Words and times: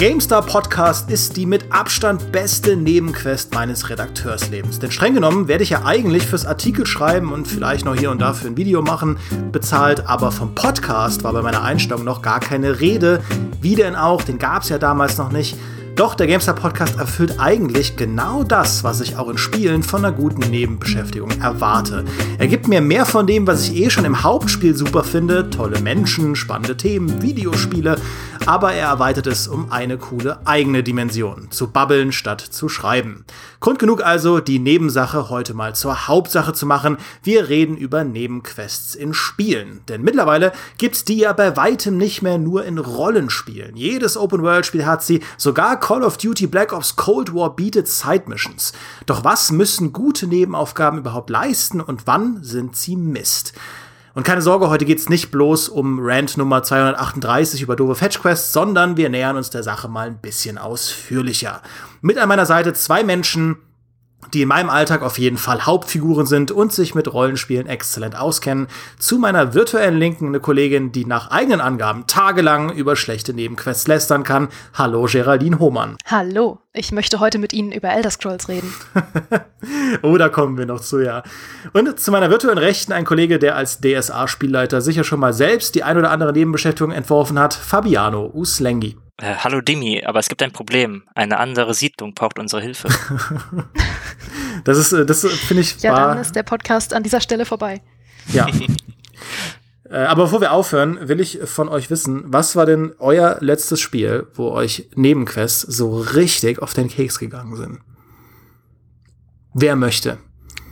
GameStar 0.00 0.40
Podcast 0.40 1.10
ist 1.10 1.36
die 1.36 1.44
mit 1.44 1.70
Abstand 1.70 2.32
beste 2.32 2.74
Nebenquest 2.74 3.52
meines 3.52 3.90
Redakteurslebens. 3.90 4.78
Denn 4.78 4.90
streng 4.90 5.12
genommen 5.12 5.46
werde 5.46 5.62
ich 5.62 5.68
ja 5.68 5.84
eigentlich 5.84 6.26
fürs 6.26 6.46
Artikel 6.46 6.86
schreiben 6.86 7.34
und 7.34 7.46
vielleicht 7.46 7.84
noch 7.84 7.94
hier 7.94 8.10
und 8.10 8.18
da 8.18 8.32
für 8.32 8.46
ein 8.46 8.56
Video 8.56 8.80
machen 8.80 9.18
bezahlt, 9.52 10.06
aber 10.06 10.32
vom 10.32 10.54
Podcast 10.54 11.22
war 11.22 11.34
bei 11.34 11.42
meiner 11.42 11.62
Einstellung 11.64 12.02
noch 12.02 12.22
gar 12.22 12.40
keine 12.40 12.80
Rede. 12.80 13.22
Wie 13.60 13.74
denn 13.74 13.94
auch, 13.94 14.22
den 14.22 14.38
gab 14.38 14.62
es 14.62 14.70
ja 14.70 14.78
damals 14.78 15.18
noch 15.18 15.32
nicht. 15.32 15.58
Doch 15.96 16.14
der 16.14 16.28
GameStar 16.28 16.54
Podcast 16.54 16.98
erfüllt 16.98 17.34
eigentlich 17.38 17.96
genau 17.96 18.42
das, 18.42 18.82
was 18.82 19.02
ich 19.02 19.18
auch 19.18 19.28
in 19.28 19.36
Spielen 19.36 19.82
von 19.82 20.02
einer 20.02 20.16
guten 20.16 20.48
Nebenbeschäftigung 20.48 21.30
erwarte. 21.42 22.06
Er 22.38 22.46
gibt 22.46 22.68
mir 22.68 22.80
mehr 22.80 23.04
von 23.04 23.26
dem, 23.26 23.46
was 23.46 23.68
ich 23.68 23.76
eh 23.76 23.90
schon 23.90 24.06
im 24.06 24.22
Hauptspiel 24.22 24.74
super 24.74 25.04
finde: 25.04 25.50
tolle 25.50 25.78
Menschen, 25.80 26.36
spannende 26.36 26.74
Themen, 26.78 27.20
Videospiele, 27.20 27.98
aber 28.46 28.72
er 28.72 28.88
erweitert 28.88 29.26
es 29.26 29.48
um 29.48 29.70
eine 29.70 29.98
coole 29.98 30.46
eigene 30.46 30.82
Dimension: 30.82 31.50
zu 31.50 31.70
babbeln 31.70 32.12
statt 32.12 32.40
zu 32.40 32.68
schreiben. 32.68 33.24
Grund 33.60 33.78
genug 33.78 34.02
also, 34.02 34.40
die 34.40 34.58
Nebensache 34.58 35.28
heute 35.28 35.54
mal 35.54 35.74
zur 35.74 36.08
Hauptsache 36.08 36.52
zu 36.52 36.66
machen. 36.66 36.96
Wir 37.22 37.48
reden 37.48 37.76
über 37.76 38.04
Nebenquests 38.04 38.94
in 38.94 39.12
Spielen. 39.12 39.80
Denn 39.88 40.02
mittlerweile 40.02 40.52
gibt's 40.78 41.04
die 41.04 41.18
ja 41.18 41.32
bei 41.32 41.56
weitem 41.56 41.98
nicht 41.98 42.22
mehr 42.22 42.38
nur 42.38 42.64
in 42.64 42.78
Rollenspielen. 42.78 43.76
Jedes 43.76 44.16
Open-World-Spiel 44.16 44.86
hat 44.86 45.02
sie, 45.02 45.22
sogar 45.36 45.78
Call 45.78 46.02
of 46.02 46.16
Duty 46.16 46.46
Black 46.46 46.72
Ops 46.72 46.96
Cold 46.96 47.34
War 47.34 47.54
bietet 47.54 47.88
Side 47.88 48.24
Missions. 48.26 48.72
Doch 49.06 49.24
was 49.24 49.52
müssen 49.52 49.92
gute 49.92 50.26
Nebenaufgaben 50.26 51.00
überhaupt 51.00 51.30
leisten 51.30 51.80
und 51.80 52.06
wann 52.06 52.42
sind 52.42 52.76
sie 52.76 52.96
Mist? 52.96 53.52
Und 54.14 54.24
keine 54.24 54.42
Sorge, 54.42 54.68
heute 54.68 54.84
geht's 54.84 55.08
nicht 55.08 55.30
bloß 55.30 55.68
um 55.68 55.98
Rant 56.00 56.36
Nummer 56.36 56.62
238 56.62 57.62
über 57.62 57.76
doofe 57.76 57.94
Fetch 57.94 58.20
Quests, 58.20 58.52
sondern 58.52 58.96
wir 58.96 59.08
nähern 59.08 59.36
uns 59.36 59.50
der 59.50 59.62
Sache 59.62 59.88
mal 59.88 60.08
ein 60.08 60.18
bisschen 60.18 60.58
ausführlicher. 60.58 61.62
Mit 62.00 62.18
an 62.18 62.28
meiner 62.28 62.46
Seite 62.46 62.72
zwei 62.72 63.04
Menschen, 63.04 63.56
die 64.32 64.42
in 64.42 64.48
meinem 64.48 64.70
Alltag 64.70 65.02
auf 65.02 65.18
jeden 65.18 65.36
Fall 65.36 65.66
Hauptfiguren 65.66 66.26
sind 66.26 66.50
und 66.50 66.72
sich 66.72 66.94
mit 66.94 67.12
Rollenspielen 67.12 67.66
exzellent 67.66 68.16
auskennen. 68.16 68.68
Zu 68.98 69.18
meiner 69.18 69.54
virtuellen 69.54 69.98
Linken 69.98 70.28
eine 70.28 70.40
Kollegin, 70.40 70.92
die 70.92 71.04
nach 71.04 71.30
eigenen 71.30 71.60
Angaben 71.60 72.06
tagelang 72.06 72.72
über 72.72 72.96
schlechte 72.96 73.32
Nebenquests 73.32 73.88
lästern 73.88 74.22
kann. 74.22 74.48
Hallo 74.74 75.06
Geraldine 75.10 75.58
Hohmann. 75.58 75.96
Hallo, 76.06 76.58
ich 76.72 76.92
möchte 76.92 77.20
heute 77.20 77.38
mit 77.38 77.52
Ihnen 77.52 77.72
über 77.72 77.90
Elder 77.90 78.10
Scrolls 78.10 78.48
reden. 78.48 78.72
oh, 80.02 80.16
da 80.16 80.28
kommen 80.28 80.56
wir 80.56 80.66
noch 80.66 80.80
zu, 80.80 81.00
ja. 81.00 81.22
Und 81.72 81.98
zu 81.98 82.10
meiner 82.10 82.30
virtuellen 82.30 82.58
Rechten 82.58 82.92
ein 82.92 83.04
Kollege, 83.04 83.38
der 83.38 83.56
als 83.56 83.80
DSA-Spielleiter 83.80 84.80
sicher 84.80 85.04
schon 85.04 85.20
mal 85.20 85.32
selbst 85.32 85.74
die 85.74 85.82
ein 85.82 85.98
oder 85.98 86.10
andere 86.10 86.32
Nebenbeschäftigung 86.32 86.92
entworfen 86.92 87.38
hat, 87.38 87.54
Fabiano 87.54 88.30
Uslengi. 88.32 88.96
Äh, 89.20 89.34
hallo 89.36 89.60
Dimi, 89.60 90.02
aber 90.04 90.18
es 90.18 90.30
gibt 90.30 90.42
ein 90.42 90.50
Problem. 90.50 91.02
Eine 91.14 91.38
andere 91.38 91.74
Siedlung 91.74 92.14
braucht 92.14 92.38
unsere 92.38 92.62
Hilfe. 92.62 92.88
das 94.64 94.78
ist, 94.78 94.92
äh, 94.92 95.04
das 95.04 95.26
finde 95.26 95.60
ich. 95.60 95.78
Ja, 95.82 96.08
dann 96.08 96.18
ist 96.18 96.34
der 96.34 96.42
Podcast 96.42 96.94
an 96.94 97.02
dieser 97.02 97.20
Stelle 97.20 97.44
vorbei. 97.44 97.82
Ja. 98.32 98.46
äh, 99.90 99.94
aber 99.94 100.24
bevor 100.24 100.40
wir 100.40 100.52
aufhören, 100.52 101.06
will 101.06 101.20
ich 101.20 101.38
von 101.44 101.68
euch 101.68 101.90
wissen, 101.90 102.22
was 102.32 102.56
war 102.56 102.64
denn 102.64 102.94
euer 102.98 103.36
letztes 103.40 103.78
Spiel, 103.80 104.26
wo 104.34 104.52
euch 104.52 104.88
Nebenquests 104.94 105.60
so 105.60 105.98
richtig 105.98 106.62
auf 106.62 106.72
den 106.72 106.88
Keks 106.88 107.18
gegangen 107.18 107.56
sind? 107.56 107.80
Wer 109.52 109.76
möchte? 109.76 110.16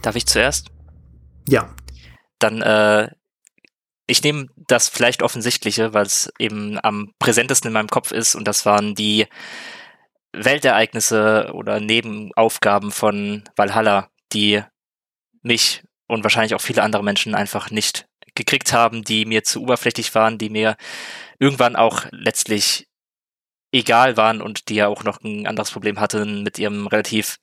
Darf 0.01 0.17
ich 0.17 0.25
zuerst? 0.25 0.69
Ja. 1.47 1.69
Dann 2.39 2.63
äh, 2.63 3.11
ich 4.09 4.23
nehme 4.23 4.47
das 4.57 4.89
vielleicht 4.89 5.23
Offensichtliche, 5.23 5.93
weil 5.93 6.07
es 6.07 6.33
eben 6.39 6.79
am 6.83 7.13
präsentesten 7.19 7.69
in 7.69 7.75
meinem 7.75 7.89
Kopf 7.89 8.11
ist 8.11 8.35
und 8.35 8.49
das 8.49 8.65
waren 8.67 8.95
die 8.95 9.27
Weltereignisse 10.33 11.51
oder 11.53 11.79
Nebenaufgaben 11.79 12.91
von 12.91 13.45
Valhalla, 13.55 14.09
die 14.33 14.63
mich 15.43 15.85
und 16.07 16.25
wahrscheinlich 16.25 16.55
auch 16.55 16.61
viele 16.61 16.83
andere 16.83 17.05
Menschen 17.05 17.35
einfach 17.35 17.71
nicht 17.71 18.07
gekriegt 18.35 18.73
haben, 18.73 19.05
die 19.05 19.27
mir 19.27 19.45
zu 19.45 19.63
oberflächlich 19.63 20.15
waren, 20.15 20.39
die 20.39 20.49
mir 20.49 20.77
irgendwann 21.39 21.77
auch 21.77 22.07
letztlich 22.11 22.89
egal 23.73 24.17
waren 24.17 24.41
und 24.41 24.71
die 24.71 24.77
ja 24.77 24.89
auch 24.89 25.05
noch 25.05 25.21
ein 25.23 25.47
anderes 25.47 25.71
Problem 25.71 26.01
hatten 26.01 26.43
mit 26.43 26.59
ihrem 26.59 26.87
relativ 26.87 27.37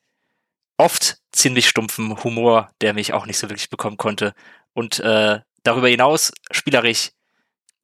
oft 0.77 1.17
ziemlich 1.31 1.69
stumpfen 1.69 2.23
Humor, 2.23 2.71
der 2.81 2.93
mich 2.93 3.13
auch 3.13 3.27
nicht 3.27 3.37
so 3.37 3.49
wirklich 3.49 3.69
bekommen 3.69 3.97
konnte. 3.97 4.33
Und 4.73 4.99
äh, 4.99 5.41
darüber 5.65 5.89
hinaus 5.89 6.31
spielerisch 6.51 7.11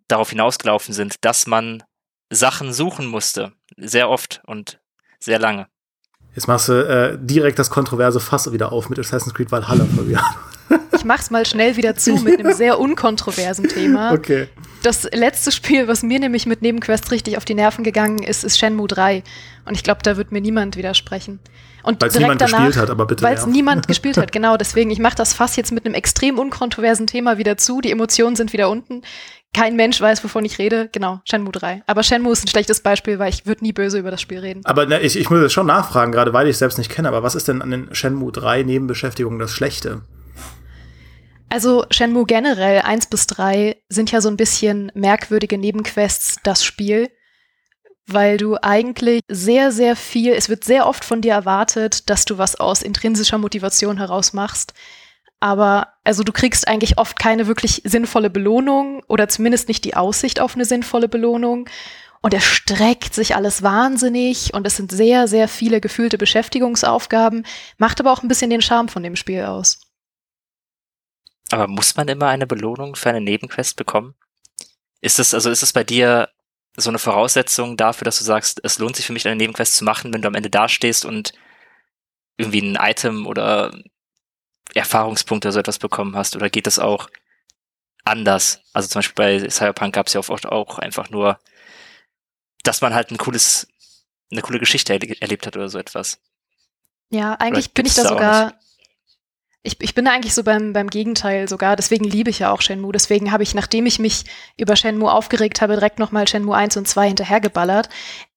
darauf 0.08 0.30
hinausgelaufen 0.30 0.94
sind, 0.94 1.16
dass 1.26 1.48
man 1.48 1.84
Sachen 2.30 2.72
suchen 2.74 3.08
musste. 3.08 3.52
Sehr 3.78 4.10
oft 4.10 4.42
und 4.46 4.80
sehr 5.20 5.40
lange. 5.40 5.68
Jetzt 6.34 6.48
machst 6.48 6.70
du 6.70 6.74
äh, 6.74 7.18
direkt 7.20 7.60
das 7.60 7.70
kontroverse 7.70 8.20
Fass 8.20 8.52
wieder 8.52 8.72
auf 8.72 8.90
mit 8.90 9.00
Assassin's 9.00 9.34
Creed 9.34 9.52
Valhalla, 9.52 9.86
Fabian. 9.86 10.24
Ich 10.96 11.06
mach's 11.06 11.32
mal 11.32 11.46
schnell 11.46 11.78
wieder 11.78 11.96
zu 11.96 12.16
mit 12.16 12.40
einem 12.40 12.54
sehr 12.54 12.80
unkontroversen 12.80 13.68
Thema. 13.68 14.14
Okay. 14.14 14.48
Das 14.84 15.04
letzte 15.12 15.52
Spiel, 15.52 15.88
was 15.88 16.02
mir 16.02 16.20
nämlich 16.20 16.46
mit 16.46 16.62
Nebenquests 16.62 17.12
richtig 17.12 17.38
auf 17.38 17.46
die 17.46 17.54
Nerven 17.54 17.84
gegangen 17.84 18.24
ist, 18.24 18.44
ist 18.44 18.58
Shenmue 18.58 18.88
3. 18.88 19.24
Und 19.66 19.76
ich 19.76 19.84
glaube, 19.84 20.02
da 20.04 20.18
wird 20.18 20.32
mir 20.32 20.42
niemand 20.42 20.76
widersprechen. 20.76 21.40
Und 21.84 22.02
weil 22.02 22.10
es 22.10 22.18
niemand 22.18 22.42
danach, 22.42 22.66
gespielt 22.66 22.78
hat, 22.78 22.90
aber 22.90 23.06
bitte. 23.06 23.24
Weil 23.24 23.36
es 23.36 23.46
niemand 23.46 23.88
gespielt 23.88 24.18
hat, 24.18 24.32
genau. 24.32 24.58
Deswegen, 24.58 24.90
ich 24.92 25.00
mache 25.00 25.16
das 25.16 25.34
Fass 25.34 25.56
jetzt 25.56 25.72
mit 25.72 25.86
einem 25.86 25.96
extrem 25.96 26.40
unkontroversen 26.40 27.08
Thema 27.08 27.38
wieder 27.38 27.58
zu. 27.58 27.82
Die 27.82 27.92
Emotionen 27.92 28.36
sind 28.36 28.54
wieder 28.54 28.70
unten. 28.70 29.02
Kein 29.54 29.76
Mensch 29.76 30.00
weiß, 30.00 30.24
wovon 30.24 30.46
ich 30.46 30.60
rede. 30.60 30.90
Genau, 30.92 31.22
Shenmue 31.26 31.52
3. 31.52 31.84
Aber 31.86 32.04
Shenmue 32.04 32.32
ist 32.32 32.44
ein 32.46 32.48
schlechtes 32.48 32.82
Beispiel, 32.82 33.20
weil 33.20 33.30
ich 33.30 33.46
würde 33.46 33.64
nie 33.64 33.74
böse 33.74 34.00
über 34.00 34.10
das 34.10 34.22
Spiel 34.22 34.40
reden. 34.40 34.62
Aber 34.64 34.86
ne, 34.86 35.02
ich, 35.02 35.18
ich 35.18 35.30
muss 35.30 35.42
jetzt 35.42 35.54
schon 35.54 35.68
nachfragen, 35.68 36.12
gerade 36.12 36.34
weil 36.34 36.48
ich 36.48 36.52
es 36.52 36.60
selbst 36.60 36.78
nicht 36.78 36.90
kenne. 36.90 37.08
Aber 37.08 37.22
was 37.22 37.36
ist 37.36 37.48
denn 37.48 37.62
an 37.62 37.72
den 37.72 37.94
Shenmue 37.94 38.32
3 38.32 38.64
Nebenbeschäftigungen 38.64 39.40
das 39.40 39.52
Schlechte? 39.52 40.02
Also 41.52 41.86
Shenmue 41.92 42.26
generell 42.26 42.80
1 42.80 43.08
bis 43.08 43.28
3 43.28 43.76
sind 43.90 44.10
ja 44.10 44.22
so 44.22 44.30
ein 44.30 44.38
bisschen 44.38 44.90
merkwürdige 44.96 45.58
Nebenquests 45.58 46.38
das 46.44 46.64
Spiel, 46.64 47.12
weil 48.08 48.38
du 48.38 48.56
eigentlich 48.62 49.20
sehr, 49.28 49.74
sehr 49.74 49.98
viel, 49.98 50.32
es 50.32 50.48
wird 50.48 50.64
sehr 50.64 50.88
oft 50.88 51.04
von 51.04 51.20
dir 51.20 51.34
erwartet, 51.34 52.10
dass 52.10 52.24
du 52.24 52.38
was 52.38 52.56
aus 52.56 52.82
intrinsischer 52.82 53.38
Motivation 53.38 53.98
heraus 53.98 54.32
machst. 54.32 54.74
Aber 55.42 55.90
also 56.06 56.24
du 56.24 56.32
kriegst 56.32 56.70
eigentlich 56.70 56.98
oft 56.98 57.20
keine 57.20 57.48
wirklich 57.48 57.82
sinnvolle 57.84 58.30
Belohnung 58.30 59.04
oder 59.10 59.28
zumindest 59.28 59.68
nicht 59.68 59.84
die 59.84 59.98
Aussicht 59.98 60.40
auf 60.40 60.56
eine 60.56 60.64
sinnvolle 60.64 61.10
Belohnung. 61.10 61.68
Und 62.22 62.34
es 62.34 62.46
streckt 62.46 63.14
sich 63.14 63.36
alles 63.36 63.62
wahnsinnig 63.62 64.54
und 64.54 64.66
es 64.66 64.78
sind 64.78 64.94
sehr, 64.94 65.28
sehr 65.28 65.50
viele 65.50 65.82
gefühlte 65.82 66.18
Beschäftigungsaufgaben, 66.18 67.46
macht 67.78 68.00
aber 68.00 68.14
auch 68.14 68.24
ein 68.24 68.30
bisschen 68.30 68.52
den 68.52 68.62
Charme 68.62 68.88
von 68.88 69.04
dem 69.04 69.18
Spiel 69.18 69.44
aus. 69.44 69.91
Aber 71.52 71.68
muss 71.68 71.96
man 71.96 72.08
immer 72.08 72.28
eine 72.28 72.48
Belohnung 72.48 72.96
für 72.96 73.10
eine 73.10 73.22
Nebenquest 73.22 73.76
bekommen? 73.76 74.16
Ist 75.02 75.20
es, 75.20 75.34
also 75.34 75.50
ist 75.50 75.64
es 75.64 75.74
bei 75.74 75.84
dir 75.84 76.30
so 76.78 76.90
eine 76.90 77.00
Voraussetzung 77.00 77.76
dafür, 77.76 78.06
dass 78.06 78.18
du 78.18 78.24
sagst, 78.24 78.62
es 78.64 78.80
lohnt 78.80 78.96
sich 78.96 79.06
für 79.06 79.14
mich, 79.14 79.28
eine 79.28 79.36
Nebenquest 79.36 79.76
zu 79.76 79.84
machen, 79.84 80.14
wenn 80.14 80.22
du 80.22 80.28
am 80.28 80.36
Ende 80.36 80.50
dastehst 80.50 81.06
und 81.06 81.34
irgendwie 82.38 82.62
ein 82.62 82.78
Item 82.80 83.28
oder 83.28 83.74
Erfahrungspunkte 84.74 85.50
oder 85.50 85.54
so 85.54 85.60
etwas 85.60 85.80
bekommen 85.80 86.16
hast? 86.16 86.36
Oder 86.36 86.50
geht 86.50 86.68
das 86.68 86.80
auch 86.80 87.10
anders? 88.06 88.62
Also 88.74 88.88
zum 88.88 89.00
Beispiel 89.00 89.16
bei 89.16 89.50
Cyberpunk 89.50 89.94
gab 89.94 90.08
es 90.08 90.14
ja 90.14 90.22
oft 90.22 90.46
auch 90.46 90.80
einfach 90.80 91.10
nur, 91.10 91.40
dass 92.64 92.82
man 92.82 92.94
halt 92.94 93.12
ein 93.12 93.18
cooles, 93.18 93.68
eine 94.32 94.42
coole 94.42 94.60
Geschichte 94.60 94.94
erlebt 94.94 95.46
hat 95.46 95.58
oder 95.58 95.68
so 95.68 95.78
etwas. 95.78 96.20
Ja, 97.10 97.34
eigentlich 97.36 97.74
bin 97.74 97.86
ich 97.86 97.96
da 97.96 98.04
sogar 98.04 98.54
ich, 99.64 99.80
ich 99.80 99.94
bin 99.94 100.08
eigentlich 100.08 100.34
so 100.34 100.44
beim, 100.44 100.74
beim 100.74 100.90
Gegenteil 100.90 101.48
sogar. 101.48 101.76
Deswegen 101.76 102.06
liebe 102.06 102.32
ich 102.32 102.40
ja 102.40 102.52
auch 102.52 102.62
Shenmue. 102.62 102.92
Deswegen 102.92 103.32
habe 103.32 103.44
ich, 103.44 103.54
nachdem 103.54 103.86
ich 103.86 104.00
mich 104.00 104.24
über 104.58 104.76
Shenmue 104.76 105.12
aufgeregt 105.12 105.62
habe, 105.62 105.74
direkt 105.74 106.00
nochmal 106.00 106.28
Shenmue 106.28 106.56
1 106.56 106.78
und 106.78 106.88
2 106.88 107.10
hinterhergeballert. 107.10 107.88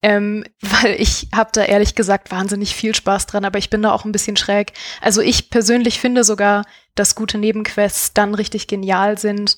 Ähm, 0.03 0.43
weil 0.61 0.95
ich 0.99 1.29
habe 1.33 1.49
da 1.51 1.63
ehrlich 1.63 1.95
gesagt 1.95 2.29
wahnsinnig 2.29 2.75
viel 2.75 2.93
Spaß 2.93 3.25
dran, 3.25 3.45
aber 3.45 3.57
ich 3.57 3.71
bin 3.71 3.81
da 3.81 3.91
auch 3.91 4.05
ein 4.05 4.11
bisschen 4.11 4.37
schräg. 4.37 4.73
Also 5.01 5.21
ich 5.21 5.49
persönlich 5.49 5.99
finde 5.99 6.23
sogar, 6.23 6.63
dass 6.93 7.15
gute 7.15 7.39
Nebenquests 7.39 8.13
dann 8.13 8.35
richtig 8.35 8.67
genial 8.67 9.17
sind, 9.17 9.57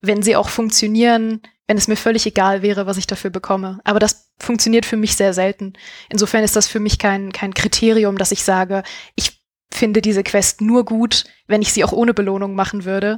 wenn 0.00 0.22
sie 0.22 0.34
auch 0.34 0.48
funktionieren, 0.48 1.42
wenn 1.66 1.76
es 1.76 1.88
mir 1.88 1.96
völlig 1.96 2.26
egal 2.26 2.62
wäre, 2.62 2.86
was 2.86 2.96
ich 2.96 3.06
dafür 3.06 3.30
bekomme. 3.30 3.80
Aber 3.84 3.98
das 3.98 4.30
funktioniert 4.38 4.86
für 4.86 4.96
mich 4.96 5.14
sehr 5.14 5.34
selten. 5.34 5.74
Insofern 6.08 6.42
ist 6.42 6.56
das 6.56 6.68
für 6.68 6.80
mich 6.80 6.98
kein, 6.98 7.32
kein 7.32 7.54
Kriterium, 7.54 8.16
dass 8.16 8.32
ich 8.32 8.42
sage, 8.42 8.82
ich 9.14 9.41
finde 9.74 10.02
diese 10.02 10.22
Quest 10.22 10.60
nur 10.60 10.84
gut, 10.84 11.24
wenn 11.46 11.62
ich 11.62 11.72
sie 11.72 11.84
auch 11.84 11.92
ohne 11.92 12.14
Belohnung 12.14 12.54
machen 12.54 12.84
würde. 12.84 13.16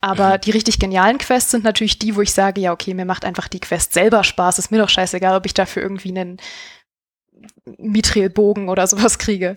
Aber 0.00 0.34
mhm. 0.34 0.40
die 0.42 0.50
richtig 0.50 0.78
genialen 0.78 1.18
Quests 1.18 1.50
sind 1.50 1.64
natürlich 1.64 1.98
die, 1.98 2.14
wo 2.14 2.20
ich 2.20 2.32
sage, 2.32 2.60
ja, 2.60 2.72
okay, 2.72 2.94
mir 2.94 3.04
macht 3.04 3.24
einfach 3.24 3.48
die 3.48 3.60
Quest 3.60 3.92
selber 3.92 4.22
Spaß. 4.24 4.58
Ist 4.58 4.70
mir 4.70 4.78
doch 4.78 4.88
scheißegal, 4.88 5.36
ob 5.36 5.46
ich 5.46 5.54
dafür 5.54 5.82
irgendwie 5.82 6.10
einen 6.10 6.38
Mithril-Bogen 7.78 8.68
oder 8.68 8.86
sowas 8.86 9.18
kriege. 9.18 9.54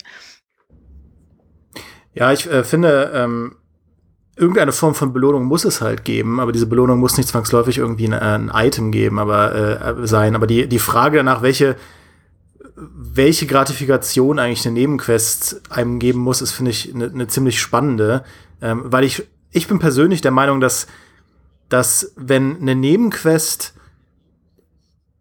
Ja, 2.14 2.32
ich 2.34 2.50
äh, 2.50 2.64
finde, 2.64 3.12
ähm, 3.14 3.56
irgendeine 4.36 4.72
Form 4.72 4.96
von 4.96 5.14
Belohnung 5.14 5.46
muss 5.46 5.66
es 5.66 5.82
halt 5.82 6.04
geben, 6.04 6.40
aber 6.40 6.52
diese 6.52 6.66
Belohnung 6.66 7.00
muss 7.00 7.18
nicht 7.18 7.30
zwangsläufig 7.30 7.78
irgendwie 7.78 8.08
ein, 8.08 8.14
ein 8.14 8.52
Item 8.54 8.92
geben, 8.92 9.20
aber 9.20 9.56
äh, 10.02 10.08
sein. 10.08 10.36
Aber 10.36 10.48
die, 10.48 10.68
die 10.68 10.80
Frage 10.80 11.18
danach, 11.18 11.42
welche, 11.42 11.76
welche 12.82 13.46
Gratifikation 13.46 14.40
eigentlich 14.40 14.66
eine 14.66 14.74
Nebenquest 14.74 15.62
einem 15.70 16.00
geben 16.00 16.20
muss, 16.20 16.42
ist, 16.42 16.52
finde 16.52 16.72
ich, 16.72 16.94
eine 16.94 17.10
ne 17.10 17.28
ziemlich 17.28 17.60
spannende. 17.60 18.24
Ähm, 18.62 18.84
weil 18.86 19.04
ich, 19.04 19.24
ich 19.52 19.68
bin 19.68 19.80
persönlich 19.80 20.22
der 20.22 20.32
Meinung, 20.32 20.60
dass, 20.60 20.88
dass 21.70 22.12
wenn 22.16 22.58
eine 22.60 22.76
Nebenquest 22.76 23.74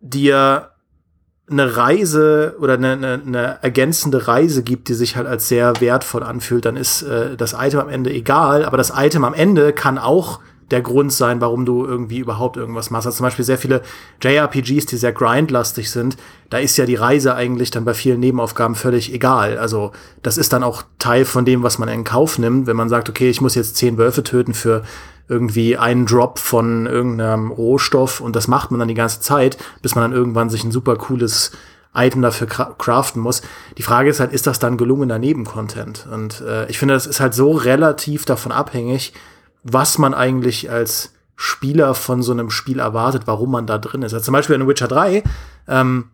dir 0.01 0.71
eine 1.51 1.77
Reise 1.77 2.57
oder 2.61 2.75
eine, 2.75 2.93
eine, 2.93 3.23
eine 3.27 3.59
ergänzende 3.63 4.29
Reise 4.29 4.63
gibt, 4.63 4.89
die 4.89 4.95
sich 4.95 5.17
halt 5.17 5.27
als 5.27 5.49
sehr 5.49 5.81
wertvoll 5.81 6.23
anfühlt, 6.23 6.65
dann 6.65 6.77
ist 6.77 7.03
äh, 7.03 7.37
das 7.37 7.55
Item 7.59 7.81
am 7.81 7.89
Ende 7.89 8.11
egal. 8.11 8.65
Aber 8.65 8.77
das 8.77 8.93
Item 8.97 9.25
am 9.25 9.35
Ende 9.35 9.73
kann 9.73 9.99
auch 9.99 10.41
der 10.71 10.83
Grund 10.83 11.13
sein, 11.13 11.41
warum 11.41 11.65
du 11.65 11.85
irgendwie 11.85 12.19
überhaupt 12.19 12.57
irgendwas 12.57 12.91
machst. 12.91 13.07
Also 13.07 13.19
zum 13.19 13.25
Beispiel 13.25 13.45
sehr 13.45 13.59
viele 13.59 13.83
JRPGs, 14.23 14.87
die 14.87 14.97
sehr 14.97 15.13
grindlastig 15.13 15.91
sind, 15.91 16.17
da 16.49 16.59
ist 16.59 16.77
ja 16.77 16.87
die 16.87 16.95
Reise 16.95 17.35
eigentlich 17.35 17.71
dann 17.71 17.85
bei 17.85 17.95
vielen 17.95 18.21
Nebenaufgaben 18.21 18.75
völlig 18.75 19.13
egal. 19.13 19.59
Also 19.59 19.93
das 20.23 20.39
ist 20.39 20.53
dann 20.53 20.63
auch 20.63 20.83
Teil 20.99 21.25
von 21.25 21.45
dem, 21.45 21.63
was 21.63 21.79
man 21.79 21.89
in 21.89 22.05
Kauf 22.05 22.39
nimmt, 22.39 22.67
wenn 22.67 22.77
man 22.77 22.89
sagt, 22.89 23.09
okay, 23.09 23.31
ich 23.31 23.41
muss 23.41 23.55
jetzt 23.55 23.77
zehn 23.77 23.99
Wölfe 23.99 24.23
töten 24.23 24.55
für 24.55 24.83
irgendwie 25.29 25.77
einen 25.77 26.07
Drop 26.07 26.41
von 26.41 26.87
irgendeinem 26.87 27.53
Rohstoff 27.53 28.21
und 28.21 28.35
das 28.35 28.49
macht 28.49 28.73
man 28.73 28.81
dann 28.81 28.89
die 28.89 28.95
ganze 28.95 29.21
Zeit, 29.21 29.59
bis 29.81 29.95
man 29.95 30.03
dann 30.03 30.13
irgendwann 30.13 30.51
sich 30.51 30.65
ein 30.65 30.73
super 30.73 30.97
cooles 30.97 31.53
Item 31.95 32.23
dafür 32.23 32.47
craften 32.47 33.23
muss. 33.23 33.43
Die 33.79 33.83
Frage 33.83 34.11
ist 34.11 34.21
halt, 34.21 34.33
ist 34.33 34.47
das 34.47 34.59
dann 34.59 34.77
gelungener 34.77 35.19
Nebencontent? 35.19 36.07
Und 36.13 36.41
äh, 36.41 36.67
ich 36.69 36.79
finde, 36.79 36.95
das 36.95 37.07
ist 37.07 37.21
halt 37.21 37.35
so 37.35 37.53
relativ 37.53 38.25
davon 38.25 38.53
abhängig, 38.53 39.13
was 39.63 39.99
man 39.99 40.15
eigentlich 40.15 40.71
als 40.71 41.13
Spieler 41.37 41.95
von 41.95 42.23
so 42.23 42.33
einem 42.33 42.51
Spiel 42.51 42.81
erwartet, 42.81 43.23
warum 43.27 43.51
man 43.51 43.67
da 43.67 43.79
drin 43.79 44.03
ist. 44.03 44.13
Also 44.13 44.25
zum 44.25 44.33
Beispiel 44.33 44.57
in 44.57 44.69
Witcher 44.69 44.89
3, 44.89 45.23
ähm, 45.69 46.11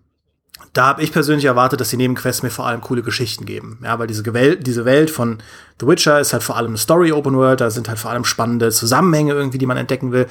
da 0.73 0.87
habe 0.87 1.03
ich 1.03 1.13
persönlich 1.13 1.45
erwartet, 1.47 1.81
dass 1.81 1.91
die 1.91 1.97
Nebenquests 1.97 2.43
mir 2.43 2.51
vor 2.51 2.67
allem 2.67 2.81
coole 2.81 3.03
Geschichten 3.03 3.45
geben. 3.45 3.81
Ja, 3.83 3.99
weil 3.99 4.07
diese, 4.07 4.23
Gewelt, 4.23 4.67
diese 4.67 4.85
Welt 4.85 5.11
von 5.11 5.39
The 5.81 5.87
Witcher 5.87 6.21
ist 6.21 6.33
halt 6.33 6.43
vor 6.43 6.57
allem 6.57 6.69
eine 6.69 6.79
Story 6.79 7.13
Open 7.13 7.37
World, 7.37 7.61
da 7.61 7.71
sind 7.71 7.89
halt 7.89 7.99
vor 7.99 8.11
allem 8.11 8.25
spannende 8.25 8.71
Zusammenhänge 8.71 9.33
irgendwie, 9.33 9.59
die 9.59 9.67
man 9.67 9.77
entdecken 9.77 10.13
will. 10.13 10.27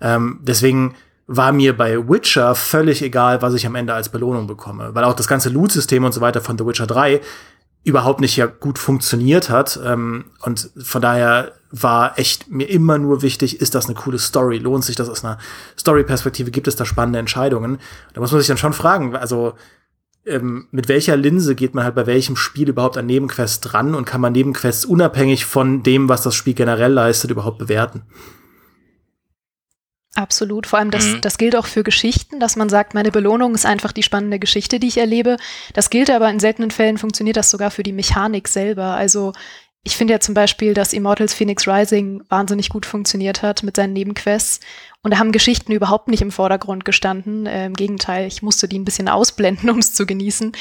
Ähm, 0.00 0.40
deswegen 0.42 0.94
war 1.26 1.52
mir 1.52 1.76
bei 1.76 2.08
Witcher 2.08 2.54
völlig 2.54 3.02
egal, 3.02 3.42
was 3.42 3.54
ich 3.54 3.66
am 3.66 3.74
Ende 3.74 3.92
als 3.92 4.08
Belohnung 4.08 4.46
bekomme, 4.46 4.94
weil 4.94 5.04
auch 5.04 5.12
das 5.12 5.28
ganze 5.28 5.50
Loot-System 5.50 6.02
und 6.04 6.12
so 6.12 6.22
weiter 6.22 6.40
von 6.40 6.56
The 6.56 6.64
Witcher 6.64 6.86
3 6.86 7.20
überhaupt 7.84 8.20
nicht 8.20 8.36
ja 8.36 8.46
gut 8.46 8.78
funktioniert 8.78 9.50
hat. 9.50 9.78
Ähm, 9.84 10.26
und 10.42 10.70
von 10.76 11.02
daher 11.02 11.52
war 11.70 12.18
echt 12.18 12.50
mir 12.50 12.68
immer 12.68 12.98
nur 12.98 13.22
wichtig, 13.22 13.60
ist 13.60 13.74
das 13.74 13.86
eine 13.86 13.94
coole 13.94 14.18
Story? 14.18 14.58
Lohnt 14.58 14.84
sich 14.84 14.96
das 14.96 15.08
aus 15.08 15.24
einer 15.24 15.38
Story-Perspektive? 15.78 16.50
Gibt 16.50 16.68
es 16.68 16.76
da 16.76 16.84
spannende 16.84 17.18
Entscheidungen? 17.18 17.78
Da 18.14 18.20
muss 18.20 18.32
man 18.32 18.40
sich 18.40 18.48
dann 18.48 18.56
schon 18.56 18.72
fragen, 18.72 19.14
also 19.16 19.54
ähm, 20.26 20.68
mit 20.70 20.88
welcher 20.88 21.16
Linse 21.16 21.54
geht 21.54 21.74
man 21.74 21.84
halt 21.84 21.94
bei 21.94 22.06
welchem 22.06 22.36
Spiel 22.36 22.68
überhaupt 22.68 22.96
an 22.96 23.06
Nebenquests 23.06 23.60
dran 23.60 23.94
und 23.94 24.04
kann 24.04 24.20
man 24.20 24.32
Nebenquests 24.32 24.84
unabhängig 24.84 25.46
von 25.46 25.82
dem, 25.82 26.08
was 26.08 26.22
das 26.22 26.34
Spiel 26.34 26.54
generell 26.54 26.92
leistet, 26.92 27.30
überhaupt 27.30 27.58
bewerten? 27.58 28.02
Absolut. 30.14 30.66
Vor 30.66 30.78
allem, 30.78 30.90
das, 30.90 31.04
mhm. 31.04 31.20
das 31.20 31.38
gilt 31.38 31.54
auch 31.54 31.66
für 31.66 31.84
Geschichten, 31.84 32.40
dass 32.40 32.56
man 32.56 32.68
sagt, 32.68 32.94
meine 32.94 33.12
Belohnung 33.12 33.54
ist 33.54 33.66
einfach 33.66 33.92
die 33.92 34.02
spannende 34.02 34.38
Geschichte, 34.38 34.80
die 34.80 34.88
ich 34.88 34.98
erlebe. 34.98 35.36
Das 35.74 35.90
gilt 35.90 36.10
aber 36.10 36.28
in 36.30 36.40
seltenen 36.40 36.70
Fällen 36.70 36.98
funktioniert 36.98 37.36
das 37.36 37.50
sogar 37.50 37.70
für 37.70 37.82
die 37.82 37.92
Mechanik 37.92 38.48
selber. 38.48 38.94
Also 38.94 39.32
ich 39.84 39.96
finde 39.96 40.14
ja 40.14 40.20
zum 40.20 40.34
Beispiel, 40.34 40.74
dass 40.74 40.92
Immortals 40.92 41.34
Phoenix 41.34 41.66
Rising 41.66 42.22
wahnsinnig 42.28 42.68
gut 42.68 42.84
funktioniert 42.84 43.42
hat 43.42 43.62
mit 43.62 43.76
seinen 43.76 43.92
Nebenquests. 43.92 44.60
Und 45.02 45.12
da 45.12 45.18
haben 45.18 45.32
Geschichten 45.32 45.72
überhaupt 45.72 46.08
nicht 46.08 46.20
im 46.20 46.32
Vordergrund 46.32 46.84
gestanden. 46.84 47.46
Äh, 47.46 47.66
Im 47.66 47.74
Gegenteil, 47.74 48.26
ich 48.26 48.42
musste 48.42 48.66
die 48.68 48.78
ein 48.78 48.84
bisschen 48.84 49.08
ausblenden, 49.08 49.70
um 49.70 49.78
es 49.78 49.94
zu 49.94 50.04
genießen. 50.04 50.52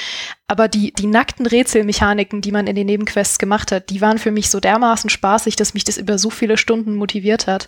Aber 0.48 0.68
die, 0.68 0.94
die 0.94 1.08
nackten 1.08 1.46
Rätselmechaniken, 1.46 2.42
die 2.42 2.52
man 2.52 2.68
in 2.68 2.76
den 2.76 2.86
Nebenquests 2.86 3.40
gemacht 3.40 3.72
hat, 3.72 3.90
die 3.90 4.02
waren 4.02 4.20
für 4.20 4.32
mich 4.32 4.50
so 4.50 4.60
dermaßen 4.60 5.10
spaßig, 5.10 5.56
dass 5.56 5.74
mich 5.74 5.84
das 5.84 5.98
über 5.98 6.18
so 6.18 6.30
viele 6.30 6.58
Stunden 6.58 6.96
motiviert 6.96 7.48
hat. 7.48 7.68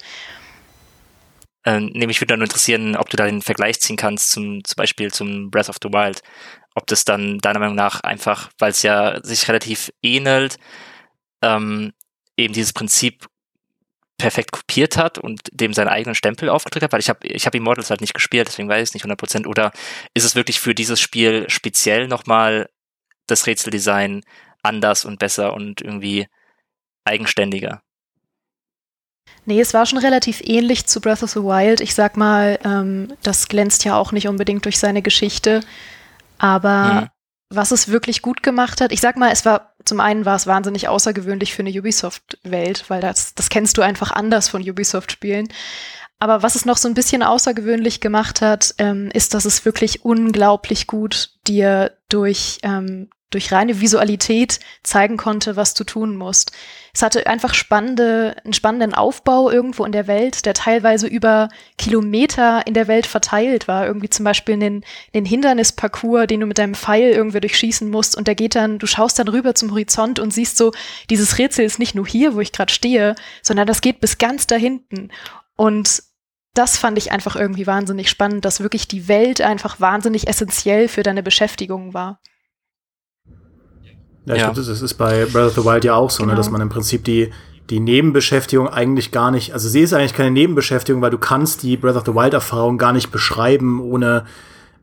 Ähm, 1.66 1.88
nämlich 1.88 2.22
würde 2.22 2.34
dann 2.34 2.42
interessieren, 2.42 2.96
ob 2.96 3.10
du 3.10 3.18
da 3.18 3.26
den 3.26 3.42
Vergleich 3.42 3.80
ziehen 3.82 3.98
kannst, 3.98 4.30
zum, 4.30 4.64
zum 4.64 4.76
Beispiel 4.76 5.12
zum 5.12 5.52
Breath 5.52 5.70
of 5.70 5.78
the 5.82 5.90
Wild. 5.90 6.22
Ob 6.76 6.88
das 6.88 7.04
dann 7.06 7.40
deiner 7.40 7.60
Meinung 7.60 7.76
nach 7.76 8.02
einfach, 8.02 8.50
weil 8.60 8.72
es 8.72 8.84
ja 8.84 9.20
sich 9.24 9.48
relativ 9.48 9.92
ähnelt, 10.02 10.58
ähm, 11.42 11.94
eben 12.38 12.54
dieses 12.54 12.74
Prinzip 12.74 13.28
perfekt 14.18 14.52
kopiert 14.52 14.98
hat 14.98 15.18
und 15.18 15.42
dem 15.52 15.74
seinen 15.74 15.88
eigenen 15.88 16.16
Stempel 16.16 16.50
aufgedrückt 16.50 16.84
hat, 16.84 16.92
weil 16.92 17.00
ich 17.00 17.10
habe 17.10 17.26
ich 17.26 17.46
hab 17.46 17.56
Immortals 17.56 17.90
halt 17.90 18.02
nicht 18.02 18.14
gespielt, 18.14 18.48
deswegen 18.48 18.70
weiß 18.70 18.82
ich 18.84 18.90
es 18.90 18.94
nicht 18.94 19.06
100%. 19.06 19.48
Oder 19.48 19.72
ist 20.14 20.26
es 20.26 20.36
wirklich 20.36 20.60
für 20.60 20.76
dieses 20.76 21.00
Spiel 21.00 21.50
speziell 21.50 22.08
nochmal 22.08 22.70
das 23.28 23.48
Rätseldesign 23.48 24.24
anders 24.62 25.06
und 25.06 25.20
besser 25.20 25.54
und 25.54 25.82
irgendwie 25.82 26.28
eigenständiger? 27.06 27.82
Nee, 29.50 29.62
es 29.62 29.74
war 29.74 29.88
schon 29.88 29.98
relativ 29.98 30.42
ähnlich 30.46 30.86
zu 30.86 31.02
Breath 31.02 31.24
of 31.24 31.32
the 31.32 31.40
Wild. 31.40 31.82
Ich 31.82 31.96
sag 31.96 32.18
mal, 32.18 32.60
ähm, 32.64 33.08
das 33.24 33.48
glänzt 33.48 33.84
ja 33.84 33.98
auch 33.98 34.12
nicht 34.12 34.28
unbedingt 34.28 34.64
durch 34.64 34.78
seine 34.78 35.02
Geschichte. 35.02 35.62
Aber 36.38 36.84
mhm. 36.94 37.08
was 37.50 37.72
es 37.72 37.88
wirklich 37.88 38.22
gut 38.22 38.44
gemacht 38.44 38.80
hat, 38.80 38.92
ich 38.92 39.02
sag 39.02 39.18
mal, 39.18 39.32
es 39.32 39.46
war, 39.46 39.74
zum 39.86 40.02
einen 40.02 40.24
war 40.24 40.36
es 40.36 40.46
wahnsinnig 40.46 40.88
außergewöhnlich 40.88 41.56
für 41.56 41.64
eine 41.64 41.72
Ubisoft-Welt, 41.72 42.86
weil 42.90 43.02
das, 43.02 43.34
das 43.34 43.50
kennst 43.50 43.76
du 43.80 43.82
einfach 43.82 44.12
anders 44.12 44.50
von 44.50 44.62
Ubisoft-Spielen. 44.62 45.48
Aber 46.20 46.44
was 46.44 46.54
es 46.54 46.66
noch 46.66 46.78
so 46.78 46.88
ein 46.88 46.94
bisschen 46.94 47.24
außergewöhnlich 47.24 48.02
gemacht 48.02 48.42
hat, 48.42 48.76
ähm, 48.78 49.10
ist, 49.16 49.34
dass 49.34 49.46
es 49.46 49.66
wirklich 49.66 50.06
unglaublich 50.06 50.86
gut 50.86 51.32
dir 51.48 51.98
durch 52.08 52.60
ähm, 52.62 53.10
durch 53.30 53.52
reine 53.52 53.80
Visualität 53.80 54.60
zeigen 54.84 55.18
konnte, 55.18 55.56
was 55.56 55.74
du 55.74 55.84
tun 55.84 56.16
musst. 56.16 56.52
Es 56.94 57.04
hatte 57.04 57.28
einfach 57.28 57.54
spannende, 57.54 58.36
einen 58.44 58.54
spannenden 58.54 58.94
Aufbau 58.94 59.52
irgendwo 59.52 59.86
in 59.86 59.92
der 59.92 60.08
Welt, 60.08 60.46
der 60.46 60.56
teilweise 60.56 61.06
über 61.08 61.50
Kilometer 61.78 62.66
in 62.66 62.74
der 62.74 62.88
Welt 62.88 63.06
verteilt 63.06 63.68
war. 63.68 63.86
Irgendwie 63.86 64.10
zum 64.10 64.26
Beispiel 64.26 64.56
einen, 64.56 64.84
einen 65.14 65.26
Hindernisparcours, 65.26 66.28
den 66.28 66.40
du 66.40 66.48
mit 66.48 66.58
deinem 66.58 66.74
Pfeil 66.74 67.12
irgendwie 67.12 67.40
durchschießen 67.40 67.90
musst 67.90 68.18
und 68.18 68.28
der 68.28 68.36
geht 68.36 68.56
dann, 68.56 68.80
du 68.80 68.88
schaust 68.88 69.20
dann 69.20 69.28
rüber 69.28 69.54
zum 69.54 69.72
Horizont 69.72 70.20
und 70.20 70.34
siehst 70.34 70.58
so, 70.58 70.72
dieses 71.10 71.38
Rätsel 71.38 71.66
ist 71.66 71.80
nicht 71.80 71.96
nur 71.96 72.08
hier, 72.08 72.34
wo 72.34 72.40
ich 72.40 72.52
gerade 72.52 72.74
stehe, 72.74 73.16
sondern 73.44 73.68
das 73.68 73.82
geht 73.82 74.00
bis 74.00 74.18
ganz 74.18 74.48
da 74.48 74.56
hinten. 74.56 75.10
Und 75.56 76.02
das 76.56 76.78
fand 76.78 76.98
ich 76.98 77.12
einfach 77.12 77.36
irgendwie 77.36 77.68
wahnsinnig 77.68 78.10
spannend, 78.10 78.44
dass 78.44 78.62
wirklich 78.62 78.88
die 78.88 79.08
Welt 79.08 79.42
einfach 79.42 79.80
wahnsinnig 79.80 80.28
essentiell 80.28 80.88
für 80.88 81.04
deine 81.04 81.22
Beschäftigung 81.22 81.94
war. 81.94 82.20
Ja, 84.30 84.36
ich 84.36 84.42
ja. 84.42 84.52
glaube, 84.52 84.68
das 84.68 84.82
ist 84.82 84.94
bei 84.94 85.26
Breath 85.26 85.48
of 85.48 85.54
the 85.56 85.66
Wild 85.66 85.84
ja 85.84 85.96
auch 85.96 86.12
so, 86.12 86.22
genau. 86.22 86.34
ne, 86.34 86.38
dass 86.38 86.52
man 86.52 86.62
im 86.62 86.70
Prinzip 86.70 87.04
die, 87.04 87.32
die 87.72 87.80
Nebenbeschäftigung 87.80 88.68
eigentlich 88.68 89.12
gar 89.12 89.32
nicht, 89.32 89.54
also 89.54 89.68
sie 89.68 89.82
ist 89.82 89.92
eigentlich 89.92 90.14
keine 90.14 90.30
Nebenbeschäftigung, 90.30 91.02
weil 91.02 91.10
du 91.10 91.18
kannst 91.18 91.64
die 91.64 91.78
Breath 91.78 91.96
of 91.96 92.04
the 92.06 92.14
Wild 92.14 92.36
Erfahrung 92.36 92.78
gar 92.78 92.94
nicht 92.94 93.10
beschreiben, 93.10 93.82
ohne 93.82 94.26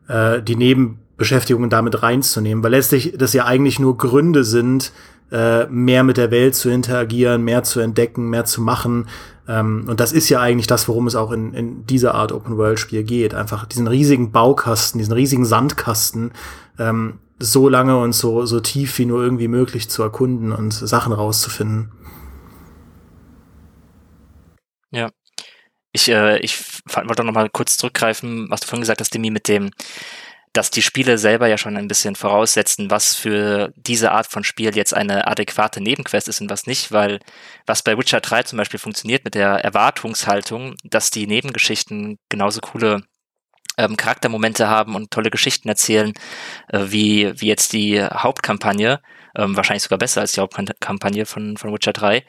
äh, 0.09 0.41
die 0.41 0.57
Nebenbeschäftigung 0.57 1.69
damit 1.69 2.03
reinzunehmen, 2.03 2.61
weil 2.61 2.71
letztlich 2.71 3.13
das 3.17 3.31
ja 3.31 3.45
eigentlich 3.45 3.79
nur 3.79 3.95
Gründe 3.95 4.43
sind, 4.43 4.91
äh, 5.31 5.65
mehr 5.67 6.03
mit 6.03 6.17
der 6.17 6.29
Welt 6.29 6.55
zu 6.55 6.69
interagieren, 6.69 7.41
mehr 7.41 7.63
zu 7.63 7.79
entdecken, 7.79 8.29
mehr 8.29 8.43
zu 8.43 8.61
machen. 8.61 9.07
Ähm, 9.47 9.85
und 9.87 10.01
das 10.01 10.11
ist 10.11 10.27
ja 10.27 10.41
eigentlich 10.41 10.67
das, 10.67 10.89
worum 10.89 11.07
es 11.07 11.15
auch 11.15 11.31
in, 11.31 11.53
in 11.53 11.85
dieser 11.85 12.15
Art 12.15 12.33
Open-World-Spiel 12.33 13.03
geht. 13.03 13.33
Einfach 13.33 13.65
diesen 13.65 13.87
riesigen 13.87 14.33
Baukasten, 14.33 14.99
diesen 14.99 15.13
riesigen 15.13 15.45
Sandkasten 15.45 16.31
ähm, 16.79 17.19
so 17.39 17.69
lange 17.69 17.97
und 17.97 18.13
so, 18.13 18.45
so 18.45 18.59
tief 18.59 18.97
wie 18.97 19.05
nur 19.05 19.21
irgendwie 19.21 19.47
möglich 19.47 19.89
zu 19.89 20.03
erkunden 20.03 20.51
und 20.51 20.71
Sachen 20.71 21.13
rauszufinden. 21.13 21.91
Ja. 24.91 25.11
Ich, 25.91 26.09
äh, 26.09 26.39
ich 26.39 26.59
wollte 26.93 27.23
noch 27.23 27.33
mal 27.33 27.49
kurz 27.49 27.77
zurückgreifen, 27.77 28.49
was 28.49 28.61
du 28.61 28.67
vorhin 28.67 28.81
gesagt 28.81 29.01
hast, 29.01 29.13
Demi, 29.13 29.29
mit 29.31 29.47
dem, 29.47 29.71
dass 30.53 30.71
die 30.71 30.81
Spiele 30.81 31.17
selber 31.17 31.47
ja 31.47 31.57
schon 31.57 31.77
ein 31.77 31.87
bisschen 31.87 32.15
voraussetzen, 32.15 32.89
was 32.89 33.15
für 33.15 33.71
diese 33.75 34.11
Art 34.11 34.27
von 34.27 34.43
Spiel 34.43 34.75
jetzt 34.75 34.93
eine 34.93 35.27
adäquate 35.27 35.81
Nebenquest 35.81 36.27
ist 36.27 36.41
und 36.41 36.49
was 36.49 36.65
nicht, 36.65 36.91
weil 36.91 37.19
was 37.65 37.83
bei 37.83 37.97
Witcher 37.97 38.21
3 38.21 38.43
zum 38.43 38.57
Beispiel 38.57 38.79
funktioniert 38.79 39.23
mit 39.23 39.35
der 39.35 39.63
Erwartungshaltung, 39.63 40.75
dass 40.83 41.11
die 41.11 41.27
Nebengeschichten 41.27 42.17
genauso 42.29 42.61
coole 42.61 43.03
ähm, 43.77 43.97
Charaktermomente 43.97 44.67
haben 44.67 44.95
und 44.95 45.11
tolle 45.11 45.29
Geschichten 45.29 45.69
erzählen, 45.69 46.13
äh, 46.69 46.85
wie, 46.87 47.39
wie 47.39 47.47
jetzt 47.47 47.73
die 47.73 48.01
Hauptkampagne, 48.01 49.01
ähm, 49.35 49.55
wahrscheinlich 49.55 49.83
sogar 49.83 49.99
besser 49.99 50.21
als 50.21 50.33
die 50.33 50.41
Hauptkampagne 50.41 51.25
von, 51.25 51.57
von 51.57 51.73
Witcher 51.73 51.93
3, 51.93 52.23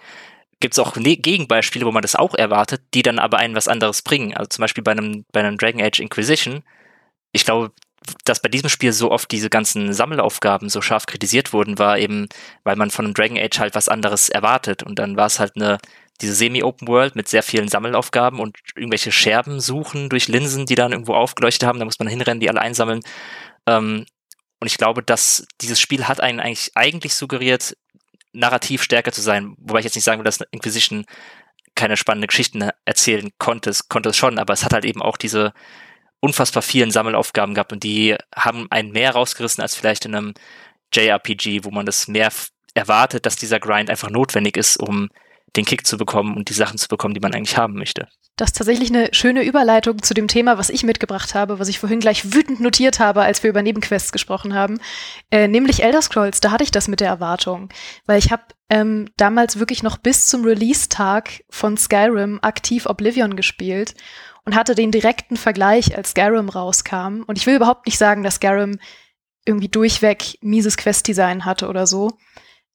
gibt 0.61 0.75
es 0.75 0.79
auch 0.79 0.97
ne 0.97 1.17
Gegenbeispiele, 1.17 1.87
wo 1.87 1.93
man 1.93 2.03
das 2.03 2.17
auch 2.17 2.35
erwartet, 2.35 2.83
die 2.95 3.03
dann 3.03 3.19
aber 3.19 3.39
einen 3.39 3.55
was 3.55 3.69
anderes 3.69 4.03
bringen. 4.03 4.37
Also 4.37 4.49
zum 4.49 4.63
Beispiel 4.63 4.85
bei 4.85 4.93
einem, 4.93 5.25
bei 5.33 5.41
einem 5.41 5.57
Dragon 5.57 5.81
Age 5.81 6.01
Inquisition. 6.01 6.63
Ich 7.33 7.45
glaube, 7.45 7.73
dass 8.25 8.41
bei 8.41 8.49
diesem 8.49 8.69
Spiel 8.69 8.93
so 8.93 9.11
oft 9.11 9.31
diese 9.31 9.51
ganzen 9.51 9.93
Sammelaufgaben 9.93 10.69
so 10.69 10.81
scharf 10.81 11.07
kritisiert 11.07 11.53
wurden, 11.53 11.79
war 11.79 11.99
eben, 11.99 12.29
weil 12.65 12.77
man 12.77 12.91
von 12.91 13.05
einem 13.05 13.15
Dragon 13.15 13.39
Age 13.39 13.59
halt 13.59 13.75
was 13.75 13.89
anderes 13.89 14.29
erwartet. 14.29 14.83
Und 14.83 14.99
dann 14.99 15.17
war 15.17 15.27
es 15.27 15.39
halt 15.39 15.53
eine 15.57 15.79
diese 16.21 16.35
Semi-Open 16.35 16.89
World 16.89 17.17
mit 17.17 17.29
sehr 17.29 17.43
vielen 17.43 17.69
Sammelaufgaben 17.69 18.41
und 18.41 18.57
irgendwelche 18.75 19.13
Scherben 19.13 19.61
suchen 19.61 20.09
durch 20.09 20.29
Linsen, 20.29 20.67
die 20.67 20.75
dann 20.75 20.93
irgendwo 20.93 21.15
aufgeleuchtet 21.15 21.67
haben. 21.67 21.79
Da 21.79 21.85
muss 21.85 21.99
man 21.99 22.09
hinrennen, 22.09 22.41
die 22.41 22.49
alle 22.49 22.61
einsammeln. 22.61 23.03
Ähm, 23.67 24.07
und 24.61 24.67
ich 24.67 24.77
glaube, 24.77 25.03
dass 25.03 25.47
dieses 25.61 25.81
Spiel 25.81 26.09
hat 26.09 26.21
einen 26.21 26.41
eigentlich, 26.41 26.73
eigentlich 26.75 27.15
suggeriert, 27.15 27.77
narrativ 28.33 28.83
stärker 28.83 29.13
zu 29.13 29.21
sein. 29.21 29.55
Wobei 29.59 29.79
ich 29.81 29.85
jetzt 29.85 29.95
nicht 29.95 30.05
sagen 30.05 30.19
will, 30.19 30.25
dass 30.25 30.41
Inquisition 30.51 31.05
keine 31.75 31.97
spannende 31.97 32.27
Geschichten 32.27 32.69
erzählen 32.85 33.31
konnte. 33.39 33.71
Es 33.71 33.89
konnte 33.89 34.09
es 34.09 34.17
schon, 34.17 34.39
aber 34.39 34.53
es 34.53 34.65
hat 34.65 34.73
halt 34.73 34.85
eben 34.85 35.01
auch 35.01 35.17
diese 35.17 35.53
unfassbar 36.21 36.63
vielen 36.63 36.91
Sammelaufgaben 36.91 37.55
gehabt 37.55 37.73
und 37.73 37.85
die 37.85 38.17
haben 38.35 38.67
einen 38.71 38.91
mehr 38.91 39.13
rausgerissen 39.13 39.63
als 39.63 39.77
vielleicht 39.77 40.05
in 40.05 40.15
einem 40.17 40.35
JRPG, 40.93 41.63
wo 41.63 41.71
man 41.71 41.87
das 41.87 42.09
mehr 42.09 42.33
erwartet, 42.75 43.27
dass 43.27 43.37
dieser 43.37 43.61
Grind 43.61 43.91
einfach 43.91 44.11
notwendig 44.11 44.57
ist, 44.57 44.77
um 44.77 45.09
den 45.57 45.65
Kick 45.65 45.87
zu 45.87 45.97
bekommen 45.97 46.37
und 46.37 46.49
die 46.49 46.55
Sachen 46.55 46.79
zu 46.79 46.89
bekommen, 46.89 47.15
die 47.15 47.21
man 47.21 47.35
eigentlich 47.35 47.57
haben 47.57 47.75
möchte. 47.75 48.09
Das 48.37 48.51
ist 48.51 48.57
tatsächlich 48.57 48.91
eine 48.91 49.09
schöne 49.13 49.43
Überleitung 49.43 50.01
zu 50.03 50.15
dem 50.15 50.29
Thema, 50.29 50.59
was 50.59 50.71
ich 50.71 50.85
mitgebracht 50.85 51.35
habe, 51.35 51.59
was 51.59 51.69
ich 51.69 51.81
vorhin 51.81 51.99
gleich 51.99 52.33
wütend 52.33 52.61
notiert 52.61 53.01
habe, 53.01 53.23
als 53.23 53.43
wir 53.43 53.51
über 53.51 53.63
Nebenquests 53.63 54.13
gesprochen 54.13 54.55
haben, 54.55 54.79
äh, 55.33 55.49
nämlich 55.49 55.83
Elder 55.83 56.03
Scrolls. 56.03 56.41
Da 56.41 56.53
hatte 56.53 56.63
ich 56.63 56.71
das 56.71 56.87
mit 56.87 57.01
der 57.01 57.09
Erwartung, 57.09 57.69
weil 58.07 58.19
ich 58.19 58.31
habe 58.31 58.45
ähm, 58.71 59.09
damals 59.17 59.59
wirklich 59.59 59.83
noch 59.83 59.97
bis 59.97 60.29
zum 60.29 60.45
Release-Tag 60.45 61.45
von 61.51 61.77
Skyrim 61.77 62.39
aktiv 62.43 62.87
Oblivion 62.87 63.35
gespielt 63.35 63.95
und 64.45 64.55
hatte 64.55 64.77
den 64.77 64.93
direkten 64.93 65.37
Vergleich, 65.37 65.97
als 65.97 66.11
Skyrim 66.11 66.49
rauskam. 66.49 67.23
Und 67.27 67.39
ich 67.39 67.47
will 67.47 67.57
überhaupt 67.57 67.87
nicht 67.87 67.99
sagen, 67.99 68.23
dass 68.23 68.37
Skyrim 68.37 68.79
irgendwie 69.45 69.69
durchweg 69.69 70.39
mieses 70.43 70.77
Quest-Design 70.77 71.45
hatte 71.45 71.69
oder 71.69 71.87
so. 71.87 72.13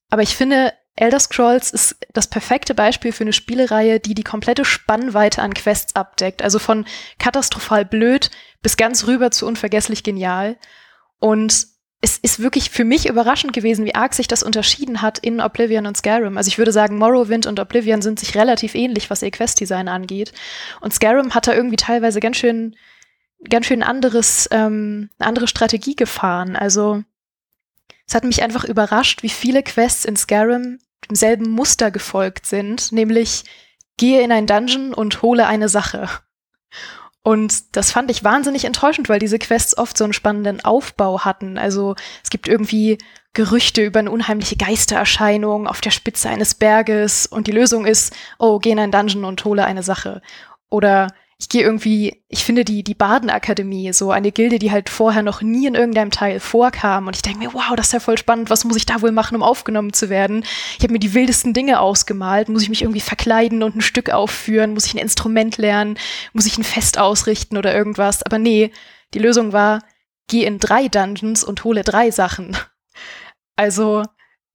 Aber 0.09 0.23
ich 0.23 0.35
finde, 0.35 0.73
Elder 0.95 1.19
Scrolls 1.19 1.71
ist 1.71 1.95
das 2.13 2.27
perfekte 2.27 2.75
Beispiel 2.75 3.11
für 3.11 3.23
eine 3.23 3.33
Spielereihe, 3.33 3.99
die 3.99 4.13
die 4.13 4.23
komplette 4.23 4.63
Spannweite 4.63 5.41
an 5.41 5.53
Quests 5.53 5.95
abdeckt. 5.95 6.43
Also 6.43 6.59
von 6.59 6.85
katastrophal 7.17 7.83
blöd 7.83 8.29
bis 8.61 8.77
ganz 8.77 9.07
rüber 9.07 9.31
zu 9.31 9.47
unvergesslich 9.47 10.03
genial. 10.03 10.57
Und 11.19 11.67
es 12.01 12.17
ist 12.17 12.41
wirklich 12.41 12.69
für 12.69 12.83
mich 12.83 13.07
überraschend 13.07 13.53
gewesen, 13.53 13.85
wie 13.85 13.95
arg 13.95 14.13
sich 14.13 14.27
das 14.27 14.43
unterschieden 14.43 15.01
hat 15.01 15.19
in 15.19 15.39
Oblivion 15.39 15.87
und 15.87 15.97
Skyrim. 15.97 16.37
Also 16.37 16.49
ich 16.49 16.57
würde 16.57 16.73
sagen, 16.73 16.97
Morrowind 16.97 17.47
und 17.47 17.59
Oblivion 17.59 18.01
sind 18.01 18.19
sich 18.19 18.35
relativ 18.35 18.75
ähnlich, 18.75 19.09
was 19.09 19.21
ihr 19.21 19.31
Questdesign 19.31 19.87
angeht. 19.87 20.33
Und 20.81 20.93
Skyrim 20.93 21.33
hat 21.33 21.47
da 21.47 21.53
irgendwie 21.53 21.77
teilweise 21.77 22.19
ganz 22.19 22.37
schön, 22.37 22.75
ganz 23.49 23.65
schön 23.65 23.83
anderes, 23.83 24.49
ähm, 24.51 25.09
eine 25.17 25.29
andere 25.29 25.47
Strategie 25.47 25.95
gefahren. 25.95 26.55
Also 26.57 27.03
es 28.07 28.15
hat 28.15 28.23
mich 28.23 28.43
einfach 28.43 28.63
überrascht, 28.63 29.23
wie 29.23 29.29
viele 29.29 29.63
Quests 29.63 30.05
in 30.05 30.15
Skyrim 30.15 30.79
demselben 31.09 31.49
Muster 31.49 31.91
gefolgt 31.91 32.45
sind, 32.45 32.91
nämlich 32.91 33.43
gehe 33.97 34.21
in 34.21 34.31
ein 34.31 34.47
Dungeon 34.47 34.93
und 34.93 35.21
hole 35.21 35.45
eine 35.47 35.69
Sache. 35.69 36.09
Und 37.23 37.77
das 37.77 37.91
fand 37.91 38.11
ich 38.11 38.25
wahnsinnig 38.25 38.65
enttäuschend, 38.65 39.07
weil 39.07 39.19
diese 39.19 39.39
Quests 39.39 39.77
oft 39.77 39.97
so 39.97 40.03
einen 40.03 40.13
spannenden 40.13 40.63
Aufbau 40.65 41.21
hatten. 41.21 41.57
Also 41.57 41.95
es 42.21 42.29
gibt 42.29 42.49
irgendwie 42.49 42.97
Gerüchte 43.31 43.83
über 43.83 43.99
eine 43.99 44.11
unheimliche 44.11 44.57
Geistererscheinung 44.57 45.65
auf 45.65 45.79
der 45.79 45.91
Spitze 45.91 46.29
eines 46.29 46.53
Berges 46.53 47.25
und 47.25 47.47
die 47.47 47.51
Lösung 47.51 47.85
ist, 47.85 48.13
oh, 48.39 48.59
geh 48.59 48.71
in 48.71 48.79
ein 48.79 48.91
Dungeon 48.91 49.23
und 49.23 49.43
hole 49.45 49.65
eine 49.65 49.83
Sache. 49.83 50.21
Oder 50.69 51.07
ich 51.43 51.49
gehe 51.49 51.61
irgendwie, 51.61 52.23
ich 52.29 52.45
finde 52.45 52.63
die, 52.63 52.85
die 52.85 52.93
Badenakademie, 52.93 53.91
so 53.91 54.11
eine 54.11 54.31
Gilde, 54.31 54.59
die 54.59 54.71
halt 54.71 54.89
vorher 54.89 55.23
noch 55.23 55.41
nie 55.41 55.67
in 55.67 55.75
irgendeinem 55.75 56.09
Teil 56.09 56.39
vorkam. 56.39 57.07
Und 57.07 57.17
ich 57.17 57.21
denke 57.21 57.39
mir, 57.39 57.53
wow, 57.53 57.75
das 57.75 57.87
ist 57.87 57.91
ja 57.91 57.99
voll 57.99 58.17
spannend, 58.17 58.49
was 58.49 58.63
muss 58.63 58.77
ich 58.77 58.85
da 58.85 59.01
wohl 59.01 59.11
machen, 59.11 59.35
um 59.35 59.43
aufgenommen 59.43 59.91
zu 59.91 60.09
werden? 60.09 60.45
Ich 60.77 60.83
habe 60.83 60.93
mir 60.93 60.99
die 60.99 61.13
wildesten 61.13 61.53
Dinge 61.53 61.81
ausgemalt. 61.81 62.47
Muss 62.47 62.61
ich 62.61 62.69
mich 62.69 62.83
irgendwie 62.83 63.01
verkleiden 63.01 63.61
und 63.61 63.75
ein 63.75 63.81
Stück 63.81 64.09
aufführen? 64.09 64.73
Muss 64.73 64.85
ich 64.85 64.93
ein 64.93 64.99
Instrument 64.99 65.57
lernen? 65.57 65.97
Muss 66.31 66.45
ich 66.45 66.57
ein 66.57 66.63
Fest 66.63 66.97
ausrichten 66.97 67.57
oder 67.57 67.75
irgendwas? 67.75 68.23
Aber 68.23 68.39
nee, 68.39 68.71
die 69.13 69.19
Lösung 69.19 69.51
war, 69.51 69.79
geh 70.29 70.45
in 70.45 70.59
drei 70.59 70.87
Dungeons 70.87 71.43
und 71.43 71.65
hole 71.65 71.83
drei 71.83 72.09
Sachen. 72.09 72.55
Also 73.57 74.03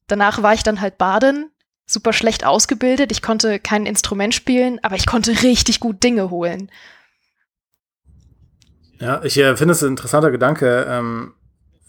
danach 0.06 0.42
war 0.42 0.54
ich 0.54 0.62
dann 0.62 0.80
halt 0.80 0.96
baden, 0.96 1.50
super 1.88 2.12
schlecht 2.12 2.44
ausgebildet. 2.46 3.10
Ich 3.10 3.22
konnte 3.22 3.58
kein 3.58 3.86
Instrument 3.86 4.34
spielen, 4.34 4.78
aber 4.82 4.94
ich 4.94 5.06
konnte 5.06 5.42
richtig 5.42 5.80
gut 5.80 6.02
Dinge 6.04 6.30
holen. 6.30 6.70
Ja, 9.00 9.22
ich 9.24 9.38
äh, 9.38 9.56
finde 9.56 9.72
es 9.72 9.82
ein 9.82 9.90
interessanter 9.90 10.30
Gedanke. 10.30 10.86
Ähm, 10.88 11.32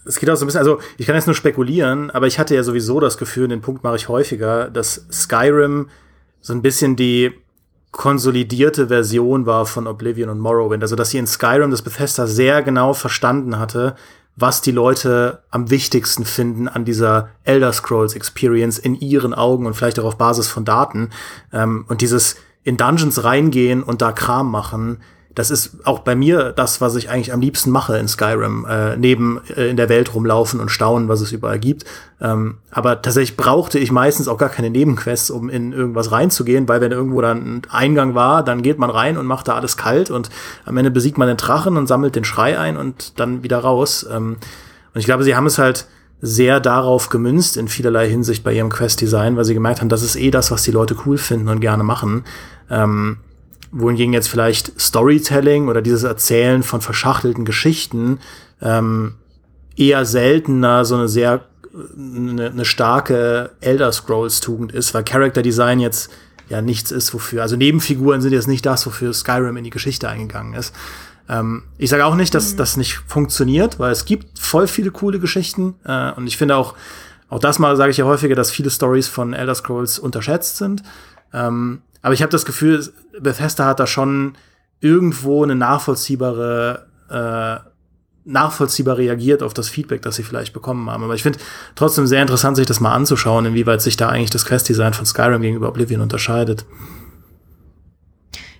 es 0.05 0.19
geht 0.19 0.29
auch 0.29 0.35
so 0.35 0.45
ein 0.45 0.47
bisschen, 0.47 0.59
also 0.59 0.79
ich 0.97 1.05
kann 1.05 1.15
jetzt 1.15 1.25
nur 1.25 1.35
spekulieren, 1.35 2.09
aber 2.11 2.27
ich 2.27 2.39
hatte 2.39 2.55
ja 2.55 2.63
sowieso 2.63 2.99
das 2.99 3.17
Gefühl, 3.17 3.47
den 3.47 3.61
Punkt 3.61 3.83
mache 3.83 3.97
ich 3.97 4.07
häufiger, 4.07 4.69
dass 4.69 5.05
Skyrim 5.11 5.89
so 6.39 6.53
ein 6.53 6.61
bisschen 6.61 6.95
die 6.95 7.33
konsolidierte 7.91 8.87
Version 8.87 9.45
war 9.45 9.65
von 9.65 9.87
Oblivion 9.87 10.29
und 10.29 10.39
Morrowind. 10.39 10.83
Also 10.83 10.95
dass 10.95 11.09
sie 11.09 11.17
in 11.17 11.27
Skyrim 11.27 11.71
das 11.71 11.81
Bethesda 11.81 12.27
sehr 12.27 12.61
genau 12.61 12.93
verstanden 12.93 13.59
hatte, 13.59 13.95
was 14.39 14.61
die 14.61 14.71
Leute 14.71 15.43
am 15.51 15.69
wichtigsten 15.69 16.25
finden 16.25 16.67
an 16.67 16.85
dieser 16.85 17.29
Elder 17.43 17.73
Scrolls 17.73 18.15
Experience 18.15 18.77
in 18.77 18.95
ihren 18.95 19.33
Augen 19.33 19.65
und 19.65 19.73
vielleicht 19.73 19.99
auch 19.99 20.05
auf 20.05 20.17
Basis 20.17 20.47
von 20.47 20.65
Daten. 20.65 21.09
Ähm, 21.51 21.85
und 21.87 22.01
dieses 22.01 22.35
in 22.63 22.77
Dungeons 22.77 23.23
reingehen 23.23 23.83
und 23.83 24.01
da 24.01 24.11
Kram 24.11 24.51
machen, 24.51 24.99
das 25.35 25.51
ist 25.51 25.85
auch 25.85 25.99
bei 25.99 26.15
mir 26.15 26.51
das, 26.51 26.81
was 26.81 26.95
ich 26.95 27.09
eigentlich 27.09 27.31
am 27.31 27.39
liebsten 27.39 27.69
mache 27.69 27.97
in 27.97 28.07
Skyrim, 28.07 28.65
äh, 28.67 28.97
neben 28.97 29.39
äh, 29.55 29.69
in 29.69 29.77
der 29.77 29.87
Welt 29.87 30.13
rumlaufen 30.13 30.59
und 30.59 30.69
staunen, 30.69 31.07
was 31.07 31.21
es 31.21 31.31
überall 31.31 31.59
gibt. 31.59 31.85
Ähm, 32.19 32.57
aber 32.71 33.01
tatsächlich 33.01 33.37
brauchte 33.37 33.77
ich 33.77 33.91
meistens 33.91 34.27
auch 34.27 34.37
gar 34.37 34.49
keine 34.49 34.69
Nebenquests, 34.69 35.29
um 35.29 35.49
in 35.49 35.71
irgendwas 35.71 36.11
reinzugehen, 36.11 36.67
weil 36.67 36.81
wenn 36.81 36.91
irgendwo 36.91 37.21
dann 37.21 37.37
ein 37.37 37.61
Eingang 37.69 38.15
war, 38.15 38.43
dann 38.43 38.63
geht 38.63 38.79
man 38.79 38.89
rein 38.89 39.17
und 39.17 39.27
macht 39.27 39.47
da 39.47 39.55
alles 39.55 39.77
kalt 39.77 40.09
und 40.09 40.29
am 40.65 40.75
Ende 40.77 40.91
besiegt 40.91 41.17
man 41.17 41.27
den 41.27 41.37
Drachen 41.37 41.77
und 41.77 41.87
sammelt 41.87 42.15
den 42.15 42.25
Schrei 42.25 42.57
ein 42.57 42.75
und 42.75 43.19
dann 43.19 43.43
wieder 43.43 43.59
raus. 43.59 44.05
Ähm, 44.11 44.37
und 44.93 44.99
ich 44.99 45.05
glaube, 45.05 45.23
sie 45.23 45.35
haben 45.35 45.45
es 45.45 45.59
halt 45.59 45.85
sehr 46.21 46.59
darauf 46.59 47.09
gemünzt 47.09 47.55
in 47.55 47.67
vielerlei 47.67 48.09
Hinsicht 48.09 48.43
bei 48.43 48.51
ihrem 48.51 48.69
Quest-Design, 48.69 49.37
weil 49.37 49.45
sie 49.45 49.53
gemerkt 49.53 49.79
haben, 49.79 49.89
das 49.89 50.01
ist 50.01 50.15
eh 50.15 50.31
das, 50.31 50.51
was 50.51 50.63
die 50.63 50.71
Leute 50.71 50.97
cool 51.05 51.17
finden 51.17 51.47
und 51.47 51.61
gerne 51.61 51.83
machen. 51.83 52.25
Ähm, 52.69 53.17
wohingegen 53.71 54.13
jetzt 54.13 54.29
vielleicht 54.29 54.79
Storytelling 54.79 55.67
oder 55.67 55.81
dieses 55.81 56.03
Erzählen 56.03 56.63
von 56.63 56.81
verschachtelten 56.81 57.45
Geschichten 57.45 58.19
ähm, 58.61 59.15
eher 59.75 60.05
seltener 60.05 60.85
so 60.85 60.95
eine 60.95 61.07
sehr 61.07 61.45
eine, 61.95 62.47
eine 62.47 62.65
starke 62.65 63.51
Elder 63.61 63.91
Scrolls 63.91 64.39
Tugend 64.39 64.71
ist, 64.71 64.93
weil 64.93 65.03
Character 65.03 65.41
Design 65.41 65.79
jetzt 65.79 66.09
ja 66.49 66.61
nichts 66.61 66.91
ist, 66.91 67.13
wofür, 67.13 67.43
also 67.43 67.55
Nebenfiguren 67.55 68.21
sind 68.21 68.33
jetzt 68.33 68.47
nicht 68.47 68.65
das, 68.65 68.85
wofür 68.85 69.13
Skyrim 69.13 69.55
in 69.55 69.63
die 69.63 69.69
Geschichte 69.69 70.09
eingegangen 70.09 70.55
ist. 70.55 70.73
Ähm, 71.29 71.63
ich 71.77 71.91
sage 71.91 72.05
auch 72.05 72.15
nicht, 72.15 72.33
dass 72.33 72.53
mhm. 72.53 72.57
das 72.57 72.75
nicht 72.75 72.95
funktioniert, 73.05 73.77
weil 73.79 73.91
es 73.91 74.05
gibt 74.05 74.39
voll 74.39 74.67
viele 74.67 74.91
coole 74.91 75.19
Geschichten 75.19 75.75
äh, 75.85 76.11
und 76.13 76.25
ich 76.27 76.37
finde 76.37 76.55
auch, 76.55 76.73
auch 77.29 77.39
das 77.39 77.59
mal 77.59 77.77
sage 77.77 77.91
ich 77.91 77.97
ja 77.97 78.05
häufiger, 78.05 78.35
dass 78.35 78.49
viele 78.49 78.71
Stories 78.71 79.07
von 79.07 79.33
Elder 79.33 79.53
Scrolls 79.53 79.99
unterschätzt 79.99 80.57
sind. 80.57 80.81
Ähm, 81.31 81.83
aber 82.01 82.13
ich 82.13 82.23
habe 82.23 82.31
das 82.31 82.45
Gefühl, 82.45 82.91
Bethesda 83.21 83.65
hat 83.65 83.79
da 83.79 83.87
schon 83.87 84.33
irgendwo 84.81 85.43
eine 85.43 85.55
nachvollziehbare, 85.55 86.87
äh, 87.09 87.69
nachvollziehbar 88.25 88.97
reagiert 88.97 89.43
auf 89.43 89.53
das 89.53 89.69
Feedback, 89.69 90.01
das 90.01 90.15
sie 90.15 90.23
vielleicht 90.23 90.53
bekommen 90.53 90.89
haben. 90.89 91.03
Aber 91.03 91.15
ich 91.15 91.23
finde 91.23 91.39
trotzdem 91.75 92.07
sehr 92.07 92.21
interessant, 92.21 92.57
sich 92.57 92.65
das 92.65 92.79
mal 92.79 92.93
anzuschauen, 92.93 93.45
inwieweit 93.45 93.81
sich 93.81 93.97
da 93.97 94.09
eigentlich 94.09 94.29
das 94.29 94.45
Quest-Design 94.45 94.93
von 94.93 95.05
Skyrim 95.05 95.41
gegenüber 95.41 95.69
Oblivion 95.69 96.01
unterscheidet. 96.01 96.65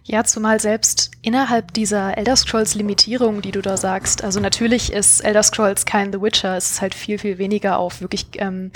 Ja, 0.03 0.23
zumal 0.23 0.59
selbst 0.59 1.11
innerhalb 1.21 1.71
dieser 1.75 2.17
Elder 2.17 2.35
Scrolls 2.35 2.73
Limitierung, 2.73 3.43
die 3.43 3.51
du 3.51 3.61
da 3.61 3.77
sagst, 3.77 4.23
also 4.23 4.39
natürlich 4.39 4.91
ist 4.91 5.19
Elder 5.19 5.43
Scrolls 5.43 5.85
kein 5.85 6.11
The 6.11 6.19
Witcher, 6.19 6.57
es 6.57 6.71
ist 6.71 6.81
halt 6.81 6.95
viel, 6.95 7.19
viel 7.19 7.37
weniger 7.37 7.77
auf 7.77 8.01
wirklich 8.01 8.25
ähm, 8.37 8.71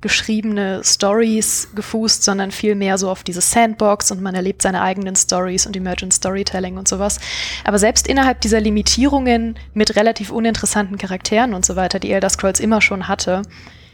geschriebene 0.00 0.82
Stories 0.84 1.68
gefußt, 1.74 2.22
sondern 2.22 2.52
viel 2.52 2.76
mehr 2.76 2.98
so 2.98 3.10
auf 3.10 3.24
diese 3.24 3.40
Sandbox 3.40 4.12
und 4.12 4.22
man 4.22 4.34
erlebt 4.34 4.62
seine 4.62 4.80
eigenen 4.80 5.16
Stories 5.16 5.66
und 5.66 5.76
Emergent 5.76 6.14
Storytelling 6.14 6.78
und 6.78 6.86
sowas. 6.86 7.18
Aber 7.64 7.78
selbst 7.78 8.06
innerhalb 8.06 8.40
dieser 8.40 8.60
Limitierungen 8.60 9.58
mit 9.74 9.96
relativ 9.96 10.30
uninteressanten 10.30 10.98
Charakteren 10.98 11.52
und 11.52 11.66
so 11.66 11.74
weiter, 11.74 11.98
die 11.98 12.12
Elder 12.12 12.30
Scrolls 12.30 12.60
immer 12.60 12.80
schon 12.80 13.08
hatte, 13.08 13.42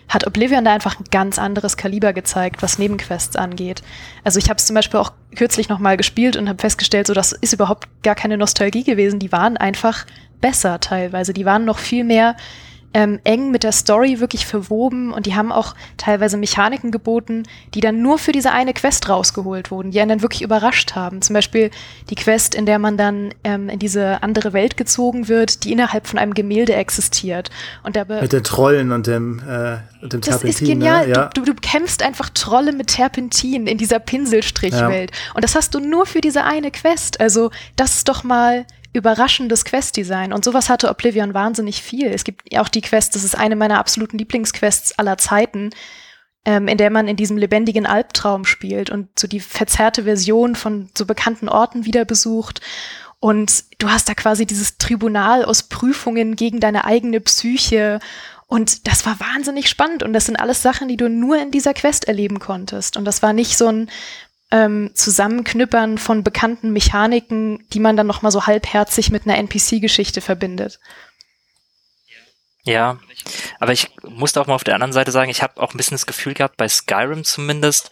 hat 0.09 0.27
Oblivion 0.27 0.65
da 0.65 0.75
einfach 0.75 1.01
ein 1.01 1.05
ganz 1.11 1.39
anderes 1.39 1.79
Kaliber 1.79 2.13
gezeigt, 2.13 2.63
was 2.63 2.79
Nebenquests 2.79 3.37
angeht. 3.37 3.83
Also 4.23 4.39
ich 4.39 4.51
habe 4.51 4.59
es 4.59 4.67
zum 4.67 4.75
Beispiel 4.75 5.01
auch 5.01 5.13
kürzlich 5.35 5.71
nochmal 5.71 5.97
gespielt 5.97 6.37
und 6.37 6.49
habe 6.49 6.61
festgestellt, 6.61 7.07
so 7.07 7.15
das 7.15 7.33
ist 7.33 7.55
überhaupt 7.55 7.89
gar 8.03 8.15
keine 8.15 8.37
Nostalgie 8.37 8.85
gewesen. 8.85 9.19
Die 9.19 9.33
waren 9.33 9.57
einfach 9.57 10.05
besser 10.43 10.79
teilweise. 10.81 11.33
Die 11.33 11.47
waren 11.47 11.65
noch 11.65 11.79
viel 11.79 12.05
mehr 12.05 12.37
ähm, 12.95 13.19
eng 13.25 13.51
mit 13.51 13.65
der 13.65 13.73
Story 13.73 14.21
wirklich 14.21 14.47
verwoben 14.47 15.13
und 15.13 15.27
die 15.27 15.35
haben 15.35 15.51
auch 15.51 15.75
teilweise 15.97 16.37
Mechaniken 16.37 16.93
geboten, 16.93 17.43
die 17.75 17.81
dann 17.81 18.01
nur 18.01 18.19
für 18.19 18.31
diese 18.31 18.53
eine 18.53 18.73
Quest 18.73 19.09
rausgeholt 19.09 19.73
wurden, 19.73 19.91
die 19.91 20.01
einen 20.01 20.11
dann 20.11 20.23
wirklich 20.23 20.43
überrascht 20.43 20.95
haben. 20.95 21.21
Zum 21.21 21.35
Beispiel 21.35 21.71
die 22.09 22.15
Quest, 22.15 22.55
in 22.55 22.67
der 22.67 22.79
man 22.79 22.97
dann 22.97 23.35
ähm, 23.43 23.69
in 23.69 23.81
diese 23.81 24.23
andere 24.23 24.53
Welt 24.53 24.77
gezogen 24.77 25.29
wird, 25.29 25.65
die 25.65 25.73
innerhalb 25.73 26.07
von 26.07 26.21
einem 26.21 26.35
Gemälde 26.35 26.75
existiert. 26.75 27.51
Und 27.83 27.97
dabei 27.97 28.23
mit 28.23 28.33
den 28.33 28.45
Trollen 28.45 28.93
und 28.93 29.09
dem, 29.09 29.41
äh, 29.41 29.79
und 30.01 30.13
dem 30.13 30.21
das 30.21 30.41
Terpentin. 30.41 30.51
Das 30.51 30.61
ist 30.61 30.61
genial. 30.61 31.07
Ne? 31.09 31.15
Ja. 31.15 31.31
Du, 31.35 31.43
du, 31.43 31.55
kämpfst 31.55 32.03
einfach 32.03 32.31
Trolle 32.31 32.73
mit 32.73 32.89
Terpentin 32.89 33.67
in 33.67 33.77
dieser 33.77 33.99
Pinselstrichwelt. 33.99 35.11
Ja. 35.11 35.35
Und 35.35 35.43
das 35.43 35.57
hast 35.57 35.75
du 35.75 35.81
nur 35.81 36.07
für 36.07 36.21
diese 36.21 36.45
eine 36.45 36.71
Quest. 36.71 37.21
Also 37.21 37.51
das 37.75 37.97
ist 37.97 38.09
doch 38.09 38.23
mal 38.23 38.67
überraschendes 38.95 39.65
Quest-Design. 39.65 40.33
Und 40.33 40.45
sowas 40.45 40.71
hatte 40.71 40.89
Oblivion 40.89 41.35
wahnsinnig 41.35 41.83
viel. 41.83 42.07
Es 42.07 42.25
gibt 42.25 42.57
auch 42.57 42.69
die 42.69 42.81
Quest, 42.81 43.15
das 43.15 43.25
ist 43.25 43.37
eine 43.37 43.57
meiner 43.57 43.79
absoluten 43.79 44.17
Lieblingsquests 44.17 44.99
aller 44.99 45.19
Zeiten, 45.19 45.71
ähm, 46.47 46.69
in 46.69 46.79
der 46.79 46.91
man 46.91 47.09
in 47.09 47.17
diesem 47.17 47.37
lebendigen 47.37 47.87
Albtraum 47.87 48.45
spielt 48.45 48.91
und 48.91 49.19
so 49.19 49.27
die 49.27 49.41
verzerrte 49.41 50.05
Version 50.05 50.55
von 50.55 50.89
so 50.97 51.05
bekannten 51.05 51.49
Orten 51.49 51.85
wieder 51.85 52.05
besucht. 52.05 52.61
Und 53.19 53.65
du 53.79 53.91
hast 53.91 54.09
da 54.09 54.15
quasi 54.15 54.47
dieses 54.47 54.79
Tribunal 54.79 55.45
aus 55.45 55.65
Prüfungen 55.65 56.37
gegen 56.37 56.61
deine 56.61 56.85
eigene 56.85 57.21
Psyche. 57.21 57.99
Und 58.47 58.87
das 58.87 59.07
war 59.07 59.19
wahnsinnig 59.19 59.69
spannend. 59.69 60.03
Und 60.03 60.13
das 60.13 60.27
sind 60.27 60.37
alles 60.37 60.63
Sachen, 60.63 60.89
die 60.89 60.99
du 60.99 61.09
nur 61.09 61.41
in 61.41 61.51
dieser 61.51 61.75
Quest 61.75 62.07
erleben 62.07 62.39
konntest. 62.39 62.97
Und 62.97 63.07
das 63.07 63.23
war 63.23 63.33
nicht 63.33 63.57
so 63.57 63.67
ein 63.67 63.91
ähm, 64.51 64.91
Zusammenknüppern 64.95 65.99
von 65.99 66.23
bekannten 66.23 66.73
Mechaniken, 66.73 67.67
die 67.73 67.81
man 67.81 67.97
dann 67.97 68.07
noch 68.07 68.23
mal 68.23 68.31
so 68.31 68.47
halbherzig 68.47 69.11
mit 69.11 69.27
einer 69.27 69.39
NPC-Geschichte 69.39 70.21
verbindet. 70.21 70.79
Ja, 72.67 72.99
aber 73.61 73.73
ich 73.73 73.91
musste 74.03 74.41
auch 74.41 74.47
mal 74.47 74.55
auf 74.55 74.65
der 74.65 74.75
anderen 74.75 74.93
Seite 74.93 75.11
sagen, 75.11 75.31
ich 75.31 75.43
habe 75.43 75.61
auch 75.61 75.75
ein 75.75 75.77
bisschen 75.77 75.97
das 75.97 76.07
Gefühl 76.07 76.33
gehabt, 76.33 76.57
bei 76.57 76.69
Skyrim 76.69 77.23
zumindest, 77.23 77.91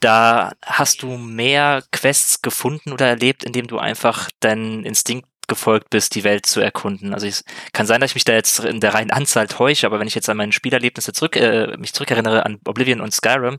da 0.00 0.52
hast 0.64 1.02
du 1.02 1.18
mehr 1.18 1.82
Quests 1.92 2.40
gefunden 2.40 2.92
oder 2.92 3.06
erlebt, 3.06 3.44
indem 3.44 3.66
du 3.66 3.78
einfach 3.78 4.30
deinen 4.40 4.84
Instinkt 4.84 5.28
gefolgt 5.48 5.90
bist, 5.90 6.14
die 6.14 6.24
Welt 6.24 6.46
zu 6.46 6.60
erkunden. 6.60 7.12
Also 7.12 7.26
es 7.26 7.44
kann 7.72 7.86
sein, 7.86 8.00
dass 8.00 8.10
ich 8.10 8.14
mich 8.14 8.24
da 8.24 8.34
jetzt 8.34 8.60
in 8.60 8.80
der 8.80 8.94
reinen 8.94 9.10
Anzahl 9.10 9.46
täusche, 9.48 9.86
aber 9.86 9.98
wenn 9.98 10.06
ich 10.06 10.14
jetzt 10.14 10.28
an 10.28 10.36
meine 10.36 10.52
Spielerlebnisse 10.52 11.12
zurück, 11.12 11.36
äh, 11.36 11.76
mich 11.78 11.94
zurückerinnere 11.94 12.44
an 12.46 12.60
Oblivion 12.66 13.00
und 13.00 13.12
Skyrim, 13.12 13.58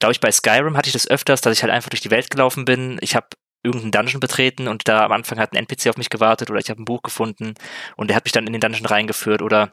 glaube 0.00 0.12
ich, 0.12 0.20
bei 0.20 0.32
Skyrim 0.32 0.76
hatte 0.76 0.88
ich 0.88 0.92
das 0.94 1.08
öfters, 1.08 1.40
dass 1.40 1.56
ich 1.56 1.62
halt 1.62 1.72
einfach 1.72 1.90
durch 1.90 2.00
die 2.00 2.10
Welt 2.10 2.30
gelaufen 2.30 2.64
bin. 2.64 2.98
Ich 3.00 3.14
habe 3.14 3.28
irgendeinen 3.62 3.92
Dungeon 3.92 4.20
betreten 4.20 4.68
und 4.68 4.88
da 4.88 5.04
am 5.04 5.12
Anfang 5.12 5.38
hat 5.38 5.52
ein 5.52 5.58
NPC 5.58 5.88
auf 5.88 5.98
mich 5.98 6.10
gewartet 6.10 6.50
oder 6.50 6.58
ich 6.58 6.70
habe 6.70 6.82
ein 6.82 6.86
Buch 6.86 7.02
gefunden 7.02 7.54
und 7.96 8.08
der 8.08 8.16
hat 8.16 8.24
mich 8.24 8.32
dann 8.32 8.46
in 8.46 8.52
den 8.52 8.60
Dungeon 8.60 8.86
reingeführt 8.86 9.42
oder 9.42 9.72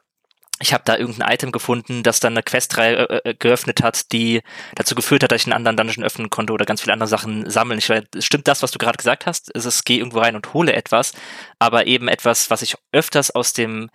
ich 0.60 0.74
habe 0.74 0.84
da 0.86 0.98
irgendein 0.98 1.32
Item 1.32 1.52
gefunden, 1.52 2.02
das 2.04 2.20
dann 2.20 2.34
eine 2.34 2.42
Questreihe 2.42 3.10
äh, 3.10 3.30
äh, 3.30 3.34
geöffnet 3.36 3.84
hat, 3.84 4.12
die 4.12 4.42
dazu 4.76 4.96
geführt 4.96 5.24
hat, 5.24 5.32
dass 5.32 5.42
ich 5.42 5.46
einen 5.46 5.54
anderen 5.54 5.78
Dungeon 5.78 6.04
öffnen 6.04 6.30
konnte 6.30 6.54
oder 6.54 6.66
ganz 6.66 6.82
viele 6.82 6.94
andere 6.94 7.08
Sachen 7.08 7.50
sammeln. 7.50 7.78
Ich 7.78 7.90
weiß, 7.90 8.04
stimmt 8.20 8.48
das, 8.48 8.64
was 8.64 8.72
du 8.72 8.80
gerade 8.80 8.98
gesagt 8.98 9.26
hast? 9.28 9.52
Es 9.56 9.66
ist, 9.66 9.86
geh 9.86 9.98
irgendwo 9.98 10.20
rein 10.20 10.36
und 10.36 10.54
hole 10.54 10.74
etwas, 10.74 11.14
aber 11.60 11.86
eben 11.86 12.08
etwas, 12.08 12.50
was 12.50 12.64
ich 12.64 12.76
öfters 12.92 13.32
aus 13.32 13.54
dem 13.54 13.90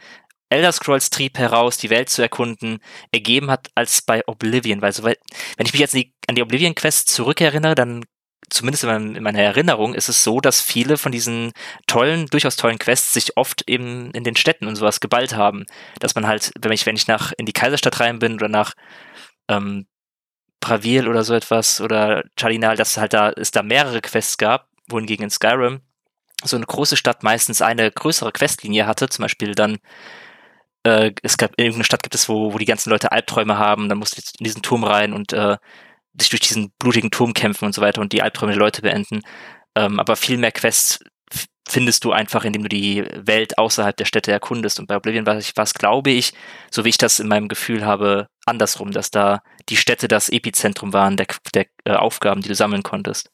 Elder 0.53 0.73
Scrolls 0.73 1.11
Trieb 1.11 1.39
heraus, 1.39 1.79
die 1.79 1.91
Welt 1.91 2.09
zu 2.09 2.23
erkunden, 2.23 2.79
ergeben 3.11 3.51
hat 3.51 3.71
als 3.75 4.03
bei 4.03 4.23
Oblivion. 4.27 4.83
Weil, 4.83 4.93
so, 4.93 5.05
wenn 5.05 5.17
ich 5.59 5.73
mich 5.73 5.81
jetzt 5.81 5.95
an 5.95 6.01
die, 6.01 6.15
an 6.29 6.35
die 6.35 6.43
Oblivion 6.43 6.75
Quest 6.75 7.09
zurückerinnere, 7.09 7.75
dann 7.75 8.05
zumindest 8.51 8.85
in, 8.85 9.23
meiner 9.23 9.41
Erinnerung 9.41 9.95
ist 9.95 10.09
es 10.09 10.23
so, 10.23 10.41
dass 10.41 10.61
viele 10.61 10.99
von 10.99 11.11
diesen 11.11 11.53
tollen, 11.87 12.27
durchaus 12.27 12.57
tollen 12.57 12.79
Quests 12.79 13.15
sich 13.15 13.37
oft 13.37 13.69
eben 13.69 14.11
in 14.13 14.25
den 14.25 14.37
Städten 14.37 14.67
und 14.67 14.77
sowas 14.77 15.01
geballt 15.01 15.35
haben. 15.35 15.65
Dass 16.01 16.15
man 16.15 16.27
halt, 16.27 16.53
wenn 16.61 16.73
ich, 16.73 16.87
wenn 16.87 16.97
ich 16.97 17.07
nach 17.07 17.33
in 17.37 17.47
die 17.47 17.55
Kaiserstadt 17.55 18.01
rein 18.01 18.19
bin 18.19 18.35
oder 18.35 18.49
nach 18.49 18.75
ähm, 19.49 19.87
Bravil 20.61 21.09
oder 21.09 21.25
so 21.25 21.35
etwas 21.35 21.81
oder 21.81 22.25
Chalinal, 22.39 22.77
dass 22.77 22.97
halt 22.99 23.15
da 23.15 23.31
es 23.31 23.51
da 23.51 23.63
mehrere 23.63 24.01
Quests 24.01 24.39
gab, 24.39 24.69
wohingegen 24.87 25.25
in 25.25 25.31
Skyrim 25.31 25.81
so 26.45 26.57
eine 26.57 26.67
große 26.67 26.97
Stadt 26.97 27.23
meistens 27.23 27.63
eine 27.63 27.91
größere 27.91 28.33
Questlinie 28.33 28.87
hatte, 28.87 29.09
zum 29.09 29.23
Beispiel 29.23 29.55
dann 29.55 29.79
äh, 30.85 31.13
es 31.23 31.37
gab 31.37 31.53
irgendeine 31.57 31.85
Stadt 31.85 32.03
gibt 32.03 32.15
es, 32.15 32.29
wo, 32.29 32.53
wo 32.53 32.59
die 32.59 32.65
ganzen 32.65 32.91
Leute 32.91 33.13
Albträume 33.13 33.59
haben, 33.59 33.89
dann 33.89 33.99
musst 33.99 34.17
du 34.17 34.23
in 34.39 34.45
diesen 34.45 34.63
Turm 34.63 34.85
rein 34.85 35.13
und 35.13 35.33
äh, 35.33 35.57
sich 36.19 36.31
durch 36.31 36.41
diesen 36.41 36.73
blutigen 36.79 37.11
Turm 37.11 37.35
kämpfen 37.35 37.65
und 37.65 37.75
so 37.75 37.81
weiter 37.81 38.01
und 38.01 38.13
die 38.13 38.23
Albträume 38.23 38.53
der 38.53 38.61
Leute 38.61 38.83
beenden. 38.83 39.23
Ähm, 39.75 39.99
aber 40.01 40.17
viel 40.17 40.39
mehr 40.39 40.53
Quests 40.53 41.01
findest 41.69 42.05
du 42.05 42.13
einfach, 42.13 42.45
indem 42.45 42.63
du 42.63 42.69
die 42.69 43.05
Welt 43.15 43.57
außerhalb 43.57 43.97
der 43.97 44.05
Städte 44.05 44.33
erkundest. 44.33 44.79
Und 44.79 44.89
bei 44.89 44.97
Oblivion 44.97 45.27
war 45.27 45.37
es, 45.37 45.75
glaube 45.75 46.11
ich, 46.11 46.33
so 46.71 46.85
wie 46.85 46.91
ich 46.91 46.99
das 46.99 47.21
in 47.21 47.29
meinem 47.29 47.49
Gefühl 47.49 47.87
habe, 47.87 48.27
andersrum, 48.45 48.91
dass 48.91 49.11
da 49.11 49.43
die 49.69 49.77
Städte 49.77 50.09
das 50.09 50.29
Epizentrum 50.29 50.93
waren 50.93 51.17
der, 51.17 51.29
der 51.55 51.67
äh, 51.85 51.93
Aufgaben, 51.93 52.43
die 52.43 52.49
du 52.49 52.55
sammeln 52.55 52.83
konntest. 52.83 53.31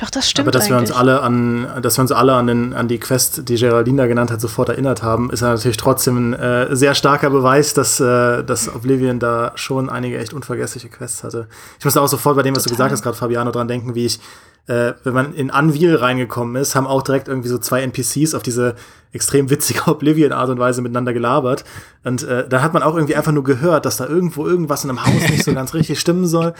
Doch, 0.00 0.08
das 0.08 0.30
stimmt. 0.30 0.48
Aber 0.48 0.52
dass 0.52 0.70
eigentlich. 0.70 0.76
wir 0.76 0.78
uns 0.78 0.92
alle 0.92 1.20
an, 1.20 1.82
dass 1.82 1.98
wir 1.98 2.02
uns 2.02 2.12
alle 2.12 2.32
an, 2.32 2.46
den, 2.46 2.72
an 2.72 2.88
die 2.88 2.98
Quest, 2.98 3.48
die 3.50 3.56
Geraldine 3.56 3.98
da 3.98 4.06
genannt 4.06 4.30
hat, 4.30 4.40
sofort 4.40 4.70
erinnert 4.70 5.02
haben, 5.02 5.30
ist 5.30 5.42
ja 5.42 5.52
natürlich 5.52 5.76
trotzdem 5.76 6.30
ein 6.30 6.32
äh, 6.32 6.74
sehr 6.74 6.94
starker 6.94 7.28
Beweis, 7.28 7.74
dass, 7.74 8.00
äh, 8.00 8.42
dass 8.42 8.74
Oblivion 8.74 9.18
da 9.18 9.52
schon 9.56 9.90
einige 9.90 10.16
echt 10.16 10.32
unvergessliche 10.32 10.88
Quests 10.88 11.22
hatte. 11.22 11.48
Ich 11.78 11.84
muss 11.84 11.98
auch 11.98 12.08
sofort 12.08 12.36
bei 12.36 12.42
dem, 12.42 12.56
was 12.56 12.62
Total. 12.62 12.70
du 12.70 12.76
gesagt 12.76 12.92
hast, 12.92 13.02
gerade 13.02 13.16
Fabiano, 13.16 13.50
dran 13.50 13.68
denken, 13.68 13.94
wie 13.94 14.06
ich 14.06 14.20
äh, 14.66 14.94
wenn 15.04 15.14
man 15.14 15.34
in 15.34 15.50
Anvil 15.50 15.96
reingekommen 15.96 16.56
ist, 16.56 16.74
haben 16.74 16.86
auch 16.86 17.02
direkt 17.02 17.28
irgendwie 17.28 17.48
so 17.48 17.58
zwei 17.58 17.82
NPCs 17.82 18.34
auf 18.34 18.42
diese 18.42 18.76
extrem 19.12 19.50
witzige 19.50 19.86
Oblivion-Art 19.86 20.50
und 20.50 20.58
Weise 20.58 20.82
miteinander 20.82 21.12
gelabert. 21.12 21.64
Und 22.04 22.22
äh, 22.22 22.48
da 22.48 22.62
hat 22.62 22.72
man 22.72 22.82
auch 22.82 22.94
irgendwie 22.94 23.16
einfach 23.16 23.32
nur 23.32 23.44
gehört, 23.44 23.86
dass 23.86 23.96
da 23.96 24.06
irgendwo 24.06 24.46
irgendwas 24.46 24.84
in 24.84 24.90
einem 24.90 25.04
Haus 25.04 25.28
nicht 25.28 25.44
so 25.44 25.52
ganz 25.52 25.74
richtig 25.74 26.00
stimmen 26.00 26.26
soll. 26.26 26.54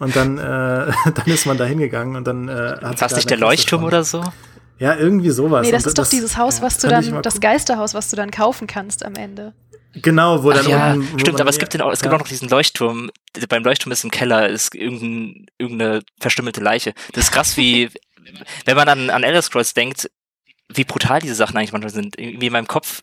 Und 0.00 0.14
dann, 0.14 0.38
äh, 0.38 0.40
dann 1.14 1.26
ist 1.26 1.46
man 1.46 1.56
da 1.56 1.64
hingegangen 1.64 2.16
und 2.16 2.26
dann 2.26 2.48
äh, 2.48 2.76
hat 2.82 3.00
War 3.00 3.14
nicht 3.14 3.30
der 3.30 3.38
Leuchtturm 3.38 3.84
oder 3.84 4.04
so? 4.04 4.22
Ja, 4.78 4.94
irgendwie 4.94 5.30
sowas. 5.30 5.64
Nee, 5.64 5.72
das 5.72 5.84
und 5.84 5.88
ist 5.88 5.98
das, 5.98 6.10
doch 6.10 6.10
dieses 6.10 6.36
Haus, 6.36 6.60
was 6.60 6.82
ja, 6.82 7.00
du 7.00 7.10
dann, 7.10 7.22
das 7.22 7.40
Geisterhaus, 7.40 7.94
was 7.94 8.10
du 8.10 8.16
dann 8.16 8.30
kaufen 8.30 8.66
kannst 8.66 9.04
am 9.04 9.14
Ende. 9.14 9.54
Genau, 10.02 10.44
wo 10.44 10.50
dann 10.50 10.68
ja, 10.68 10.92
unten, 10.92 11.14
wo 11.14 11.18
stimmt, 11.18 11.40
aber 11.40 11.48
es 11.48 11.58
gibt, 11.58 11.72
den 11.72 11.80
auch, 11.80 11.90
es 11.90 12.02
gibt 12.02 12.12
auch 12.12 12.18
noch 12.18 12.28
diesen 12.28 12.50
Leuchtturm. 12.50 13.10
Beim 13.48 13.64
Leuchtturm 13.64 13.92
ist 13.92 14.04
im 14.04 14.10
Keller 14.10 14.48
ist 14.50 14.74
irgendein, 14.74 15.46
irgendeine 15.56 16.02
verstümmelte 16.20 16.60
Leiche. 16.60 16.92
Das 17.14 17.24
ist 17.24 17.32
krass, 17.32 17.56
wie 17.56 17.88
wenn 18.64 18.76
man 18.76 18.88
an, 18.88 19.10
an 19.10 19.22
Elder 19.22 19.40
Scrolls 19.40 19.72
denkt, 19.72 20.10
wie 20.68 20.84
brutal 20.84 21.20
diese 21.20 21.34
Sachen 21.34 21.56
eigentlich 21.56 21.72
manchmal 21.72 21.92
sind. 21.92 22.18
Irgendwie 22.18 22.46
in 22.46 22.52
meinem 22.52 22.66
Kopf 22.66 23.02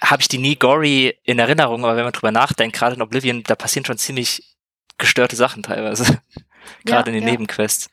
habe 0.00 0.22
ich 0.22 0.28
die 0.28 0.38
nie 0.38 0.56
gory 0.56 1.18
in 1.22 1.38
Erinnerung, 1.38 1.84
aber 1.84 1.96
wenn 1.96 2.04
man 2.04 2.12
drüber 2.12 2.32
nachdenkt, 2.32 2.76
gerade 2.76 2.96
in 2.96 3.02
Oblivion, 3.02 3.42
da 3.44 3.54
passieren 3.54 3.84
schon 3.84 3.98
ziemlich 3.98 4.56
gestörte 4.98 5.36
Sachen 5.36 5.62
teilweise. 5.62 6.04
gerade 6.84 7.10
ja, 7.10 7.14
in 7.16 7.20
den 7.20 7.28
ja. 7.28 7.30
Nebenquests. 7.30 7.90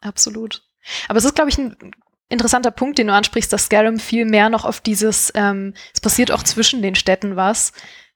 Absolut. 0.00 0.62
Aber 1.08 1.18
es 1.18 1.24
ist, 1.24 1.34
glaube 1.34 1.50
ich, 1.50 1.58
ein 1.58 1.76
interessanter 2.28 2.70
Punkt, 2.70 2.98
den 2.98 3.08
du 3.08 3.12
ansprichst, 3.12 3.52
dass 3.52 3.66
Skyrim 3.66 3.98
viel 3.98 4.24
mehr 4.24 4.48
noch 4.48 4.64
auf 4.64 4.80
dieses, 4.80 5.32
ähm, 5.34 5.74
es 5.92 6.00
passiert 6.00 6.30
auch 6.30 6.42
zwischen 6.42 6.80
den 6.82 6.94
Städten 6.94 7.36
was, 7.36 7.72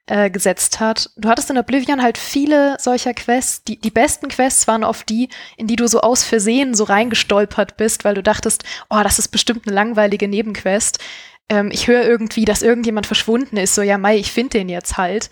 äh, 0.06 0.30
gesetzt 0.30 0.80
hat. 0.80 1.10
Du 1.16 1.28
hattest 1.28 1.50
in 1.50 1.58
Oblivion 1.58 2.02
halt 2.02 2.18
viele 2.18 2.76
solcher 2.78 3.14
Quests. 3.14 3.64
Die, 3.64 3.78
die 3.78 3.90
besten 3.90 4.28
Quests 4.28 4.66
waren 4.66 4.84
oft 4.84 5.08
die, 5.08 5.28
in 5.56 5.66
die 5.66 5.76
du 5.76 5.86
so 5.88 6.00
aus 6.00 6.24
Versehen 6.24 6.74
so 6.74 6.84
reingestolpert 6.84 7.76
bist, 7.76 8.04
weil 8.04 8.14
du 8.14 8.22
dachtest, 8.22 8.64
oh, 8.90 9.00
das 9.02 9.18
ist 9.18 9.28
bestimmt 9.28 9.66
eine 9.66 9.74
langweilige 9.74 10.28
Nebenquest. 10.28 10.98
Ähm, 11.48 11.70
ich 11.72 11.88
höre 11.88 12.04
irgendwie, 12.04 12.44
dass 12.44 12.62
irgendjemand 12.62 13.06
verschwunden 13.06 13.56
ist. 13.56 13.74
So, 13.74 13.82
ja, 13.82 13.98
Mai, 13.98 14.16
ich 14.18 14.32
finde 14.32 14.58
den 14.58 14.68
jetzt 14.68 14.96
halt. 14.96 15.30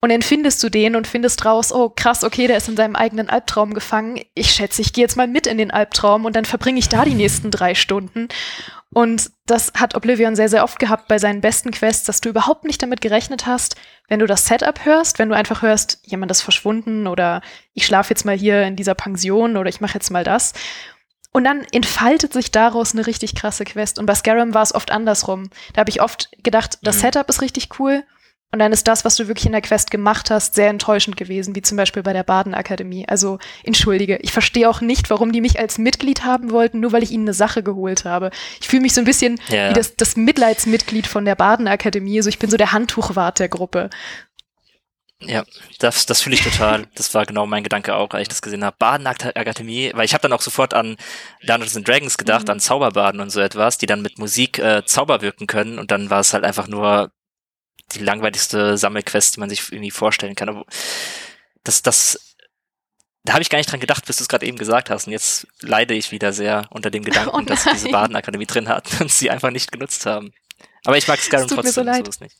Und 0.00 0.10
dann 0.10 0.20
findest 0.20 0.62
du 0.62 0.68
den 0.68 0.96
und 0.96 1.06
findest 1.06 1.46
raus, 1.46 1.72
oh 1.72 1.88
krass, 1.88 2.24
okay, 2.24 2.46
der 2.46 2.58
ist 2.58 2.68
in 2.68 2.76
seinem 2.76 2.94
eigenen 2.94 3.30
Albtraum 3.30 3.72
gefangen. 3.72 4.20
Ich 4.34 4.50
schätze, 4.50 4.82
ich 4.82 4.92
gehe 4.92 5.02
jetzt 5.02 5.16
mal 5.16 5.26
mit 5.26 5.46
in 5.46 5.56
den 5.56 5.70
Albtraum 5.70 6.26
und 6.26 6.36
dann 6.36 6.44
verbringe 6.44 6.78
ich 6.78 6.90
da 6.90 7.06
die 7.06 7.14
nächsten 7.14 7.50
drei 7.50 7.74
Stunden. 7.74 8.28
Und 8.94 9.32
das 9.46 9.72
hat 9.76 9.96
Oblivion 9.96 10.36
sehr, 10.36 10.48
sehr 10.48 10.62
oft 10.62 10.78
gehabt 10.78 11.08
bei 11.08 11.18
seinen 11.18 11.40
besten 11.40 11.72
Quests, 11.72 12.04
dass 12.04 12.20
du 12.20 12.28
überhaupt 12.28 12.64
nicht 12.64 12.80
damit 12.80 13.00
gerechnet 13.00 13.44
hast, 13.44 13.74
wenn 14.08 14.20
du 14.20 14.26
das 14.26 14.46
Setup 14.46 14.84
hörst, 14.84 15.18
wenn 15.18 15.28
du 15.28 15.34
einfach 15.34 15.62
hörst, 15.62 15.98
jemand 16.04 16.30
ist 16.30 16.42
verschwunden 16.42 17.08
oder 17.08 17.42
ich 17.72 17.86
schlafe 17.86 18.10
jetzt 18.10 18.24
mal 18.24 18.36
hier 18.36 18.62
in 18.62 18.76
dieser 18.76 18.94
Pension 18.94 19.56
oder 19.56 19.68
ich 19.68 19.80
mache 19.80 19.94
jetzt 19.94 20.10
mal 20.10 20.22
das. 20.22 20.52
Und 21.32 21.42
dann 21.42 21.66
entfaltet 21.72 22.32
sich 22.32 22.52
daraus 22.52 22.94
eine 22.94 23.08
richtig 23.08 23.34
krasse 23.34 23.64
Quest. 23.64 23.98
Und 23.98 24.06
bei 24.06 24.14
Skyrim 24.14 24.54
war 24.54 24.62
es 24.62 24.72
oft 24.72 24.92
andersrum. 24.92 25.50
Da 25.72 25.80
habe 25.80 25.90
ich 25.90 26.00
oft 26.00 26.30
gedacht, 26.44 26.78
das 26.82 26.96
mhm. 26.98 27.00
Setup 27.00 27.28
ist 27.28 27.42
richtig 27.42 27.80
cool. 27.80 28.04
Und 28.54 28.60
dann 28.60 28.72
ist 28.72 28.86
das, 28.86 29.04
was 29.04 29.16
du 29.16 29.26
wirklich 29.26 29.46
in 29.46 29.52
der 29.52 29.62
Quest 29.62 29.90
gemacht 29.90 30.30
hast, 30.30 30.54
sehr 30.54 30.68
enttäuschend 30.68 31.16
gewesen, 31.16 31.56
wie 31.56 31.62
zum 31.62 31.76
Beispiel 31.76 32.04
bei 32.04 32.12
der 32.12 32.22
Badenakademie. 32.22 33.04
Also 33.08 33.40
entschuldige, 33.64 34.16
ich 34.22 34.30
verstehe 34.30 34.70
auch 34.70 34.80
nicht, 34.80 35.10
warum 35.10 35.32
die 35.32 35.40
mich 35.40 35.58
als 35.58 35.76
Mitglied 35.76 36.22
haben 36.22 36.52
wollten, 36.52 36.78
nur 36.78 36.92
weil 36.92 37.02
ich 37.02 37.10
ihnen 37.10 37.24
eine 37.24 37.34
Sache 37.34 37.64
geholt 37.64 38.04
habe. 38.04 38.30
Ich 38.60 38.68
fühle 38.68 38.82
mich 38.82 38.94
so 38.94 39.00
ein 39.00 39.06
bisschen 39.06 39.40
ja. 39.48 39.70
wie 39.70 39.74
das, 39.74 39.96
das 39.96 40.14
Mitleidsmitglied 40.14 41.08
von 41.08 41.24
der 41.24 41.34
Badenakademie. 41.34 42.16
Also 42.18 42.28
ich 42.28 42.38
bin 42.38 42.48
so 42.48 42.56
der 42.56 42.70
Handtuchwart 42.70 43.40
der 43.40 43.48
Gruppe. 43.48 43.90
Ja, 45.20 45.42
das, 45.80 46.06
das 46.06 46.22
fühle 46.22 46.36
ich 46.36 46.44
total. 46.44 46.86
Das 46.94 47.12
war 47.12 47.26
genau 47.26 47.46
mein 47.46 47.64
Gedanke 47.64 47.96
auch, 47.96 48.10
als 48.10 48.22
ich 48.22 48.28
das 48.28 48.40
gesehen 48.40 48.64
habe. 48.64 48.76
Badenakademie, 48.78 49.90
weil 49.94 50.04
ich 50.04 50.14
habe 50.14 50.22
dann 50.22 50.32
auch 50.32 50.40
sofort 50.40 50.74
an 50.74 50.96
Dungeons 51.44 51.76
and 51.76 51.88
Dragons 51.88 52.18
gedacht, 52.18 52.44
mhm. 52.44 52.50
an 52.50 52.60
Zauberbaden 52.60 53.20
und 53.20 53.30
so 53.30 53.40
etwas, 53.40 53.78
die 53.78 53.86
dann 53.86 54.00
mit 54.00 54.20
Musik 54.20 54.60
äh, 54.60 54.84
Zauber 54.84 55.22
wirken 55.22 55.48
können 55.48 55.80
und 55.80 55.90
dann 55.90 56.08
war 56.08 56.20
es 56.20 56.32
halt 56.32 56.44
einfach 56.44 56.68
nur 56.68 57.10
die 57.94 58.04
langweiligste 58.04 58.76
Sammelquest, 58.78 59.36
die 59.36 59.40
man 59.40 59.48
sich 59.48 59.72
irgendwie 59.72 59.90
vorstellen 59.90 60.34
kann. 60.34 60.48
Aber 60.48 60.64
das, 61.62 61.82
das, 61.82 62.36
da 63.24 63.32
habe 63.32 63.42
ich 63.42 63.50
gar 63.50 63.58
nicht 63.58 63.70
dran 63.70 63.80
gedacht, 63.80 64.06
bis 64.06 64.16
du 64.16 64.24
es 64.24 64.28
gerade 64.28 64.46
eben 64.46 64.58
gesagt 64.58 64.90
hast. 64.90 65.06
Und 65.06 65.12
jetzt 65.12 65.46
leide 65.60 65.94
ich 65.94 66.12
wieder 66.12 66.32
sehr 66.32 66.66
unter 66.70 66.90
dem 66.90 67.04
Gedanken, 67.04 67.30
oh 67.34 67.40
dass 67.40 67.64
sie 67.64 67.70
diese 67.72 67.88
Badenakademie 67.90 68.46
drin 68.46 68.68
hat 68.68 68.88
und 69.00 69.10
sie 69.10 69.30
einfach 69.30 69.50
nicht 69.50 69.72
genutzt 69.72 70.06
haben. 70.06 70.32
Aber 70.84 70.98
ich 70.98 71.08
mag 71.08 71.18
Skyrim 71.18 71.48
trotzdem, 71.48 71.72
so, 71.72 71.82
leid. 71.82 72.04
so 72.04 72.10
ist 72.10 72.20
nicht. 72.20 72.36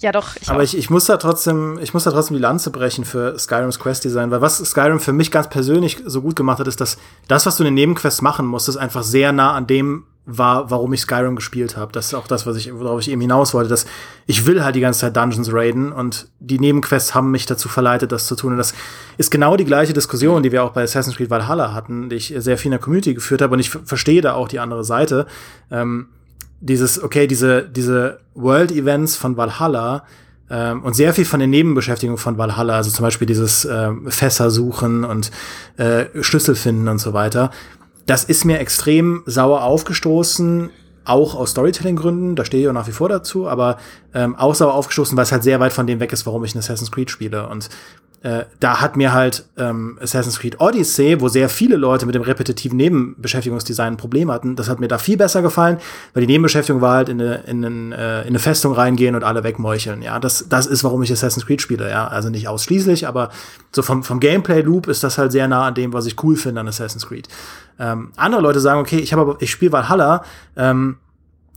Ja, 0.00 0.12
doch. 0.12 0.36
Ich 0.40 0.48
Aber 0.48 0.62
ich, 0.62 0.76
ich 0.76 0.88
muss 0.88 1.06
da 1.06 1.16
trotzdem, 1.16 1.78
ich 1.82 1.92
muss 1.94 2.04
da 2.04 2.10
trotzdem 2.10 2.36
die 2.36 2.42
Lanze 2.42 2.70
brechen 2.70 3.04
für 3.04 3.38
Skyrims 3.38 3.78
Quest 3.78 4.04
Design, 4.04 4.30
weil 4.30 4.40
was 4.40 4.58
Skyrim 4.58 5.00
für 5.00 5.12
mich 5.12 5.30
ganz 5.30 5.48
persönlich 5.48 5.98
so 6.04 6.22
gut 6.22 6.36
gemacht 6.36 6.60
hat, 6.60 6.68
ist, 6.68 6.80
dass 6.80 6.98
das, 7.28 7.46
was 7.46 7.56
du 7.56 7.64
in 7.64 7.68
den 7.68 7.74
Nebenquests 7.74 8.22
machen 8.22 8.46
musstest, 8.46 8.78
einfach 8.78 9.02
sehr 9.02 9.32
nah 9.32 9.54
an 9.54 9.66
dem 9.66 10.06
war, 10.26 10.70
warum 10.70 10.92
ich 10.92 11.00
Skyrim 11.00 11.34
gespielt 11.34 11.76
habe. 11.76 11.92
Das 11.92 12.06
ist 12.06 12.14
auch 12.14 12.26
das, 12.26 12.46
was 12.46 12.56
ich, 12.56 12.72
worauf 12.72 13.00
ich 13.00 13.10
eben 13.10 13.20
hinaus 13.20 13.54
wollte, 13.54 13.68
dass 13.68 13.86
ich 14.26 14.46
will 14.46 14.62
halt 14.62 14.76
die 14.76 14.80
ganze 14.80 15.00
Zeit 15.00 15.16
Dungeons 15.16 15.52
raiden 15.52 15.92
und 15.92 16.28
die 16.38 16.58
Nebenquests 16.58 17.14
haben 17.14 17.30
mich 17.30 17.46
dazu 17.46 17.68
verleitet, 17.68 18.12
das 18.12 18.26
zu 18.26 18.36
tun. 18.36 18.52
Und 18.52 18.58
das 18.58 18.74
ist 19.16 19.30
genau 19.30 19.56
die 19.56 19.64
gleiche 19.64 19.92
Diskussion, 19.92 20.42
die 20.42 20.52
wir 20.52 20.62
auch 20.62 20.72
bei 20.72 20.82
Assassin's 20.82 21.16
Creed 21.16 21.30
Valhalla 21.30 21.72
hatten, 21.72 22.10
die 22.10 22.16
ich 22.16 22.34
sehr 22.36 22.58
viel 22.58 22.68
in 22.68 22.72
der 22.72 22.80
Community 22.80 23.14
geführt 23.14 23.42
habe 23.42 23.54
und 23.54 23.60
ich 23.60 23.70
verstehe 23.70 24.20
da 24.20 24.34
auch 24.34 24.48
die 24.48 24.60
andere 24.60 24.84
Seite. 24.84 25.26
Ähm, 25.70 26.08
dieses, 26.60 27.02
okay, 27.02 27.26
diese, 27.26 27.62
diese 27.68 28.20
World-Events 28.34 29.16
von 29.16 29.36
Valhalla 29.36 30.04
ähm, 30.50 30.82
und 30.82 30.94
sehr 30.94 31.14
viel 31.14 31.24
von 31.24 31.40
den 31.40 31.50
Nebenbeschäftigungen 31.50 32.18
von 32.18 32.36
Valhalla, 32.36 32.76
also 32.76 32.90
zum 32.90 33.04
Beispiel 33.04 33.26
dieses 33.26 33.64
ähm, 33.64 34.10
Fässer 34.10 34.50
suchen 34.50 35.04
und 35.04 35.30
äh, 35.78 36.06
Schlüssel 36.22 36.54
finden 36.54 36.88
und 36.88 36.98
so 36.98 37.12
weiter, 37.14 37.50
das 38.06 38.24
ist 38.24 38.44
mir 38.44 38.58
extrem 38.58 39.22
sauer 39.26 39.62
aufgestoßen, 39.62 40.70
auch 41.04 41.34
aus 41.34 41.52
Storytelling-Gründen, 41.52 42.36
da 42.36 42.44
stehe 42.44 42.62
ich 42.62 42.68
auch 42.68 42.72
nach 42.72 42.86
wie 42.86 42.92
vor 42.92 43.08
dazu, 43.08 43.48
aber 43.48 43.78
ähm, 44.14 44.36
auch 44.36 44.54
sauer 44.54 44.74
aufgestoßen, 44.74 45.16
weil 45.16 45.24
es 45.24 45.32
halt 45.32 45.42
sehr 45.42 45.60
weit 45.60 45.72
von 45.72 45.86
dem 45.86 46.00
weg 46.00 46.12
ist, 46.12 46.26
warum 46.26 46.44
ich 46.44 46.54
ein 46.54 46.58
Assassin's 46.58 46.92
Creed 46.92 47.10
spiele. 47.10 47.48
Und 47.48 47.68
äh, 48.22 48.44
da 48.60 48.82
hat 48.82 48.96
mir 48.98 49.14
halt 49.14 49.46
ähm, 49.56 49.98
Assassin's 50.02 50.38
Creed 50.38 50.60
Odyssey, 50.60 51.20
wo 51.20 51.28
sehr 51.28 51.48
viele 51.48 51.76
Leute 51.76 52.04
mit 52.04 52.14
dem 52.14 52.20
repetitiven 52.22 52.76
Nebenbeschäftigungsdesign 52.76 53.94
ein 53.94 53.96
Problem 53.96 54.30
hatten, 54.30 54.56
das 54.56 54.68
hat 54.68 54.78
mir 54.78 54.88
da 54.88 54.98
viel 54.98 55.16
besser 55.16 55.40
gefallen, 55.40 55.78
weil 56.12 56.22
die 56.22 56.26
Nebenbeschäftigung 56.26 56.82
war 56.82 56.96
halt 56.96 57.08
in 57.08 57.20
eine, 57.20 57.36
in, 57.46 57.64
eine, 57.64 57.96
äh, 57.96 58.20
in 58.22 58.28
eine 58.28 58.38
Festung 58.38 58.74
reingehen 58.74 59.14
und 59.14 59.24
alle 59.24 59.42
wegmeucheln. 59.42 60.02
Ja, 60.02 60.18
das, 60.18 60.46
das 60.50 60.66
ist, 60.66 60.84
warum 60.84 61.02
ich 61.02 61.10
Assassin's 61.10 61.46
Creed 61.46 61.62
spiele. 61.62 61.88
Ja, 61.88 62.08
also 62.08 62.28
nicht 62.28 62.46
ausschließlich, 62.46 63.08
aber 63.08 63.30
so 63.72 63.80
vom, 63.80 64.02
vom 64.02 64.20
Gameplay-Loop 64.20 64.88
ist 64.88 65.02
das 65.02 65.16
halt 65.16 65.32
sehr 65.32 65.48
nah 65.48 65.68
an 65.68 65.74
dem, 65.74 65.94
was 65.94 66.04
ich 66.04 66.22
cool 66.22 66.36
finde 66.36 66.60
an 66.60 66.68
Assassin's 66.68 67.06
Creed. 67.06 67.26
Ähm, 67.78 68.12
andere 68.16 68.42
Leute 68.42 68.60
sagen, 68.60 68.80
okay, 68.80 68.98
ich 68.98 69.14
habe 69.14 69.22
aber, 69.22 69.36
ich 69.40 69.50
spiele 69.50 69.72
Valhalla, 69.72 70.24
ähm, 70.56 70.96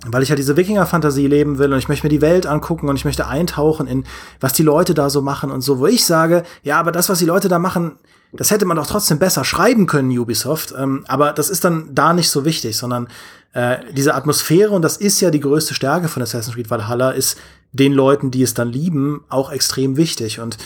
weil 0.06 0.24
ich 0.24 0.30
ja 0.30 0.36
diese 0.36 0.58
Wikinger-Fantasie 0.58 1.28
leben 1.28 1.58
will 1.60 1.72
und 1.72 1.80
ich 1.80 1.88
möchte 1.88 2.06
mir 2.06 2.10
die 2.10 2.22
Welt 2.22 2.46
angucken 2.46 2.90
und 2.90 2.96
ich 2.96 3.06
möchte 3.06 3.28
eintauchen 3.28 3.88
in, 3.88 4.04
was 4.40 4.54
die 4.54 4.64
Leute 4.64 4.94
da 4.94 5.10
so 5.10 5.22
machen 5.22 5.52
und 5.52 5.62
so, 5.62 5.80
wo 5.80 5.88
ich 5.88 6.06
sage, 6.06 6.44
ja, 6.64 6.80
aber 6.80 6.92
das, 6.92 7.10
was 7.10 7.20
die 7.20 7.26
Leute 7.26 7.48
da 7.48 7.60
machen, 7.60 7.94
das 8.34 8.52
hätte 8.52 8.66
man 8.66 8.78
doch 8.78 8.88
trotzdem 8.88 9.20
besser 9.20 9.46
schreiben 9.46 9.86
können, 9.86 10.18
Ubisoft. 10.18 10.74
Ähm, 10.78 11.06
aber 11.08 11.34
das 11.34 11.50
ist 11.50 11.64
dann 11.64 11.90
da 11.94 12.14
nicht 12.14 12.30
so 12.30 12.46
wichtig, 12.46 12.76
sondern 12.76 13.08
äh, 13.54 13.78
diese 13.96 14.16
Atmosphäre, 14.16 14.72
und 14.72 14.82
das 14.82 14.98
ist 14.98 15.22
ja 15.22 15.30
die 15.30 15.40
größte 15.40 15.74
Stärke 15.74 16.08
von 16.08 16.24
Assassin's 16.24 16.56
Creed 16.56 16.70
Valhalla, 16.70 17.12
ist 17.12 17.38
den 17.72 17.94
Leuten, 17.94 18.32
die 18.32 18.42
es 18.42 18.54
dann 18.54 18.70
lieben, 18.70 19.24
auch 19.30 19.52
extrem 19.52 19.98
wichtig. 19.98 20.40
Und 20.40 20.58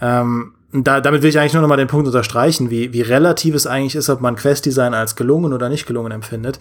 ähm, 0.00 0.52
da, 0.72 1.00
damit 1.00 1.22
will 1.22 1.30
ich 1.30 1.38
eigentlich 1.38 1.54
nur 1.54 1.62
noch 1.62 1.68
mal 1.68 1.76
den 1.76 1.88
Punkt 1.88 2.06
unterstreichen, 2.06 2.70
wie, 2.70 2.92
wie 2.92 3.02
relativ 3.02 3.54
es 3.54 3.66
eigentlich 3.66 3.96
ist, 3.96 4.10
ob 4.10 4.20
man 4.20 4.36
Quest-Design 4.36 4.92
als 4.92 5.16
gelungen 5.16 5.52
oder 5.52 5.68
nicht 5.68 5.86
gelungen 5.86 6.12
empfindet. 6.12 6.58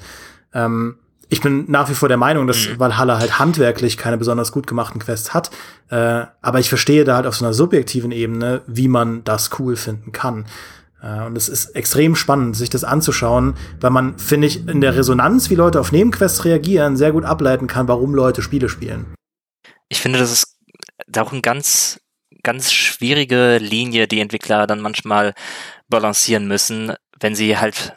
Ähm, 0.54 0.96
ich 1.30 1.42
bin 1.42 1.66
nach 1.68 1.90
wie 1.90 1.96
vor 1.96 2.08
der 2.08 2.18
Meinung, 2.18 2.48
dass 2.48 2.68
mhm. 2.68 2.80
Valhalla 2.80 3.20
halt 3.20 3.40
handwerklich 3.40 3.98
keine 3.98 4.18
besonders 4.18 4.52
gut 4.52 4.68
gemachten 4.68 5.00
Quests 5.00 5.34
hat. 5.34 5.52
Äh, 5.90 6.26
aber 6.42 6.60
ich 6.60 6.70
verstehe 6.70 7.04
da 7.04 7.16
halt 7.16 7.26
auf 7.26 7.36
so 7.36 7.46
einer 7.46 7.54
subjektiven 7.54 8.12
Ebene, 8.12 8.62
wie 8.68 8.88
man 8.88 9.24
das 9.24 9.50
cool 9.60 9.76
finden 9.76 10.12
kann. 10.12 10.46
Äh, 11.02 11.26
und 11.26 11.38
es 11.38 11.50
ist 11.50 11.76
extrem 11.76 12.16
spannend, 12.16 12.56
sich 12.56 12.70
das 12.70 12.84
anzuschauen, 12.84 13.56
weil 13.80 13.92
man, 13.92 14.18
finde 14.18 14.48
ich, 14.48 14.68
in 14.68 14.82
der 14.82 14.96
Resonanz, 14.96 15.50
wie 15.50 15.56
Leute 15.56 15.80
auf 15.80 15.92
Nebenquests 15.92 16.46
reagieren, 16.46 16.98
sehr 16.98 17.12
gut 17.12 17.26
ableiten 17.26 17.68
kann, 17.68 17.88
warum 17.88 18.16
Leute 18.16 18.42
Spiele 18.42 18.70
spielen. 18.70 19.14
Ich 19.90 20.02
finde, 20.02 20.20
das 20.20 20.32
ist 20.32 20.58
auch 21.18 21.32
ein 21.32 21.42
ganz, 21.42 22.00
ganz 22.44 22.72
schwierige 22.72 23.58
Linie, 23.58 24.08
die 24.08 24.20
Entwickler 24.20 24.68
dann 24.68 24.82
manchmal 24.82 25.34
balancieren 25.90 26.48
müssen, 26.48 26.94
wenn 27.20 27.36
sie 27.36 27.58
halt 27.58 27.96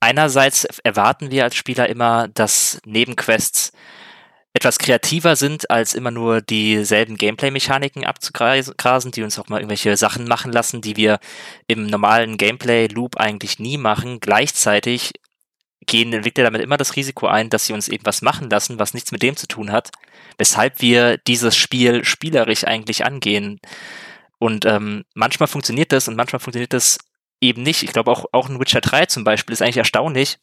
einerseits 0.00 0.64
erwarten 0.82 1.30
wir 1.30 1.44
als 1.44 1.56
Spieler 1.56 1.88
immer, 1.88 2.28
dass 2.28 2.80
Nebenquests 2.84 3.72
etwas 4.56 4.78
kreativer 4.78 5.34
sind, 5.34 5.68
als 5.68 5.94
immer 5.94 6.12
nur 6.12 6.40
dieselben 6.40 7.16
Gameplay-Mechaniken 7.16 8.04
abzugrasen, 8.04 9.10
die 9.10 9.24
uns 9.24 9.38
auch 9.38 9.48
mal 9.48 9.58
irgendwelche 9.58 9.96
Sachen 9.96 10.28
machen 10.28 10.52
lassen, 10.52 10.80
die 10.80 10.96
wir 10.96 11.18
im 11.66 11.86
normalen 11.86 12.36
Gameplay-Loop 12.36 13.16
eigentlich 13.16 13.58
nie 13.58 13.78
machen. 13.78 14.20
Gleichzeitig 14.20 15.10
gehen 15.86 16.12
Entwickler 16.12 16.44
damit 16.44 16.62
immer 16.62 16.76
das 16.76 16.94
Risiko 16.94 17.26
ein, 17.26 17.50
dass 17.50 17.66
sie 17.66 17.72
uns 17.72 17.88
irgendwas 17.88 18.22
machen 18.22 18.48
lassen, 18.48 18.78
was 18.78 18.94
nichts 18.94 19.10
mit 19.10 19.22
dem 19.22 19.36
zu 19.36 19.48
tun 19.48 19.72
hat, 19.72 19.90
weshalb 20.38 20.80
wir 20.80 21.18
dieses 21.18 21.56
Spiel 21.56 22.04
spielerisch 22.04 22.64
eigentlich 22.64 23.04
angehen. 23.04 23.60
Und 24.38 24.66
ähm, 24.66 25.04
manchmal 25.14 25.48
funktioniert 25.48 25.90
das 25.90 26.06
und 26.06 26.16
manchmal 26.16 26.40
funktioniert 26.40 26.72
das 26.72 26.98
eben 27.48 27.62
nicht. 27.62 27.82
Ich 27.82 27.92
glaube 27.92 28.10
auch, 28.10 28.26
auch 28.32 28.48
in 28.48 28.60
Witcher 28.60 28.80
3 28.80 29.06
zum 29.06 29.24
Beispiel 29.24 29.52
ist 29.52 29.62
eigentlich 29.62 29.78
erstaunlich, 29.78 30.38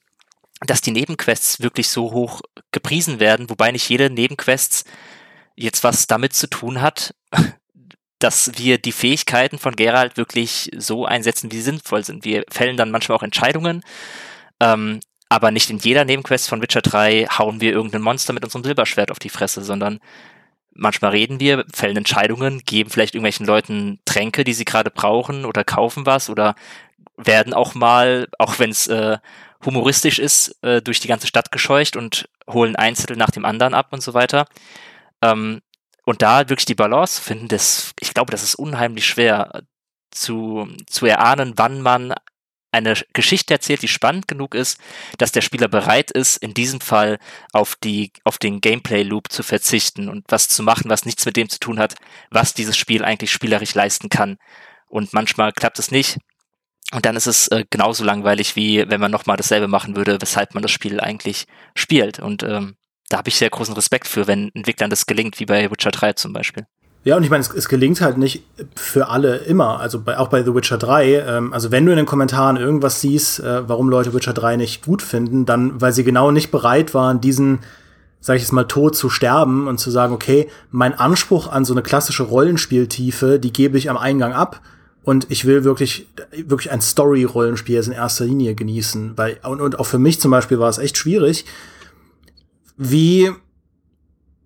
dass 0.66 0.82
die 0.82 0.92
Nebenquests 0.92 1.62
wirklich 1.62 1.90
so 1.90 2.12
hoch 2.12 2.42
gepriesen 2.72 3.20
werden, 3.20 3.50
wobei 3.50 3.72
nicht 3.72 3.90
jede 3.90 4.10
Nebenquests 4.10 4.84
jetzt 5.56 5.84
was 5.84 6.08
damit 6.08 6.34
zu 6.34 6.48
tun 6.48 6.82
hat, 6.82 7.16
dass 8.20 8.52
wir 8.58 8.78
die 8.78 8.92
Fähigkeiten 8.92 9.58
von 9.58 9.76
Geralt 9.76 10.16
wirklich 10.18 10.70
so 10.78 11.06
einsetzen, 11.06 11.52
wie 11.52 11.56
sie 11.56 11.64
sinnvoll 11.64 12.04
sind. 12.04 12.24
Wir 12.24 12.44
fällen 12.50 12.78
dann 12.78 12.92
manchmal 12.92 13.18
auch 13.18 13.24
Entscheidungen, 13.24 13.84
ähm, 14.60 15.00
aber 15.28 15.50
nicht 15.50 15.70
in 15.70 15.80
jeder 15.80 16.06
Nebenquest 16.06 16.50
von 16.50 16.62
Witcher 16.62 16.82
3 16.82 17.26
hauen 17.26 17.62
wir 17.62 17.72
irgendein 17.72 18.02
Monster 18.02 18.34
mit 18.34 18.44
unserem 18.44 18.64
Silberschwert 18.64 19.12
auf 19.12 19.20
die 19.20 19.30
Fresse, 19.30 19.64
sondern 19.64 20.00
manchmal 20.74 21.12
reden 21.12 21.40
wir, 21.40 21.66
fällen 21.74 21.98
Entscheidungen, 21.98 22.60
geben 22.66 22.90
vielleicht 22.90 23.16
irgendwelchen 23.16 23.46
Leuten 23.46 24.00
Tränke, 24.06 24.44
die 24.44 24.54
sie 24.54 24.66
gerade 24.66 24.92
brauchen 24.92 25.46
oder 25.46 25.64
kaufen 25.64 26.06
was 26.06 26.30
oder 26.30 26.56
werden 27.18 27.54
auch 27.54 27.76
mal, 27.76 28.28
auch 28.40 28.60
wenn 28.60 28.72
es 28.72 28.88
äh, 28.88 29.18
humoristisch 29.66 30.20
ist, 30.20 30.58
äh, 30.64 30.82
durch 30.82 31.00
die 31.00 31.08
ganze 31.08 31.28
Stadt 31.28 31.52
gescheucht 31.52 31.96
und 31.96 32.30
holen 32.50 32.76
ein 32.76 32.96
Zettel 32.96 33.18
nach 33.18 33.32
dem 33.32 33.46
anderen 33.46 33.74
ab 33.74 33.88
und 33.92 34.02
so 34.02 34.14
weiter. 34.14 34.48
Ähm, 35.22 35.62
und 36.06 36.22
da 36.22 36.50
wirklich 36.50 36.66
die 36.66 36.76
Balance 36.76 37.22
finden, 37.22 37.48
das, 37.48 37.94
ich 38.00 38.14
glaube, 38.14 38.32
das 38.32 38.44
ist 38.44 38.56
unheimlich 38.56 39.06
schwer 39.06 39.64
zu, 40.10 40.68
zu 40.88 41.06
erahnen, 41.06 41.54
wann 41.58 41.82
man 41.82 42.14
eine 42.72 42.96
Geschichte 43.14 43.54
erzählt, 43.54 43.82
die 43.82 43.88
spannend 43.88 44.28
genug 44.28 44.56
ist, 44.56 44.80
dass 45.18 45.32
der 45.32 45.42
Spieler 45.42 45.68
bereit 45.68 46.10
ist, 46.10 46.38
in 46.38 46.54
diesem 46.54 46.80
Fall 46.80 47.20
auf 47.52 47.76
die, 47.76 48.14
auf 48.24 48.38
den 48.38 48.62
Gameplay-Loop 48.62 49.30
zu 49.30 49.44
verzichten 49.44 50.08
und 50.10 50.26
was 50.30 50.48
zu 50.48 50.64
machen, 50.64 50.90
was 50.90 51.06
nichts 51.06 51.26
mit 51.26 51.36
dem 51.36 51.50
zu 51.50 51.60
tun 51.60 51.80
hat, 51.80 51.96
was 52.30 52.54
dieses 52.54 52.78
Spiel 52.78 53.04
eigentlich 53.04 53.32
spielerisch 53.32 53.74
leisten 53.74 54.10
kann. 54.10 54.38
Und 54.88 55.14
manchmal 55.14 55.52
klappt 55.52 55.80
es 55.80 55.92
nicht. 55.92 56.18
Und 56.94 57.06
dann 57.06 57.16
ist 57.16 57.28
es 57.28 57.48
äh, 57.48 57.64
genauso 57.70 58.04
langweilig, 58.04 58.56
wie 58.56 58.84
wenn 58.90 59.00
man 59.00 59.12
nochmal 59.12 59.38
dasselbe 59.38 59.68
machen 59.68 59.96
würde, 59.96 60.18
weshalb 60.20 60.54
man 60.54 60.62
das 60.62 60.72
Spiel 60.72 61.00
eigentlich 61.00 61.46
spielt. 61.74 62.20
Und 62.20 62.44
ähm, 62.44 62.76
da 63.10 63.18
habe 63.18 63.30
ich 63.30 63.36
sehr 63.36 63.50
großen 63.50 63.74
Respekt 63.74 64.08
für, 64.08 64.28
wenn 64.28 64.52
Entwicklern 64.54 64.90
das 64.90 65.06
gelingt, 65.06 65.40
wie 65.40 65.46
bei 65.46 65.72
Witcher 65.72 65.92
3 65.92 66.14
zum 66.14 66.34
Beispiel. 66.34 66.66
Ja, 67.04 67.18
und 67.18 67.24
ich 67.24 67.32
meine, 67.32 67.42
es, 67.42 67.52
es, 67.52 67.68
gelingt 67.68 68.00
halt 68.02 68.18
nicht 68.18 68.44
für 68.76 69.08
alle 69.08 69.38
immer. 69.38 69.80
Also 69.80 70.02
bei, 70.02 70.20
auch 70.20 70.28
bei 70.28 70.44
The 70.44 70.54
Witcher 70.54 70.78
3. 70.78 71.26
Ähm, 71.28 71.54
also 71.54 71.72
wenn 71.72 71.86
du 71.86 71.92
in 71.92 71.98
den 71.98 72.06
Kommentaren 72.06 72.58
irgendwas 72.58 73.02
siehst, 73.02 73.40
äh, 73.40 73.68
warum 73.68 73.90
Leute 73.90 74.14
Witcher 74.14 74.34
3 74.34 74.58
nicht 74.58 74.86
gut 74.86 75.02
finden, 75.02 75.46
dann 75.46 75.82
weil 75.82 75.94
sie 75.94 76.04
genau 76.04 76.30
nicht 76.30 76.52
bereit 76.52 76.94
waren, 76.94 77.20
diesen, 77.20 77.60
sag 78.20 78.36
ich 78.36 78.44
jetzt 78.44 78.52
mal, 78.52 78.66
Tod 78.66 78.96
zu 78.96 79.10
sterben 79.10 79.68
und 79.68 79.80
zu 79.80 79.90
sagen, 79.90 80.14
okay, 80.14 80.48
mein 80.70 80.94
Anspruch 80.94 81.52
an 81.52 81.66
so 81.66 81.74
eine 81.74 81.82
klassische 81.82 82.24
Rollenspieltiefe, 82.24 83.40
die 83.40 83.52
gebe 83.52 83.80
ich 83.80 83.90
am 83.90 83.98
Eingang 83.98 84.34
ab. 84.34 84.62
Und 85.04 85.32
ich 85.32 85.46
will 85.46 85.64
wirklich, 85.64 86.08
wirklich 86.46 86.72
ein 86.72 86.82
Story-Rollenspiel 86.82 87.82
in 87.84 87.92
erster 87.92 88.26
Linie 88.26 88.54
genießen. 88.54 89.18
Weil, 89.18 89.40
und, 89.44 89.62
und 89.62 89.80
auch 89.80 89.86
für 89.86 90.00
mich 90.00 90.20
zum 90.20 90.32
Beispiel 90.32 90.60
war 90.60 90.70
es 90.70 90.78
echt 90.78 90.98
schwierig, 90.98 91.46
wie 92.78 93.32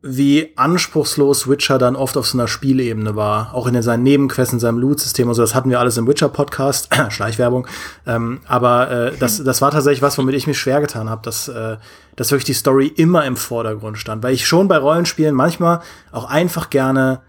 wie 0.08 0.54
anspruchslos 0.56 1.50
Witcher 1.50 1.80
dann 1.80 1.96
oft 1.96 2.16
auf 2.16 2.28
so 2.28 2.38
einer 2.38 2.48
Spielebene 2.48 3.16
war. 3.16 3.56
Auch 3.56 3.66
in 3.66 3.82
seinen 3.82 4.04
Nebenquests, 4.04 4.54
in 4.54 4.60
seinem 4.60 4.78
Loot-System 4.78 5.28
und 5.28 5.34
so. 5.34 5.42
Das 5.42 5.56
hatten 5.56 5.72
wir 5.72 5.80
alles 5.80 5.98
im 5.98 6.08
Witcher-Podcast. 6.08 6.90
Schleichwerbung. 7.10 7.66
Ähm, 8.06 8.42
aber 8.48 8.92
äh, 8.92 9.18
das, 9.18 9.44
das 9.44 9.64
war 9.64 9.72
tatsächlich 9.72 10.04
was, 10.04 10.16
womit 10.20 10.36
ich 10.36 10.46
mich 10.46 10.60
schwer 10.60 10.80
getan 10.80 11.10
habe, 11.10 11.24
dass, 11.24 11.48
äh, 11.48 11.78
dass 12.16 12.30
wirklich 12.30 12.46
die 12.46 12.54
Story 12.54 12.86
immer 12.86 13.26
im 13.26 13.36
Vordergrund 13.36 13.98
stand. 13.98 14.22
Weil 14.22 14.36
ich 14.36 14.46
schon 14.46 14.68
bei 14.68 14.78
Rollenspielen 14.78 15.34
manchmal 15.34 15.82
auch 16.12 16.30
einfach 16.30 16.70
gerne 16.70 17.22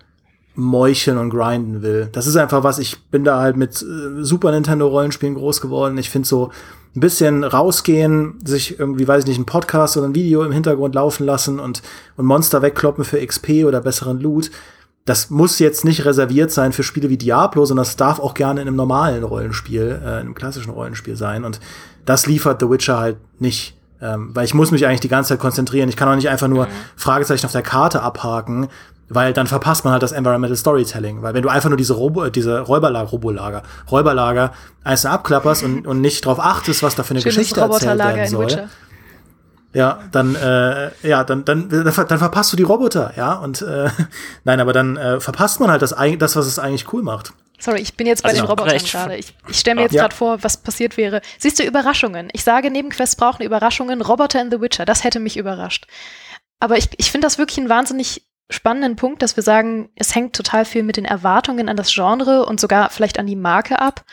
meucheln 0.56 1.18
und 1.18 1.30
grinden 1.30 1.82
will. 1.82 2.08
Das 2.12 2.26
ist 2.26 2.36
einfach 2.36 2.64
was, 2.64 2.78
ich 2.78 3.00
bin 3.10 3.24
da 3.24 3.40
halt 3.40 3.56
mit 3.56 3.82
äh, 3.82 4.24
Super 4.24 4.50
Nintendo 4.50 4.88
Rollenspielen 4.88 5.34
groß 5.34 5.60
geworden. 5.60 5.96
Ich 5.98 6.10
finde 6.10 6.26
so 6.26 6.50
ein 6.96 7.00
bisschen 7.00 7.44
rausgehen, 7.44 8.38
sich 8.44 8.80
irgendwie, 8.80 9.06
weiß 9.06 9.24
ich 9.24 9.28
nicht, 9.28 9.38
ein 9.38 9.46
Podcast 9.46 9.96
oder 9.96 10.06
ein 10.06 10.14
Video 10.14 10.42
im 10.42 10.52
Hintergrund 10.52 10.94
laufen 10.94 11.26
lassen 11.26 11.60
und, 11.60 11.82
und 12.16 12.24
Monster 12.24 12.62
wegkloppen 12.62 13.04
für 13.04 13.24
XP 13.24 13.64
oder 13.66 13.82
besseren 13.82 14.18
Loot. 14.18 14.50
Das 15.04 15.30
muss 15.30 15.58
jetzt 15.58 15.84
nicht 15.84 16.04
reserviert 16.04 16.50
sein 16.50 16.72
für 16.72 16.82
Spiele 16.82 17.10
wie 17.10 17.18
Diablo, 17.18 17.64
sondern 17.64 17.84
das 17.84 17.96
darf 17.96 18.18
auch 18.18 18.34
gerne 18.34 18.62
in 18.62 18.66
einem 18.66 18.76
normalen 18.76 19.22
Rollenspiel, 19.22 20.00
äh, 20.02 20.06
in 20.06 20.06
einem 20.06 20.34
klassischen 20.34 20.70
Rollenspiel 20.70 21.16
sein. 21.16 21.44
Und 21.44 21.60
das 22.06 22.26
liefert 22.26 22.60
The 22.60 22.70
Witcher 22.70 22.98
halt 22.98 23.18
nicht. 23.38 23.76
Ähm, 24.00 24.30
weil 24.34 24.44
ich 24.44 24.52
muss 24.52 24.72
mich 24.72 24.86
eigentlich 24.86 25.00
die 25.00 25.08
ganze 25.08 25.30
Zeit 25.30 25.38
konzentrieren. 25.38 25.88
Ich 25.88 25.96
kann 25.96 26.08
auch 26.08 26.16
nicht 26.16 26.28
einfach 26.28 26.48
nur 26.48 26.66
mhm. 26.66 26.70
Fragezeichen 26.96 27.46
auf 27.46 27.52
der 27.52 27.62
Karte 27.62 28.02
abhaken, 28.02 28.68
weil 29.08 29.32
dann 29.32 29.46
verpasst 29.46 29.84
man 29.84 29.92
halt 29.92 30.02
das 30.02 30.12
Environmental 30.12 30.56
Storytelling. 30.56 31.22
Weil 31.22 31.34
wenn 31.34 31.42
du 31.42 31.48
einfach 31.48 31.68
nur 31.68 31.78
diese, 31.78 31.94
Robo 31.94 32.28
diese 32.28 32.60
Räuberlager, 32.60 33.10
Robolager, 33.10 33.62
Räuberlager 33.90 34.52
einzeln 34.84 35.12
abklapperst 35.12 35.62
und, 35.62 35.86
und 35.86 36.00
nicht 36.00 36.24
drauf 36.24 36.40
achtest, 36.40 36.82
was 36.82 36.94
da 36.94 37.02
für 37.02 37.12
eine 37.12 37.20
Schönes 37.20 37.36
Geschichte 37.36 37.60
erzählt 37.60 37.98
werden 37.98 38.26
soll. 38.26 38.68
Ja, 39.72 40.00
dann, 40.10 40.34
äh, 40.36 40.90
ja, 41.06 41.22
dann, 41.22 41.44
dann, 41.44 41.68
dann, 41.68 41.84
dann 41.84 42.18
verpasst 42.18 42.50
du 42.50 42.56
die 42.56 42.62
Roboter, 42.62 43.12
ja. 43.16 43.34
Und 43.34 43.60
äh, 43.60 43.90
nein, 44.44 44.58
aber 44.58 44.72
dann 44.72 44.96
äh, 44.96 45.20
verpasst 45.20 45.60
man 45.60 45.70
halt 45.70 45.82
das, 45.82 45.94
das, 46.18 46.36
was 46.36 46.46
es 46.46 46.58
eigentlich 46.58 46.92
cool 46.92 47.02
macht. 47.02 47.32
Sorry, 47.58 47.80
ich 47.80 47.94
bin 47.94 48.06
jetzt 48.06 48.22
bei 48.22 48.30
also 48.30 48.42
den 48.42 48.48
Robotern 48.48 48.78
gerade. 48.78 49.16
Ich, 49.16 49.34
ich 49.48 49.58
stelle 49.58 49.76
mir 49.76 49.82
jetzt 49.82 49.92
ja. 49.92 50.02
gerade 50.02 50.14
vor, 50.14 50.42
was 50.42 50.56
passiert 50.58 50.96
wäre. 50.96 51.20
Siehst 51.38 51.58
du, 51.58 51.64
Überraschungen. 51.64 52.28
Ich 52.32 52.44
sage, 52.44 52.70
Nebenquests 52.70 53.16
brauchen 53.16 53.42
Überraschungen. 53.42 54.02
Roboter 54.02 54.40
in 54.40 54.50
The 54.50 54.60
Witcher, 54.60 54.84
das 54.84 55.04
hätte 55.04 55.20
mich 55.20 55.36
überrascht. 55.36 55.86
Aber 56.58 56.76
ich, 56.76 56.88
ich 56.96 57.10
finde 57.10 57.26
das 57.26 57.38
wirklich 57.38 57.58
einen 57.58 57.68
wahnsinnig 57.68 58.22
spannenden 58.50 58.96
Punkt, 58.96 59.22
dass 59.22 59.36
wir 59.36 59.42
sagen, 59.42 59.88
es 59.96 60.14
hängt 60.14 60.36
total 60.36 60.64
viel 60.64 60.82
mit 60.82 60.96
den 60.96 61.04
Erwartungen 61.04 61.68
an 61.68 61.76
das 61.76 61.92
Genre 61.92 62.46
und 62.46 62.60
sogar 62.60 62.90
vielleicht 62.90 63.18
an 63.18 63.26
die 63.26 63.36
Marke 63.36 63.80
ab. 63.80 64.04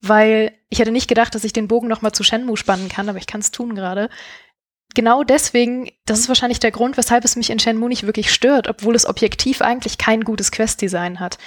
Weil 0.00 0.52
ich 0.68 0.80
hätte 0.80 0.90
nicht 0.90 1.08
gedacht, 1.08 1.34
dass 1.34 1.44
ich 1.44 1.52
den 1.52 1.68
Bogen 1.68 1.88
nochmal 1.88 2.12
zu 2.12 2.24
Shenmue 2.24 2.56
spannen 2.56 2.88
kann, 2.88 3.08
aber 3.08 3.18
ich 3.18 3.26
kann 3.26 3.40
es 3.40 3.52
tun 3.52 3.74
gerade. 3.74 4.08
Genau 4.94 5.22
deswegen, 5.22 5.90
das 6.04 6.18
ist 6.18 6.28
wahrscheinlich 6.28 6.60
der 6.60 6.72
Grund, 6.72 6.96
weshalb 6.96 7.24
es 7.24 7.36
mich 7.36 7.50
in 7.50 7.58
Shenmue 7.58 7.88
nicht 7.88 8.04
wirklich 8.04 8.32
stört, 8.32 8.68
obwohl 8.68 8.94
es 8.94 9.06
objektiv 9.06 9.62
eigentlich 9.62 9.96
kein 9.96 10.22
gutes 10.22 10.50
Questdesign 10.50 11.20
hat. 11.20 11.38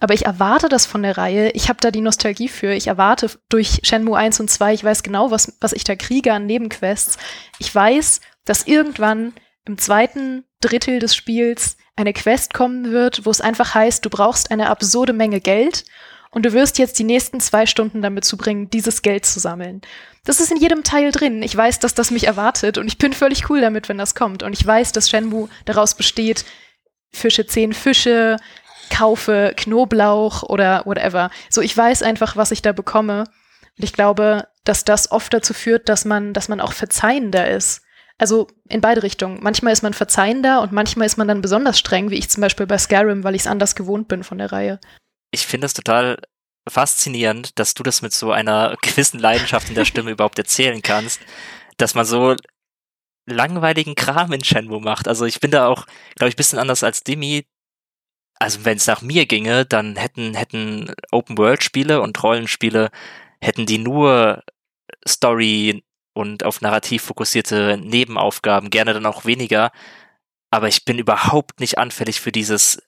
Aber 0.00 0.14
ich 0.14 0.26
erwarte 0.26 0.68
das 0.68 0.86
von 0.86 1.02
der 1.02 1.16
Reihe. 1.16 1.50
Ich 1.50 1.68
habe 1.68 1.78
da 1.80 1.90
die 1.90 2.00
Nostalgie 2.00 2.48
für. 2.48 2.72
Ich 2.72 2.86
erwarte 2.86 3.30
durch 3.48 3.80
Shenmue 3.84 4.16
1 4.16 4.40
und 4.40 4.50
2, 4.50 4.74
ich 4.74 4.84
weiß 4.84 5.02
genau, 5.02 5.30
was, 5.30 5.56
was 5.60 5.72
ich 5.72 5.84
da 5.84 5.94
kriege 5.94 6.32
an 6.32 6.46
Nebenquests. 6.46 7.18
Ich 7.58 7.72
weiß, 7.72 8.20
dass 8.44 8.66
irgendwann 8.66 9.34
im 9.70 9.78
zweiten 9.78 10.44
Drittel 10.60 10.98
des 10.98 11.14
Spiels 11.14 11.76
eine 11.94 12.12
Quest 12.12 12.54
kommen 12.54 12.90
wird, 12.90 13.24
wo 13.24 13.30
es 13.30 13.40
einfach 13.40 13.72
heißt, 13.74 14.04
du 14.04 14.10
brauchst 14.10 14.50
eine 14.50 14.68
absurde 14.68 15.12
Menge 15.12 15.40
Geld 15.40 15.84
und 16.32 16.44
du 16.44 16.52
wirst 16.52 16.78
jetzt 16.78 16.98
die 16.98 17.04
nächsten 17.04 17.38
zwei 17.38 17.66
Stunden 17.66 18.02
damit 18.02 18.24
zubringen, 18.24 18.68
dieses 18.68 19.02
Geld 19.02 19.24
zu 19.24 19.38
sammeln. 19.38 19.80
Das 20.24 20.40
ist 20.40 20.50
in 20.50 20.56
jedem 20.56 20.82
Teil 20.82 21.12
drin. 21.12 21.42
Ich 21.44 21.56
weiß, 21.56 21.78
dass 21.78 21.94
das 21.94 22.10
mich 22.10 22.24
erwartet 22.24 22.78
und 22.78 22.88
ich 22.88 22.98
bin 22.98 23.12
völlig 23.12 23.48
cool 23.48 23.60
damit, 23.60 23.88
wenn 23.88 23.96
das 23.96 24.16
kommt. 24.16 24.42
Und 24.42 24.52
ich 24.52 24.66
weiß, 24.66 24.90
dass 24.90 25.08
Shenmue 25.08 25.48
daraus 25.66 25.94
besteht, 25.94 26.44
Fische 27.12 27.46
zehn 27.46 27.72
Fische, 27.72 28.36
kaufe 28.90 29.54
Knoblauch 29.56 30.42
oder 30.42 30.82
whatever. 30.84 31.30
So, 31.48 31.60
ich 31.60 31.76
weiß 31.76 32.02
einfach, 32.02 32.36
was 32.36 32.50
ich 32.50 32.60
da 32.60 32.72
bekomme. 32.72 33.20
Und 33.78 33.84
ich 33.84 33.92
glaube, 33.92 34.48
dass 34.64 34.84
das 34.84 35.12
oft 35.12 35.32
dazu 35.32 35.54
führt, 35.54 35.88
dass 35.88 36.04
man, 36.04 36.32
dass 36.32 36.48
man 36.48 36.60
auch 36.60 36.72
verzeihender 36.72 37.48
ist. 37.48 37.82
Also 38.20 38.48
in 38.68 38.82
beide 38.82 39.02
Richtungen. 39.02 39.38
Manchmal 39.40 39.72
ist 39.72 39.82
man 39.82 39.94
verzeihender 39.94 40.60
und 40.60 40.72
manchmal 40.72 41.06
ist 41.06 41.16
man 41.16 41.26
dann 41.26 41.40
besonders 41.40 41.78
streng, 41.78 42.10
wie 42.10 42.18
ich 42.18 42.28
zum 42.28 42.42
Beispiel 42.42 42.66
bei 42.66 42.76
Skyrim, 42.76 43.24
weil 43.24 43.34
ich 43.34 43.42
es 43.42 43.46
anders 43.46 43.74
gewohnt 43.74 44.08
bin 44.08 44.24
von 44.24 44.36
der 44.36 44.52
Reihe. 44.52 44.78
Ich 45.30 45.46
finde 45.46 45.64
es 45.64 45.72
total 45.72 46.18
faszinierend, 46.68 47.58
dass 47.58 47.72
du 47.72 47.82
das 47.82 48.02
mit 48.02 48.12
so 48.12 48.30
einer 48.30 48.76
gewissen 48.82 49.20
Leidenschaft 49.20 49.70
in 49.70 49.74
der 49.74 49.86
Stimme 49.86 50.10
überhaupt 50.10 50.38
erzählen 50.38 50.82
kannst, 50.82 51.22
dass 51.78 51.94
man 51.94 52.04
so 52.04 52.36
langweiligen 53.24 53.94
Kram 53.94 54.34
in 54.34 54.44
Shenmue 54.44 54.82
macht. 54.82 55.08
Also 55.08 55.24
ich 55.24 55.40
bin 55.40 55.50
da 55.50 55.66
auch, 55.66 55.86
glaube 56.16 56.28
ich, 56.28 56.34
ein 56.34 56.36
bisschen 56.36 56.58
anders 56.58 56.84
als 56.84 57.02
Demi, 57.02 57.46
also 58.38 58.66
wenn 58.66 58.76
es 58.76 58.86
nach 58.86 59.00
mir 59.00 59.24
ginge, 59.24 59.64
dann 59.64 59.96
hätten, 59.96 60.34
hätten 60.34 60.92
Open-World-Spiele 61.10 62.02
und 62.02 62.22
Rollenspiele, 62.22 62.90
hätten 63.40 63.64
die 63.64 63.78
nur 63.78 64.42
Story 65.08 65.82
und 66.12 66.44
auf 66.44 66.60
Narrativ 66.60 67.02
fokussierte 67.02 67.78
Nebenaufgaben, 67.78 68.70
gerne 68.70 68.94
dann 68.94 69.06
auch 69.06 69.24
weniger. 69.24 69.72
Aber 70.50 70.68
ich 70.68 70.84
bin 70.84 70.98
überhaupt 70.98 71.60
nicht 71.60 71.78
anfällig 71.78 72.20
für 72.20 72.32
dieses 72.32 72.82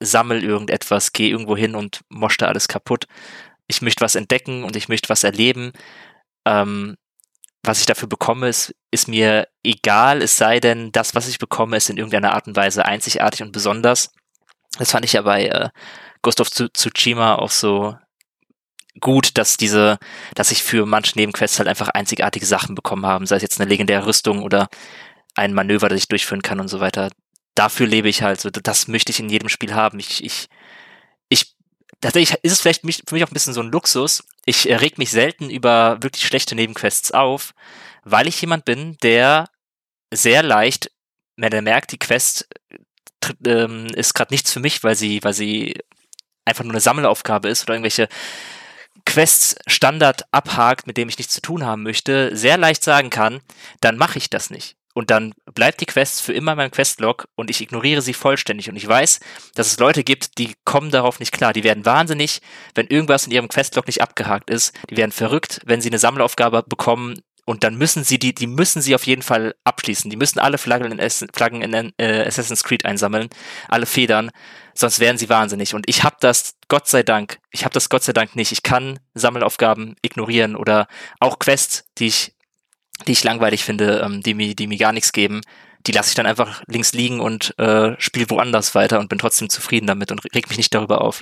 Sammel 0.00 0.42
irgendetwas, 0.44 1.12
geh 1.12 1.28
irgendwo 1.28 1.56
hin 1.56 1.74
und 1.74 2.02
mosch 2.08 2.36
da 2.36 2.46
alles 2.46 2.68
kaputt. 2.68 3.06
Ich 3.66 3.82
möchte 3.82 4.04
was 4.04 4.14
entdecken 4.14 4.64
und 4.64 4.76
ich 4.76 4.88
möchte 4.88 5.08
was 5.08 5.24
erleben. 5.24 5.72
Ähm, 6.46 6.96
was 7.62 7.80
ich 7.80 7.86
dafür 7.86 8.08
bekomme, 8.08 8.48
ist, 8.48 8.74
ist 8.90 9.08
mir 9.08 9.48
egal, 9.62 10.22
es 10.22 10.36
sei 10.36 10.60
denn, 10.60 10.92
das, 10.92 11.14
was 11.14 11.28
ich 11.28 11.38
bekomme, 11.38 11.76
ist 11.76 11.90
in 11.90 11.98
irgendeiner 11.98 12.32
Art 12.32 12.46
und 12.46 12.56
Weise 12.56 12.86
einzigartig 12.86 13.42
und 13.42 13.52
besonders. 13.52 14.14
Das 14.78 14.92
fand 14.92 15.04
ich 15.04 15.12
ja 15.12 15.22
bei 15.22 15.46
äh, 15.46 15.68
Ghost 16.22 16.42
Tsushima 16.74 17.34
auch 17.34 17.50
so 17.50 17.96
gut, 19.00 19.38
dass 19.38 19.56
diese, 19.56 19.98
dass 20.34 20.50
ich 20.50 20.62
für 20.62 20.86
manche 20.86 21.18
Nebenquests 21.18 21.58
halt 21.58 21.68
einfach 21.68 21.88
einzigartige 21.88 22.46
Sachen 22.46 22.74
bekommen 22.74 23.06
haben, 23.06 23.26
sei 23.26 23.36
es 23.36 23.42
jetzt 23.42 23.60
eine 23.60 23.68
legendäre 23.68 24.06
Rüstung 24.06 24.42
oder 24.42 24.68
ein 25.34 25.54
Manöver, 25.54 25.88
das 25.88 26.00
ich 26.00 26.08
durchführen 26.08 26.42
kann 26.42 26.60
und 26.60 26.68
so 26.68 26.80
weiter. 26.80 27.10
Dafür 27.54 27.86
lebe 27.86 28.08
ich 28.08 28.22
halt, 28.22 28.40
so, 28.40 28.50
das 28.50 28.88
möchte 28.88 29.10
ich 29.12 29.20
in 29.20 29.28
jedem 29.28 29.48
Spiel 29.48 29.74
haben. 29.74 29.98
Ich, 29.98 30.24
ich, 30.24 30.48
ich, 31.28 31.56
tatsächlich 32.00 32.38
ist 32.42 32.52
es 32.52 32.60
vielleicht 32.60 32.82
für 32.82 33.14
mich 33.14 33.24
auch 33.24 33.30
ein 33.30 33.34
bisschen 33.34 33.54
so 33.54 33.60
ein 33.60 33.70
Luxus. 33.70 34.24
Ich 34.44 34.66
reg 34.66 34.98
mich 34.98 35.10
selten 35.10 35.50
über 35.50 35.98
wirklich 36.02 36.26
schlechte 36.26 36.54
Nebenquests 36.54 37.12
auf, 37.12 37.54
weil 38.04 38.28
ich 38.28 38.40
jemand 38.40 38.64
bin, 38.64 38.96
der 39.02 39.48
sehr 40.12 40.42
leicht, 40.42 40.90
wenn 41.36 41.52
er 41.52 41.62
merkt, 41.62 41.92
die 41.92 41.98
Quest 41.98 42.48
ähm, 43.46 43.86
ist 43.94 44.14
gerade 44.14 44.32
nichts 44.32 44.52
für 44.52 44.60
mich, 44.60 44.82
weil 44.82 44.94
sie, 44.94 45.22
weil 45.22 45.34
sie 45.34 45.74
einfach 46.44 46.64
nur 46.64 46.72
eine 46.72 46.80
Sammelaufgabe 46.80 47.48
ist 47.48 47.62
oder 47.64 47.74
irgendwelche 47.74 48.08
Quests 49.10 49.56
Standard 49.66 50.22
abhakt, 50.30 50.86
mit 50.86 50.96
dem 50.96 51.08
ich 51.08 51.18
nichts 51.18 51.34
zu 51.34 51.42
tun 51.42 51.66
haben 51.66 51.82
möchte, 51.82 52.36
sehr 52.36 52.56
leicht 52.56 52.84
sagen 52.84 53.10
kann, 53.10 53.40
dann 53.80 53.96
mache 53.96 54.18
ich 54.18 54.30
das 54.30 54.50
nicht. 54.50 54.76
Und 54.94 55.10
dann 55.10 55.34
bleibt 55.52 55.80
die 55.80 55.86
Quest 55.86 56.22
für 56.22 56.32
immer 56.32 56.52
in 56.52 56.58
meinem 56.58 56.70
Questlog 56.70 57.26
und 57.34 57.50
ich 57.50 57.60
ignoriere 57.60 58.02
sie 58.02 58.14
vollständig. 58.14 58.68
Und 58.68 58.76
ich 58.76 58.86
weiß, 58.86 59.18
dass 59.56 59.66
es 59.66 59.78
Leute 59.80 60.04
gibt, 60.04 60.38
die 60.38 60.54
kommen 60.64 60.92
darauf 60.92 61.18
nicht 61.18 61.32
klar. 61.32 61.52
Die 61.52 61.64
werden 61.64 61.84
wahnsinnig, 61.84 62.40
wenn 62.76 62.86
irgendwas 62.86 63.26
in 63.26 63.32
ihrem 63.32 63.48
Questlog 63.48 63.86
nicht 63.86 64.00
abgehakt 64.00 64.48
ist. 64.48 64.74
Die 64.90 64.96
werden 64.96 65.12
verrückt, 65.12 65.60
wenn 65.64 65.80
sie 65.80 65.90
eine 65.90 65.98
Sammelaufgabe 65.98 66.62
bekommen 66.62 67.20
und 67.50 67.64
dann 67.64 67.74
müssen 67.74 68.04
sie 68.04 68.20
die, 68.20 68.32
die 68.32 68.46
müssen 68.46 68.80
sie 68.80 68.94
auf 68.94 69.06
jeden 69.06 69.22
Fall 69.22 69.56
abschließen. 69.64 70.08
Die 70.08 70.16
müssen 70.16 70.38
alle 70.38 70.56
Flaggen 70.56 70.96
in, 70.96 71.10
Flaggen 71.34 71.62
in 71.62 71.92
äh, 71.98 72.24
Assassin's 72.24 72.62
Creed 72.62 72.84
einsammeln, 72.84 73.28
alle 73.66 73.86
Federn, 73.86 74.30
sonst 74.72 75.00
werden 75.00 75.18
sie 75.18 75.28
wahnsinnig. 75.28 75.74
Und 75.74 75.88
ich 75.88 76.04
habe 76.04 76.14
das, 76.20 76.54
Gott 76.68 76.86
sei 76.86 77.02
Dank, 77.02 77.40
ich 77.50 77.64
habe 77.64 77.72
das 77.72 77.88
Gott 77.88 78.04
sei 78.04 78.12
Dank 78.12 78.36
nicht. 78.36 78.52
Ich 78.52 78.62
kann 78.62 79.00
Sammelaufgaben 79.14 79.96
ignorieren 80.00 80.54
oder 80.54 80.86
auch 81.18 81.40
Quests, 81.40 81.86
die 81.98 82.06
ich, 82.06 82.36
die 83.08 83.12
ich 83.12 83.24
langweilig 83.24 83.64
finde, 83.64 83.98
ähm, 83.98 84.22
die 84.22 84.34
mir, 84.34 84.54
die 84.54 84.68
mir 84.68 84.78
gar 84.78 84.92
nichts 84.92 85.10
geben. 85.10 85.40
Die 85.88 85.92
lasse 85.92 86.10
ich 86.10 86.14
dann 86.14 86.26
einfach 86.26 86.62
links 86.68 86.92
liegen 86.92 87.18
und 87.18 87.58
äh, 87.58 87.96
spiele 87.98 88.30
woanders 88.30 88.76
weiter 88.76 89.00
und 89.00 89.08
bin 89.08 89.18
trotzdem 89.18 89.50
zufrieden 89.50 89.88
damit 89.88 90.12
und 90.12 90.24
reg 90.36 90.48
mich 90.48 90.58
nicht 90.58 90.72
darüber 90.72 91.00
auf. 91.00 91.20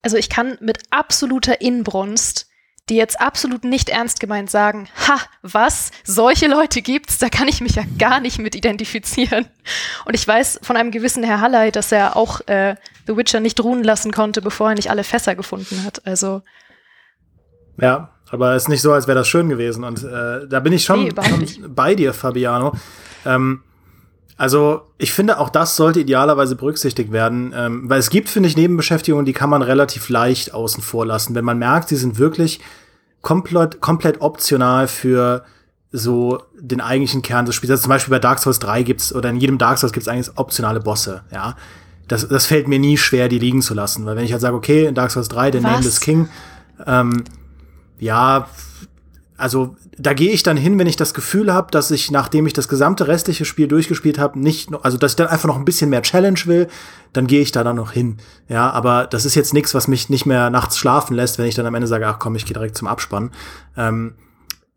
Also 0.00 0.16
ich 0.16 0.30
kann 0.30 0.56
mit 0.62 0.78
absoluter 0.88 1.60
Inbrunst 1.60 2.48
die 2.90 2.96
jetzt 2.96 3.20
absolut 3.20 3.64
nicht 3.64 3.88
ernst 3.88 4.20
gemeint 4.20 4.50
sagen, 4.50 4.88
ha, 5.08 5.18
was? 5.42 5.90
Solche 6.04 6.48
Leute 6.48 6.82
gibt's, 6.82 7.18
da 7.18 7.28
kann 7.30 7.48
ich 7.48 7.60
mich 7.60 7.76
ja 7.76 7.84
gar 7.98 8.20
nicht 8.20 8.38
mit 8.38 8.54
identifizieren. 8.54 9.46
Und 10.04 10.14
ich 10.14 10.26
weiß 10.26 10.60
von 10.62 10.76
einem 10.76 10.90
gewissen 10.90 11.22
Herr 11.22 11.40
Halley, 11.40 11.72
dass 11.72 11.92
er 11.92 12.16
auch 12.16 12.40
äh, 12.46 12.76
The 13.06 13.16
Witcher 13.16 13.40
nicht 13.40 13.62
ruhen 13.62 13.82
lassen 13.82 14.12
konnte, 14.12 14.42
bevor 14.42 14.70
er 14.70 14.74
nicht 14.74 14.90
alle 14.90 15.04
Fässer 15.04 15.34
gefunden 15.34 15.82
hat. 15.84 16.06
Also. 16.06 16.42
Ja, 17.80 18.10
aber 18.30 18.54
es 18.54 18.64
ist 18.64 18.68
nicht 18.68 18.82
so, 18.82 18.92
als 18.92 19.06
wäre 19.06 19.18
das 19.18 19.28
schön 19.28 19.48
gewesen. 19.48 19.84
Und 19.84 20.04
äh, 20.04 20.46
da 20.46 20.60
bin 20.60 20.72
ich 20.72 20.84
schon, 20.84 21.04
nee, 21.04 21.12
schon 21.46 21.74
bei 21.74 21.94
dir, 21.94 22.12
Fabiano. 22.12 22.74
Ähm, 23.24 23.62
also 24.36 24.82
ich 24.98 25.12
finde, 25.12 25.38
auch 25.38 25.48
das 25.48 25.76
sollte 25.76 26.00
idealerweise 26.00 26.56
berücksichtigt 26.56 27.12
werden, 27.12 27.52
ähm, 27.56 27.88
weil 27.88 28.00
es 28.00 28.10
gibt, 28.10 28.28
finde 28.28 28.48
ich, 28.48 28.56
Nebenbeschäftigungen, 28.56 29.24
die 29.24 29.32
kann 29.32 29.50
man 29.50 29.62
relativ 29.62 30.08
leicht 30.08 30.52
außen 30.52 30.82
vor 30.82 31.06
lassen. 31.06 31.34
Wenn 31.34 31.44
man 31.44 31.58
merkt, 31.58 31.88
sie 31.88 31.96
sind 31.96 32.18
wirklich 32.18 32.60
komplett, 33.22 33.80
komplett 33.80 34.20
optional 34.20 34.88
für 34.88 35.44
so 35.92 36.42
den 36.58 36.80
eigentlichen 36.80 37.22
Kern 37.22 37.46
des 37.46 37.54
Spiels. 37.54 37.70
Also 37.70 37.82
zum 37.84 37.90
Beispiel 37.90 38.10
bei 38.10 38.18
Dark 38.18 38.40
Souls 38.40 38.58
3 38.58 38.82
gibt's, 38.82 39.14
oder 39.14 39.30
in 39.30 39.36
jedem 39.36 39.58
Dark 39.58 39.78
Souls 39.78 39.92
gibt's 39.92 40.08
eigentlich 40.08 40.36
optionale 40.36 40.80
Bosse, 40.80 41.22
ja. 41.32 41.56
Das, 42.08 42.28
das 42.28 42.44
fällt 42.44 42.68
mir 42.68 42.78
nie 42.78 42.98
schwer, 42.98 43.28
die 43.30 43.38
liegen 43.38 43.62
zu 43.62 43.72
lassen, 43.72 44.04
weil 44.04 44.16
wenn 44.16 44.24
ich 44.24 44.32
halt 44.32 44.42
sage, 44.42 44.54
okay, 44.54 44.84
in 44.84 44.94
Dark 44.94 45.10
Souls 45.10 45.28
3, 45.28 45.52
der 45.52 45.60
Name 45.62 45.86
is 45.86 46.00
King, 46.00 46.28
ähm, 46.86 47.24
ja, 47.98 48.48
also 49.36 49.76
da 49.98 50.14
gehe 50.14 50.30
ich 50.30 50.42
dann 50.42 50.56
hin, 50.56 50.78
wenn 50.78 50.86
ich 50.86 50.96
das 50.96 51.12
Gefühl 51.12 51.52
habe, 51.52 51.70
dass 51.70 51.90
ich, 51.90 52.10
nachdem 52.10 52.46
ich 52.46 52.52
das 52.52 52.68
gesamte 52.68 53.08
restliche 53.08 53.44
Spiel 53.44 53.66
durchgespielt 53.66 54.18
habe, 54.18 54.38
nicht, 54.38 54.70
also 54.82 54.96
dass 54.96 55.12
ich 55.12 55.16
dann 55.16 55.26
einfach 55.26 55.48
noch 55.48 55.56
ein 55.56 55.64
bisschen 55.64 55.90
mehr 55.90 56.02
Challenge 56.02 56.40
will, 56.46 56.68
dann 57.12 57.26
gehe 57.26 57.40
ich 57.40 57.50
da 57.50 57.64
dann 57.64 57.76
noch 57.76 57.92
hin. 57.92 58.18
Ja, 58.48 58.70
aber 58.70 59.06
das 59.06 59.24
ist 59.24 59.34
jetzt 59.34 59.52
nichts, 59.52 59.74
was 59.74 59.88
mich 59.88 60.08
nicht 60.08 60.26
mehr 60.26 60.50
nachts 60.50 60.78
schlafen 60.78 61.14
lässt, 61.14 61.38
wenn 61.38 61.46
ich 61.46 61.54
dann 61.54 61.66
am 61.66 61.74
Ende 61.74 61.88
sage, 61.88 62.06
ach 62.06 62.18
komm, 62.18 62.36
ich 62.36 62.44
gehe 62.44 62.54
direkt 62.54 62.76
zum 62.76 62.88
Abspann. 62.88 63.30
Ähm, 63.76 64.14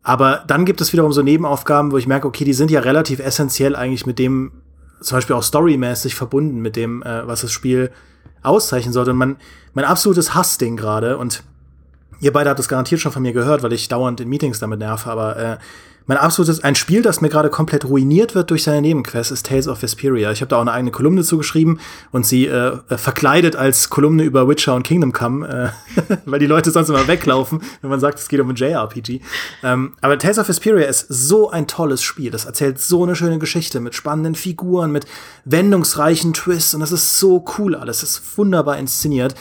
Aber 0.02 0.44
dann 0.46 0.64
gibt 0.64 0.80
es 0.80 0.92
wiederum 0.92 1.12
so 1.12 1.22
Nebenaufgaben, 1.22 1.92
wo 1.92 1.98
ich 1.98 2.06
merke, 2.06 2.26
okay, 2.26 2.44
die 2.44 2.54
sind 2.54 2.70
ja 2.70 2.80
relativ 2.80 3.20
essentiell 3.20 3.76
eigentlich 3.76 4.06
mit 4.06 4.18
dem, 4.18 4.52
zum 5.00 5.18
Beispiel 5.18 5.36
auch 5.36 5.42
storymäßig 5.42 6.14
verbunden 6.14 6.60
mit 6.60 6.76
dem, 6.76 7.02
äh, 7.02 7.26
was 7.26 7.42
das 7.42 7.52
Spiel 7.52 7.90
auszeichnen 8.42 8.92
sollte. 8.92 9.10
Und 9.10 9.18
mein, 9.18 9.36
mein 9.74 9.84
absolutes 9.84 10.34
Hassding 10.34 10.76
gerade, 10.76 11.18
und 11.18 11.42
ihr 12.20 12.32
beide 12.32 12.50
habt 12.50 12.58
das 12.58 12.68
garantiert 12.68 13.00
schon 13.00 13.12
von 13.12 13.22
mir 13.22 13.32
gehört, 13.32 13.62
weil 13.62 13.72
ich 13.72 13.88
dauernd 13.88 14.20
in 14.20 14.28
Meetings 14.28 14.58
damit 14.58 14.78
nerve, 14.78 15.10
aber 15.10 15.36
äh, 15.36 15.56
mein 16.08 16.16
absolutes, 16.16 16.64
ein 16.64 16.74
Spiel, 16.74 17.02
das 17.02 17.20
mir 17.20 17.28
gerade 17.28 17.50
komplett 17.50 17.84
ruiniert 17.84 18.34
wird 18.34 18.48
durch 18.48 18.62
seine 18.62 18.80
Nebenquests, 18.80 19.30
ist 19.30 19.44
Tales 19.44 19.68
of 19.68 19.82
Vesperia. 19.82 20.32
Ich 20.32 20.40
habe 20.40 20.48
da 20.48 20.56
auch 20.56 20.62
eine 20.62 20.72
eigene 20.72 20.90
Kolumne 20.90 21.22
zugeschrieben 21.22 21.80
und 22.12 22.24
sie 22.24 22.46
äh, 22.46 22.78
äh, 22.88 22.96
verkleidet 22.96 23.56
als 23.56 23.90
Kolumne 23.90 24.22
über 24.22 24.48
Witcher 24.48 24.74
und 24.74 24.84
Kingdom 24.84 25.12
Come, 25.12 25.46
äh, 25.46 26.16
weil 26.24 26.38
die 26.40 26.46
Leute 26.46 26.70
sonst 26.70 26.88
immer 26.88 27.06
weglaufen, 27.06 27.60
wenn 27.82 27.90
man 27.90 28.00
sagt, 28.00 28.18
es 28.18 28.28
geht 28.28 28.40
um 28.40 28.48
ein 28.48 28.56
JRPG. 28.56 29.20
Ähm, 29.62 29.92
aber 30.00 30.18
Tales 30.18 30.38
of 30.38 30.48
Vesperia 30.48 30.86
ist 30.86 31.08
so 31.10 31.50
ein 31.50 31.66
tolles 31.66 32.02
Spiel. 32.02 32.30
Das 32.30 32.46
erzählt 32.46 32.80
so 32.80 33.02
eine 33.02 33.14
schöne 33.14 33.38
Geschichte 33.38 33.78
mit 33.78 33.94
spannenden 33.94 34.34
Figuren, 34.34 34.90
mit 34.90 35.06
wendungsreichen 35.44 36.32
Twists 36.32 36.72
und 36.72 36.80
das 36.80 36.90
ist 36.90 37.18
so 37.18 37.44
cool 37.58 37.74
alles. 37.74 38.00
Das 38.00 38.12
ist 38.12 38.38
wunderbar 38.38 38.78
inszeniert. 38.78 39.34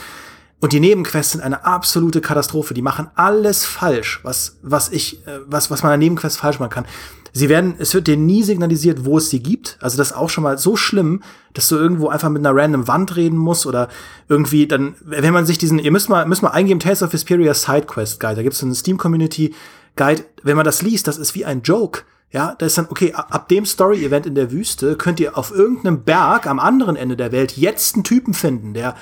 Und 0.60 0.74
die 0.74 0.80
Nebenquests 0.80 1.34
sind 1.34 1.42
eine 1.42 1.66
absolute 1.66 2.20
Katastrophe. 2.20 2.74
Die 2.74 2.82
machen 2.82 3.10
alles 3.16 3.66
falsch, 3.66 4.22
was, 4.24 4.58
was 4.64 4.90
ich, 4.90 5.26
äh, 5.28 5.40
was, 5.46 5.70
was 5.70 5.84
man 5.84 5.92
an 5.92 6.00
Nebenquests 6.00 6.40
falsch 6.40 6.60
machen 6.60 6.72
kann. 6.72 6.86
Sie 7.32 7.50
werden, 7.50 7.76
es 7.78 7.94
wird 7.94 8.08
dir 8.08 8.18
nie 8.18 8.42
signalisiert, 8.42 9.06
wo 9.06 9.20
es 9.20 9.30
sie 9.30 9.44
gibt. 9.44 9.78
Also 9.80 9.98
das 9.98 10.12
ist 10.12 10.18
auch 10.18 10.32
schon 10.32 10.44
mal 10.44 10.58
so 10.58 10.76
schlimm, 10.76 11.22
dass 11.54 11.68
du 11.68 11.76
irgendwo 11.76 12.10
einfach 12.10 12.30
mit 12.30 12.44
einer 12.44 12.60
random 12.60 12.88
Wand 12.88 13.16
reden 13.16 13.38
musst 13.38 13.68
oder 13.68 13.90
irgendwie 14.28 14.66
dann, 14.66 14.96
wenn 15.02 15.34
man 15.34 15.46
sich 15.46 15.60
diesen, 15.60 15.78
ihr 15.78 15.92
müsst 15.92 16.10
mal, 16.10 16.26
müsst 16.26 16.42
mal 16.42 16.50
eingeben, 16.50 16.80
Tales 16.80 17.04
of 17.04 17.14
Vesperia 17.14 17.54
Sidequest 17.54 18.20
Guide. 18.20 18.38
Da 18.38 18.42
gibt's 18.42 18.58
so 18.58 18.66
einen 18.66 18.74
Steam 18.74 18.98
Community 18.98 19.54
Guide. 19.96 20.26
Wenn 20.42 20.56
man 20.56 20.66
das 20.66 20.82
liest, 20.82 21.08
das 21.08 21.20
ist 21.20 21.36
wie 21.36 21.46
ein 21.46 21.62
Joke. 21.62 22.02
Ja, 22.32 22.56
da 22.58 22.66
ist 22.66 22.78
dann, 22.78 22.88
okay, 22.90 23.14
ab 23.14 23.48
dem 23.48 23.66
Story-Event 23.66 24.26
in 24.26 24.36
der 24.36 24.52
Wüste 24.52 24.98
könnt 24.98 25.20
ihr 25.20 25.38
auf 25.38 25.52
irgendeinem 25.52 26.04
Berg 26.04 26.46
am 26.46 26.60
anderen 26.60 26.98
Ende 26.98 27.16
der 27.16 27.32
Welt 27.32 27.56
jetzt 27.56 27.96
einen 27.96 28.04
Typen 28.04 28.34
finden, 28.34 28.74
der 28.74 28.96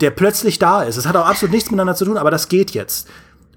der 0.00 0.10
plötzlich 0.10 0.58
da 0.58 0.82
ist. 0.82 0.96
Es 0.96 1.06
hat 1.06 1.16
auch 1.16 1.26
absolut 1.26 1.52
nichts 1.52 1.70
miteinander 1.70 1.94
zu 1.94 2.04
tun, 2.04 2.16
aber 2.16 2.30
das 2.30 2.48
geht 2.48 2.72
jetzt. 2.72 3.08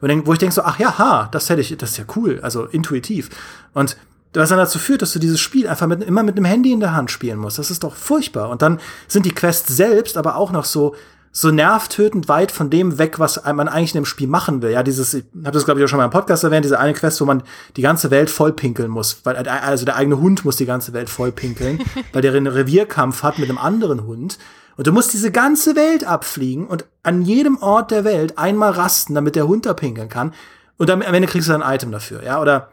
Wo 0.01 0.33
ich 0.33 0.39
denke 0.39 0.53
so, 0.53 0.63
ach 0.63 0.79
ja, 0.79 0.97
ha, 0.97 1.29
das 1.31 1.49
hätte 1.49 1.61
ich, 1.61 1.77
das 1.77 1.91
ist 1.91 1.97
ja 1.97 2.03
cool, 2.15 2.39
also 2.41 2.65
intuitiv. 2.65 3.29
Und 3.73 3.95
was 4.33 4.49
dann 4.49 4.57
dazu 4.57 4.79
führt, 4.79 5.01
dass 5.01 5.13
du 5.13 5.19
dieses 5.19 5.39
Spiel 5.39 5.67
einfach 5.67 5.87
mit, 5.87 6.03
immer 6.03 6.23
mit 6.23 6.35
einem 6.35 6.45
Handy 6.45 6.71
in 6.71 6.79
der 6.79 6.93
Hand 6.93 7.11
spielen 7.11 7.37
musst. 7.37 7.59
Das 7.59 7.69
ist 7.69 7.83
doch 7.83 7.95
furchtbar. 7.95 8.49
Und 8.49 8.61
dann 8.61 8.79
sind 9.07 9.25
die 9.25 9.33
Quests 9.33 9.75
selbst 9.75 10.17
aber 10.17 10.35
auch 10.35 10.51
noch 10.51 10.65
so, 10.65 10.95
so 11.35 11.49
nervtötend 11.49 12.29
weit 12.29 12.51
von 12.51 12.69
dem 12.69 12.99
weg, 12.99 13.17
was 13.17 13.43
man 13.43 13.67
eigentlich 13.67 13.95
in 13.95 14.01
dem 14.01 14.05
Spiel 14.05 14.27
machen 14.27 14.61
will. 14.61 14.69
Ja, 14.69 14.83
dieses, 14.83 15.15
ich 15.15 15.25
habe 15.43 15.51
das 15.51 15.65
glaube 15.65 15.79
ich 15.79 15.83
auch 15.83 15.89
schon 15.89 15.97
mal 15.97 16.05
im 16.05 16.11
Podcast 16.11 16.43
erwähnt, 16.43 16.63
diese 16.63 16.79
eine 16.79 16.93
Quest, 16.93 17.19
wo 17.19 17.25
man 17.25 17.41
die 17.75 17.81
ganze 17.81 18.11
Welt 18.11 18.29
vollpinkeln 18.29 18.91
muss, 18.91 19.21
weil 19.23 19.35
also 19.35 19.83
der 19.83 19.95
eigene 19.95 20.19
Hund 20.19 20.45
muss 20.45 20.57
die 20.57 20.67
ganze 20.67 20.93
Welt 20.93 21.09
vollpinkeln, 21.09 21.79
weil 22.13 22.21
der 22.21 22.33
einen 22.33 22.47
Revierkampf 22.47 23.23
hat 23.23 23.39
mit 23.39 23.49
einem 23.49 23.57
anderen 23.57 24.05
Hund 24.05 24.37
und 24.75 24.87
du 24.87 24.91
musst 24.91 25.13
diese 25.13 25.31
ganze 25.31 25.75
Welt 25.75 26.03
abfliegen 26.03 26.67
und 26.67 26.85
an 27.03 27.21
jedem 27.23 27.57
Ort 27.61 27.91
der 27.91 28.03
Welt 28.03 28.37
einmal 28.37 28.71
rasten, 28.71 29.15
damit 29.15 29.35
der 29.35 29.47
Hund 29.47 29.65
da 29.65 29.73
pinkeln 29.73 30.09
kann. 30.09 30.33
Und 30.77 30.89
dann 30.89 31.03
am 31.03 31.13
Ende 31.13 31.27
kriegst 31.27 31.49
du 31.49 31.53
ein 31.53 31.61
Item 31.61 31.91
dafür, 31.91 32.23
ja. 32.23 32.41
Oder 32.41 32.69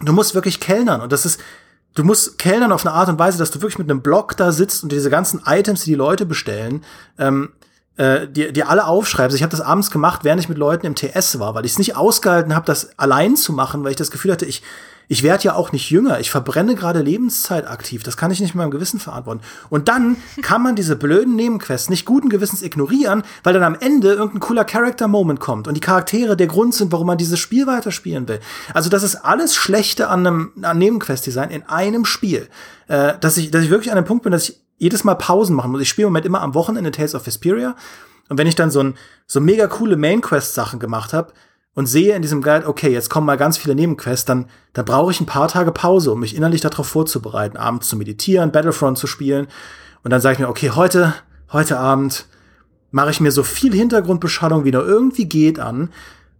du 0.00 0.12
musst 0.12 0.34
wirklich 0.34 0.60
kellnern. 0.60 1.00
Und 1.00 1.12
das 1.12 1.26
ist, 1.26 1.40
du 1.94 2.04
musst 2.04 2.38
kellnern 2.38 2.70
auf 2.70 2.86
eine 2.86 2.94
Art 2.94 3.08
und 3.08 3.18
Weise, 3.18 3.38
dass 3.38 3.50
du 3.50 3.60
wirklich 3.60 3.78
mit 3.78 3.90
einem 3.90 4.02
Block 4.02 4.36
da 4.36 4.52
sitzt 4.52 4.82
und 4.84 4.92
diese 4.92 5.10
ganzen 5.10 5.42
Items, 5.44 5.82
die 5.82 5.90
die 5.90 5.96
Leute 5.96 6.26
bestellen, 6.26 6.84
ähm, 7.18 7.50
äh, 8.02 8.26
dir, 8.26 8.52
dir 8.52 8.68
alle 8.68 8.86
aufschreibst. 8.86 9.36
Ich 9.36 9.42
habe 9.42 9.52
das 9.52 9.60
abends 9.60 9.90
gemacht, 9.90 10.24
während 10.24 10.40
ich 10.40 10.48
mit 10.48 10.58
Leuten 10.58 10.86
im 10.86 10.94
TS 10.96 11.38
war, 11.38 11.54
weil 11.54 11.64
ich 11.64 11.72
es 11.72 11.78
nicht 11.78 11.96
ausgehalten 11.96 12.54
habe, 12.54 12.66
das 12.66 12.98
allein 12.98 13.36
zu 13.36 13.52
machen, 13.52 13.84
weil 13.84 13.92
ich 13.92 13.96
das 13.96 14.10
Gefühl 14.10 14.32
hatte, 14.32 14.46
ich 14.46 14.62
ich 15.08 15.22
werde 15.22 15.44
ja 15.44 15.54
auch 15.56 15.72
nicht 15.72 15.90
jünger. 15.90 16.20
Ich 16.20 16.30
verbrenne 16.30 16.74
gerade 16.74 17.02
Lebenszeit 17.02 17.68
aktiv. 17.68 18.02
Das 18.02 18.16
kann 18.16 18.30
ich 18.30 18.40
nicht 18.40 18.54
mit 18.54 18.62
meinem 18.62 18.70
Gewissen 18.70 18.98
verantworten. 18.98 19.42
Und 19.68 19.88
dann 19.88 20.16
kann 20.42 20.62
man 20.62 20.74
diese 20.74 20.96
blöden 20.96 21.36
Nebenquests 21.36 21.90
nicht 21.90 22.06
guten 22.06 22.30
Gewissens 22.30 22.62
ignorieren, 22.62 23.22
weil 23.42 23.52
dann 23.52 23.62
am 23.62 23.76
Ende 23.78 24.08
irgendein 24.08 24.40
cooler 24.40 24.64
Character-Moment 24.64 25.38
kommt 25.38 25.68
und 25.68 25.74
die 25.74 25.80
Charaktere 25.80 26.34
der 26.34 26.46
Grund 26.46 26.74
sind, 26.74 26.92
warum 26.92 27.08
man 27.08 27.18
dieses 27.18 27.38
Spiel 27.38 27.66
weiterspielen 27.66 28.26
will. 28.26 28.40
Also 28.72 28.88
das 28.88 29.02
ist 29.02 29.16
alles 29.16 29.54
Schlechte 29.54 30.08
an 30.08 30.26
einem 30.26 30.52
an 30.62 30.78
Nebenquest-Design 30.78 31.50
in 31.50 31.62
einem 31.64 32.06
Spiel. 32.06 32.48
Äh, 32.88 33.14
dass, 33.20 33.36
ich, 33.36 33.50
dass 33.50 33.64
ich 33.64 33.70
wirklich 33.70 33.90
an 33.90 33.98
einem 33.98 34.06
Punkt 34.06 34.22
bin, 34.22 34.32
dass 34.32 34.48
ich 34.48 34.62
jedes 34.82 35.04
Mal 35.04 35.14
Pausen 35.14 35.54
machen 35.54 35.70
muss. 35.70 35.80
Ich 35.80 35.88
spiele 35.88 36.06
im 36.06 36.12
Moment 36.12 36.26
immer 36.26 36.42
am 36.42 36.54
Wochenende 36.54 36.90
Tales 36.90 37.14
of 37.14 37.24
Vesperia. 37.24 37.76
Und 38.28 38.36
wenn 38.36 38.48
ich 38.48 38.56
dann 38.56 38.72
so, 38.72 38.80
ein, 38.80 38.94
so 39.28 39.40
mega 39.40 39.68
coole 39.68 39.96
Main-Quest-Sachen 39.96 40.80
gemacht 40.80 41.12
habe, 41.12 41.32
und 41.74 41.86
sehe 41.86 42.14
in 42.14 42.20
diesem 42.20 42.42
Guide, 42.42 42.66
okay, 42.68 42.92
jetzt 42.92 43.08
kommen 43.08 43.26
mal 43.26 43.38
ganz 43.38 43.56
viele 43.56 43.74
Nebenquests, 43.74 44.26
dann, 44.26 44.50
dann 44.74 44.84
brauche 44.84 45.10
ich 45.10 45.22
ein 45.22 45.26
paar 45.26 45.48
Tage 45.48 45.72
Pause, 45.72 46.12
um 46.12 46.20
mich 46.20 46.36
innerlich 46.36 46.60
darauf 46.60 46.86
vorzubereiten, 46.86 47.56
abends 47.56 47.88
zu 47.88 47.96
meditieren, 47.96 48.52
Battlefront 48.52 48.98
zu 48.98 49.06
spielen. 49.06 49.46
Und 50.02 50.10
dann 50.10 50.20
sage 50.20 50.34
ich 50.34 50.38
mir, 50.38 50.50
okay, 50.50 50.68
heute, 50.70 51.14
heute 51.50 51.78
Abend 51.78 52.26
mache 52.90 53.10
ich 53.10 53.20
mir 53.20 53.32
so 53.32 53.42
viel 53.42 53.72
Hintergrundbeschallung, 53.72 54.64
wie 54.66 54.72
nur 54.72 54.86
irgendwie 54.86 55.24
geht 55.24 55.58
an. 55.58 55.90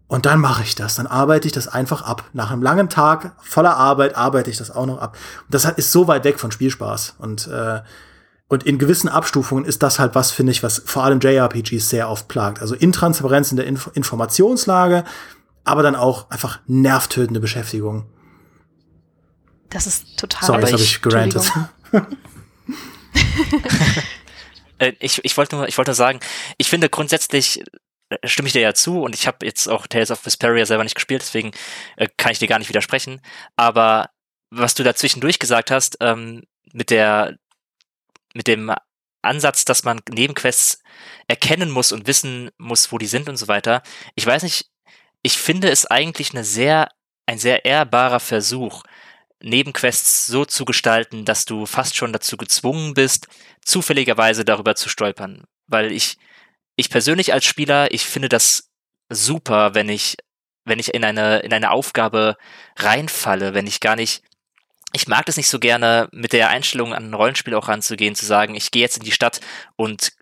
Und 0.06 0.26
dann 0.26 0.38
mache 0.38 0.64
ich 0.64 0.74
das. 0.74 0.96
Dann 0.96 1.06
arbeite 1.06 1.46
ich 1.46 1.52
das 1.52 1.66
einfach 1.66 2.02
ab. 2.02 2.24
Nach 2.34 2.50
einem 2.50 2.60
langen 2.60 2.90
Tag 2.90 3.32
voller 3.40 3.78
Arbeit 3.78 4.14
arbeite 4.16 4.50
ich 4.50 4.58
das 4.58 4.70
auch 4.70 4.84
noch 4.84 4.98
ab. 4.98 5.16
Und 5.46 5.54
das 5.54 5.64
ist 5.64 5.92
so 5.92 6.08
weit 6.08 6.24
weg 6.24 6.38
von 6.38 6.50
Spielspaß. 6.50 7.14
Und 7.18 7.46
äh, 7.46 7.80
und 8.52 8.64
in 8.64 8.78
gewissen 8.78 9.08
Abstufungen 9.08 9.64
ist 9.64 9.82
das 9.82 9.98
halt 9.98 10.14
was, 10.14 10.30
finde 10.30 10.52
ich, 10.52 10.62
was 10.62 10.82
vor 10.84 11.04
allem 11.04 11.20
JRPGs 11.20 11.88
sehr 11.88 12.10
oft 12.10 12.28
plagt. 12.28 12.60
Also 12.60 12.74
Intransparenz 12.74 13.50
in 13.50 13.56
der 13.56 13.66
Inf 13.66 13.90
Informationslage, 13.94 15.04
aber 15.64 15.82
dann 15.82 15.96
auch 15.96 16.28
einfach 16.28 16.60
nervtötende 16.66 17.40
Beschäftigung. 17.40 18.04
Das 19.70 19.86
ist 19.86 20.18
total. 20.18 20.46
Sorry, 20.46 20.60
jetzt 20.60 20.72
habe 20.72 20.82
ich 20.82 21.00
gerantet. 21.00 21.50
Äh, 24.78 24.94
ich, 25.00 25.24
ich 25.24 25.36
wollte 25.36 25.54
nur, 25.54 25.68
ich 25.68 25.78
wollte 25.78 25.90
nur 25.90 25.94
sagen, 25.94 26.18
ich 26.58 26.68
finde 26.68 26.88
grundsätzlich 26.88 27.62
äh, 28.08 28.16
stimme 28.24 28.48
ich 28.48 28.52
dir 28.52 28.62
ja 28.62 28.74
zu 28.74 29.00
und 29.02 29.14
ich 29.14 29.26
habe 29.28 29.46
jetzt 29.46 29.68
auch 29.68 29.86
Tales 29.86 30.10
of 30.10 30.24
Vesperia 30.26 30.66
selber 30.66 30.82
nicht 30.82 30.96
gespielt, 30.96 31.22
deswegen 31.22 31.52
äh, 31.96 32.08
kann 32.16 32.32
ich 32.32 32.40
dir 32.40 32.48
gar 32.48 32.58
nicht 32.58 32.68
widersprechen. 32.68 33.20
Aber 33.54 34.10
was 34.50 34.74
du 34.74 34.82
da 34.82 34.94
zwischendurch 34.94 35.38
gesagt 35.38 35.70
hast, 35.70 35.98
ähm, 36.00 36.42
mit 36.72 36.90
der 36.90 37.36
mit 38.34 38.46
dem 38.46 38.72
Ansatz, 39.22 39.64
dass 39.64 39.84
man 39.84 40.00
Nebenquests 40.10 40.82
erkennen 41.28 41.70
muss 41.70 41.92
und 41.92 42.06
wissen 42.06 42.50
muss, 42.58 42.92
wo 42.92 42.98
die 42.98 43.06
sind 43.06 43.28
und 43.28 43.36
so 43.36 43.48
weiter. 43.48 43.82
Ich 44.14 44.26
weiß 44.26 44.42
nicht, 44.42 44.66
ich 45.22 45.38
finde 45.38 45.70
es 45.70 45.86
eigentlich 45.86 46.32
eine 46.32 46.44
sehr, 46.44 46.88
ein 47.26 47.38
sehr 47.38 47.64
ehrbarer 47.64 48.20
Versuch, 48.20 48.82
Nebenquests 49.42 50.26
so 50.26 50.44
zu 50.44 50.64
gestalten, 50.64 51.24
dass 51.24 51.44
du 51.44 51.66
fast 51.66 51.96
schon 51.96 52.12
dazu 52.12 52.36
gezwungen 52.36 52.94
bist, 52.94 53.28
zufälligerweise 53.64 54.44
darüber 54.44 54.74
zu 54.74 54.88
stolpern. 54.88 55.44
Weil 55.66 55.92
ich, 55.92 56.16
ich 56.76 56.90
persönlich 56.90 57.32
als 57.32 57.44
Spieler, 57.44 57.92
ich 57.92 58.04
finde 58.04 58.28
das 58.28 58.70
super, 59.08 59.74
wenn 59.74 59.88
ich, 59.88 60.16
wenn 60.64 60.78
ich 60.78 60.94
in 60.94 61.04
eine, 61.04 61.40
in 61.40 61.52
eine 61.52 61.70
Aufgabe 61.70 62.36
reinfalle, 62.76 63.54
wenn 63.54 63.66
ich 63.66 63.80
gar 63.80 63.96
nicht 63.96 64.22
ich 64.92 65.08
mag 65.08 65.26
das 65.26 65.36
nicht 65.36 65.48
so 65.48 65.58
gerne, 65.58 66.08
mit 66.12 66.32
der 66.32 66.48
Einstellung 66.50 66.94
an 66.94 67.10
ein 67.10 67.14
Rollenspiel 67.14 67.54
auch 67.54 67.68
ranzugehen, 67.68 68.14
zu 68.14 68.26
sagen, 68.26 68.54
ich 68.54 68.70
gehe 68.70 68.82
jetzt 68.82 68.98
in 68.98 69.04
die 69.04 69.12
Stadt 69.12 69.40
und 69.76 70.12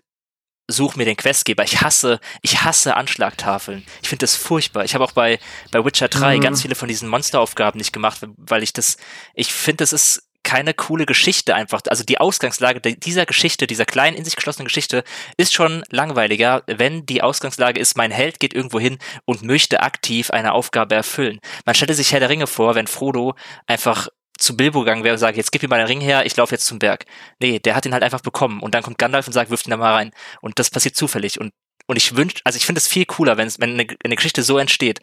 suche 0.67 0.97
mir 0.97 1.05
den 1.05 1.17
Questgeber. 1.17 1.63
Ich 1.63 1.81
hasse, 1.81 2.19
ich 2.41 2.63
hasse 2.63 2.95
Anschlagtafeln. 2.95 3.85
Ich 4.01 4.09
finde 4.09 4.23
das 4.23 4.35
furchtbar. 4.35 4.85
Ich 4.85 4.93
habe 4.93 5.03
auch 5.03 5.11
bei, 5.11 5.39
bei 5.71 5.83
Witcher 5.83 6.07
3 6.07 6.37
mhm. 6.37 6.41
ganz 6.41 6.61
viele 6.61 6.75
von 6.75 6.87
diesen 6.87 7.09
Monsteraufgaben 7.09 7.77
nicht 7.77 7.93
gemacht, 7.93 8.19
weil 8.37 8.63
ich 8.63 8.73
das, 8.73 8.97
ich 9.33 9.53
finde, 9.53 9.77
das 9.77 9.93
ist 9.93 10.27
keine 10.43 10.73
coole 10.73 11.05
Geschichte 11.05 11.53
einfach. 11.53 11.81
Also 11.87 12.03
die 12.03 12.19
Ausgangslage 12.19 12.81
dieser 12.81 13.25
Geschichte, 13.25 13.67
dieser 13.67 13.85
kleinen, 13.85 14.17
in 14.17 14.25
sich 14.25 14.35
geschlossenen 14.35 14.67
Geschichte, 14.67 15.03
ist 15.37 15.53
schon 15.53 15.83
langweiliger, 15.89 16.63
wenn 16.65 17.05
die 17.05 17.21
Ausgangslage 17.21 17.79
ist, 17.79 17.95
mein 17.95 18.11
Held 18.11 18.39
geht 18.39 18.53
irgendwo 18.53 18.79
hin 18.79 18.97
und 19.25 19.43
möchte 19.43 19.81
aktiv 19.81 20.31
eine 20.31 20.53
Aufgabe 20.53 20.95
erfüllen. 20.95 21.39
Man 21.65 21.75
stellte 21.75 21.93
sich 21.93 22.11
Herr 22.11 22.19
der 22.19 22.29
Ringe 22.29 22.47
vor, 22.47 22.73
wenn 22.73 22.87
Frodo 22.87 23.35
einfach 23.67 24.07
zu 24.41 24.57
Bilbo 24.57 24.79
gegangen 24.79 25.03
wäre 25.03 25.13
und 25.13 25.19
sagt, 25.19 25.37
jetzt 25.37 25.51
gib 25.51 25.61
mir 25.61 25.67
mal 25.67 25.77
den 25.77 25.87
Ring 25.87 26.01
her, 26.01 26.25
ich 26.25 26.35
laufe 26.35 26.53
jetzt 26.53 26.65
zum 26.65 26.79
Berg. 26.79 27.05
Nee, 27.39 27.59
der 27.59 27.75
hat 27.75 27.85
ihn 27.85 27.93
halt 27.93 28.03
einfach 28.03 28.21
bekommen 28.21 28.61
und 28.61 28.75
dann 28.75 28.83
kommt 28.83 28.97
Gandalf 28.97 29.27
und 29.27 29.33
sagt, 29.33 29.51
wirf 29.51 29.65
ihn 29.65 29.71
da 29.71 29.77
mal 29.77 29.93
rein. 29.93 30.11
Und 30.41 30.59
das 30.59 30.69
passiert 30.69 30.95
zufällig. 30.95 31.39
Und, 31.39 31.53
und 31.87 31.95
ich 31.95 32.15
wünsche, 32.15 32.37
also 32.43 32.57
ich 32.57 32.65
finde 32.65 32.79
es 32.79 32.87
viel 32.87 33.05
cooler, 33.05 33.37
wenn, 33.37 33.51
wenn 33.59 33.79
eine, 33.79 33.87
eine 34.03 34.15
Geschichte 34.15 34.43
so 34.43 34.57
entsteht. 34.57 34.99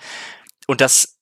Und 0.67 0.81
das, 0.81 1.19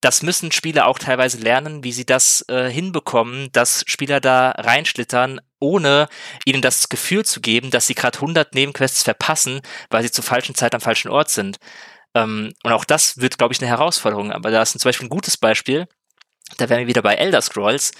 das 0.00 0.22
müssen 0.22 0.52
Spieler 0.52 0.86
auch 0.86 0.98
teilweise 0.98 1.38
lernen, 1.38 1.84
wie 1.84 1.92
sie 1.92 2.06
das 2.06 2.44
äh, 2.48 2.70
hinbekommen, 2.70 3.50
dass 3.52 3.84
Spieler 3.86 4.20
da 4.20 4.50
reinschlittern, 4.52 5.40
ohne 5.60 6.08
ihnen 6.44 6.62
das 6.62 6.88
Gefühl 6.88 7.24
zu 7.24 7.40
geben, 7.40 7.70
dass 7.70 7.86
sie 7.86 7.94
gerade 7.94 8.18
100 8.18 8.54
Nebenquests 8.54 9.02
verpassen, 9.02 9.60
weil 9.90 10.02
sie 10.02 10.10
zur 10.10 10.24
falschen 10.24 10.54
Zeit 10.54 10.74
am 10.74 10.80
falschen 10.80 11.10
Ort 11.10 11.30
sind. 11.30 11.58
Ähm, 12.14 12.52
und 12.62 12.72
auch 12.72 12.84
das 12.84 13.18
wird, 13.18 13.38
glaube 13.38 13.52
ich, 13.52 13.60
eine 13.60 13.68
Herausforderung. 13.68 14.32
Aber 14.32 14.50
da 14.50 14.62
ist 14.62 14.78
zum 14.78 14.88
Beispiel 14.88 15.06
ein 15.06 15.10
gutes 15.10 15.36
Beispiel 15.36 15.86
da 16.56 16.68
wären 16.68 16.80
wir 16.80 16.86
wieder 16.86 17.02
bei 17.02 17.14
Elder 17.14 17.40
Scrolls, 17.42 17.92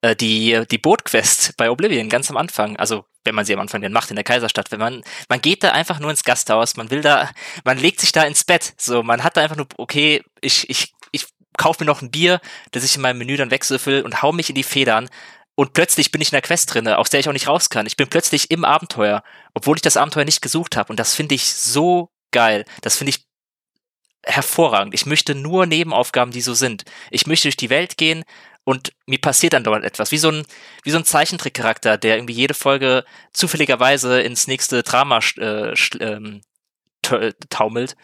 äh, 0.00 0.16
die, 0.16 0.62
die 0.70 0.78
Bootquest 0.78 1.56
bei 1.56 1.70
Oblivion 1.70 2.08
ganz 2.08 2.30
am 2.30 2.36
Anfang, 2.36 2.76
also 2.76 3.04
wenn 3.24 3.34
man 3.34 3.44
sie 3.44 3.54
am 3.54 3.60
Anfang 3.60 3.80
denn 3.80 3.92
macht 3.92 4.10
in 4.10 4.16
der 4.16 4.24
Kaiserstadt, 4.24 4.72
wenn 4.72 4.80
man, 4.80 5.02
man 5.28 5.40
geht 5.40 5.62
da 5.62 5.72
einfach 5.72 6.00
nur 6.00 6.10
ins 6.10 6.24
Gasthaus, 6.24 6.76
man 6.76 6.90
will 6.90 7.02
da, 7.02 7.30
man 7.64 7.78
legt 7.78 8.00
sich 8.00 8.12
da 8.12 8.24
ins 8.24 8.44
Bett, 8.44 8.74
so, 8.76 9.02
man 9.02 9.22
hat 9.22 9.36
da 9.36 9.42
einfach 9.42 9.56
nur, 9.56 9.68
okay, 9.76 10.22
ich, 10.40 10.68
ich, 10.68 10.92
ich 11.12 11.26
kauf 11.56 11.78
mir 11.78 11.86
noch 11.86 12.02
ein 12.02 12.10
Bier, 12.10 12.40
das 12.72 12.84
ich 12.84 12.96
in 12.96 13.02
meinem 13.02 13.18
Menü 13.18 13.36
dann 13.36 13.50
wegsüffel 13.50 14.02
und 14.02 14.22
hau 14.22 14.32
mich 14.32 14.48
in 14.48 14.54
die 14.54 14.62
Federn. 14.62 15.08
Und 15.54 15.74
plötzlich 15.74 16.10
bin 16.10 16.22
ich 16.22 16.28
in 16.28 16.36
der 16.36 16.42
Quest 16.42 16.72
drinne, 16.72 16.96
aus 16.96 17.10
der 17.10 17.20
ich 17.20 17.28
auch 17.28 17.34
nicht 17.34 17.46
raus 17.46 17.68
kann. 17.68 17.86
Ich 17.86 17.96
bin 17.96 18.08
plötzlich 18.08 18.50
im 18.50 18.64
Abenteuer, 18.64 19.22
obwohl 19.52 19.76
ich 19.76 19.82
das 19.82 19.98
Abenteuer 19.98 20.24
nicht 20.24 20.40
gesucht 20.40 20.76
habe. 20.76 20.90
Und 20.90 20.98
das 20.98 21.14
finde 21.14 21.34
ich 21.34 21.52
so 21.52 22.10
geil. 22.30 22.64
Das 22.80 22.96
finde 22.96 23.10
ich 23.10 23.26
hervorragend. 24.24 24.94
Ich 24.94 25.06
möchte 25.06 25.34
nur 25.34 25.66
Nebenaufgaben, 25.66 26.32
die 26.32 26.40
so 26.40 26.54
sind. 26.54 26.84
Ich 27.10 27.26
möchte 27.26 27.48
durch 27.48 27.56
die 27.56 27.70
Welt 27.70 27.96
gehen 27.96 28.24
und 28.64 28.92
mir 29.06 29.20
passiert 29.20 29.54
dann 29.54 29.64
dort 29.64 29.84
etwas. 29.84 30.12
Wie 30.12 30.18
so 30.18 30.30
ein, 30.30 30.44
wie 30.84 30.90
so 30.90 30.98
ein 30.98 31.04
Zeichentrickcharakter, 31.04 31.98
der 31.98 32.16
irgendwie 32.16 32.34
jede 32.34 32.54
Folge 32.54 33.04
zufälligerweise 33.32 34.20
ins 34.22 34.46
nächste 34.46 34.82
Drama 34.82 35.20
äh, 35.38 35.74
ähm, 36.00 36.42
taumelt. 37.50 37.96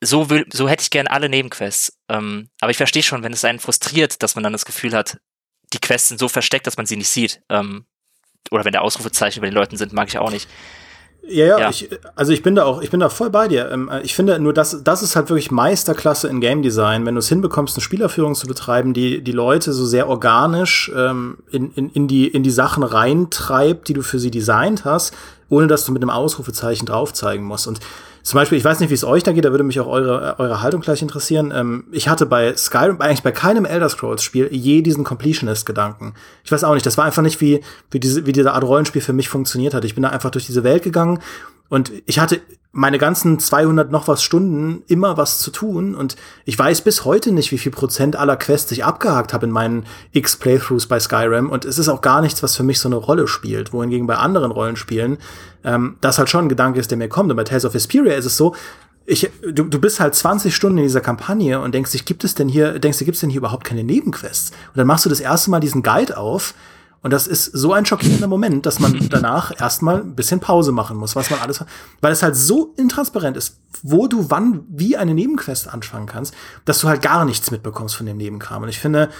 So, 0.00 0.30
will, 0.30 0.46
so 0.52 0.68
hätte 0.68 0.82
ich 0.82 0.90
gern 0.90 1.06
alle 1.06 1.28
Nebenquests. 1.28 1.98
Ähm, 2.08 2.50
aber 2.60 2.70
ich 2.70 2.76
verstehe 2.76 3.02
schon, 3.02 3.22
wenn 3.22 3.32
es 3.32 3.44
einen 3.44 3.58
frustriert, 3.58 4.22
dass 4.22 4.34
man 4.34 4.44
dann 4.44 4.52
das 4.52 4.66
Gefühl 4.66 4.94
hat, 4.94 5.18
die 5.72 5.80
Quests 5.80 6.08
sind 6.08 6.18
so 6.18 6.28
versteckt, 6.28 6.66
dass 6.66 6.76
man 6.76 6.86
sie 6.86 6.96
nicht 6.96 7.08
sieht. 7.08 7.42
Ähm, 7.48 7.86
oder 8.50 8.64
wenn 8.64 8.72
der 8.72 8.82
Ausrufezeichen 8.82 9.40
bei 9.40 9.48
den 9.48 9.54
Leuten 9.54 9.76
sind, 9.76 9.92
mag 9.92 10.08
ich 10.08 10.18
auch 10.18 10.30
nicht. 10.30 10.48
Ja, 11.26 11.46
ja, 11.46 11.58
ja. 11.58 11.70
Ich, 11.70 11.88
also 12.14 12.32
ich 12.32 12.42
bin 12.42 12.54
da 12.54 12.64
auch, 12.64 12.82
ich 12.82 12.90
bin 12.90 13.00
da 13.00 13.08
voll 13.08 13.30
bei 13.30 13.48
dir. 13.48 13.70
Ähm, 13.70 13.90
ich 14.02 14.14
finde 14.14 14.38
nur, 14.38 14.52
das, 14.52 14.82
das 14.84 15.02
ist 15.02 15.16
halt 15.16 15.30
wirklich 15.30 15.50
Meisterklasse 15.50 16.28
in 16.28 16.40
Game 16.40 16.62
Design, 16.62 17.06
wenn 17.06 17.14
du 17.14 17.20
es 17.20 17.28
hinbekommst, 17.28 17.76
eine 17.76 17.82
Spielerführung 17.82 18.34
zu 18.34 18.46
betreiben, 18.46 18.92
die 18.92 19.22
die 19.22 19.32
Leute 19.32 19.72
so 19.72 19.86
sehr 19.86 20.08
organisch 20.08 20.92
ähm, 20.94 21.38
in, 21.50 21.72
in, 21.72 21.90
in, 21.90 22.08
die, 22.08 22.28
in 22.28 22.42
die 22.42 22.50
Sachen 22.50 22.82
reintreibt, 22.82 23.88
die 23.88 23.94
du 23.94 24.02
für 24.02 24.18
sie 24.18 24.30
designt 24.30 24.84
hast, 24.84 25.14
ohne 25.54 25.68
dass 25.68 25.84
du 25.84 25.92
mit 25.92 26.02
einem 26.02 26.10
Ausrufezeichen 26.10 26.86
drauf 26.86 27.12
zeigen 27.12 27.44
musst. 27.44 27.68
Und 27.68 27.78
zum 28.22 28.38
Beispiel, 28.38 28.58
ich 28.58 28.64
weiß 28.64 28.80
nicht, 28.80 28.90
wie 28.90 28.94
es 28.94 29.04
euch 29.04 29.22
da 29.22 29.32
geht, 29.32 29.44
da 29.44 29.50
würde 29.50 29.64
mich 29.64 29.78
auch 29.78 29.86
eure, 29.86 30.36
eure 30.38 30.62
Haltung 30.62 30.80
gleich 30.80 31.00
interessieren. 31.00 31.52
Ähm, 31.54 31.84
ich 31.92 32.08
hatte 32.08 32.26
bei 32.26 32.56
Skyrim, 32.56 33.00
eigentlich 33.00 33.22
bei 33.22 33.32
keinem 33.32 33.64
Elder 33.64 33.88
Scrolls-Spiel 33.88 34.48
je 34.50 34.82
diesen 34.82 35.04
Completionist-Gedanken. 35.04 36.14
Ich 36.42 36.50
weiß 36.50 36.64
auch 36.64 36.74
nicht, 36.74 36.86
das 36.86 36.98
war 36.98 37.04
einfach 37.04 37.22
nicht, 37.22 37.40
wie, 37.40 37.60
wie, 37.90 38.00
diese, 38.00 38.26
wie 38.26 38.32
diese 38.32 38.52
Art 38.52 38.64
Rollenspiel 38.64 39.02
für 39.02 39.12
mich 39.12 39.28
funktioniert 39.28 39.74
hat. 39.74 39.84
Ich 39.84 39.94
bin 39.94 40.02
da 40.02 40.08
einfach 40.08 40.30
durch 40.30 40.46
diese 40.46 40.64
Welt 40.64 40.82
gegangen 40.82 41.20
und 41.74 41.92
ich 42.06 42.18
hatte 42.18 42.40
meine 42.70 42.98
ganzen 42.98 43.38
200 43.38 43.90
noch 43.90 44.08
was 44.08 44.22
Stunden 44.22 44.82
immer 44.86 45.16
was 45.16 45.38
zu 45.38 45.50
tun 45.50 45.94
und 45.94 46.16
ich 46.44 46.58
weiß 46.58 46.82
bis 46.82 47.04
heute 47.04 47.32
nicht, 47.32 47.52
wie 47.52 47.58
viel 47.58 47.70
Prozent 47.70 48.16
aller 48.16 48.36
Quests 48.36 48.72
ich 48.72 48.84
abgehakt 48.84 49.32
habe 49.32 49.46
in 49.46 49.52
meinen 49.52 49.86
X 50.12 50.36
Playthroughs 50.36 50.86
bei 50.86 50.98
Skyrim 51.00 51.50
und 51.50 51.64
es 51.64 51.78
ist 51.78 51.88
auch 51.88 52.00
gar 52.00 52.20
nichts, 52.20 52.42
was 52.42 52.56
für 52.56 52.62
mich 52.62 52.78
so 52.80 52.88
eine 52.88 52.96
Rolle 52.96 53.28
spielt, 53.28 53.72
wohingegen 53.72 54.06
bei 54.06 54.16
anderen 54.16 54.50
Rollenspielen 54.50 55.18
ähm, 55.64 55.96
das 56.00 56.18
halt 56.18 56.30
schon 56.30 56.44
ein 56.44 56.48
Gedanke 56.48 56.78
ist, 56.78 56.90
der 56.90 56.98
mir 56.98 57.08
kommt. 57.08 57.30
Und 57.30 57.36
bei 57.36 57.44
Tales 57.44 57.64
of 57.64 57.74
Vesperia 57.74 58.14
ist 58.14 58.26
es 58.26 58.36
so, 58.36 58.54
ich, 59.06 59.30
du, 59.42 59.64
du 59.64 59.78
bist 59.80 60.00
halt 60.00 60.14
20 60.14 60.54
Stunden 60.54 60.78
in 60.78 60.84
dieser 60.84 61.00
Kampagne 61.00 61.60
und 61.60 61.74
denkst 61.74 61.92
dich, 61.92 62.04
gibt 62.04 62.24
es 62.24 62.34
denn 62.34 62.48
hier, 62.48 62.78
denkst 62.78 62.98
du, 62.98 63.04
gibt 63.04 63.16
es 63.16 63.20
denn 63.20 63.30
hier 63.30 63.38
überhaupt 63.38 63.64
keine 63.64 63.84
Nebenquests? 63.84 64.50
Und 64.50 64.78
dann 64.78 64.86
machst 64.86 65.04
du 65.04 65.10
das 65.10 65.20
erste 65.20 65.50
Mal 65.50 65.60
diesen 65.60 65.82
Guide 65.82 66.16
auf 66.16 66.54
und 67.04 67.12
das 67.12 67.26
ist 67.26 67.44
so 67.44 67.74
ein 67.74 67.84
schockierender 67.84 68.28
Moment, 68.28 68.64
dass 68.64 68.80
man 68.80 68.98
danach 69.10 69.60
erstmal 69.60 70.00
ein 70.00 70.16
bisschen 70.16 70.40
Pause 70.40 70.72
machen 70.72 70.96
muss, 70.96 71.14
was 71.14 71.28
man 71.28 71.38
alles, 71.38 71.62
weil 72.00 72.12
es 72.12 72.22
halt 72.22 72.34
so 72.34 72.72
intransparent 72.78 73.36
ist, 73.36 73.60
wo 73.82 74.06
du 74.06 74.30
wann 74.30 74.64
wie 74.70 74.96
eine 74.96 75.12
Nebenquest 75.12 75.68
anfangen 75.68 76.06
kannst, 76.06 76.34
dass 76.64 76.80
du 76.80 76.88
halt 76.88 77.02
gar 77.02 77.26
nichts 77.26 77.50
mitbekommst 77.50 77.94
von 77.94 78.06
dem 78.06 78.16
Nebenkram. 78.16 78.62
Und 78.62 78.70
ich 78.70 78.78
finde, 78.78 79.10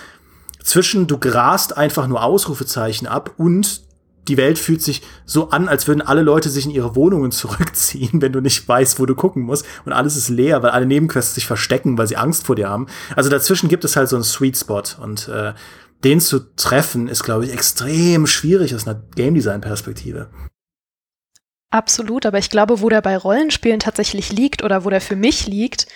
zwischen 0.63 1.07
du 1.07 1.19
grast 1.19 1.77
einfach 1.77 2.07
nur 2.07 2.25
Ausrufezeichen 2.25 3.07
ab 3.07 3.35
und 3.37 3.83
die 4.29 4.39
Welt 4.39 4.59
fühlt 4.59 4.81
sich 4.81 5.03
so 5.27 5.51
an, 5.51 5.69
als 5.69 5.87
würden 5.87 6.01
alle 6.01 6.23
Leute 6.23 6.49
sich 6.49 6.65
in 6.65 6.71
ihre 6.71 6.97
Wohnungen 6.97 7.33
zurückziehen, 7.33 8.11
wenn 8.23 8.33
du 8.33 8.41
nicht 8.41 8.67
weißt, 8.67 8.99
wo 8.99 9.05
du 9.05 9.15
gucken 9.15 9.43
musst. 9.43 9.67
Und 9.85 9.93
alles 9.93 10.17
ist 10.17 10.31
leer, 10.31 10.63
weil 10.63 10.71
alle 10.71 10.87
Nebenquests 10.87 11.35
sich 11.35 11.47
verstecken, 11.47 11.99
weil 11.99 12.07
sie 12.07 12.17
Angst 12.17 12.47
vor 12.47 12.57
dir 12.57 12.71
haben. 12.71 12.87
Also 13.15 13.29
dazwischen 13.29 13.69
gibt 13.69 13.85
es 13.85 13.95
halt 13.95 14.09
so 14.09 14.17
einen 14.17 14.25
Sweet 14.25 14.57
Spot. 14.57 14.83
Und 15.03 15.29
äh, 15.29 15.53
den 16.05 16.21
zu 16.21 16.55
treffen, 16.57 17.09
ist, 17.09 17.25
glaube 17.25 17.47
ich, 17.47 17.53
extrem 17.53 18.27
schwierig 18.27 18.75
aus 18.75 18.87
einer 18.87 19.03
Game 19.15 19.35
Design-Perspektive. 19.35 20.31
Absolut, 21.71 22.27
aber 22.27 22.39
ich 22.39 22.51
glaube, 22.51 22.81
wo 22.81 22.89
der 22.89 23.01
bei 23.01 23.17
Rollenspielen 23.17 23.81
tatsächlich 23.81 24.33
liegt 24.33 24.63
oder 24.63 24.85
wo 24.85 24.91
der 24.91 25.01
für 25.01 25.17
mich 25.17 25.47
liegt, 25.47 25.89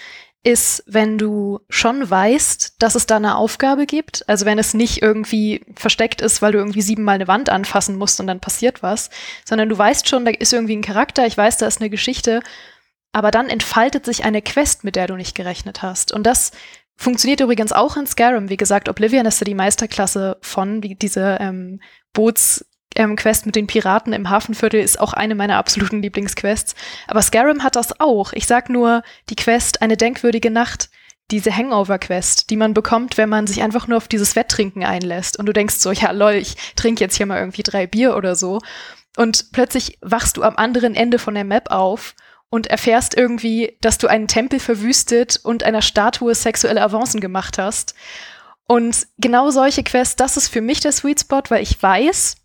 ist, 0.44 0.84
wenn 0.86 1.18
du 1.18 1.60
schon 1.68 2.08
weißt, 2.08 2.76
dass 2.78 2.94
es 2.94 3.06
da 3.06 3.16
eine 3.16 3.36
Aufgabe 3.36 3.86
gibt. 3.86 4.28
Also 4.28 4.46
wenn 4.46 4.58
es 4.58 4.72
nicht 4.72 5.02
irgendwie 5.02 5.64
versteckt 5.76 6.20
ist, 6.20 6.42
weil 6.42 6.52
du 6.52 6.58
irgendwie 6.58 6.82
siebenmal 6.82 7.16
eine 7.16 7.28
Wand 7.28 7.50
anfassen 7.50 7.96
musst 7.96 8.20
und 8.20 8.28
dann 8.28 8.40
passiert 8.40 8.82
was, 8.82 9.10
sondern 9.44 9.68
du 9.68 9.76
weißt 9.76 10.08
schon, 10.08 10.24
da 10.24 10.30
ist 10.30 10.52
irgendwie 10.52 10.76
ein 10.76 10.82
Charakter, 10.82 11.26
ich 11.26 11.36
weiß, 11.36 11.58
da 11.58 11.66
ist 11.66 11.80
eine 11.80 11.90
Geschichte, 11.90 12.40
aber 13.12 13.30
dann 13.30 13.48
entfaltet 13.48 14.04
sich 14.04 14.24
eine 14.24 14.42
Quest, 14.42 14.84
mit 14.84 14.96
der 14.96 15.06
du 15.06 15.16
nicht 15.16 15.34
gerechnet 15.34 15.82
hast. 15.82 16.12
Und 16.12 16.24
das 16.24 16.52
Funktioniert 17.00 17.40
übrigens 17.40 17.72
auch 17.72 17.96
in 17.96 18.08
Skyrim. 18.08 18.50
Wie 18.50 18.56
gesagt, 18.56 18.88
Oblivion 18.88 19.24
ist 19.24 19.40
ja 19.40 19.44
die 19.44 19.54
Meisterklasse 19.54 20.36
von, 20.42 20.82
wie 20.82 20.96
diese 20.96 21.38
ähm, 21.40 21.80
Boots, 22.12 22.66
ähm, 22.96 23.16
mit 23.44 23.54
den 23.54 23.68
Piraten 23.68 24.12
im 24.12 24.28
Hafenviertel 24.28 24.80
ist 24.80 24.98
auch 24.98 25.12
eine 25.12 25.36
meiner 25.36 25.58
absoluten 25.58 26.02
Lieblingsquests. 26.02 26.74
Aber 27.06 27.22
Skyrim 27.22 27.62
hat 27.62 27.76
das 27.76 28.00
auch. 28.00 28.32
Ich 28.32 28.48
sag 28.48 28.68
nur 28.68 29.04
die 29.30 29.36
Quest 29.36 29.80
Eine 29.80 29.96
denkwürdige 29.96 30.50
Nacht. 30.50 30.90
Diese 31.30 31.54
Hangover-Quest, 31.54 32.50
die 32.50 32.56
man 32.56 32.74
bekommt, 32.74 33.16
wenn 33.16 33.28
man 33.28 33.46
sich 33.46 33.62
einfach 33.62 33.86
nur 33.86 33.98
auf 33.98 34.08
dieses 34.08 34.34
Wetttrinken 34.34 34.82
einlässt. 34.82 35.38
Und 35.38 35.46
du 35.46 35.52
denkst 35.52 35.76
so, 35.76 35.92
ja 35.92 36.10
lol, 36.10 36.32
ich 36.32 36.56
trinke 36.74 37.04
jetzt 37.04 37.16
hier 37.16 37.26
mal 37.26 37.38
irgendwie 37.38 37.62
drei 37.62 37.86
Bier 37.86 38.16
oder 38.16 38.34
so. 38.34 38.58
Und 39.16 39.52
plötzlich 39.52 39.98
wachst 40.00 40.36
du 40.36 40.42
am 40.42 40.56
anderen 40.56 40.96
Ende 40.96 41.20
von 41.20 41.34
der 41.34 41.44
Map 41.44 41.70
auf 41.70 42.14
und 42.50 42.68
erfährst 42.68 43.16
irgendwie, 43.16 43.76
dass 43.80 43.98
du 43.98 44.06
einen 44.06 44.28
Tempel 44.28 44.58
verwüstet 44.58 45.38
und 45.42 45.62
einer 45.62 45.82
Statue 45.82 46.34
sexuelle 46.34 46.82
Avancen 46.82 47.20
gemacht 47.20 47.58
hast. 47.58 47.94
Und 48.66 49.06
genau 49.18 49.50
solche 49.50 49.82
Quests, 49.82 50.16
das 50.16 50.36
ist 50.36 50.48
für 50.48 50.60
mich 50.60 50.80
der 50.80 50.92
Sweet 50.92 51.20
Spot, 51.20 51.42
weil 51.48 51.62
ich 51.62 51.82
weiß, 51.82 52.36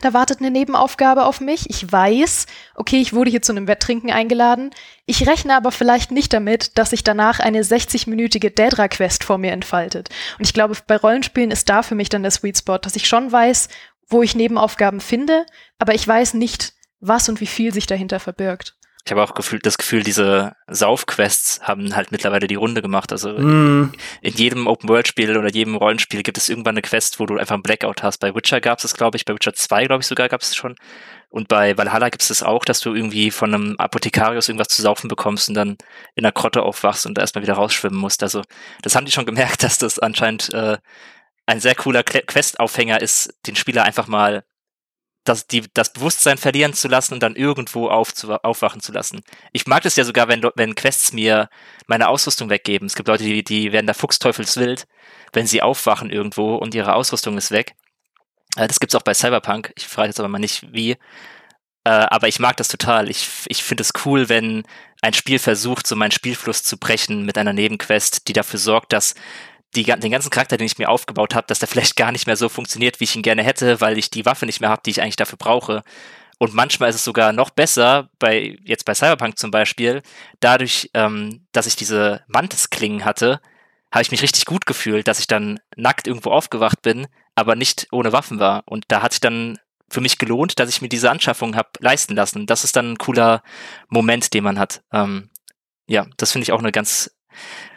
da 0.00 0.12
wartet 0.12 0.38
eine 0.38 0.50
Nebenaufgabe 0.50 1.24
auf 1.24 1.40
mich. 1.40 1.68
Ich 1.68 1.90
weiß, 1.90 2.46
okay, 2.76 3.00
ich 3.00 3.12
wurde 3.12 3.30
hier 3.30 3.42
zu 3.42 3.52
einem 3.52 3.66
Wetttrinken 3.66 4.10
eingeladen. 4.10 4.70
Ich 5.06 5.26
rechne 5.26 5.56
aber 5.56 5.72
vielleicht 5.72 6.12
nicht 6.12 6.32
damit, 6.32 6.78
dass 6.78 6.90
sich 6.90 7.02
danach 7.02 7.40
eine 7.40 7.62
60-minütige 7.62 8.54
Daedra-Quest 8.54 9.24
vor 9.24 9.38
mir 9.38 9.50
entfaltet. 9.50 10.08
Und 10.38 10.46
ich 10.46 10.54
glaube, 10.54 10.76
bei 10.86 10.96
Rollenspielen 10.96 11.50
ist 11.50 11.68
da 11.68 11.82
für 11.82 11.96
mich 11.96 12.08
dann 12.08 12.22
der 12.22 12.30
Sweet 12.30 12.58
Spot, 12.58 12.78
dass 12.78 12.96
ich 12.96 13.08
schon 13.08 13.32
weiß, 13.32 13.68
wo 14.08 14.22
ich 14.22 14.36
Nebenaufgaben 14.36 15.00
finde, 15.00 15.44
aber 15.78 15.94
ich 15.94 16.06
weiß 16.06 16.34
nicht, 16.34 16.74
was 17.00 17.28
und 17.28 17.40
wie 17.40 17.46
viel 17.46 17.74
sich 17.74 17.86
dahinter 17.86 18.20
verbirgt 18.20 18.77
ich 19.08 19.12
habe 19.12 19.22
auch 19.22 19.32
gefühlt 19.32 19.64
das 19.64 19.78
Gefühl, 19.78 20.02
diese 20.02 20.54
Saufquests 20.66 21.62
haben 21.62 21.96
halt 21.96 22.12
mittlerweile 22.12 22.46
die 22.46 22.56
Runde 22.56 22.82
gemacht. 22.82 23.10
Also 23.10 23.30
mm. 23.30 23.94
in 24.20 24.34
jedem 24.34 24.66
Open-World-Spiel 24.66 25.34
oder 25.38 25.50
jedem 25.50 25.76
Rollenspiel 25.76 26.22
gibt 26.22 26.36
es 26.36 26.50
irgendwann 26.50 26.74
eine 26.74 26.82
Quest, 26.82 27.18
wo 27.18 27.24
du 27.24 27.38
einfach 27.38 27.54
einen 27.54 27.62
Blackout 27.62 28.02
hast. 28.02 28.18
Bei 28.18 28.34
Witcher 28.34 28.60
gab 28.60 28.80
es 28.80 28.84
es, 28.84 28.92
glaube 28.92 29.16
ich, 29.16 29.24
bei 29.24 29.32
Witcher 29.32 29.54
2, 29.54 29.86
glaube 29.86 30.02
ich, 30.02 30.06
sogar 30.06 30.28
gab 30.28 30.42
es 30.42 30.54
schon. 30.54 30.74
Und 31.30 31.48
bei 31.48 31.78
Valhalla 31.78 32.10
gibt 32.10 32.20
es 32.20 32.28
das 32.28 32.42
auch, 32.42 32.66
dass 32.66 32.80
du 32.80 32.94
irgendwie 32.94 33.30
von 33.30 33.54
einem 33.54 33.76
Apothekarius 33.78 34.50
irgendwas 34.50 34.68
zu 34.68 34.82
saufen 34.82 35.08
bekommst 35.08 35.48
und 35.48 35.54
dann 35.54 35.78
in 36.14 36.24
der 36.24 36.32
Krotte 36.32 36.62
aufwachst 36.62 37.06
und 37.06 37.16
da 37.16 37.22
erstmal 37.22 37.42
wieder 37.42 37.54
rausschwimmen 37.54 37.98
musst. 37.98 38.22
Also 38.22 38.42
das 38.82 38.94
haben 38.94 39.06
die 39.06 39.12
schon 39.12 39.24
gemerkt, 39.24 39.62
dass 39.62 39.78
das 39.78 39.98
anscheinend 39.98 40.52
äh, 40.52 40.76
ein 41.46 41.60
sehr 41.60 41.74
cooler 41.74 42.02
Quest-Aufhänger 42.02 43.00
ist, 43.00 43.34
den 43.46 43.56
Spieler 43.56 43.84
einfach 43.84 44.06
mal 44.06 44.44
das, 45.24 45.46
die, 45.46 45.64
das 45.74 45.92
Bewusstsein 45.92 46.38
verlieren 46.38 46.72
zu 46.72 46.88
lassen 46.88 47.14
und 47.14 47.22
dann 47.22 47.36
irgendwo 47.36 47.88
aufzu, 47.88 48.32
aufwachen 48.32 48.80
zu 48.80 48.92
lassen. 48.92 49.20
Ich 49.52 49.66
mag 49.66 49.82
das 49.82 49.96
ja 49.96 50.04
sogar, 50.04 50.28
wenn, 50.28 50.42
wenn 50.54 50.74
Quests 50.74 51.12
mir 51.12 51.48
meine 51.86 52.08
Ausrüstung 52.08 52.50
weggeben. 52.50 52.86
Es 52.86 52.94
gibt 52.94 53.08
Leute, 53.08 53.24
die, 53.24 53.44
die 53.44 53.72
werden 53.72 53.86
da 53.86 53.94
fuchsteufelswild, 53.94 54.86
wenn 55.32 55.46
sie 55.46 55.62
aufwachen 55.62 56.10
irgendwo 56.10 56.56
und 56.56 56.74
ihre 56.74 56.94
Ausrüstung 56.94 57.36
ist 57.36 57.50
weg. 57.50 57.74
Äh, 58.56 58.68
das 58.68 58.80
gibt's 58.80 58.94
auch 58.94 59.02
bei 59.02 59.14
Cyberpunk. 59.14 59.72
Ich 59.76 59.86
frage 59.86 60.08
jetzt 60.08 60.20
aber 60.20 60.28
mal 60.28 60.38
nicht, 60.38 60.72
wie. 60.72 60.92
Äh, 61.84 61.90
aber 61.90 62.28
ich 62.28 62.38
mag 62.38 62.56
das 62.56 62.68
total. 62.68 63.10
Ich, 63.10 63.28
ich 63.48 63.62
finde 63.62 63.82
es 63.82 63.92
cool, 64.04 64.28
wenn 64.28 64.64
ein 65.02 65.14
Spiel 65.14 65.38
versucht, 65.38 65.86
so 65.86 65.96
meinen 65.96 66.10
Spielfluss 66.10 66.62
zu 66.62 66.76
brechen 66.78 67.24
mit 67.24 67.38
einer 67.38 67.52
Nebenquest, 67.52 68.28
die 68.28 68.32
dafür 68.32 68.58
sorgt, 68.58 68.92
dass 68.92 69.14
die, 69.74 69.84
den 69.84 70.10
ganzen 70.10 70.30
Charakter, 70.30 70.56
den 70.56 70.66
ich 70.66 70.78
mir 70.78 70.88
aufgebaut 70.88 71.34
habe, 71.34 71.46
dass 71.46 71.58
der 71.58 71.68
vielleicht 71.68 71.96
gar 71.96 72.12
nicht 72.12 72.26
mehr 72.26 72.36
so 72.36 72.48
funktioniert, 72.48 73.00
wie 73.00 73.04
ich 73.04 73.16
ihn 73.16 73.22
gerne 73.22 73.42
hätte, 73.42 73.80
weil 73.80 73.98
ich 73.98 74.10
die 74.10 74.24
Waffe 74.24 74.46
nicht 74.46 74.60
mehr 74.60 74.70
habe, 74.70 74.82
die 74.84 74.90
ich 74.90 75.02
eigentlich 75.02 75.16
dafür 75.16 75.38
brauche. 75.38 75.82
Und 76.38 76.54
manchmal 76.54 76.88
ist 76.88 76.96
es 76.96 77.04
sogar 77.04 77.32
noch 77.32 77.50
besser, 77.50 78.10
bei 78.18 78.56
jetzt 78.64 78.84
bei 78.84 78.94
Cyberpunk 78.94 79.38
zum 79.38 79.50
Beispiel, 79.50 80.02
dadurch, 80.40 80.90
ähm, 80.94 81.46
dass 81.52 81.66
ich 81.66 81.76
diese 81.76 82.22
Mantis-Klingen 82.28 83.04
hatte, 83.04 83.40
habe 83.90 84.02
ich 84.02 84.10
mich 84.10 84.22
richtig 84.22 84.44
gut 84.44 84.66
gefühlt, 84.66 85.08
dass 85.08 85.18
ich 85.18 85.26
dann 85.26 85.58
nackt 85.76 86.06
irgendwo 86.06 86.30
aufgewacht 86.30 86.82
bin, 86.82 87.06
aber 87.34 87.56
nicht 87.56 87.88
ohne 87.90 88.12
Waffen 88.12 88.38
war. 88.38 88.62
Und 88.66 88.84
da 88.88 89.02
hat 89.02 89.12
sich 89.12 89.20
dann 89.20 89.58
für 89.90 90.00
mich 90.00 90.18
gelohnt, 90.18 90.58
dass 90.58 90.68
ich 90.68 90.82
mir 90.82 90.88
diese 90.88 91.10
Anschaffung 91.10 91.56
habe 91.56 91.70
leisten 91.80 92.14
lassen. 92.14 92.46
Das 92.46 92.64
ist 92.64 92.76
dann 92.76 92.92
ein 92.92 92.98
cooler 92.98 93.42
Moment, 93.88 94.34
den 94.34 94.44
man 94.44 94.58
hat. 94.58 94.82
Ähm, 94.92 95.30
ja, 95.86 96.06
das 96.18 96.32
finde 96.32 96.42
ich 96.44 96.52
auch 96.52 96.58
eine 96.58 96.72
ganz 96.72 97.10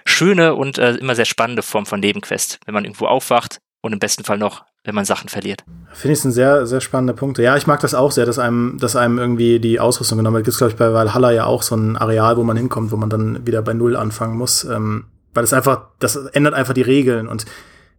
schöne 0.06 0.56
und 0.56 0.78
äh, 0.78 0.96
immer 0.96 1.16
sehr 1.16 1.26
spannende 1.26 1.62
Form 1.62 1.86
von 1.86 2.00
Nebenquest, 2.00 2.60
wenn 2.66 2.74
man 2.74 2.86
irgendwo 2.86 3.06
aufwacht 3.06 3.60
und 3.82 3.94
im 3.94 4.00
besten 4.00 4.24
Fall 4.24 4.38
noch, 4.38 4.64
wenn 4.84 4.96
man 4.96 5.06
Sachen 5.06 5.30
verliert. 5.30 5.64
Finde 5.94 6.14
ich 6.14 6.24
ein 6.24 6.32
sehr, 6.32 6.66
sehr 6.66 6.82
spannender 6.82 7.14
Punkt. 7.14 7.38
Ja, 7.38 7.58
ich 7.58 7.68
mag 7.68 7.80
das 7.82 7.94
auch 7.94 8.12
sehr, 8.12 8.26
dass 8.26 8.40
einem, 8.40 8.78
dass 8.80 8.96
einem 8.96 9.20
irgendwie 9.20 9.60
die 9.60 9.80
Ausrüstung 9.80 10.18
genommen 10.18 10.36
wird. 10.36 10.46
Gibt 10.46 10.58
glaube 10.58 10.72
ich, 10.72 10.78
bei 10.78 10.94
Valhalla 10.94 11.32
ja 11.32 11.46
auch 11.46 11.64
so 11.64 11.76
ein 11.76 11.98
Areal, 11.98 12.38
wo 12.38 12.44
man 12.44 12.58
hinkommt, 12.58 12.92
wo 12.92 12.98
man 12.98 13.10
dann 13.10 13.46
wieder 13.46 13.62
bei 13.62 13.74
Null 13.74 13.96
anfangen 13.96 14.38
muss. 14.38 14.64
Ähm, 14.64 15.06
weil 15.34 15.44
es 15.44 15.54
einfach, 15.54 15.88
das 16.00 16.16
ändert 16.16 16.54
einfach 16.54 16.74
die 16.74 16.82
Regeln 16.82 17.28
und 17.28 17.46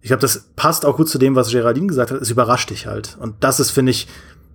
ich 0.02 0.08
glaube, 0.08 0.20
das 0.20 0.50
passt 0.56 0.84
auch 0.84 0.96
gut 0.96 1.08
zu 1.08 1.16
dem, 1.16 1.36
was 1.36 1.52
Geraldine 1.52 1.86
gesagt 1.86 2.10
hat. 2.10 2.20
Es 2.20 2.30
überrascht 2.30 2.70
dich 2.70 2.88
halt. 2.88 3.16
Und 3.20 3.36
das 3.44 3.60
ist, 3.60 3.70
finde 3.70 3.92
ich, 3.92 4.08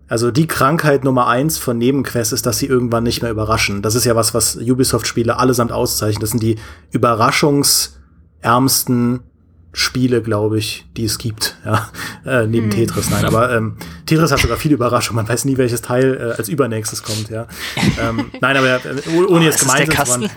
also 0.07 0.31
die 0.31 0.47
Krankheit 0.47 1.03
Nummer 1.03 1.27
eins 1.27 1.57
von 1.57 1.77
Nebenquests 1.77 2.31
ist, 2.33 2.45
dass 2.45 2.59
sie 2.59 2.67
irgendwann 2.67 3.03
nicht 3.03 3.21
mehr 3.21 3.31
überraschen. 3.31 3.81
Das 3.81 3.95
ist 3.95 4.05
ja 4.05 4.15
was, 4.15 4.33
was 4.33 4.55
Ubisoft-Spiele 4.55 5.37
allesamt 5.37 5.73
auszeichnen. 5.73 6.21
Das 6.21 6.29
sind 6.31 6.41
die 6.41 6.55
überraschungsärmsten 6.91 9.19
Spiele, 9.73 10.21
glaube 10.21 10.57
ich, 10.57 10.85
die 10.95 11.03
es 11.05 11.17
gibt. 11.17 11.57
Ja, 11.65 11.89
äh, 12.25 12.47
neben 12.47 12.71
hm. 12.71 12.71
Tetris, 12.71 13.09
nein. 13.09 13.25
Aber 13.25 13.53
ähm, 13.55 13.75
Tetris 14.05 14.31
hat 14.31 14.39
sogar 14.39 14.55
viele 14.57 14.75
Überraschungen. 14.75 15.23
Man 15.23 15.31
weiß 15.31 15.45
nie, 15.45 15.57
welches 15.57 15.81
Teil 15.81 16.15
äh, 16.15 16.33
als 16.37 16.49
übernächstes 16.49 17.01
kommt. 17.03 17.29
Ja, 17.29 17.47
ähm, 18.01 18.31
nein, 18.41 18.57
aber 18.57 18.67
äh, 18.67 18.79
ohne 19.15 19.27
oh, 19.27 19.39
jetzt 19.39 19.59
gemeint 19.59 19.93
zu 19.93 20.05
sein. 20.05 20.29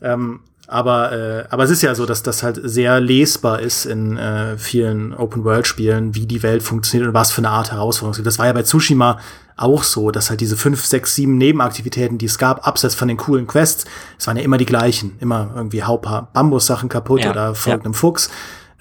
Ähm, 0.00 0.40
aber, 0.70 1.12
äh, 1.12 1.44
aber 1.48 1.64
es 1.64 1.70
ist 1.70 1.80
ja 1.80 1.94
so, 1.94 2.04
dass 2.04 2.22
das 2.22 2.42
halt 2.42 2.60
sehr 2.62 3.00
lesbar 3.00 3.60
ist 3.60 3.86
in 3.86 4.18
äh, 4.18 4.58
vielen 4.58 5.14
Open-World-Spielen, 5.14 6.14
wie 6.14 6.26
die 6.26 6.42
Welt 6.42 6.62
funktioniert 6.62 7.08
und 7.08 7.14
was 7.14 7.32
für 7.32 7.38
eine 7.38 7.48
Art 7.48 7.72
Herausforderung 7.72 8.10
es 8.10 8.16
gibt. 8.18 8.26
Das 8.26 8.38
war 8.38 8.46
ja 8.46 8.52
bei 8.52 8.62
Tsushima 8.62 9.18
auch 9.56 9.82
so, 9.82 10.10
dass 10.10 10.28
halt 10.28 10.42
diese 10.42 10.58
fünf, 10.58 10.84
sechs, 10.84 11.14
sieben 11.14 11.38
Nebenaktivitäten, 11.38 12.18
die 12.18 12.26
es 12.26 12.36
gab, 12.36 12.66
abseits 12.66 12.94
von 12.94 13.08
den 13.08 13.16
coolen 13.16 13.46
Quests, 13.46 13.86
es 14.18 14.26
waren 14.26 14.36
ja 14.36 14.42
immer 14.42 14.58
die 14.58 14.66
gleichen. 14.66 15.16
Immer 15.20 15.50
irgendwie 15.56 15.84
hau 15.84 15.96
paar 15.96 16.28
Bambus-Sachen 16.34 16.90
kaputt 16.90 17.24
ja, 17.24 17.30
oder 17.30 17.54
folgt 17.54 17.80
ja. 17.80 17.84
einem 17.86 17.94
Fuchs. 17.94 18.30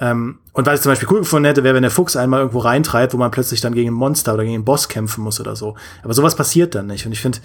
Ähm, 0.02 0.40
und 0.52 0.66
was 0.68 0.80
ich 0.80 0.82
zum 0.82 0.92
Beispiel 0.92 1.08
cool 1.10 1.20
gefunden 1.20 1.46
hätte, 1.46 1.64
wäre, 1.64 1.74
wenn 1.74 1.84
der 1.84 1.92
Fuchs 1.92 2.18
einmal 2.18 2.42
irgendwo 2.42 2.60
reintreibt, 2.60 3.14
wo 3.14 3.18
man 3.18 3.32
plötzlich 3.32 3.62
dann 3.62 3.74
gegen 3.74 3.92
ein 3.92 3.94
Monster 3.94 4.34
oder 4.34 4.44
gegen 4.44 4.56
einen 4.56 4.66
Boss 4.66 4.90
kämpfen 4.90 5.24
muss 5.24 5.40
oder 5.40 5.56
so. 5.56 5.76
Aber 6.04 6.14
sowas 6.14 6.36
passiert 6.36 6.76
dann 6.76 6.88
nicht. 6.88 7.06
Und 7.06 7.14
ich 7.14 7.22
finde, 7.22 7.40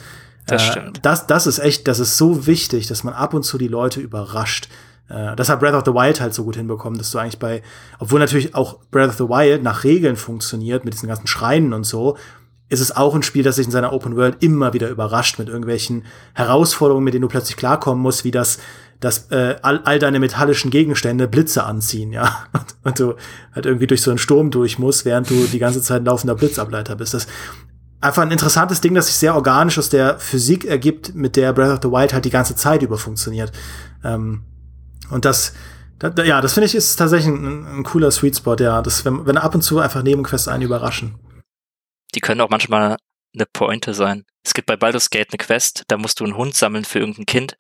das, 0.47 0.77
äh, 0.77 0.91
das, 1.03 1.27
das 1.27 1.47
ist 1.47 1.59
echt, 1.59 1.89
das 1.89 1.99
ist 1.99 2.17
so 2.17 2.47
wichtig, 2.47 2.87
dass 2.87 3.05
man 3.05 3.15
ab 3.15 3.35
und 3.35 3.45
zu 3.45 3.59
die 3.59 3.69
Leute 3.69 4.01
überrascht. 4.01 4.69
Äh, 5.09 5.37
das 5.37 5.49
hat 5.49 5.61
Breath 5.61 5.75
of 5.75 5.85
the 5.85 5.93
Wild 5.93 6.21
halt 6.21 6.35
so 6.35 6.45
gut 6.45 6.57
hinbekommen, 6.57 6.99
dass 6.99 7.11
du 7.11 7.19
eigentlich 7.19 7.39
bei, 7.39 7.63
obwohl 7.99 8.21
natürlich 8.21 8.55
auch 8.55 8.79
Breath 8.91 9.11
of 9.11 9.17
the 9.17 9.29
Wild 9.29 9.63
nach 9.63 9.85
Regeln 9.85 10.17
funktioniert, 10.17 10.85
mit 10.85 10.95
diesen 10.95 11.09
ganzen 11.09 11.27
Schreinen 11.27 11.73
und 11.73 11.85
so, 11.85 12.17
ist 12.69 12.81
es 12.81 12.97
auch 12.97 13.15
ein 13.15 13.23
Spiel, 13.23 13.43
das 13.43 13.57
sich 13.57 13.67
in 13.67 13.73
seiner 13.73 13.93
Open 13.93 14.17
World 14.17 14.37
immer 14.41 14.73
wieder 14.73 14.89
überrascht 14.89 15.39
mit 15.39 15.49
irgendwelchen 15.49 16.05
Herausforderungen, 16.33 17.05
mit 17.05 17.13
denen 17.13 17.23
du 17.23 17.29
plötzlich 17.29 17.59
klarkommen 17.59 18.03
musst, 18.03 18.25
wie 18.25 18.31
das, 18.31 18.59
dass 18.99 19.31
äh, 19.31 19.57
all, 19.61 19.83
all 19.85 19.99
deine 19.99 20.21
metallischen 20.21 20.71
Gegenstände 20.71 21.29
Blitze 21.29 21.65
anziehen, 21.65 22.13
ja. 22.13 22.47
Und, 22.55 22.75
und 22.85 22.99
du 22.99 23.15
halt 23.55 23.67
irgendwie 23.67 23.87
durch 23.87 24.01
so 24.01 24.11
einen 24.11 24.19
Sturm 24.19 24.51
durch 24.51 24.79
musst, 24.79 25.05
während 25.05 25.29
du 25.29 25.47
die 25.47 25.59
ganze 25.59 25.83
Zeit 25.83 26.01
ein 26.01 26.07
laufender 26.07 26.35
Blitzableiter 26.35 26.97
bist. 26.97 27.15
Das 27.15 27.27
einfach 28.03 28.23
ein 28.23 28.31
interessantes 28.31 28.81
Ding, 28.81 28.95
das 28.95 29.07
sich 29.07 29.17
sehr 29.17 29.35
organisch 29.35 29.79
aus 29.79 29.89
der 29.89 30.19
Physik 30.19 30.65
ergibt, 30.65 31.15
mit 31.15 31.37
der 31.37 31.53
Breath 31.53 31.73
of 31.73 31.79
the 31.83 31.89
Wild 31.89 32.13
halt 32.13 32.25
die 32.25 32.31
ganze 32.31 32.57
Zeit 32.57 32.83
über 32.83 32.99
funktioniert. 32.99 33.53
Ähm, 34.05 34.43
und 35.11 35.25
das, 35.25 35.55
das, 35.99 36.27
ja, 36.27 36.41
das 36.41 36.53
finde 36.53 36.67
ich 36.67 36.75
ist 36.75 36.97
tatsächlich 36.97 37.33
ein, 37.33 37.79
ein, 37.79 37.83
cooler 37.85 38.11
Sweet 38.11 38.37
Spot, 38.37 38.57
ja. 38.57 38.83
Das, 38.83 39.05
wenn, 39.05 39.25
wenn 39.25 39.39
ab 39.39 39.55
und 39.55 39.63
zu 39.63 39.79
einfach 39.79 40.03
Nebenquests 40.03 40.49
einen 40.49 40.65
überraschen. 40.65 41.15
Die 42.15 42.21
können 42.21 42.41
auch 42.41 42.51
manchmal 42.51 42.97
eine 43.35 43.47
Pointe 43.51 43.95
sein. 43.95 44.25
Es 44.45 44.53
gibt 44.53 44.67
bei 44.67 44.77
Baldur's 44.77 45.11
Gate 45.11 45.29
eine 45.31 45.39
Quest, 45.39 45.85
da 45.89 45.97
musst 45.97 46.21
du 46.21 46.25
einen 46.25 46.37
Hund 46.37 46.55
sammeln 46.55 46.85
für 46.85 46.99
irgendein 46.99 47.27
Kind. 47.27 47.57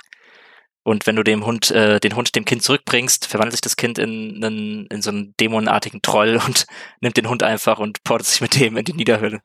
Und 0.84 1.06
wenn 1.06 1.14
du 1.14 1.22
dem 1.22 1.46
Hund, 1.46 1.70
äh, 1.70 2.00
den 2.00 2.16
Hund 2.16 2.34
dem 2.34 2.44
Kind 2.44 2.64
zurückbringst, 2.64 3.26
verwandelt 3.26 3.52
sich 3.52 3.60
das 3.60 3.76
Kind 3.76 4.00
in, 4.00 4.42
in, 4.42 4.86
in 4.86 5.02
so 5.02 5.10
einen 5.10 5.34
dämonenartigen 5.38 6.02
Troll 6.02 6.40
und 6.46 6.66
nimmt 7.00 7.16
den 7.16 7.28
Hund 7.28 7.44
einfach 7.44 7.78
und 7.78 8.02
portet 8.02 8.26
sich 8.26 8.40
mit 8.40 8.58
dem 8.58 8.76
in 8.76 8.84
die 8.84 8.94
Niederhöhle. 8.94 9.40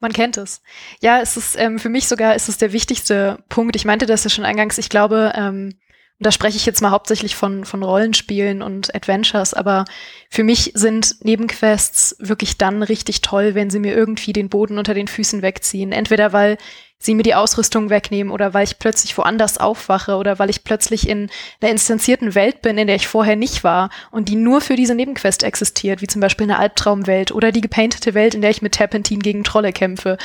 Man 0.00 0.12
kennt 0.12 0.38
es. 0.38 0.62
Ja, 1.00 1.20
es 1.20 1.36
ist 1.36 1.56
ähm, 1.58 1.78
für 1.78 1.90
mich 1.90 2.08
sogar 2.08 2.34
ist 2.34 2.48
es 2.48 2.56
der 2.56 2.72
wichtigste 2.72 3.38
Punkt. 3.48 3.76
Ich 3.76 3.84
meinte 3.84 4.06
das 4.06 4.24
ja 4.24 4.30
schon 4.30 4.46
eingangs. 4.46 4.78
Ich 4.78 4.88
glaube, 4.88 5.32
ähm, 5.36 5.74
da 6.18 6.30
spreche 6.30 6.56
ich 6.56 6.66
jetzt 6.66 6.82
mal 6.82 6.90
hauptsächlich 6.90 7.34
von, 7.34 7.64
von 7.64 7.82
Rollenspielen 7.82 8.60
und 8.60 8.94
Adventures, 8.94 9.54
aber 9.54 9.86
für 10.28 10.44
mich 10.44 10.72
sind 10.74 11.16
Nebenquests 11.24 12.16
wirklich 12.18 12.58
dann 12.58 12.82
richtig 12.82 13.22
toll, 13.22 13.54
wenn 13.54 13.70
sie 13.70 13.78
mir 13.78 13.94
irgendwie 13.94 14.34
den 14.34 14.50
Boden 14.50 14.78
unter 14.78 14.92
den 14.92 15.08
Füßen 15.08 15.40
wegziehen. 15.40 15.92
Entweder 15.92 16.34
weil 16.34 16.58
sie 17.02 17.14
mir 17.14 17.22
die 17.22 17.34
Ausrüstung 17.34 17.88
wegnehmen 17.88 18.30
oder 18.30 18.52
weil 18.52 18.64
ich 18.64 18.78
plötzlich 18.78 19.16
woanders 19.16 19.56
aufwache 19.56 20.16
oder 20.16 20.38
weil 20.38 20.50
ich 20.50 20.64
plötzlich 20.64 21.08
in 21.08 21.30
einer 21.60 21.72
instanzierten 21.72 22.34
Welt 22.34 22.60
bin, 22.60 22.76
in 22.76 22.86
der 22.86 22.96
ich 22.96 23.08
vorher 23.08 23.36
nicht 23.36 23.64
war 23.64 23.88
und 24.10 24.28
die 24.28 24.36
nur 24.36 24.60
für 24.60 24.76
diese 24.76 24.94
Nebenquest 24.94 25.42
existiert, 25.42 26.02
wie 26.02 26.06
zum 26.06 26.20
Beispiel 26.20 26.44
eine 26.44 26.58
Albtraumwelt 26.58 27.32
oder 27.32 27.52
die 27.52 27.62
gepaintete 27.62 28.12
Welt, 28.12 28.34
in 28.34 28.42
der 28.42 28.50
ich 28.50 28.60
mit 28.60 28.72
Terpentin 28.72 29.20
gegen 29.20 29.44
Trolle 29.44 29.72
kämpfe. 29.72 30.18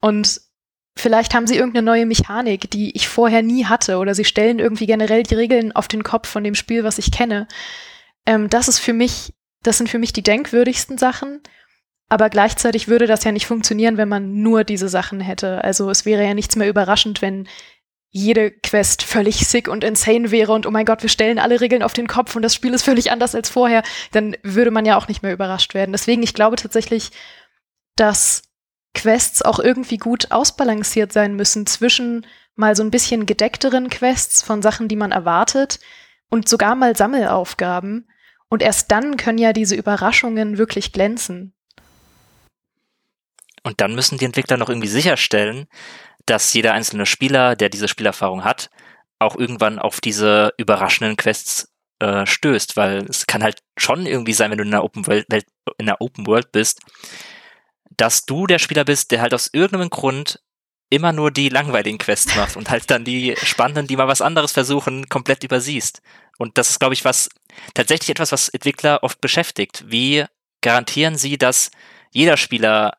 Und 0.00 0.40
vielleicht 0.96 1.32
haben 1.32 1.46
sie 1.46 1.56
irgendeine 1.56 1.86
neue 1.86 2.06
Mechanik, 2.06 2.72
die 2.72 2.96
ich 2.96 3.08
vorher 3.08 3.42
nie 3.42 3.66
hatte 3.66 3.98
oder 3.98 4.16
sie 4.16 4.24
stellen 4.24 4.58
irgendwie 4.58 4.86
generell 4.86 5.22
die 5.22 5.36
Regeln 5.36 5.70
auf 5.72 5.86
den 5.86 6.02
Kopf 6.02 6.28
von 6.28 6.42
dem 6.42 6.56
Spiel, 6.56 6.82
was 6.82 6.98
ich 6.98 7.12
kenne. 7.12 7.46
Ähm, 8.26 8.50
das 8.50 8.66
ist 8.66 8.80
für 8.80 8.92
mich, 8.92 9.32
das 9.62 9.78
sind 9.78 9.88
für 9.88 10.00
mich 10.00 10.12
die 10.12 10.24
denkwürdigsten 10.24 10.98
Sachen. 10.98 11.40
Aber 12.08 12.30
gleichzeitig 12.30 12.86
würde 12.88 13.06
das 13.06 13.24
ja 13.24 13.32
nicht 13.32 13.46
funktionieren, 13.46 13.96
wenn 13.96 14.08
man 14.08 14.40
nur 14.42 14.62
diese 14.62 14.88
Sachen 14.88 15.20
hätte. 15.20 15.64
Also 15.64 15.90
es 15.90 16.04
wäre 16.04 16.24
ja 16.24 16.34
nichts 16.34 16.54
mehr 16.54 16.68
überraschend, 16.68 17.20
wenn 17.20 17.48
jede 18.10 18.50
Quest 18.50 19.02
völlig 19.02 19.46
sick 19.46 19.68
und 19.68 19.84
insane 19.84 20.30
wäre 20.30 20.52
und 20.52 20.66
oh 20.66 20.70
mein 20.70 20.86
Gott, 20.86 21.02
wir 21.02 21.10
stellen 21.10 21.38
alle 21.38 21.60
Regeln 21.60 21.82
auf 21.82 21.92
den 21.92 22.06
Kopf 22.06 22.34
und 22.36 22.42
das 22.42 22.54
Spiel 22.54 22.72
ist 22.72 22.84
völlig 22.84 23.10
anders 23.10 23.34
als 23.34 23.50
vorher, 23.50 23.82
dann 24.12 24.36
würde 24.42 24.70
man 24.70 24.86
ja 24.86 24.96
auch 24.96 25.08
nicht 25.08 25.22
mehr 25.22 25.32
überrascht 25.32 25.74
werden. 25.74 25.92
Deswegen, 25.92 26.22
ich 26.22 26.32
glaube 26.32 26.56
tatsächlich, 26.56 27.10
dass 27.96 28.42
Quests 28.94 29.42
auch 29.42 29.58
irgendwie 29.58 29.98
gut 29.98 30.30
ausbalanciert 30.30 31.12
sein 31.12 31.34
müssen 31.34 31.66
zwischen 31.66 32.26
mal 32.54 32.74
so 32.74 32.82
ein 32.82 32.90
bisschen 32.90 33.26
gedeckteren 33.26 33.90
Quests 33.90 34.42
von 34.42 34.62
Sachen, 34.62 34.88
die 34.88 34.96
man 34.96 35.12
erwartet 35.12 35.78
und 36.30 36.48
sogar 36.48 36.74
mal 36.74 36.96
Sammelaufgaben. 36.96 38.08
Und 38.48 38.62
erst 38.62 38.90
dann 38.92 39.16
können 39.16 39.38
ja 39.38 39.52
diese 39.52 39.74
Überraschungen 39.74 40.56
wirklich 40.56 40.92
glänzen. 40.92 41.52
Und 43.66 43.80
dann 43.80 43.96
müssen 43.96 44.16
die 44.16 44.24
Entwickler 44.24 44.58
noch 44.58 44.68
irgendwie 44.68 44.86
sicherstellen, 44.86 45.66
dass 46.24 46.54
jeder 46.54 46.72
einzelne 46.72 47.04
Spieler, 47.04 47.56
der 47.56 47.68
diese 47.68 47.88
Spielerfahrung 47.88 48.44
hat, 48.44 48.70
auch 49.18 49.34
irgendwann 49.34 49.80
auf 49.80 50.00
diese 50.00 50.54
überraschenden 50.56 51.16
Quests 51.16 51.74
äh, 51.98 52.24
stößt, 52.26 52.76
weil 52.76 52.98
es 53.06 53.26
kann 53.26 53.42
halt 53.42 53.58
schon 53.76 54.06
irgendwie 54.06 54.34
sein, 54.34 54.52
wenn 54.52 54.58
du 54.58 54.62
in 54.62 54.72
einer 54.72 54.84
Open 54.84 55.08
World, 55.08 55.26
in 55.32 55.42
einer 55.88 56.00
Open 56.00 56.28
World 56.28 56.52
bist, 56.52 56.78
dass 57.96 58.24
du 58.24 58.46
der 58.46 58.60
Spieler 58.60 58.84
bist, 58.84 59.10
der 59.10 59.20
halt 59.20 59.34
aus 59.34 59.50
irgendeinem 59.52 59.90
Grund 59.90 60.40
immer 60.88 61.10
nur 61.10 61.32
die 61.32 61.48
langweiligen 61.48 61.98
Quests 61.98 62.36
macht 62.36 62.54
und 62.54 62.70
halt 62.70 62.88
dann 62.88 63.04
die 63.04 63.34
spannenden, 63.42 63.88
die 63.88 63.96
mal 63.96 64.06
was 64.06 64.22
anderes 64.22 64.52
versuchen, 64.52 65.08
komplett 65.08 65.42
übersiehst. 65.42 66.02
Und 66.38 66.56
das 66.56 66.70
ist, 66.70 66.78
glaube 66.78 66.94
ich, 66.94 67.04
was 67.04 67.30
tatsächlich 67.74 68.10
etwas, 68.10 68.30
was 68.30 68.48
Entwickler 68.48 69.02
oft 69.02 69.20
beschäftigt. 69.20 69.82
Wie 69.88 70.24
garantieren 70.60 71.16
sie, 71.16 71.36
dass 71.36 71.72
jeder 72.12 72.36
Spieler 72.36 72.96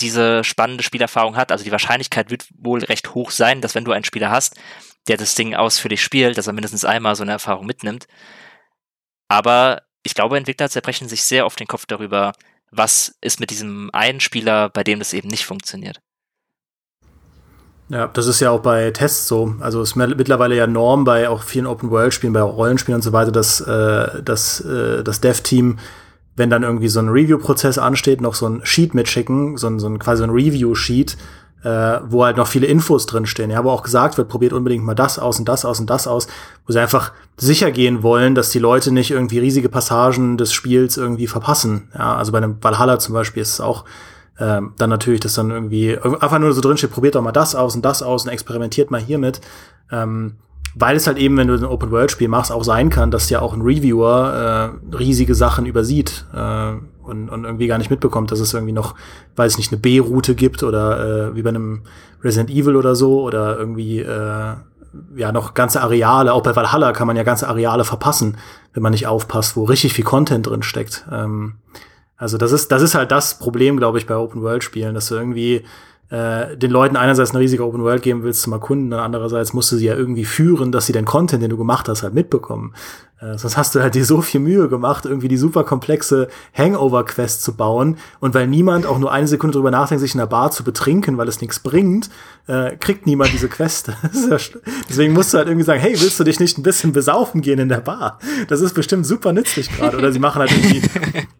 diese 0.00 0.44
spannende 0.44 0.82
Spielerfahrung 0.82 1.36
hat. 1.36 1.52
Also 1.52 1.64
die 1.64 1.72
Wahrscheinlichkeit 1.72 2.30
wird 2.30 2.46
wohl 2.58 2.84
recht 2.84 3.14
hoch 3.14 3.30
sein, 3.30 3.60
dass 3.60 3.74
wenn 3.74 3.84
du 3.84 3.92
einen 3.92 4.04
Spieler 4.04 4.30
hast, 4.30 4.56
der 5.08 5.16
das 5.16 5.34
Ding 5.34 5.54
ausführlich 5.54 6.02
spielt, 6.02 6.38
dass 6.38 6.46
er 6.46 6.52
mindestens 6.52 6.84
einmal 6.84 7.16
so 7.16 7.22
eine 7.22 7.32
Erfahrung 7.32 7.66
mitnimmt. 7.66 8.06
Aber 9.28 9.82
ich 10.02 10.14
glaube, 10.14 10.36
Entwickler 10.36 10.68
zerbrechen 10.68 11.08
sich 11.08 11.24
sehr 11.24 11.46
auf 11.46 11.56
den 11.56 11.66
Kopf 11.66 11.86
darüber, 11.86 12.32
was 12.70 13.14
ist 13.20 13.40
mit 13.40 13.50
diesem 13.50 13.90
einen 13.92 14.20
Spieler, 14.20 14.68
bei 14.68 14.84
dem 14.84 14.98
das 14.98 15.12
eben 15.12 15.28
nicht 15.28 15.44
funktioniert. 15.44 16.00
Ja, 17.88 18.06
das 18.06 18.28
ist 18.28 18.38
ja 18.38 18.50
auch 18.50 18.60
bei 18.60 18.92
Tests 18.92 19.26
so. 19.26 19.56
Also 19.58 19.82
es 19.82 19.90
ist 19.90 19.96
mittlerweile 19.96 20.54
ja 20.54 20.68
Norm 20.68 21.02
bei 21.02 21.28
auch 21.28 21.42
vielen 21.42 21.66
Open-World-Spielen, 21.66 22.32
bei 22.32 22.40
Rollenspielen 22.40 22.96
und 22.96 23.02
so 23.02 23.12
weiter, 23.12 23.32
dass, 23.32 23.60
äh, 23.60 24.22
dass 24.22 24.60
äh, 24.60 25.02
das 25.02 25.20
Dev-Team 25.20 25.80
wenn 26.36 26.50
dann 26.50 26.62
irgendwie 26.62 26.88
so 26.88 27.00
ein 27.00 27.08
Review-Prozess 27.08 27.78
ansteht, 27.78 28.20
noch 28.20 28.34
so 28.34 28.48
ein 28.48 28.60
Sheet 28.64 28.94
mitschicken, 28.94 29.56
so 29.56 29.66
ein, 29.66 29.78
so 29.78 29.88
ein 29.88 29.98
quasi 29.98 30.22
ein 30.22 30.30
Review-Sheet, 30.30 31.16
äh, 31.62 32.00
wo 32.06 32.24
halt 32.24 32.36
noch 32.36 32.46
viele 32.46 32.66
Infos 32.66 33.06
drinstehen, 33.06 33.50
ja, 33.50 33.62
wo 33.64 33.70
auch 33.70 33.82
gesagt 33.82 34.16
wird, 34.16 34.28
probiert 34.28 34.52
unbedingt 34.52 34.84
mal 34.84 34.94
das 34.94 35.18
aus 35.18 35.38
und 35.38 35.48
das 35.48 35.64
aus 35.64 35.78
und 35.80 35.90
das 35.90 36.06
aus, 36.06 36.26
wo 36.66 36.72
sie 36.72 36.80
einfach 36.80 37.12
sicher 37.36 37.70
gehen 37.70 38.02
wollen, 38.02 38.34
dass 38.34 38.50
die 38.50 38.58
Leute 38.58 38.92
nicht 38.92 39.10
irgendwie 39.10 39.38
riesige 39.38 39.68
Passagen 39.68 40.38
des 40.38 40.52
Spiels 40.52 40.96
irgendwie 40.96 41.26
verpassen. 41.26 41.88
Ja, 41.94 42.16
also 42.16 42.32
bei 42.32 42.38
einem 42.38 42.56
Valhalla 42.62 42.98
zum 42.98 43.14
Beispiel 43.14 43.42
ist 43.42 43.54
es 43.54 43.60
auch 43.60 43.84
äh, 44.38 44.60
dann 44.78 44.90
natürlich, 44.90 45.20
dass 45.20 45.34
dann 45.34 45.50
irgendwie 45.50 45.98
einfach 45.98 46.38
nur 46.38 46.52
so 46.52 46.62
drinsteht, 46.62 46.92
probiert 46.92 47.14
doch 47.14 47.22
mal 47.22 47.32
das 47.32 47.54
aus 47.54 47.74
und 47.76 47.84
das 47.84 48.02
aus 48.02 48.24
und 48.24 48.30
experimentiert 48.30 48.90
mal 48.90 49.00
hiermit. 49.00 49.40
Ähm, 49.92 50.36
weil 50.74 50.96
es 50.96 51.06
halt 51.06 51.18
eben, 51.18 51.36
wenn 51.36 51.48
du 51.48 51.54
ein 51.54 51.64
Open-World-Spiel 51.64 52.28
machst, 52.28 52.52
auch 52.52 52.64
sein 52.64 52.90
kann, 52.90 53.10
dass 53.10 53.30
ja 53.30 53.40
auch 53.40 53.54
ein 53.54 53.62
Reviewer 53.62 54.72
äh, 54.92 54.96
riesige 54.96 55.34
Sachen 55.34 55.66
übersieht 55.66 56.26
äh, 56.32 56.72
und, 57.02 57.28
und 57.28 57.44
irgendwie 57.44 57.66
gar 57.66 57.78
nicht 57.78 57.90
mitbekommt, 57.90 58.30
dass 58.30 58.40
es 58.40 58.54
irgendwie 58.54 58.72
noch, 58.72 58.94
weiß 59.36 59.52
ich 59.52 59.58
nicht, 59.58 59.72
eine 59.72 59.80
B-Route 59.80 60.34
gibt 60.34 60.62
oder 60.62 61.30
äh, 61.30 61.34
wie 61.34 61.42
bei 61.42 61.50
einem 61.50 61.82
Resident 62.22 62.50
Evil 62.50 62.76
oder 62.76 62.94
so 62.94 63.22
oder 63.22 63.58
irgendwie 63.58 64.00
äh, 64.00 64.54
ja 65.16 65.32
noch 65.32 65.54
ganze 65.54 65.80
Areale, 65.80 66.32
auch 66.32 66.42
bei 66.42 66.54
Valhalla 66.54 66.92
kann 66.92 67.06
man 67.06 67.16
ja 67.16 67.22
ganze 67.22 67.48
Areale 67.48 67.84
verpassen, 67.84 68.36
wenn 68.72 68.82
man 68.82 68.92
nicht 68.92 69.06
aufpasst, 69.06 69.56
wo 69.56 69.64
richtig 69.64 69.94
viel 69.94 70.04
Content 70.04 70.46
drin 70.46 70.62
steckt. 70.62 71.06
Ähm, 71.10 71.54
also 72.16 72.36
das 72.36 72.52
ist, 72.52 72.70
das 72.70 72.82
ist 72.82 72.94
halt 72.94 73.10
das 73.10 73.38
Problem, 73.38 73.78
glaube 73.78 73.98
ich, 73.98 74.06
bei 74.06 74.14
Open-World-Spielen, 74.14 74.94
dass 74.94 75.08
du 75.08 75.14
irgendwie 75.14 75.64
äh, 76.10 76.56
den 76.56 76.70
Leuten 76.70 76.96
einerseits 76.96 77.30
eine 77.30 77.40
riesige 77.40 77.64
Open 77.64 77.82
World 77.82 78.02
geben 78.02 78.22
willst 78.22 78.42
zum 78.42 78.52
Erkunden, 78.52 78.92
und 78.92 78.98
andererseits 78.98 79.52
musst 79.52 79.70
du 79.72 79.76
sie 79.76 79.86
ja 79.86 79.94
irgendwie 79.94 80.24
führen, 80.24 80.72
dass 80.72 80.86
sie 80.86 80.92
den 80.92 81.04
Content, 81.04 81.42
den 81.42 81.50
du 81.50 81.56
gemacht 81.56 81.88
hast, 81.88 82.02
halt 82.02 82.14
mitbekommen. 82.14 82.74
Äh, 83.20 83.36
sonst 83.36 83.56
hast 83.56 83.74
du 83.74 83.80
halt 83.80 83.94
dir 83.94 84.04
so 84.04 84.22
viel 84.22 84.40
Mühe 84.40 84.68
gemacht, 84.68 85.04
irgendwie 85.04 85.28
die 85.28 85.36
super 85.36 85.62
komplexe 85.62 86.28
Hangover-Quest 86.56 87.42
zu 87.42 87.54
bauen. 87.54 87.98
Und 88.18 88.34
weil 88.34 88.46
niemand 88.46 88.86
auch 88.86 88.98
nur 88.98 89.12
eine 89.12 89.28
Sekunde 89.28 89.56
drüber 89.56 89.70
nachdenkt, 89.70 90.00
sich 90.00 90.14
in 90.14 90.18
der 90.18 90.26
Bar 90.26 90.50
zu 90.50 90.64
betrinken, 90.64 91.18
weil 91.18 91.28
es 91.28 91.40
nichts 91.40 91.60
bringt, 91.60 92.08
äh, 92.46 92.76
kriegt 92.76 93.06
niemand 93.06 93.32
diese 93.32 93.48
Quest. 93.48 93.92
Deswegen 94.88 95.12
musst 95.12 95.34
du 95.34 95.38
halt 95.38 95.48
irgendwie 95.48 95.66
sagen, 95.66 95.80
hey, 95.80 95.92
willst 96.00 96.18
du 96.18 96.24
dich 96.24 96.40
nicht 96.40 96.56
ein 96.56 96.62
bisschen 96.62 96.92
besaufen 96.92 97.42
gehen 97.42 97.58
in 97.58 97.68
der 97.68 97.80
Bar? 97.80 98.18
Das 98.48 98.62
ist 98.62 98.74
bestimmt 98.74 99.06
super 99.06 99.32
nützlich 99.32 99.70
gerade. 99.70 99.98
Oder 99.98 100.12
sie 100.12 100.18
machen 100.18 100.40
halt 100.40 100.52
irgendwie, 100.52 100.82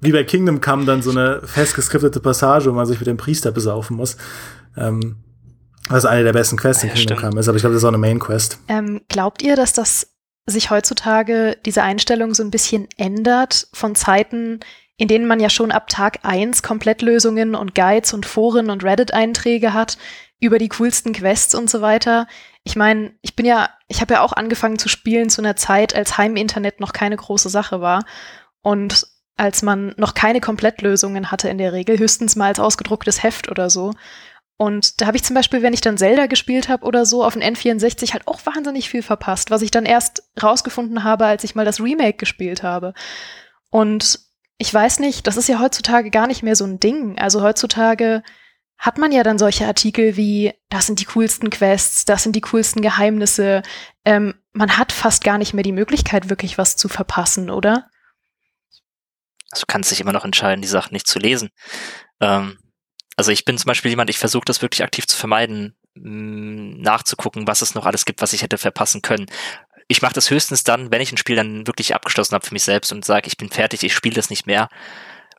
wie 0.01 0.13
bei 0.13 0.25
Kingdom 0.25 0.61
Come, 0.61 0.85
dann 0.85 1.01
so 1.01 1.11
eine 1.11 1.41
festgeskriptete 1.45 2.21
Passage, 2.21 2.71
wo 2.71 2.75
man 2.75 2.87
sich 2.87 3.01
mit 3.01 3.07
dem 3.07 3.17
Priester 3.17 3.53
besaufen 3.53 3.97
muss. 3.97 4.17
Ähm, 4.77 5.17
was 5.89 6.05
eine 6.05 6.23
der 6.23 6.33
besten 6.33 6.57
Quests 6.57 6.85
in 6.85 6.91
Kingdom 6.95 7.19
Come 7.19 7.41
ist, 7.41 7.49
aber 7.49 7.57
ich 7.57 7.63
glaube, 7.63 7.75
das 7.75 7.83
ist 7.83 7.85
auch 7.85 7.89
eine 7.89 7.99
Main 7.99 8.21
Quest. 8.21 8.59
Ähm, 8.69 9.01
glaubt 9.09 9.43
ihr, 9.43 9.57
dass 9.57 9.73
das 9.73 10.15
sich 10.47 10.71
heutzutage 10.71 11.57
diese 11.65 11.83
Einstellung 11.83 12.35
so 12.35 12.43
ein 12.43 12.51
bisschen 12.51 12.89
ändert 12.97 13.69
von 13.73 13.95
Zeiten, 13.95 14.61
in 14.97 15.09
denen 15.09 15.27
man 15.27 15.41
ja 15.41 15.51
schon 15.51 15.73
ab 15.73 15.89
Tag 15.89 16.21
1 16.23 16.63
Komplettlösungen 16.63 17.55
und 17.55 17.75
Guides 17.75 18.13
und 18.13 18.27
Foren 18.27 18.71
und 18.71 18.85
Reddit-Einträge 18.85 19.73
hat 19.73 19.99
über 20.41 20.59
die 20.59 20.69
coolsten 20.69 21.13
Quests 21.13 21.55
und 21.55 21.69
so 21.71 21.81
weiter. 21.81 22.27
Ich 22.65 22.77
meine, 22.77 23.13
ich 23.23 23.35
bin 23.35 23.47
ja, 23.47 23.71
ich 23.89 24.01
habe 24.01 24.15
ja 24.15 24.21
auch 24.23 24.33
angefangen 24.33 24.79
zu 24.79 24.89
spielen 24.89 25.31
zu 25.31 25.41
einer 25.41 25.57
Zeit, 25.57 25.95
als 25.95 26.19
Heiminternet 26.19 26.81
noch 26.81 26.93
keine 26.93 27.17
große 27.17 27.49
Sache 27.49 27.81
war 27.81 28.05
und 28.63 29.07
als 29.37 29.63
man 29.63 29.95
noch 29.97 30.13
keine 30.13 30.41
Komplettlösungen 30.41 31.31
hatte 31.31 31.49
in 31.49 31.59
der 31.59 31.73
Regel, 31.73 31.99
höchstens 31.99 32.37
mal 32.37 32.49
als 32.49 32.61
ausgedrucktes 32.61 33.23
Heft 33.23 33.51
oder 33.51 33.71
so. 33.71 33.93
Und 34.61 35.01
da 35.01 35.07
habe 35.07 35.17
ich 35.17 35.25
zum 35.25 35.33
Beispiel, 35.33 35.63
wenn 35.63 35.73
ich 35.73 35.81
dann 35.81 35.97
Zelda 35.97 36.27
gespielt 36.27 36.69
habe 36.69 36.85
oder 36.85 37.07
so, 37.07 37.25
auf 37.25 37.33
dem 37.33 37.41
N64 37.41 38.13
halt 38.13 38.29
auch 38.29 38.45
wahnsinnig 38.45 38.91
viel 38.91 39.01
verpasst, 39.03 39.51
was 39.51 39.63
ich 39.63 39.71
dann 39.71 39.87
erst 39.87 40.23
rausgefunden 40.43 41.03
habe, 41.03 41.25
als 41.25 41.45
ich 41.45 41.55
mal 41.55 41.65
das 41.65 41.81
Remake 41.81 42.19
gespielt 42.19 42.63
habe. 42.63 42.93
Und 43.71 44.21
ich 44.59 44.73
weiß 44.73 44.99
nicht, 44.99 45.27
das 45.27 45.39
ist 45.39 45.49
ja 45.49 45.61
heutzutage 45.61 46.11
gar 46.11 46.27
nicht 46.27 46.43
mehr 46.43 46.57
so 46.57 46.67
ein 46.67 46.79
Ding. 46.79 47.19
Also 47.19 47.41
heutzutage 47.41 48.23
hat 48.77 48.99
man 48.99 49.13
ja 49.13 49.23
dann 49.23 49.39
solche 49.39 49.67
Artikel 49.67 50.19
wie, 50.19 50.53
das 50.69 50.85
sind 50.85 51.01
die 51.01 51.07
coolsten 51.07 51.49
Quests, 51.49 52.05
das 52.05 52.23
sind 52.23 52.37
die 52.37 52.43
coolsten 52.43 52.83
Geheimnisse. 52.83 53.63
Ähm, 54.05 54.35
man 54.53 54.77
hat 54.77 54.93
fast 54.93 55.25
gar 55.25 55.39
nicht 55.39 55.55
mehr 55.55 55.65
die 55.65 55.73
Möglichkeit, 55.73 56.29
wirklich 56.29 56.59
was 56.59 56.77
zu 56.77 56.89
verpassen, 56.91 57.49
oder? 57.49 57.89
Also 59.51 59.63
du 59.63 59.73
kannst 59.73 59.91
dich 59.91 60.03
immer 60.03 60.13
noch 60.13 60.27
entscheiden, 60.27 60.61
die 60.61 60.69
Sachen 60.69 60.93
nicht 60.93 61.07
zu 61.07 61.19
lesen. 61.19 61.49
Ähm, 62.21 62.59
also 63.21 63.33
ich 63.33 63.45
bin 63.45 63.59
zum 63.59 63.67
Beispiel 63.67 63.91
jemand, 63.91 64.09
ich 64.09 64.19
versuche 64.19 64.47
das 64.47 64.63
wirklich 64.63 64.83
aktiv 64.83 65.07
zu 65.07 65.15
vermeiden, 65.15 65.75
mm, 65.95 66.81
nachzugucken, 66.81 67.47
was 67.47 67.61
es 67.61 67.75
noch 67.75 67.85
alles 67.85 68.07
gibt, 68.07 68.23
was 68.23 68.33
ich 68.33 68.41
hätte 68.41 68.57
verpassen 68.57 69.03
können. 69.03 69.27
Ich 69.89 70.01
mache 70.01 70.15
das 70.15 70.31
höchstens 70.31 70.65
dann, 70.65 70.91
wenn 70.91 71.03
ich 71.03 71.13
ein 71.13 71.19
Spiel 71.19 71.37
dann 71.37 71.67
wirklich 71.67 71.95
abgeschlossen 71.95 72.35
habe 72.35 72.47
für 72.47 72.55
mich 72.55 72.63
selbst 72.63 72.93
und 72.93 73.05
sage, 73.05 73.27
ich 73.27 73.37
bin 73.37 73.51
fertig, 73.51 73.83
ich 73.83 73.93
spiele 73.93 74.15
das 74.15 74.31
nicht 74.31 74.47
mehr. 74.47 74.71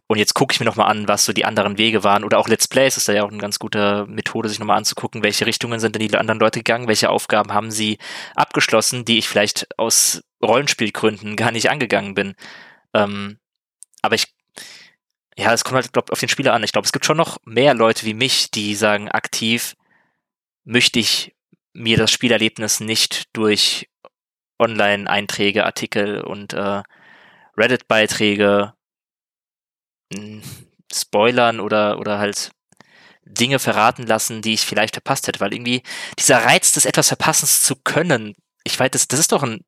Und 0.05 0.19
jetzt 0.19 0.35
gucke 0.35 0.53
ich 0.53 0.59
mir 0.59 0.67
nochmal 0.67 0.91
an, 0.91 1.07
was 1.07 1.25
so 1.25 1.33
die 1.33 1.43
anderen 1.43 1.79
Wege 1.79 2.03
waren. 2.03 2.23
Oder 2.23 2.37
auch 2.37 2.47
Let's 2.47 2.67
Plays 2.67 2.97
ist 2.97 3.07
da 3.07 3.13
ja 3.13 3.23
auch 3.23 3.31
eine 3.31 3.39
ganz 3.39 3.57
gute 3.57 4.05
Methode, 4.07 4.47
sich 4.47 4.59
nochmal 4.59 4.77
anzugucken, 4.77 5.23
welche 5.23 5.47
Richtungen 5.47 5.79
sind 5.79 5.95
denn 5.95 6.07
die 6.07 6.15
anderen 6.15 6.39
Leute 6.39 6.59
gegangen, 6.59 6.87
welche 6.87 7.09
Aufgaben 7.09 7.51
haben 7.51 7.71
sie 7.71 7.97
abgeschlossen, 8.35 9.05
die 9.05 9.17
ich 9.17 9.27
vielleicht 9.27 9.67
aus 9.79 10.21
Rollenspielgründen 10.43 11.35
gar 11.35 11.51
nicht 11.51 11.71
angegangen 11.71 12.13
bin. 12.13 12.35
Ähm, 12.93 13.39
aber 14.03 14.13
ich 14.13 14.35
ja, 15.37 15.53
es 15.53 15.63
kommt 15.63 15.75
halt, 15.75 15.93
glaube 15.93 16.11
auf 16.11 16.19
den 16.19 16.29
Spieler 16.29 16.53
an. 16.53 16.63
Ich 16.63 16.71
glaube, 16.71 16.85
es 16.85 16.91
gibt 16.91 17.05
schon 17.05 17.17
noch 17.17 17.37
mehr 17.45 17.73
Leute 17.73 18.05
wie 18.05 18.13
mich, 18.13 18.51
die 18.51 18.75
sagen 18.75 19.09
aktiv, 19.09 19.75
möchte 20.63 20.99
ich 20.99 21.35
mir 21.73 21.97
das 21.97 22.11
Spielerlebnis 22.11 22.79
nicht 22.79 23.25
durch 23.33 23.89
Online-Einträge, 24.59 25.65
Artikel 25.65 26.21
und 26.21 26.53
äh, 26.53 26.83
Reddit-Beiträge 27.57 28.73
hm, 30.13 30.41
spoilern 30.93 31.59
oder, 31.59 31.99
oder 31.99 32.19
halt 32.19 32.51
Dinge 33.23 33.59
verraten 33.59 34.05
lassen, 34.05 34.41
die 34.41 34.53
ich 34.53 34.61
vielleicht 34.61 34.95
verpasst 34.95 35.27
hätte, 35.27 35.39
weil 35.39 35.53
irgendwie 35.53 35.83
dieser 36.19 36.43
Reiz 36.43 36.73
des 36.73 36.85
etwas 36.85 37.07
Verpassens 37.07 37.63
zu 37.63 37.75
können, 37.75 38.35
ich 38.63 38.79
weiß, 38.79 38.91
das, 38.91 39.07
das 39.07 39.19
ist 39.19 39.31
doch 39.31 39.43
ein 39.43 39.63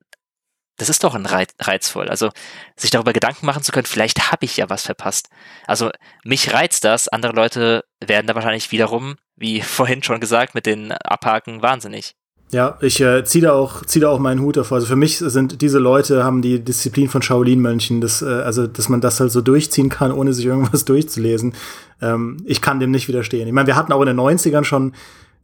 das 0.76 0.88
ist 0.88 1.04
doch 1.04 1.14
ein 1.14 1.26
Reiz, 1.26 1.54
reizvoll. 1.60 2.08
Also 2.08 2.30
sich 2.76 2.90
darüber 2.90 3.12
Gedanken 3.12 3.46
machen 3.46 3.62
zu 3.62 3.72
können, 3.72 3.86
vielleicht 3.86 4.32
habe 4.32 4.44
ich 4.44 4.56
ja 4.56 4.68
was 4.70 4.82
verpasst. 4.82 5.28
Also 5.66 5.90
mich 6.24 6.52
reizt 6.52 6.84
das, 6.84 7.08
andere 7.08 7.32
Leute 7.32 7.84
werden 8.04 8.26
da 8.26 8.34
wahrscheinlich 8.34 8.72
wiederum, 8.72 9.16
wie 9.36 9.60
vorhin 9.62 10.02
schon 10.02 10.20
gesagt, 10.20 10.54
mit 10.54 10.66
den 10.66 10.92
Abhaken 10.92 11.62
wahnsinnig. 11.62 12.14
Ja, 12.50 12.78
ich 12.82 13.00
äh, 13.00 13.24
ziehe 13.24 13.42
da 13.42 13.52
auch 13.52 13.82
da 13.84 14.08
auch 14.08 14.18
meinen 14.20 14.40
Hut 14.40 14.56
davor. 14.56 14.76
Also 14.76 14.86
für 14.86 14.96
mich 14.96 15.18
sind 15.18 15.60
diese 15.60 15.78
Leute 15.78 16.22
haben 16.22 16.40
die 16.40 16.60
Disziplin 16.60 17.08
von 17.08 17.22
Shaolin-Mönchen, 17.22 18.00
das, 18.00 18.22
äh, 18.22 18.26
also 18.26 18.66
dass 18.66 18.88
man 18.88 19.00
das 19.00 19.18
halt 19.18 19.32
so 19.32 19.40
durchziehen 19.40 19.88
kann, 19.88 20.12
ohne 20.12 20.32
sich 20.32 20.46
irgendwas 20.46 20.84
durchzulesen. 20.84 21.54
Ähm, 22.00 22.36
ich 22.44 22.60
kann 22.60 22.78
dem 22.78 22.92
nicht 22.92 23.08
widerstehen. 23.08 23.48
Ich 23.48 23.52
meine, 23.52 23.66
wir 23.66 23.76
hatten 23.76 23.92
auch 23.92 24.00
in 24.02 24.06
den 24.06 24.20
90ern 24.20 24.62
schon 24.62 24.92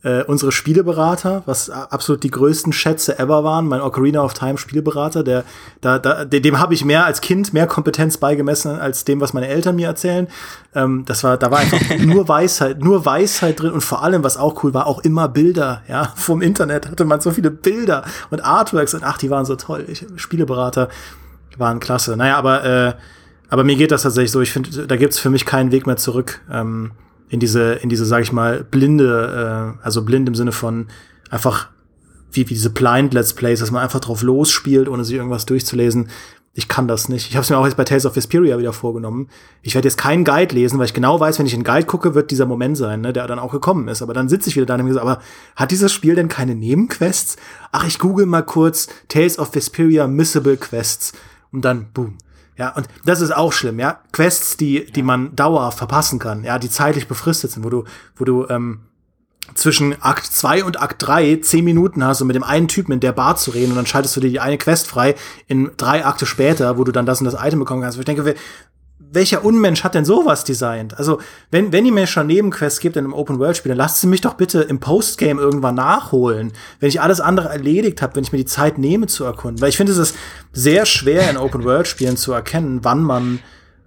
äh, 0.03 0.23
unsere 0.25 0.51
Spieleberater, 0.51 1.43
was 1.45 1.69
absolut 1.69 2.23
die 2.23 2.31
größten 2.31 2.73
Schätze 2.73 3.19
ever 3.19 3.45
waren, 3.45 3.69
mein 3.69 3.83
Ocarina 3.83 4.23
of 4.23 4.33
Time 4.33 4.57
Spieleberater, 4.57 5.23
der, 5.23 5.45
da, 5.83 5.99
da, 5.99 6.25
dem 6.25 6.59
habe 6.59 6.73
ich 6.73 6.85
mehr 6.85 7.05
als 7.05 7.21
Kind 7.21 7.53
mehr 7.53 7.67
Kompetenz 7.67 8.17
beigemessen 8.17 8.81
als 8.81 9.05
dem, 9.05 9.21
was 9.21 9.35
meine 9.35 9.49
Eltern 9.49 9.77
mir 9.77 9.89
erzählen. 9.89 10.27
Ähm, 10.75 11.05
das 11.05 11.23
war, 11.23 11.37
da 11.37 11.51
war 11.51 11.59
einfach 11.59 11.81
nur 11.99 12.29
Weisheit, 12.29 12.81
nur 12.81 13.05
Weisheit 13.05 13.61
drin 13.61 13.73
und 13.73 13.83
vor 13.83 14.03
allem, 14.03 14.25
was 14.25 14.39
auch 14.39 14.65
cool 14.65 14.73
war, 14.73 14.87
auch 14.87 15.01
immer 15.01 15.29
Bilder, 15.29 15.83
ja, 15.87 16.13
vom 16.17 16.41
Internet 16.41 16.89
hatte 16.89 17.05
man 17.05 17.21
so 17.21 17.31
viele 17.31 17.51
Bilder 17.51 18.05
und 18.31 18.43
Artworks 18.43 18.95
und 18.95 19.05
ach, 19.05 19.19
die 19.19 19.29
waren 19.29 19.45
so 19.45 19.57
toll. 19.57 19.85
Ich, 19.87 20.07
Spieleberater 20.17 20.89
waren 21.59 21.79
klasse. 21.79 22.17
Naja, 22.17 22.37
aber, 22.37 22.65
äh, 22.65 22.95
aber 23.51 23.65
mir 23.65 23.77
geht 23.77 23.91
das 23.91 24.03
tatsächlich 24.03 24.31
so. 24.31 24.41
Ich 24.41 24.53
finde, 24.53 24.87
da 24.87 24.97
gibt's 24.97 25.19
für 25.19 25.31
mich 25.31 25.45
keinen 25.45 25.73
Weg 25.73 25.87
mehr 25.87 25.97
zurück. 25.97 26.41
Ähm, 26.51 26.93
in 27.31 27.41
diese, 27.41 27.75
in 27.75 27.89
diese, 27.89 28.05
sag 28.05 28.23
ich 28.23 28.33
mal, 28.33 28.65
blinde, 28.65 29.77
äh, 29.81 29.85
also 29.85 30.05
blind 30.05 30.29
im 30.29 30.35
Sinne 30.35 30.53
von 30.53 30.89
einfach 31.31 31.69
wie, 32.33 32.49
wie 32.49 32.55
diese 32.55 32.71
Blind 32.71 33.15
Let's 33.15 33.33
Plays, 33.33 33.61
dass 33.61 33.71
man 33.71 33.83
einfach 33.83 34.01
drauf 34.01 34.23
losspielt, 34.23 34.89
ohne 34.89 35.05
sich 35.05 35.17
irgendwas 35.17 35.47
durchzulesen. 35.47 36.09
Ich 36.53 36.67
kann 36.67 36.89
das 36.89 37.09
nicht. 37.09 37.29
Ich 37.29 37.37
habe 37.37 37.45
es 37.45 37.51
mir 37.51 37.57
auch 37.57 37.65
jetzt 37.65 37.77
bei 37.77 37.85
Tales 37.85 38.07
of 38.07 38.17
Vesperia 38.17 38.59
wieder 38.59 38.73
vorgenommen. 38.73 39.29
Ich 39.63 39.77
werde 39.77 39.87
jetzt 39.87 39.97
keinen 39.97 40.25
Guide 40.25 40.53
lesen, 40.53 40.79
weil 40.79 40.87
ich 40.87 40.95
genau 40.95 41.21
weiß, 41.21 41.39
wenn 41.39 41.47
ich 41.47 41.55
einen 41.55 41.63
Guide 41.63 41.87
gucke, 41.87 42.17
wird 42.17 42.33
dieser 42.33 42.47
Moment 42.47 42.77
sein, 42.77 43.01
ne, 43.01 43.13
der 43.13 43.29
dann 43.29 43.39
auch 43.39 43.53
gekommen 43.53 43.87
ist. 43.87 44.03
Aber 44.03 44.15
dann 44.15 44.29
sitze 44.29 44.49
ich 44.49 44.57
wieder 44.57 44.67
da 44.67 44.75
und 44.75 44.87
gesagt, 44.87 45.07
aber 45.07 45.23
hat 45.55 45.71
dieses 45.71 45.93
Spiel 45.93 46.17
denn 46.17 46.29
keine 46.29 46.57
Nebenquests? 46.57 47.37
Ach, 47.71 47.87
ich 47.87 48.01
google 48.01 48.27
mal 48.27 48.43
kurz 48.43 48.89
Tales 49.07 49.39
of 49.39 49.55
Vesperia 49.55 50.09
Missable 50.09 50.57
Quests 50.57 51.13
und 51.53 51.65
dann 51.65 51.93
boom. 51.95 52.19
Ja, 52.61 52.69
und 52.77 52.89
das 53.07 53.23
ist 53.23 53.35
auch 53.35 53.55
schlimm, 53.55 53.79
ja. 53.79 54.01
Quests, 54.13 54.59
die, 54.59 54.85
die 54.85 55.03
man 55.03 55.35
dauerhaft 55.35 55.79
verpassen 55.79 56.19
kann, 56.19 56.45
ja, 56.45 56.59
die 56.59 56.69
zeitlich 56.69 57.09
befristet 57.09 57.51
sind, 57.51 57.65
wo 57.65 57.71
du, 57.71 57.85
wo 58.17 58.27
du 58.27 58.47
ähm, 58.51 58.81
zwischen 59.55 60.01
Akt 60.03 60.27
2 60.27 60.65
und 60.65 60.79
Akt 60.83 60.97
3 60.99 61.37
zehn 61.37 61.65
Minuten 61.65 62.05
hast, 62.05 62.21
um 62.21 62.27
mit 62.27 62.37
dem 62.37 62.43
einen 62.43 62.69
Typen 62.69 62.93
in 62.93 63.01
der 63.01 63.13
Bar 63.13 63.37
zu 63.37 63.53
reden 63.53 63.71
und 63.71 63.77
dann 63.77 63.87
schaltest 63.87 64.15
du 64.15 64.21
dir 64.21 64.29
die 64.29 64.41
eine 64.41 64.59
Quest 64.59 64.89
frei 64.89 65.15
in 65.47 65.71
drei 65.79 66.05
Akte 66.05 66.27
später, 66.27 66.77
wo 66.77 66.85
du 66.85 66.93
dann 66.93 67.07
das 67.07 67.23
und 67.23 67.25
das 67.25 67.43
Item 67.43 67.61
bekommen 67.61 67.81
kannst. 67.81 67.97
Wo 67.97 68.01
ich 68.01 68.05
denke, 68.05 68.35
welcher 69.13 69.45
Unmensch 69.45 69.83
hat 69.83 69.95
denn 69.95 70.05
sowas 70.05 70.45
designt? 70.45 70.99
Also, 70.99 71.19
wenn, 71.51 71.73
wenn 71.73 71.85
ihr 71.85 71.93
mir 71.93 72.07
schon 72.07 72.27
Nebenquests 72.27 72.81
gibt 72.81 72.97
in 72.97 73.05
einem 73.05 73.15
Open-World-Spiel, 73.15 73.71
dann 73.71 73.79
lasst 73.79 74.01
sie 74.01 74.07
mich 74.07 74.21
doch 74.21 74.35
bitte 74.35 74.63
im 74.63 74.81
Postgame 74.81 75.41
irgendwann 75.41 75.75
nachholen, 75.75 76.53
wenn 76.79 76.89
ich 76.89 77.01
alles 77.01 77.21
andere 77.21 77.49
erledigt 77.49 78.03
habe, 78.03 78.17
wenn 78.17 78.25
ich 78.25 78.33
mir 78.33 78.39
die 78.39 78.47
Zeit 78.47 78.79
nehme 78.79 79.07
zu 79.07 79.25
erkunden. 79.25 79.61
Weil 79.61 79.71
ich 79.71 79.77
finde, 79.77 79.93
es 79.93 79.99
ist 79.99 80.17
sehr 80.53 80.87
schwer 80.87 81.29
in 81.31 81.37
Open-World-Spielen 81.37 82.17
zu 82.17 82.33
erkennen, 82.33 82.81
wann 82.83 83.03
man 83.03 83.41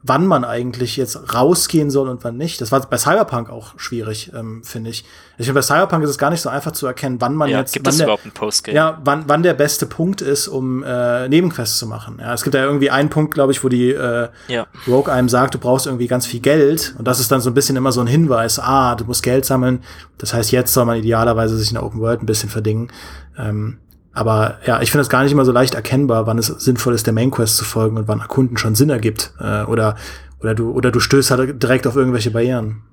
wann 0.03 0.27
man 0.27 0.43
eigentlich 0.43 0.97
jetzt 0.97 1.33
rausgehen 1.33 1.89
soll 1.89 2.09
und 2.09 2.23
wann 2.25 2.35
nicht. 2.35 2.59
Das 2.59 2.73
war 2.73 2.81
bei 2.81 2.97
Cyberpunk 2.97 3.49
auch 3.49 3.79
schwierig, 3.79 4.31
ähm, 4.35 4.61
finde 4.63 4.89
ich. 4.89 5.05
Ich 5.37 5.45
finde, 5.45 5.59
bei 5.59 5.61
Cyberpunk 5.61 6.03
ist 6.03 6.09
es 6.09 6.17
gar 6.17 6.29
nicht 6.29 6.41
so 6.41 6.49
einfach 6.49 6.73
zu 6.73 6.85
erkennen, 6.85 7.21
wann 7.21 7.35
man 7.35 7.49
ja, 7.49 7.59
jetzt. 7.59 7.71
Gibt 7.71 7.87
es 7.87 7.97
der, 7.97 8.07
überhaupt 8.07 8.25
ein 8.25 8.33
Postgame? 8.33 8.75
Ja, 8.75 9.01
wann, 9.05 9.23
wann 9.27 9.43
der 9.43 9.53
beste 9.53 9.85
Punkt 9.85 10.21
ist, 10.21 10.49
um 10.49 10.83
äh, 10.83 11.29
Nebenquests 11.29 11.79
zu 11.79 11.87
machen. 11.87 12.17
Ja, 12.19 12.33
es 12.33 12.43
gibt 12.43 12.53
ja 12.53 12.63
irgendwie 12.63 12.89
einen 12.89 13.09
Punkt, 13.09 13.33
glaube 13.33 13.53
ich, 13.53 13.63
wo 13.63 13.69
die 13.69 13.91
äh, 13.91 14.27
ja. 14.49 14.67
Rogue 14.87 15.11
einem 15.11 15.29
sagt, 15.29 15.53
du 15.53 15.57
brauchst 15.57 15.85
irgendwie 15.85 16.07
ganz 16.07 16.25
viel 16.25 16.41
Geld. 16.41 16.95
Und 16.97 17.07
das 17.07 17.21
ist 17.21 17.31
dann 17.31 17.39
so 17.39 17.49
ein 17.49 17.53
bisschen 17.53 17.77
immer 17.77 17.93
so 17.93 18.01
ein 18.01 18.07
Hinweis, 18.07 18.59
ah, 18.59 18.95
du 18.95 19.05
musst 19.05 19.23
Geld 19.23 19.45
sammeln. 19.45 19.83
Das 20.17 20.33
heißt, 20.33 20.51
jetzt 20.51 20.73
soll 20.73 20.85
man 20.85 20.97
idealerweise 20.97 21.57
sich 21.57 21.69
in 21.69 21.75
der 21.75 21.83
Open 21.83 22.01
World 22.01 22.21
ein 22.21 22.25
bisschen 22.25 22.49
verdingen. 22.49 22.91
Ähm, 23.37 23.77
aber 24.13 24.59
ja, 24.65 24.81
ich 24.81 24.91
finde 24.91 25.01
es 25.01 25.09
gar 25.09 25.23
nicht 25.23 25.31
immer 25.31 25.45
so 25.45 25.51
leicht 25.51 25.73
erkennbar, 25.73 26.27
wann 26.27 26.37
es 26.37 26.47
sinnvoll 26.47 26.93
ist, 26.93 27.07
der 27.07 27.13
Main 27.13 27.31
Quest 27.31 27.57
zu 27.57 27.65
folgen 27.65 27.97
und 27.97 28.07
wann 28.07 28.19
Erkunden 28.19 28.57
schon 28.57 28.75
Sinn 28.75 28.89
ergibt. 28.89 29.33
Äh, 29.39 29.63
oder, 29.63 29.95
oder 30.39 30.53
du, 30.53 30.71
oder 30.71 30.91
du 30.91 30.99
stößt 30.99 31.31
halt 31.31 31.61
direkt 31.61 31.87
auf 31.87 31.95
irgendwelche 31.95 32.31
Barrieren. 32.31 32.83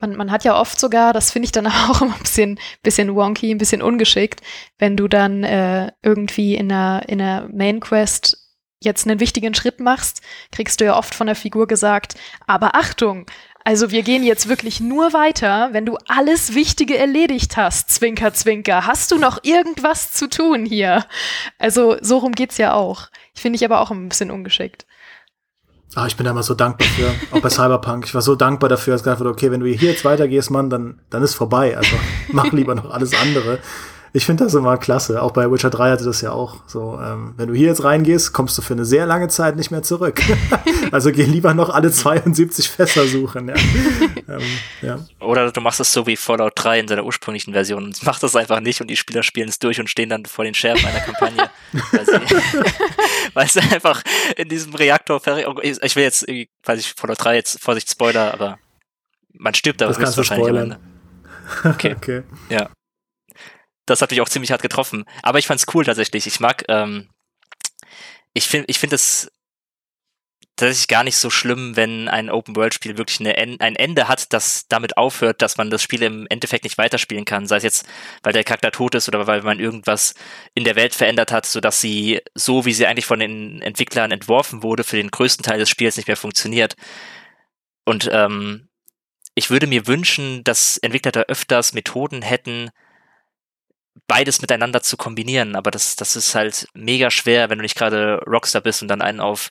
Man, 0.00 0.16
man 0.16 0.32
hat 0.32 0.42
ja 0.42 0.58
oft 0.60 0.80
sogar, 0.80 1.12
das 1.12 1.30
finde 1.30 1.44
ich 1.46 1.52
dann 1.52 1.66
auch 1.90 2.02
ein 2.02 2.12
bisschen, 2.20 2.58
bisschen 2.82 3.14
wonky, 3.14 3.52
ein 3.52 3.58
bisschen 3.58 3.82
ungeschickt, 3.82 4.40
wenn 4.78 4.96
du 4.96 5.06
dann 5.06 5.44
äh, 5.44 5.92
irgendwie 6.02 6.56
in 6.56 6.72
einer, 6.72 7.08
in 7.08 7.20
einer 7.20 7.48
Main 7.52 7.80
jetzt 8.80 9.06
einen 9.06 9.20
wichtigen 9.20 9.54
Schritt 9.54 9.78
machst, 9.78 10.22
kriegst 10.50 10.80
du 10.80 10.84
ja 10.84 10.98
oft 10.98 11.14
von 11.14 11.28
der 11.28 11.36
Figur 11.36 11.68
gesagt, 11.68 12.16
aber 12.48 12.74
Achtung, 12.74 13.26
Also 13.64 13.90
wir 13.90 14.02
gehen 14.02 14.24
jetzt 14.24 14.48
wirklich 14.48 14.80
nur 14.80 15.12
weiter, 15.12 15.68
wenn 15.72 15.86
du 15.86 15.96
alles 16.08 16.54
Wichtige 16.54 16.98
erledigt 16.98 17.56
hast, 17.56 17.90
Zwinker, 17.90 18.34
Zwinker. 18.34 18.86
Hast 18.86 19.10
du 19.12 19.18
noch 19.18 19.38
irgendwas 19.44 20.12
zu 20.12 20.28
tun 20.28 20.64
hier? 20.64 21.04
Also 21.58 21.96
so 22.00 22.18
rum 22.18 22.32
geht's 22.32 22.58
ja 22.58 22.74
auch. 22.74 23.08
Ich 23.34 23.40
finde 23.40 23.56
ich 23.56 23.64
aber 23.64 23.80
auch 23.80 23.90
ein 23.90 24.08
bisschen 24.08 24.30
ungeschickt. 24.30 24.86
Ah, 25.94 26.06
ich 26.06 26.16
bin 26.16 26.24
da 26.24 26.30
immer 26.30 26.42
so 26.42 26.54
dankbar 26.54 26.88
für, 26.88 27.36
auch 27.36 27.42
bei 27.42 27.50
Cyberpunk. 27.50 28.06
Ich 28.06 28.14
war 28.14 28.22
so 28.22 28.34
dankbar 28.34 28.70
dafür, 28.70 28.94
dass 28.94 29.02
ich 29.02 29.04
gedacht 29.04 29.20
okay, 29.20 29.50
wenn 29.50 29.60
du 29.60 29.66
hier 29.66 29.90
jetzt 29.90 30.06
weitergehst, 30.06 30.50
Mann, 30.50 30.70
dann, 30.70 31.00
dann 31.10 31.22
ist 31.22 31.34
vorbei. 31.34 31.76
Also 31.76 31.96
mach 32.32 32.50
lieber 32.52 32.74
noch 32.74 32.90
alles 32.90 33.12
andere. 33.14 33.58
Ich 34.14 34.26
finde 34.26 34.44
das 34.44 34.52
immer 34.52 34.76
klasse. 34.76 35.22
Auch 35.22 35.30
bei 35.30 35.50
Witcher 35.50 35.70
3 35.70 35.92
hatte 35.92 36.04
das 36.04 36.20
ja 36.20 36.32
auch 36.32 36.56
so. 36.66 37.00
Ähm, 37.02 37.32
wenn 37.38 37.48
du 37.48 37.54
hier 37.54 37.68
jetzt 37.68 37.82
reingehst, 37.82 38.34
kommst 38.34 38.58
du 38.58 38.62
für 38.62 38.74
eine 38.74 38.84
sehr 38.84 39.06
lange 39.06 39.28
Zeit 39.28 39.56
nicht 39.56 39.70
mehr 39.70 39.82
zurück. 39.82 40.20
also 40.92 41.12
geh 41.12 41.24
lieber 41.24 41.54
noch 41.54 41.70
alle 41.70 41.90
72 41.90 42.68
Fässer 42.68 43.06
suchen. 43.06 43.48
Ja. 43.48 43.54
ähm, 44.28 44.42
ja. 44.82 44.98
Oder 45.18 45.50
du 45.50 45.60
machst 45.62 45.80
es 45.80 45.92
so 45.92 46.06
wie 46.06 46.16
Fallout 46.16 46.52
3 46.56 46.80
in 46.80 46.88
seiner 46.88 47.04
ursprünglichen 47.04 47.54
Version 47.54 47.84
und 47.84 48.02
machst 48.04 48.22
das 48.22 48.36
einfach 48.36 48.60
nicht 48.60 48.82
und 48.82 48.88
die 48.88 48.96
Spieler 48.96 49.22
spielen 49.22 49.48
es 49.48 49.58
durch 49.58 49.80
und 49.80 49.88
stehen 49.88 50.10
dann 50.10 50.26
vor 50.26 50.44
den 50.44 50.52
Scherben 50.52 50.84
einer 50.84 51.00
Kampagne. 51.00 51.50
weil, 51.92 52.04
sie, 52.04 52.62
weil 53.32 53.48
sie 53.48 53.60
einfach 53.60 54.02
in 54.36 54.48
diesem 54.50 54.74
Reaktor 54.74 55.22
Ich 55.62 55.96
will 55.96 56.02
jetzt, 56.02 56.26
weiß 56.64 56.80
ich, 56.80 56.92
Fallout 56.98 57.24
3 57.24 57.36
jetzt, 57.36 57.60
Vorsicht, 57.62 57.90
Spoiler, 57.90 58.34
aber 58.34 58.58
man 59.32 59.54
stirbt 59.54 59.80
da 59.80 59.88
höchstwahrscheinlich 59.88 60.50
am 60.50 60.56
Ende. 60.56 60.78
Okay. 61.64 61.94
okay. 61.96 62.22
Ja 62.50 62.68
das 63.86 64.02
hat 64.02 64.10
mich 64.10 64.20
auch 64.20 64.28
ziemlich 64.28 64.52
hart 64.52 64.62
getroffen. 64.62 65.04
Aber 65.22 65.38
ich 65.38 65.46
fand's 65.46 65.66
cool 65.74 65.84
tatsächlich. 65.84 66.26
Ich 66.26 66.40
mag, 66.40 66.64
ähm, 66.68 67.10
ich 68.34 68.46
finde, 68.46 68.66
ich 68.68 68.78
finde 68.78 68.96
es 68.96 69.30
tatsächlich 70.56 70.88
gar 70.88 71.02
nicht 71.02 71.16
so 71.16 71.30
schlimm, 71.30 71.76
wenn 71.76 72.08
ein 72.08 72.30
Open-World-Spiel 72.30 72.96
wirklich 72.98 73.20
eine, 73.20 73.36
ein 73.36 73.76
Ende 73.76 74.06
hat, 74.06 74.32
das 74.32 74.68
damit 74.68 74.96
aufhört, 74.96 75.42
dass 75.42 75.56
man 75.56 75.70
das 75.70 75.82
Spiel 75.82 76.02
im 76.02 76.26
Endeffekt 76.28 76.64
nicht 76.64 76.78
weiterspielen 76.78 77.24
kann. 77.24 77.46
Sei 77.46 77.56
es 77.56 77.62
jetzt, 77.62 77.86
weil 78.22 78.32
der 78.32 78.44
Charakter 78.44 78.70
tot 78.70 78.94
ist 78.94 79.08
oder 79.08 79.26
weil 79.26 79.42
man 79.42 79.58
irgendwas 79.58 80.14
in 80.54 80.64
der 80.64 80.76
Welt 80.76 80.94
verändert 80.94 81.32
hat, 81.32 81.46
sodass 81.46 81.80
sie 81.80 82.20
so, 82.34 82.64
wie 82.64 82.72
sie 82.72 82.86
eigentlich 82.86 83.06
von 83.06 83.18
den 83.18 83.62
Entwicklern 83.62 84.12
entworfen 84.12 84.62
wurde, 84.62 84.84
für 84.84 84.96
den 84.96 85.10
größten 85.10 85.42
Teil 85.42 85.58
des 85.58 85.70
Spiels 85.70 85.96
nicht 85.96 86.06
mehr 86.06 86.16
funktioniert. 86.16 86.76
Und 87.84 88.08
ähm, 88.12 88.68
ich 89.34 89.50
würde 89.50 89.66
mir 89.66 89.86
wünschen, 89.86 90.44
dass 90.44 90.76
Entwickler 90.78 91.12
da 91.12 91.22
öfters 91.22 91.72
Methoden 91.72 92.22
hätten, 92.22 92.70
beides 94.06 94.40
miteinander 94.40 94.82
zu 94.82 94.96
kombinieren, 94.96 95.56
aber 95.56 95.70
das, 95.70 95.96
das 95.96 96.16
ist 96.16 96.34
halt 96.34 96.66
mega 96.74 97.10
schwer, 97.10 97.50
wenn 97.50 97.58
du 97.58 97.62
nicht 97.62 97.76
gerade 97.76 98.22
Rockstar 98.26 98.62
bist 98.62 98.82
und 98.82 98.88
dann 98.88 99.02
einen 99.02 99.20
auf 99.20 99.50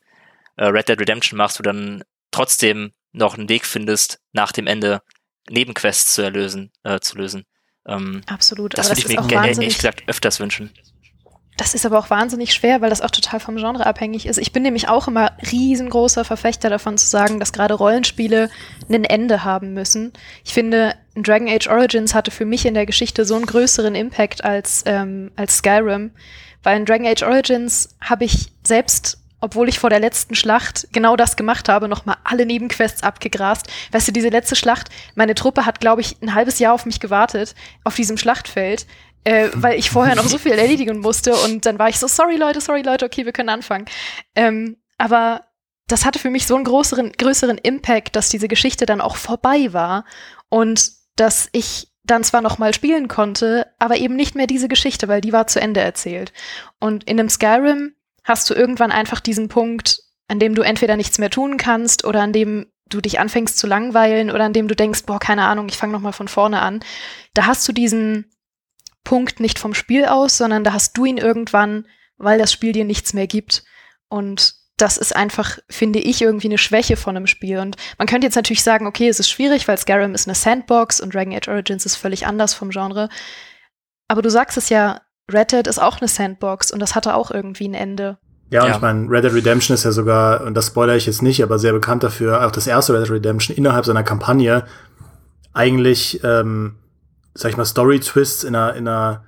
äh, 0.57 0.65
Red 0.65 0.89
Dead 0.89 0.99
Redemption 0.99 1.37
machst, 1.37 1.59
du 1.59 1.63
dann 1.63 2.03
trotzdem 2.31 2.91
noch 3.11 3.37
einen 3.37 3.49
Weg 3.49 3.65
findest, 3.65 4.19
nach 4.31 4.51
dem 4.51 4.67
Ende 4.67 5.01
Nebenquests 5.49 6.13
zu 6.13 6.21
erlösen, 6.21 6.71
äh, 6.83 6.99
zu 6.99 7.17
lösen. 7.17 7.45
Ähm, 7.87 8.21
Absolut. 8.27 8.77
Das 8.77 8.89
würde 8.89 9.01
ich 9.01 9.07
mir 9.07 9.27
gerne, 9.27 9.49
ehrlich 9.49 9.75
gesagt, 9.75 10.03
öfters 10.07 10.39
wünschen. 10.39 10.71
Das 11.57 11.73
ist 11.73 11.85
aber 11.85 11.99
auch 11.99 12.09
wahnsinnig 12.09 12.53
schwer, 12.53 12.81
weil 12.81 12.89
das 12.89 13.01
auch 13.01 13.11
total 13.11 13.39
vom 13.39 13.57
Genre 13.57 13.85
abhängig 13.85 14.25
ist. 14.25 14.37
Ich 14.37 14.51
bin 14.51 14.63
nämlich 14.63 14.87
auch 14.87 15.07
immer 15.07 15.31
riesengroßer 15.51 16.25
Verfechter 16.25 16.69
davon 16.69 16.97
zu 16.97 17.05
sagen, 17.05 17.39
dass 17.39 17.53
gerade 17.53 17.73
Rollenspiele 17.73 18.49
ein 18.89 19.03
Ende 19.03 19.43
haben 19.43 19.73
müssen. 19.73 20.13
Ich 20.43 20.53
finde, 20.53 20.95
Dragon 21.16 21.49
Age 21.49 21.68
Origins 21.68 22.14
hatte 22.14 22.32
für 22.32 22.45
mich 22.45 22.66
in 22.66 22.74
der 22.74 22.86
Geschichte 22.86 23.26
so 23.26 23.36
einen 23.36 23.45
größeren 23.45 23.95
Impact 23.95 24.43
als, 24.43 24.84
ähm, 24.86 25.32
als 25.36 25.57
Skyrim, 25.57 26.12
weil 26.64 26.78
in 26.78 26.86
Dragon 26.86 27.07
Age 27.07 27.24
Origins 27.24 27.95
habe 28.01 28.26
ich 28.26 28.53
selbst 28.64 29.18
obwohl 29.43 29.68
ich 29.68 29.80
vor 29.80 29.89
der 29.89 29.99
letzten 29.99 30.36
Schlacht 30.36 30.88
genau 30.91 31.16
das 31.16 31.36
gemacht 31.36 31.68
habe, 31.68 31.88
nochmal 31.88 32.18
alle 32.24 32.45
Nebenquests 32.45 33.01
abgegrast. 33.01 33.66
Weißt 33.91 34.07
du, 34.07 34.12
diese 34.12 34.30
letzte 34.30 34.55
Schlacht, 34.55 34.89
meine 35.16 35.34
Truppe 35.34 35.66
hat, 35.66 35.80
glaube 35.80 36.01
ich, 36.01 36.22
ein 36.22 36.36
halbes 36.36 36.59
Jahr 36.59 36.76
auf 36.76 36.86
mich 36.86 36.99
gewartet, 36.99 37.55
auf 37.84 37.95
diesem 37.95 38.18
Schlachtfeld 38.18 38.86
äh, 39.24 39.49
weil 39.53 39.78
ich 39.78 39.89
vorher 39.89 40.16
noch 40.16 40.28
so 40.28 40.38
viel 40.38 40.51
erledigen 40.53 40.99
musste 40.99 41.36
und 41.36 41.66
dann 41.66 41.80
war 41.80 41.89
ich 41.89 41.99
so, 41.99 42.07
sorry 42.07 42.38
Leute, 42.38 42.62
sorry 42.62 42.82
Leute, 42.82 43.05
okay, 43.05 43.26
wir 43.26 43.34
können 43.34 43.49
anfangen. 43.49 43.86
Ähm, 44.36 44.78
aber 44.97 45.45
das 45.88 46.05
hatte 46.05 46.20
für 46.20 46.30
mich 46.30 46.47
so 46.47 46.55
einen 46.55 46.64
größeren, 46.64 47.12
größeren 47.14 47.57
Impact, 47.57 48.16
dass 48.16 48.30
diese 48.30 48.47
Geschichte 48.47 48.86
dann 48.86 49.01
auch 49.01 49.18
vorbei 49.18 49.74
war 49.74 50.05
und 50.49 50.91
dass 51.22 51.49
ich 51.51 51.88
dann 52.03 52.24
zwar 52.24 52.41
noch 52.41 52.57
mal 52.57 52.74
spielen 52.74 53.07
konnte, 53.07 53.67
aber 53.78 53.97
eben 53.97 54.15
nicht 54.15 54.34
mehr 54.34 54.47
diese 54.47 54.67
Geschichte, 54.67 55.07
weil 55.07 55.22
die 55.22 55.32
war 55.32 55.45
zu 55.45 55.61
Ende 55.61 55.80
erzählt. 55.80 56.34
Und 56.80 57.03
in 57.03 57.19
einem 57.19 57.30
Skyrim 57.30 57.93
hast 58.24 58.49
du 58.49 58.55
irgendwann 58.55 58.91
einfach 58.91 59.19
diesen 59.19 59.47
Punkt, 59.47 60.01
an 60.28 60.39
dem 60.39 60.55
du 60.55 60.63
entweder 60.63 60.97
nichts 60.97 61.19
mehr 61.19 61.30
tun 61.30 61.57
kannst 61.57 62.05
oder 62.05 62.22
an 62.22 62.34
dem 62.34 62.65
du 62.89 63.01
dich 63.01 63.19
anfängst 63.19 63.59
zu 63.59 63.67
langweilen 63.67 64.32
oder 64.32 64.45
an 64.45 64.53
dem 64.53 64.67
du 64.67 64.76
denkst, 64.76 65.03
boah, 65.05 65.19
keine 65.19 65.45
Ahnung, 65.45 65.67
ich 65.69 65.78
fange 65.78 65.93
noch 65.93 66.01
mal 66.01 66.11
von 66.11 66.28
vorne 66.28 66.63
an. 66.63 66.80
Da 67.36 67.45
hast 67.45 67.67
du 67.67 67.72
diesen 67.72 68.32
Punkt 69.03 69.39
nicht 69.39 69.59
vom 69.59 69.76
Spiel 69.76 70.05
aus, 70.05 70.38
sondern 70.38 70.63
da 70.63 70.74
hast 70.74 70.97
du 70.97 71.05
ihn 71.05 71.17
irgendwann, 71.17 71.86
weil 72.17 72.39
das 72.39 72.51
Spiel 72.51 72.74
dir 72.74 72.86
nichts 72.86 73.13
mehr 73.13 73.28
gibt. 73.28 73.63
Und 74.09 74.55
das 74.82 74.97
ist 74.97 75.15
einfach, 75.15 75.59
finde 75.69 75.99
ich, 75.99 76.21
irgendwie 76.21 76.47
eine 76.47 76.57
Schwäche 76.57 76.97
von 76.97 77.15
einem 77.15 77.27
Spiel. 77.27 77.59
Und 77.59 77.75
man 77.97 78.07
könnte 78.07 78.25
jetzt 78.25 78.36
natürlich 78.36 78.63
sagen, 78.63 78.88
okay, 78.88 79.07
es 79.07 79.19
ist 79.19 79.29
schwierig, 79.29 79.67
weil 79.67 79.77
Skyrim 79.77 80.13
ist 80.13 80.27
eine 80.27 80.36
Sandbox 80.36 80.99
und 80.99 81.13
Dragon 81.13 81.34
Age 81.34 81.47
Origins 81.47 81.86
ist 81.86 81.95
völlig 81.95 82.25
anders 82.25 82.53
vom 82.53 82.69
Genre. 82.69 83.09
Aber 84.07 84.21
du 84.21 84.29
sagst 84.29 84.57
es 84.57 84.69
ja, 84.69 85.01
Red 85.32 85.51
Dead 85.51 85.67
ist 85.67 85.82
auch 85.82 85.99
eine 85.99 86.07
Sandbox 86.07 86.71
und 86.71 86.79
das 86.79 86.95
hatte 86.95 87.15
auch 87.15 87.32
irgendwie 87.32 87.67
ein 87.67 87.73
Ende. 87.73 88.17
Ja, 88.49 88.63
und 88.63 88.69
ja. 88.69 88.75
ich 88.75 88.82
meine, 88.82 89.09
Red 89.09 89.23
Dead 89.23 89.34
Redemption 89.34 89.73
ist 89.75 89.86
ja 89.86 89.91
sogar, 89.91 90.41
und 90.41 90.55
das 90.55 90.67
spoilere 90.67 90.97
ich 90.97 91.05
jetzt 91.05 91.21
nicht, 91.21 91.41
aber 91.41 91.59
sehr 91.59 91.71
bekannt 91.71 92.03
dafür, 92.03 92.45
auch 92.45 92.51
das 92.51 92.67
erste 92.67 92.93
Red 92.93 93.03
Dead 93.03 93.11
Redemption 93.11 93.55
innerhalb 93.55 93.86
seiner 93.86 94.03
Kampagne 94.03 94.65
eigentlich 95.53 96.21
ähm, 96.23 96.77
sag 97.34 97.51
ich 97.51 97.57
mal, 97.57 97.65
Story-Twists 97.65 98.43
in 98.43 98.55
einer, 98.55 98.75
in 98.75 98.88
einer, 98.88 99.25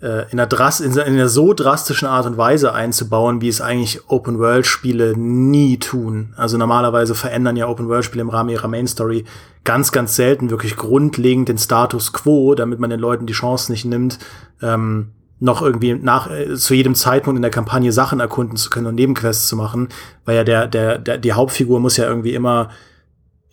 äh, 0.00 0.30
in 0.30 0.38
einer, 0.38 0.46
Dras 0.46 0.80
in 0.80 0.98
einer 0.98 1.28
so 1.28 1.54
drastischen 1.54 2.06
Art 2.06 2.26
und 2.26 2.36
Weise 2.36 2.72
einzubauen, 2.72 3.40
wie 3.40 3.48
es 3.48 3.60
eigentlich 3.60 4.08
Open-World-Spiele 4.08 5.16
nie 5.16 5.78
tun. 5.78 6.34
Also 6.36 6.58
normalerweise 6.58 7.14
verändern 7.14 7.56
ja 7.56 7.68
Open-World-Spiele 7.68 8.22
im 8.22 8.28
Rahmen 8.28 8.50
ihrer 8.50 8.68
Main-Story 8.68 9.24
ganz, 9.64 9.92
ganz 9.92 10.16
selten 10.16 10.50
wirklich 10.50 10.76
grundlegend 10.76 11.48
den 11.48 11.58
Status 11.58 12.12
quo, 12.12 12.54
damit 12.54 12.78
man 12.78 12.90
den 12.90 13.00
Leuten 13.00 13.26
die 13.26 13.32
Chance 13.32 13.72
nicht 13.72 13.84
nimmt, 13.84 14.18
ähm, 14.62 15.12
noch 15.40 15.60
irgendwie 15.60 15.94
nach 15.94 16.30
äh, 16.30 16.54
zu 16.54 16.74
jedem 16.74 16.94
Zeitpunkt 16.94 17.36
in 17.36 17.42
der 17.42 17.50
Kampagne 17.50 17.92
Sachen 17.92 18.20
erkunden 18.20 18.56
zu 18.56 18.70
können 18.70 18.86
und 18.86 18.94
Nebenquests 18.94 19.48
zu 19.48 19.56
machen, 19.56 19.88
weil 20.24 20.36
ja 20.36 20.44
der 20.44 20.66
der, 20.66 20.98
der 20.98 21.18
die 21.18 21.32
Hauptfigur 21.32 21.80
muss 21.80 21.96
ja 21.96 22.06
irgendwie 22.06 22.34
immer 22.34 22.70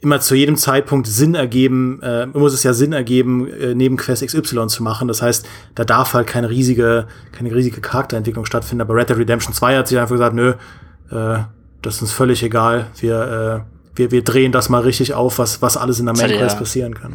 immer 0.03 0.19
zu 0.19 0.35
jedem 0.35 0.57
Zeitpunkt 0.57 1.07
Sinn 1.07 1.33
ergeben, 1.33 2.01
äh, 2.01 2.25
muss 2.27 2.53
es 2.53 2.63
ja 2.63 2.73
Sinn 2.73 2.91
ergeben, 2.93 3.47
äh, 3.47 3.73
neben 3.73 3.97
Quest 3.97 4.25
XY 4.25 4.67
zu 4.67 4.83
machen. 4.83 5.07
Das 5.07 5.21
heißt, 5.21 5.47
da 5.75 5.85
darf 5.85 6.13
halt 6.13 6.27
keine 6.27 6.49
riesige, 6.49 7.07
keine 7.31 7.53
riesige 7.53 7.79
Charakterentwicklung 7.79 8.45
stattfinden. 8.45 8.81
Aber 8.81 8.95
Red 8.95 9.09
Dead 9.09 9.17
Redemption 9.17 9.53
2 9.53 9.77
hat 9.77 9.87
sich 9.87 9.97
einfach 9.97 10.13
gesagt, 10.13 10.35
nö, 10.35 10.55
äh, 11.09 11.39
das 11.81 11.95
ist 11.95 12.01
uns 12.01 12.11
völlig 12.11 12.43
egal. 12.43 12.87
Wir, 12.99 13.65
äh, 13.65 13.97
wir, 13.97 14.11
wir 14.11 14.23
drehen 14.23 14.51
das 14.51 14.69
mal 14.69 14.81
richtig 14.81 15.13
auf, 15.13 15.39
was, 15.39 15.61
was 15.61 15.77
alles 15.77 15.99
in 15.99 16.05
der 16.05 16.15
Main 16.15 16.29
Quest 16.29 16.55
ja. 16.55 16.59
passieren 16.59 16.95
kann. 16.95 17.13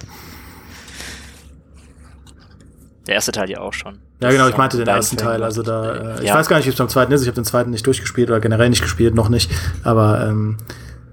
Der 3.06 3.14
erste 3.14 3.32
Teil 3.32 3.50
ja 3.50 3.60
auch 3.60 3.72
schon. 3.72 3.98
Ja, 4.20 4.30
genau, 4.30 4.48
ich 4.48 4.56
meinte 4.56 4.76
den 4.76 4.86
ersten 4.86 5.16
Teil. 5.16 5.42
Also 5.42 5.62
da, 5.62 6.16
äh, 6.16 6.20
ich 6.20 6.28
ja. 6.28 6.34
weiß 6.34 6.48
gar 6.48 6.56
nicht, 6.56 6.66
wie 6.66 6.70
es 6.70 6.76
beim 6.76 6.88
zweiten 6.88 7.12
ist. 7.12 7.22
Ich 7.22 7.28
habe 7.28 7.36
den 7.36 7.44
zweiten 7.44 7.70
nicht 7.70 7.86
durchgespielt 7.86 8.28
oder 8.30 8.40
generell 8.40 8.68
nicht 8.68 8.82
gespielt, 8.82 9.14
noch 9.14 9.28
nicht. 9.28 9.50
Aber 9.82 10.26
ähm, 10.26 10.58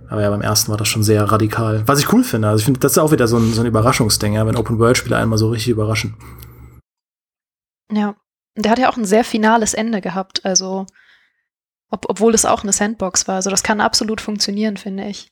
aber 0.09 0.21
ja, 0.21 0.29
beim 0.29 0.41
ersten 0.41 0.71
war 0.71 0.77
das 0.77 0.87
schon 0.87 1.03
sehr 1.03 1.23
radikal. 1.23 1.87
Was 1.87 1.99
ich 1.99 2.11
cool 2.13 2.23
finde. 2.23 2.47
Also 2.47 2.59
ich 2.59 2.65
finde, 2.65 2.79
das 2.79 2.93
ist 2.93 2.97
auch 2.97 3.11
wieder 3.11 3.27
so 3.27 3.37
ein, 3.37 3.53
so 3.53 3.61
ein 3.61 3.67
Überraschungsding, 3.67 4.33
ja, 4.33 4.45
wenn 4.45 4.55
Open-World-Spiele 4.55 5.17
einmal 5.17 5.37
so 5.37 5.49
richtig 5.49 5.69
überraschen. 5.69 6.15
Ja. 7.91 8.15
Der 8.57 8.71
hat 8.71 8.79
ja 8.79 8.89
auch 8.89 8.97
ein 8.97 9.05
sehr 9.05 9.25
finales 9.25 9.73
Ende 9.73 9.99
gehabt. 9.99 10.45
Also, 10.45 10.85
ob, 11.89 12.05
obwohl 12.09 12.33
es 12.33 12.45
auch 12.45 12.63
eine 12.63 12.71
Sandbox 12.71 13.27
war. 13.27 13.35
Also, 13.35 13.49
das 13.49 13.63
kann 13.63 13.81
absolut 13.81 14.21
funktionieren, 14.21 14.77
finde 14.77 15.07
ich. 15.07 15.29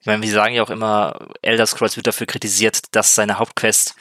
Ich 0.00 0.06
meine, 0.06 0.22
wir 0.22 0.30
sagen 0.30 0.54
ja 0.54 0.62
auch 0.62 0.70
immer, 0.70 1.28
Elder 1.42 1.66
Scrolls 1.66 1.96
wird 1.96 2.06
dafür 2.06 2.26
kritisiert, 2.26 2.82
dass 2.92 3.14
seine 3.14 3.38
Hauptquest 3.38 3.94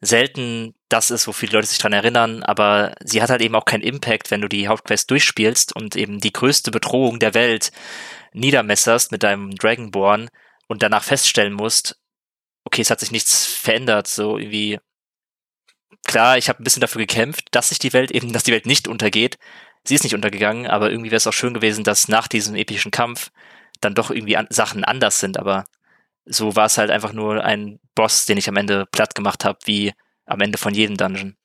selten 0.00 0.74
das 0.88 1.10
ist, 1.10 1.26
wo 1.26 1.32
viele 1.32 1.52
Leute 1.52 1.68
sich 1.68 1.78
dran 1.78 1.92
erinnern, 1.92 2.42
aber 2.42 2.94
sie 3.04 3.22
hat 3.22 3.30
halt 3.30 3.42
eben 3.42 3.54
auch 3.54 3.64
keinen 3.64 3.82
Impact, 3.82 4.30
wenn 4.30 4.40
du 4.40 4.48
die 4.48 4.68
Hauptquest 4.68 5.10
durchspielst 5.10 5.74
und 5.76 5.94
eben 5.96 6.20
die 6.20 6.32
größte 6.32 6.70
Bedrohung 6.70 7.18
der 7.18 7.34
Welt 7.34 7.70
niedermesserst 8.32 9.12
mit 9.12 9.22
deinem 9.22 9.54
Dragonborn 9.54 10.28
und 10.68 10.82
danach 10.82 11.04
feststellen 11.04 11.52
musst, 11.52 11.98
okay, 12.64 12.82
es 12.82 12.90
hat 12.90 13.00
sich 13.00 13.10
nichts 13.10 13.46
verändert, 13.46 14.06
so 14.06 14.38
irgendwie 14.38 14.78
klar, 16.04 16.38
ich 16.38 16.48
habe 16.48 16.62
ein 16.62 16.64
bisschen 16.64 16.80
dafür 16.80 17.00
gekämpft, 17.00 17.48
dass 17.52 17.68
sich 17.68 17.78
die 17.78 17.92
Welt 17.92 18.10
eben, 18.10 18.32
dass 18.32 18.44
die 18.44 18.52
Welt 18.52 18.66
nicht 18.66 18.88
untergeht. 18.88 19.38
Sie 19.84 19.94
ist 19.94 20.04
nicht 20.04 20.14
untergegangen, 20.14 20.66
aber 20.66 20.90
irgendwie 20.90 21.10
wäre 21.10 21.18
es 21.18 21.26
auch 21.26 21.32
schön 21.32 21.54
gewesen, 21.54 21.84
dass 21.84 22.08
nach 22.08 22.28
diesem 22.28 22.54
epischen 22.54 22.90
Kampf 22.90 23.30
dann 23.80 23.94
doch 23.94 24.10
irgendwie 24.10 24.36
an 24.36 24.46
Sachen 24.50 24.84
anders 24.84 25.18
sind, 25.20 25.38
aber 25.38 25.64
so 26.26 26.54
war 26.54 26.66
es 26.66 26.78
halt 26.78 26.90
einfach 26.90 27.12
nur 27.12 27.42
ein 27.42 27.80
Boss, 27.94 28.26
den 28.26 28.38
ich 28.38 28.48
am 28.48 28.56
Ende 28.56 28.86
platt 28.92 29.14
gemacht 29.14 29.44
habe, 29.44 29.58
wie 29.64 29.92
am 30.26 30.40
Ende 30.40 30.58
von 30.58 30.74
jedem 30.74 30.96
Dungeon. 30.96 31.36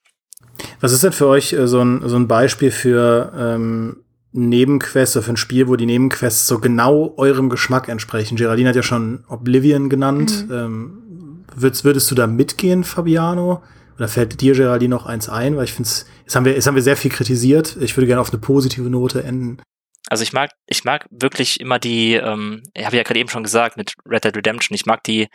Was 0.80 0.92
ist 0.92 1.04
denn 1.04 1.12
für 1.12 1.28
euch 1.28 1.54
äh, 1.54 1.68
so, 1.68 1.82
ein, 1.84 2.08
so 2.08 2.16
ein 2.16 2.28
Beispiel 2.28 2.72
für 2.72 3.32
ähm, 3.38 4.05
Nebenquests 4.36 5.16
oder 5.16 5.24
für 5.24 5.34
ein 5.34 5.38
Spiel, 5.38 5.68
wo 5.68 5.78
die 5.78 5.86
Nebenquests 5.86 6.48
so 6.48 6.60
genau 6.60 7.14
eurem 7.18 7.50
Geschmack 7.50 7.88
entsprechen. 7.88 8.36
Geraldine 8.36 8.70
hat 8.70 8.76
ja 8.76 8.84
schon 8.84 9.24
Oblivion 9.28 9.90
genannt. 9.90 10.48
Mhm. 10.48 10.54
Ähm, 10.54 11.46
würdest, 11.56 11.86
würdest 11.86 12.12
du 12.12 12.16
da 12.16 12.28
mitgehen, 12.28 12.84
Fabiano? 12.84 13.64
Oder 13.96 14.10
fällt 14.10 14.42
dir, 14.42 14.54
Geraldine, 14.54 14.94
noch 14.94 15.06
eins 15.06 15.30
ein? 15.30 15.56
Weil 15.56 15.64
ich 15.64 15.74
finde 15.74 15.90
jetzt 15.90 16.36
haben 16.36 16.44
wir, 16.44 16.54
jetzt 16.54 16.68
haben 16.68 16.76
wir 16.76 16.82
sehr 16.82 16.98
viel 16.98 17.12
kritisiert. 17.12 17.78
Ich 17.80 17.96
würde 17.96 18.08
gerne 18.08 18.22
auf 18.22 18.32
eine 18.32 18.42
positive 18.42 18.90
Note 18.90 19.24
enden. 19.24 19.62
Also 20.10 20.24
ich 20.24 20.34
mag, 20.34 20.52
ich 20.68 20.84
mag 20.84 21.08
wirklich 21.10 21.62
immer 21.62 21.80
die, 21.80 22.16
ähm, 22.16 22.62
ich 22.74 22.86
habe 22.86 22.98
ja 22.98 23.04
gerade 23.04 23.20
eben 23.20 23.30
schon 23.30 23.44
gesagt 23.44 23.78
mit 23.78 23.96
Red 24.06 24.26
Dead 24.26 24.36
Redemption, 24.36 24.76
ich 24.76 24.86
mag 24.86 25.04
die 25.04 25.30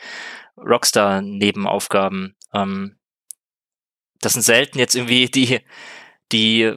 Rockstar-Nebenaufgaben. 0.58 2.36
Ähm, 2.54 2.96
das 4.20 4.34
sind 4.34 4.42
selten 4.42 4.78
jetzt 4.78 4.94
irgendwie 4.94 5.26
die, 5.26 5.60
die 6.30 6.74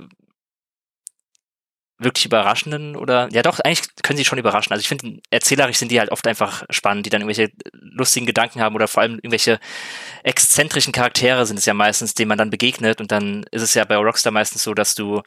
wirklich 2.03 2.25
überraschenden 2.25 2.95
oder 2.95 3.29
ja 3.31 3.41
doch, 3.41 3.59
eigentlich 3.59 3.87
können 4.01 4.17
sie 4.17 4.25
schon 4.25 4.39
überraschen. 4.39 4.71
Also 4.71 4.81
ich 4.81 4.87
finde, 4.87 5.21
erzählerisch 5.29 5.77
sind 5.77 5.91
die 5.91 5.99
halt 5.99 6.11
oft 6.11 6.25
einfach 6.27 6.63
spannend, 6.69 7.05
die 7.05 7.09
dann 7.09 7.21
irgendwelche 7.21 7.51
lustigen 7.73 8.25
Gedanken 8.25 8.61
haben 8.61 8.75
oder 8.75 8.87
vor 8.87 9.01
allem 9.01 9.15
irgendwelche 9.15 9.59
exzentrischen 10.23 10.93
Charaktere 10.93 11.45
sind 11.45 11.57
es 11.57 11.65
ja 11.65 11.73
meistens, 11.73 12.13
denen 12.13 12.29
man 12.29 12.37
dann 12.37 12.49
begegnet. 12.49 13.01
Und 13.01 13.11
dann 13.11 13.45
ist 13.51 13.61
es 13.61 13.73
ja 13.73 13.85
bei 13.85 13.95
Rockstar 13.95 14.31
meistens 14.31 14.63
so, 14.63 14.73
dass 14.73 14.95
du 14.95 15.21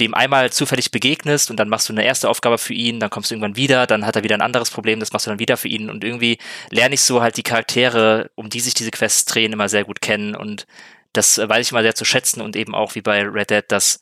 dem 0.00 0.14
einmal 0.14 0.50
zufällig 0.50 0.90
begegnest 0.90 1.50
und 1.50 1.58
dann 1.58 1.68
machst 1.68 1.88
du 1.88 1.92
eine 1.92 2.04
erste 2.04 2.28
Aufgabe 2.28 2.58
für 2.58 2.74
ihn, 2.74 3.00
dann 3.00 3.10
kommst 3.10 3.30
du 3.30 3.34
irgendwann 3.34 3.56
wieder, 3.56 3.86
dann 3.86 4.06
hat 4.06 4.16
er 4.16 4.24
wieder 4.24 4.34
ein 4.34 4.40
anderes 4.40 4.70
Problem, 4.70 5.00
das 5.00 5.12
machst 5.12 5.26
du 5.26 5.30
dann 5.30 5.38
wieder 5.38 5.56
für 5.56 5.68
ihn. 5.68 5.90
Und 5.90 6.04
irgendwie 6.04 6.38
lerne 6.70 6.94
ich 6.94 7.02
so 7.02 7.22
halt 7.22 7.36
die 7.36 7.42
Charaktere, 7.42 8.30
um 8.34 8.50
die 8.50 8.60
sich 8.60 8.74
diese 8.74 8.90
Quests 8.90 9.24
drehen, 9.26 9.52
immer 9.52 9.68
sehr 9.68 9.84
gut 9.84 10.00
kennen. 10.00 10.34
Und 10.34 10.66
das 11.12 11.38
weiß 11.38 11.66
ich 11.66 11.72
immer 11.72 11.82
sehr 11.82 11.94
zu 11.94 12.04
schätzen 12.04 12.40
und 12.40 12.56
eben 12.56 12.74
auch 12.74 12.94
wie 12.94 13.02
bei 13.02 13.22
Red 13.22 13.50
Dead, 13.50 13.64
dass 13.68 14.00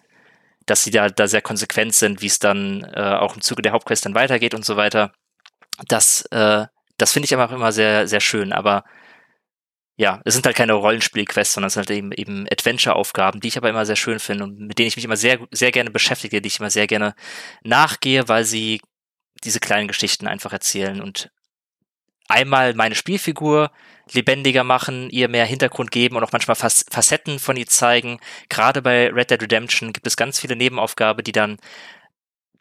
dass 0.71 0.85
sie 0.85 0.91
da, 0.91 1.09
da 1.09 1.27
sehr 1.27 1.43
konsequent 1.43 1.95
sind, 1.95 2.23
wie 2.23 2.27
es 2.27 2.39
dann 2.39 2.85
äh, 2.95 3.01
auch 3.01 3.35
im 3.35 3.43
Zuge 3.43 3.63
der 3.63 3.73
Hauptquest 3.73 4.05
dann 4.05 4.15
weitergeht 4.15 4.55
und 4.55 4.65
so 4.65 4.77
weiter. 4.77 5.13
Das, 5.87 6.23
äh, 6.31 6.67
das 6.97 7.13
finde 7.13 7.27
ich 7.27 7.35
einfach 7.35 7.55
immer 7.55 7.73
sehr, 7.73 8.07
sehr 8.09 8.21
schön. 8.21 8.53
Aber 8.53 8.85
ja, 9.97 10.21
es 10.25 10.35
sind 10.35 10.47
halt 10.47 10.57
keine 10.57 10.75
Rollenspielquests, 10.75 11.55
sondern 11.55 11.69
es 11.69 11.75
sind 11.75 11.89
halt 11.89 11.99
eben, 11.99 12.13
eben 12.13 12.47
Adventure-Aufgaben, 12.51 13.41
die 13.41 13.49
ich 13.49 13.57
aber 13.57 13.71
immer 13.71 13.87
sehr 13.87 13.97
schön 13.97 14.19
finde 14.19 14.45
und 14.45 14.61
mit 14.61 14.79
denen 14.79 14.89
ich 14.89 14.97
mich 14.97 15.05
immer 15.05 15.17
sehr, 15.17 15.41
sehr 15.51 15.73
gerne 15.73 15.91
beschäftige, 15.91 16.41
die 16.41 16.47
ich 16.47 16.61
immer 16.61 16.71
sehr 16.71 16.87
gerne 16.87 17.15
nachgehe, 17.63 18.29
weil 18.29 18.45
sie 18.45 18.81
diese 19.45 19.61
kleinen 19.61 19.89
Geschichten 19.89 20.29
einfach 20.29 20.53
erzählen 20.53 21.01
und 21.01 21.31
einmal 22.29 22.75
meine 22.75 22.95
Spielfigur 22.95 23.71
lebendiger 24.13 24.65
machen, 24.65 25.11
ihr 25.11 25.29
mehr 25.29 25.45
Hintergrund 25.45 25.91
geben 25.91 26.17
und 26.17 26.25
auch 26.25 26.33
manchmal 26.33 26.57
Facetten 26.57 27.39
von 27.39 27.57
ihr 27.57 27.67
zeigen. 27.67 28.19
Gerade 28.49 28.83
bei 28.83 29.09
Red 29.11 29.31
Dead 29.31 29.43
Redemption 29.43 29.93
gibt 29.93 30.07
es 30.07 30.17
ganz 30.17 30.39
viele 30.39 30.57
Nebenaufgaben, 30.57 31.25
die 31.25 31.33
dann 31.33 31.59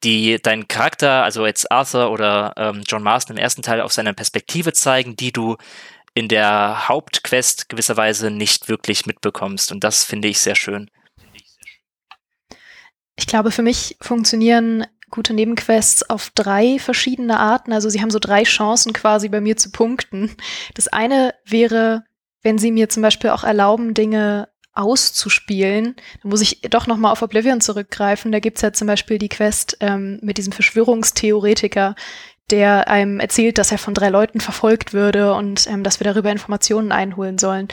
die 0.03 0.39
deinen 0.41 0.67
Charakter, 0.67 1.23
also 1.23 1.45
jetzt 1.45 1.71
Arthur 1.71 2.11
oder 2.11 2.53
ähm, 2.57 2.83
John 2.87 3.01
Marston 3.03 3.35
im 3.35 3.41
ersten 3.41 3.63
Teil 3.63 3.81
aus 3.81 3.95
seiner 3.95 4.13
Perspektive 4.13 4.73
zeigen, 4.73 5.15
die 5.15 5.31
du 5.31 5.57
in 6.13 6.27
der 6.27 6.87
Hauptquest 6.87 7.69
gewisserweise 7.69 8.31
nicht 8.31 8.69
wirklich 8.69 9.05
mitbekommst. 9.05 9.71
Und 9.71 9.83
das 9.83 10.03
finde 10.03 10.27
ich 10.27 10.39
sehr 10.39 10.55
schön. 10.55 10.89
Ich 13.15 13.25
glaube, 13.25 13.51
für 13.51 13.63
mich 13.63 13.97
funktionieren 13.99 14.85
gute 15.09 15.33
Nebenquests 15.33 16.09
auf 16.09 16.31
drei 16.35 16.79
verschiedene 16.79 17.39
Arten. 17.39 17.73
Also 17.73 17.89
sie 17.89 18.01
haben 18.01 18.11
so 18.11 18.19
drei 18.19 18.43
Chancen 18.43 18.93
quasi 18.93 19.29
bei 19.29 19.41
mir 19.41 19.57
zu 19.57 19.71
punkten. 19.71 20.35
Das 20.73 20.87
eine 20.87 21.33
wäre, 21.45 22.03
wenn 22.41 22.57
sie 22.57 22.71
mir 22.71 22.89
zum 22.89 23.03
Beispiel 23.03 23.29
auch 23.29 23.43
erlauben, 23.43 23.93
Dinge 23.93 24.49
auszuspielen, 24.73 25.95
dann 26.21 26.29
muss 26.29 26.41
ich 26.41 26.61
doch 26.61 26.85
nochmal 26.85 27.11
auf 27.11 27.23
Oblivion 27.23 27.61
zurückgreifen. 27.61 28.31
Da 28.31 28.39
gibt's 28.39 28.61
ja 28.61 28.73
zum 28.73 28.87
Beispiel 28.87 29.17
die 29.17 29.29
Quest 29.29 29.77
ähm, 29.79 30.19
mit 30.21 30.37
diesem 30.37 30.53
Verschwörungstheoretiker, 30.53 31.95
der 32.51 32.87
einem 32.87 33.19
erzählt, 33.19 33.57
dass 33.57 33.71
er 33.71 33.79
von 33.79 33.95
drei 33.95 34.09
Leuten 34.09 34.39
verfolgt 34.39 34.93
würde 34.93 35.33
und 35.33 35.67
ähm, 35.67 35.83
dass 35.83 35.99
wir 35.99 36.05
darüber 36.05 36.31
Informationen 36.31 36.91
einholen 36.91 37.39
sollen. 37.39 37.69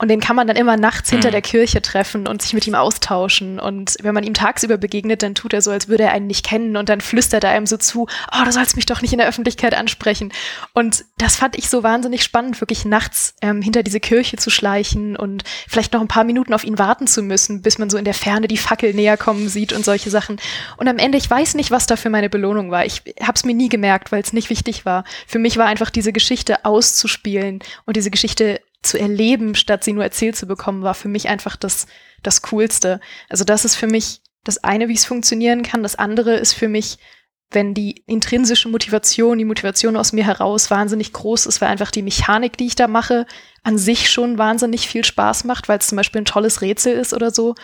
Und 0.00 0.08
den 0.08 0.20
kann 0.20 0.36
man 0.36 0.46
dann 0.46 0.56
immer 0.56 0.76
nachts 0.76 1.10
hinter 1.10 1.28
mhm. 1.28 1.32
der 1.32 1.42
Kirche 1.42 1.82
treffen 1.82 2.28
und 2.28 2.40
sich 2.40 2.54
mit 2.54 2.66
ihm 2.68 2.76
austauschen. 2.76 3.58
Und 3.58 3.96
wenn 4.00 4.14
man 4.14 4.22
ihm 4.22 4.34
tagsüber 4.34 4.76
begegnet, 4.76 5.24
dann 5.24 5.34
tut 5.34 5.52
er 5.52 5.60
so, 5.60 5.72
als 5.72 5.88
würde 5.88 6.04
er 6.04 6.12
einen 6.12 6.28
nicht 6.28 6.46
kennen. 6.46 6.76
Und 6.76 6.88
dann 6.88 7.00
flüstert 7.00 7.42
er 7.42 7.50
einem 7.50 7.66
so 7.66 7.76
zu, 7.76 8.06
oh, 8.32 8.44
du 8.44 8.52
sollst 8.52 8.76
mich 8.76 8.86
doch 8.86 9.02
nicht 9.02 9.12
in 9.12 9.18
der 9.18 9.26
Öffentlichkeit 9.26 9.74
ansprechen. 9.74 10.32
Und 10.72 11.04
das 11.18 11.34
fand 11.34 11.58
ich 11.58 11.68
so 11.68 11.82
wahnsinnig 11.82 12.22
spannend, 12.22 12.60
wirklich 12.60 12.84
nachts 12.84 13.34
ähm, 13.42 13.60
hinter 13.60 13.82
diese 13.82 13.98
Kirche 13.98 14.36
zu 14.36 14.50
schleichen 14.50 15.16
und 15.16 15.42
vielleicht 15.66 15.92
noch 15.92 16.00
ein 16.00 16.08
paar 16.08 16.24
Minuten 16.24 16.54
auf 16.54 16.62
ihn 16.62 16.78
warten 16.78 17.08
zu 17.08 17.20
müssen, 17.22 17.62
bis 17.62 17.78
man 17.78 17.90
so 17.90 17.98
in 17.98 18.04
der 18.04 18.14
Ferne 18.14 18.46
die 18.46 18.56
Fackel 18.56 18.94
näher 18.94 19.16
kommen 19.16 19.48
sieht 19.48 19.72
und 19.72 19.84
solche 19.84 20.10
Sachen. 20.10 20.38
Und 20.76 20.86
am 20.86 20.98
Ende, 20.98 21.18
ich 21.18 21.28
weiß 21.28 21.54
nicht, 21.54 21.72
was 21.72 21.88
da 21.88 21.96
für 21.96 22.10
meine 22.10 22.30
Belohnung 22.30 22.70
war. 22.70 22.86
Ich 22.86 23.02
habe 23.20 23.34
es 23.34 23.44
mir 23.44 23.54
nie 23.54 23.68
gemerkt, 23.68 24.12
weil 24.12 24.22
es 24.22 24.32
nicht 24.32 24.48
wichtig 24.48 24.86
war. 24.86 25.02
Für 25.26 25.40
mich 25.40 25.56
war 25.56 25.66
einfach 25.66 25.90
diese 25.90 26.12
Geschichte 26.12 26.64
auszuspielen 26.64 27.58
und 27.84 27.96
diese 27.96 28.12
Geschichte 28.12 28.60
zu 28.82 28.98
erleben, 28.98 29.54
statt 29.54 29.84
sie 29.84 29.92
nur 29.92 30.04
erzählt 30.04 30.36
zu 30.36 30.46
bekommen, 30.46 30.82
war 30.82 30.94
für 30.94 31.08
mich 31.08 31.28
einfach 31.28 31.56
das, 31.56 31.86
das 32.22 32.42
Coolste. 32.42 33.00
Also 33.28 33.44
das 33.44 33.64
ist 33.64 33.76
für 33.76 33.86
mich 33.86 34.20
das 34.44 34.62
eine, 34.64 34.88
wie 34.88 34.94
es 34.94 35.04
funktionieren 35.04 35.62
kann. 35.62 35.82
Das 35.82 35.96
andere 35.96 36.36
ist 36.36 36.52
für 36.52 36.68
mich, 36.68 36.98
wenn 37.50 37.74
die 37.74 38.02
intrinsische 38.06 38.68
Motivation, 38.68 39.38
die 39.38 39.44
Motivation 39.44 39.96
aus 39.96 40.12
mir 40.12 40.24
heraus 40.24 40.70
wahnsinnig 40.70 41.12
groß 41.12 41.46
ist, 41.46 41.60
weil 41.60 41.68
einfach 41.68 41.90
die 41.90 42.02
Mechanik, 42.02 42.56
die 42.56 42.66
ich 42.66 42.76
da 42.76 42.88
mache, 42.88 43.26
an 43.62 43.78
sich 43.78 44.10
schon 44.10 44.38
wahnsinnig 44.38 44.88
viel 44.88 45.04
Spaß 45.04 45.44
macht, 45.44 45.68
weil 45.68 45.78
es 45.78 45.88
zum 45.88 45.96
Beispiel 45.96 46.20
ein 46.20 46.26
tolles 46.26 46.60
Rätsel 46.60 46.94
ist 46.94 47.14
oder 47.14 47.30
so. 47.30 47.54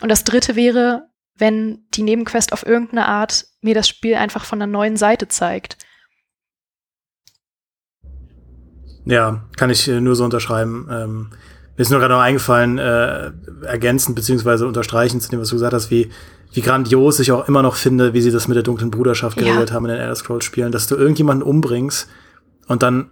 Und 0.00 0.08
das 0.08 0.24
dritte 0.24 0.56
wäre, 0.56 1.08
wenn 1.36 1.86
die 1.94 2.02
Nebenquest 2.02 2.52
auf 2.52 2.66
irgendeine 2.66 3.06
Art 3.06 3.46
mir 3.60 3.74
das 3.74 3.88
Spiel 3.88 4.16
einfach 4.16 4.44
von 4.44 4.60
einer 4.60 4.70
neuen 4.70 4.96
Seite 4.96 5.28
zeigt. 5.28 5.78
Ja, 9.08 9.40
kann 9.56 9.70
ich 9.70 9.88
äh, 9.88 10.00
nur 10.00 10.14
so 10.14 10.24
unterschreiben. 10.24 10.86
Ähm, 10.90 11.28
mir 11.76 11.82
ist 11.82 11.90
nur 11.90 11.98
gerade 11.98 12.12
noch 12.12 12.20
eingefallen, 12.20 12.78
äh, 12.78 13.30
ergänzend 13.62 14.14
beziehungsweise 14.16 14.66
unterstreichend 14.66 15.22
zu 15.22 15.30
dem, 15.30 15.40
was 15.40 15.48
du 15.48 15.54
gesagt 15.54 15.72
hast, 15.72 15.90
wie, 15.90 16.10
wie 16.52 16.60
grandios 16.60 17.18
ich 17.18 17.32
auch 17.32 17.48
immer 17.48 17.62
noch 17.62 17.76
finde, 17.76 18.12
wie 18.12 18.20
sie 18.20 18.30
das 18.30 18.48
mit 18.48 18.56
der 18.56 18.62
dunklen 18.62 18.90
Bruderschaft 18.90 19.38
geregelt 19.38 19.70
ja. 19.70 19.74
haben 19.74 19.86
in 19.86 19.92
den 19.92 20.00
Elder 20.00 20.14
Scrolls 20.14 20.44
Spielen, 20.44 20.72
dass 20.72 20.88
du 20.88 20.96
irgendjemanden 20.96 21.42
umbringst 21.42 22.08
und 22.66 22.82
dann 22.82 23.08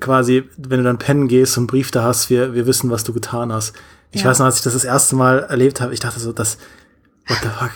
quasi, 0.00 0.44
wenn 0.56 0.78
du 0.78 0.84
dann 0.84 0.98
pennen 0.98 1.28
gehst 1.28 1.58
und 1.58 1.62
einen 1.62 1.66
Brief 1.66 1.90
da 1.90 2.04
hast, 2.04 2.30
wir, 2.30 2.54
wir 2.54 2.66
wissen, 2.66 2.90
was 2.90 3.04
du 3.04 3.12
getan 3.12 3.52
hast. 3.52 3.74
Ich 4.12 4.22
ja. 4.22 4.30
weiß 4.30 4.38
noch, 4.38 4.46
als 4.46 4.56
ich 4.56 4.62
das 4.62 4.72
das 4.72 4.84
erste 4.84 5.14
Mal 5.14 5.40
erlebt 5.40 5.82
habe, 5.82 5.92
ich 5.92 6.00
dachte 6.00 6.20
so, 6.20 6.32
das, 6.32 6.56
what 7.26 7.38
the 7.42 7.48
fuck, 7.48 7.72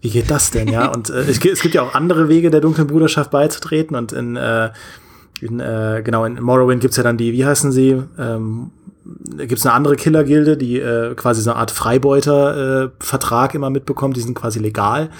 wie 0.00 0.10
geht 0.10 0.30
das 0.30 0.50
denn, 0.50 0.66
ja? 0.66 0.88
Und 0.92 1.10
äh, 1.10 1.20
es, 1.20 1.38
es 1.44 1.60
gibt 1.60 1.74
ja 1.74 1.82
auch 1.82 1.94
andere 1.94 2.28
Wege, 2.28 2.50
der 2.50 2.60
dunklen 2.60 2.88
Bruderschaft 2.88 3.30
beizutreten 3.30 3.96
und 3.96 4.12
in 4.12 4.36
äh, 4.36 4.70
in, 5.44 5.60
äh, 5.60 6.02
genau, 6.04 6.24
in 6.24 6.40
Morrowind 6.40 6.80
gibt's 6.80 6.96
ja 6.96 7.02
dann 7.02 7.16
die, 7.16 7.32
wie 7.32 7.44
heißen 7.44 7.70
sie? 7.70 8.02
Ähm, 8.18 8.70
gibt's 9.36 9.66
eine 9.66 9.74
andere 9.74 9.96
Killergilde, 9.96 10.56
die 10.56 10.78
äh, 10.78 11.14
quasi 11.14 11.42
so 11.42 11.50
eine 11.50 11.60
Art 11.60 11.70
Freibeuter-Vertrag 11.70 13.54
äh, 13.54 13.56
immer 13.56 13.70
mitbekommt, 13.70 14.16
die 14.16 14.22
sind 14.22 14.34
quasi 14.34 14.58
legal. 14.58 15.10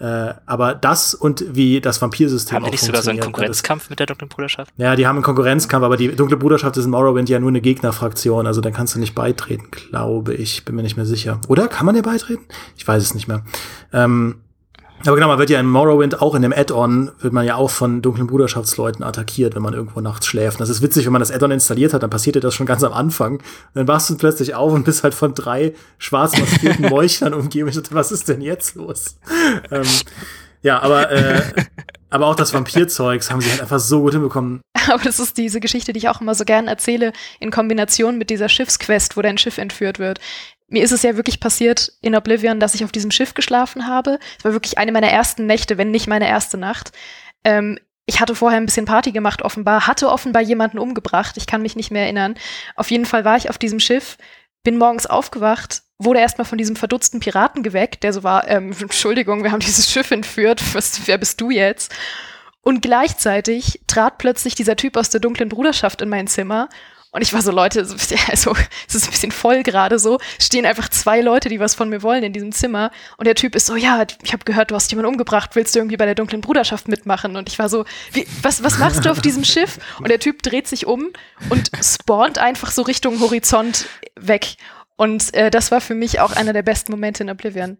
Äh, 0.00 0.34
aber 0.46 0.76
das 0.76 1.12
und 1.14 1.44
wie 1.56 1.80
das 1.80 2.00
Vampirsystem 2.00 2.54
Haben 2.56 2.64
die 2.66 2.70
nicht 2.70 2.84
sogar 2.84 3.02
so 3.02 3.10
einen 3.10 3.18
Konkurrenzkampf 3.18 3.90
mit 3.90 3.98
der 3.98 4.06
Dunklen 4.06 4.28
Bruderschaft? 4.28 4.72
Ja, 4.76 4.94
die 4.94 5.08
haben 5.08 5.16
einen 5.16 5.24
Konkurrenzkampf, 5.24 5.84
aber 5.84 5.96
die 5.96 6.14
Dunkle 6.14 6.36
Bruderschaft 6.36 6.76
ist 6.76 6.84
in 6.84 6.92
Morrowind 6.92 7.28
ja 7.28 7.40
nur 7.40 7.48
eine 7.48 7.60
Gegnerfraktion, 7.60 8.46
also 8.46 8.60
dann 8.60 8.72
kannst 8.72 8.94
du 8.94 9.00
nicht 9.00 9.16
beitreten, 9.16 9.68
glaube 9.70 10.34
ich. 10.34 10.64
Bin 10.64 10.76
mir 10.76 10.82
nicht 10.82 10.96
mehr 10.96 11.06
sicher. 11.06 11.40
Oder? 11.48 11.66
Kann 11.66 11.84
man 11.84 11.96
dir 11.96 12.02
beitreten? 12.02 12.44
Ich 12.76 12.86
weiß 12.86 13.02
es 13.02 13.14
nicht 13.14 13.26
mehr. 13.26 13.42
Ähm, 13.92 14.36
aber 15.06 15.14
genau, 15.14 15.28
man 15.28 15.38
wird 15.38 15.50
ja 15.50 15.60
in 15.60 15.66
Morrowind, 15.66 16.20
auch 16.20 16.34
in 16.34 16.42
dem 16.42 16.52
Add-on, 16.52 17.12
wird 17.20 17.32
man 17.32 17.46
ja 17.46 17.54
auch 17.54 17.70
von 17.70 18.02
dunklen 18.02 18.26
Bruderschaftsleuten 18.26 19.04
attackiert, 19.04 19.54
wenn 19.54 19.62
man 19.62 19.74
irgendwo 19.74 20.00
nachts 20.00 20.26
schläft. 20.26 20.56
Und 20.56 20.60
das 20.60 20.68
ist 20.68 20.82
witzig, 20.82 21.06
wenn 21.06 21.12
man 21.12 21.20
das 21.20 21.30
Add-on 21.30 21.50
installiert 21.50 21.94
hat, 21.94 22.02
dann 22.02 22.10
passiert 22.10 22.36
dir 22.36 22.40
das 22.40 22.54
schon 22.54 22.66
ganz 22.66 22.82
am 22.82 22.92
Anfang. 22.92 23.34
Und 23.34 23.42
dann 23.74 23.88
wachst 23.88 24.10
du 24.10 24.16
plötzlich 24.16 24.54
auf 24.54 24.72
und 24.72 24.84
bist 24.84 25.04
halt 25.04 25.14
von 25.14 25.34
drei 25.34 25.74
schwarz 25.98 26.38
maskierten 26.38 26.86
Meuchlern 26.90 27.34
umgeben. 27.34 27.68
Ich 27.68 27.76
dachte, 27.76 27.94
was 27.94 28.12
ist 28.12 28.28
denn 28.28 28.40
jetzt 28.40 28.74
los? 28.74 29.18
ähm, 29.70 29.86
ja, 30.62 30.80
aber, 30.82 31.10
äh, 31.12 31.42
aber 32.10 32.26
auch 32.26 32.34
das 32.34 32.52
Vampirzeugs 32.52 33.30
haben 33.30 33.40
sie 33.40 33.50
halt 33.50 33.60
einfach 33.60 33.78
so 33.78 34.00
gut 34.00 34.12
hinbekommen. 34.12 34.60
Aber 34.88 35.02
das 35.04 35.20
ist 35.20 35.36
diese 35.36 35.60
Geschichte, 35.60 35.92
die 35.92 35.98
ich 35.98 36.08
auch 36.08 36.20
immer 36.20 36.34
so 36.34 36.44
gern 36.44 36.66
erzähle, 36.66 37.12
in 37.40 37.50
Kombination 37.50 38.16
mit 38.16 38.30
dieser 38.30 38.48
Schiffsquest, 38.48 39.16
wo 39.16 39.22
dein 39.22 39.36
Schiff 39.36 39.58
entführt 39.58 39.98
wird 39.98 40.18
mir 40.68 40.82
ist 40.82 40.92
es 40.92 41.02
ja 41.02 41.16
wirklich 41.16 41.40
passiert 41.40 41.92
in 42.00 42.14
Oblivion, 42.14 42.60
dass 42.60 42.74
ich 42.74 42.84
auf 42.84 42.92
diesem 42.92 43.10
Schiff 43.10 43.34
geschlafen 43.34 43.86
habe. 43.86 44.18
Es 44.38 44.44
war 44.44 44.52
wirklich 44.52 44.78
eine 44.78 44.92
meiner 44.92 45.10
ersten 45.10 45.46
Nächte, 45.46 45.78
wenn 45.78 45.90
nicht 45.90 46.06
meine 46.06 46.28
erste 46.28 46.58
Nacht. 46.58 46.92
Ähm, 47.44 47.78
ich 48.04 48.20
hatte 48.20 48.34
vorher 48.34 48.58
ein 48.58 48.66
bisschen 48.66 48.86
Party 48.86 49.12
gemacht, 49.12 49.42
offenbar, 49.42 49.86
hatte 49.86 50.10
offenbar 50.10 50.42
jemanden 50.42 50.78
umgebracht. 50.78 51.36
Ich 51.36 51.46
kann 51.46 51.62
mich 51.62 51.76
nicht 51.76 51.90
mehr 51.90 52.02
erinnern. 52.02 52.36
Auf 52.76 52.90
jeden 52.90 53.06
Fall 53.06 53.24
war 53.24 53.36
ich 53.36 53.50
auf 53.50 53.58
diesem 53.58 53.80
Schiff, 53.80 54.16
bin 54.62 54.78
morgens 54.78 55.06
aufgewacht, 55.06 55.82
wurde 55.98 56.20
erstmal 56.20 56.46
von 56.46 56.58
diesem 56.58 56.76
verdutzten 56.76 57.20
Piraten 57.20 57.62
geweckt, 57.62 58.02
der 58.02 58.12
so 58.12 58.22
war, 58.22 58.48
ähm, 58.48 58.74
Entschuldigung, 58.80 59.42
wir 59.42 59.52
haben 59.52 59.60
dieses 59.60 59.90
Schiff 59.90 60.10
entführt, 60.10 60.62
was, 60.74 61.06
wer 61.06 61.18
bist 61.18 61.40
du 61.40 61.50
jetzt? 61.50 61.94
Und 62.60 62.82
gleichzeitig 62.82 63.80
trat 63.86 64.18
plötzlich 64.18 64.54
dieser 64.54 64.76
Typ 64.76 64.96
aus 64.96 65.08
der 65.10 65.20
dunklen 65.20 65.48
Bruderschaft 65.48 66.02
in 66.02 66.08
mein 66.08 66.26
Zimmer 66.26 66.68
Und 67.10 67.22
ich 67.22 67.32
war 67.32 67.40
so, 67.40 67.50
Leute, 67.50 67.80
also 68.28 68.54
es 68.86 68.94
ist 68.94 69.04
ein 69.06 69.10
bisschen 69.10 69.32
voll 69.32 69.62
gerade 69.62 69.98
so. 69.98 70.18
Stehen 70.38 70.66
einfach 70.66 70.88
zwei 70.88 71.20
Leute, 71.20 71.48
die 71.48 71.60
was 71.60 71.74
von 71.74 71.88
mir 71.88 72.02
wollen 72.02 72.22
in 72.22 72.32
diesem 72.32 72.52
Zimmer. 72.52 72.90
Und 73.16 73.26
der 73.26 73.34
Typ 73.34 73.54
ist 73.54 73.66
so, 73.66 73.76
ja, 73.76 74.04
ich 74.22 74.32
habe 74.32 74.44
gehört, 74.44 74.70
du 74.70 74.74
hast 74.74 74.90
jemanden 74.90 75.12
umgebracht. 75.12 75.50
Willst 75.54 75.74
du 75.74 75.78
irgendwie 75.78 75.96
bei 75.96 76.06
der 76.06 76.14
dunklen 76.14 76.42
Bruderschaft 76.42 76.88
mitmachen? 76.88 77.36
Und 77.36 77.48
ich 77.48 77.58
war 77.58 77.68
so, 77.68 77.84
wie, 78.12 78.26
was, 78.42 78.62
was 78.62 78.78
machst 78.78 79.04
du 79.04 79.10
auf 79.10 79.20
diesem 79.20 79.44
Schiff? 79.48 79.78
Und 79.98 80.08
der 80.08 80.20
Typ 80.20 80.42
dreht 80.42 80.68
sich 80.68 80.86
um 80.86 81.08
und 81.48 81.70
spawnt 81.82 82.38
einfach 82.38 82.70
so 82.70 82.82
Richtung 82.82 83.20
Horizont 83.20 83.86
weg. 84.16 84.56
Und 84.96 85.32
äh, 85.34 85.50
das 85.50 85.70
war 85.70 85.80
für 85.80 85.94
mich 85.94 86.20
auch 86.20 86.32
einer 86.32 86.52
der 86.52 86.62
besten 86.62 86.92
Momente 86.92 87.22
in 87.22 87.30
Oblivion. 87.30 87.78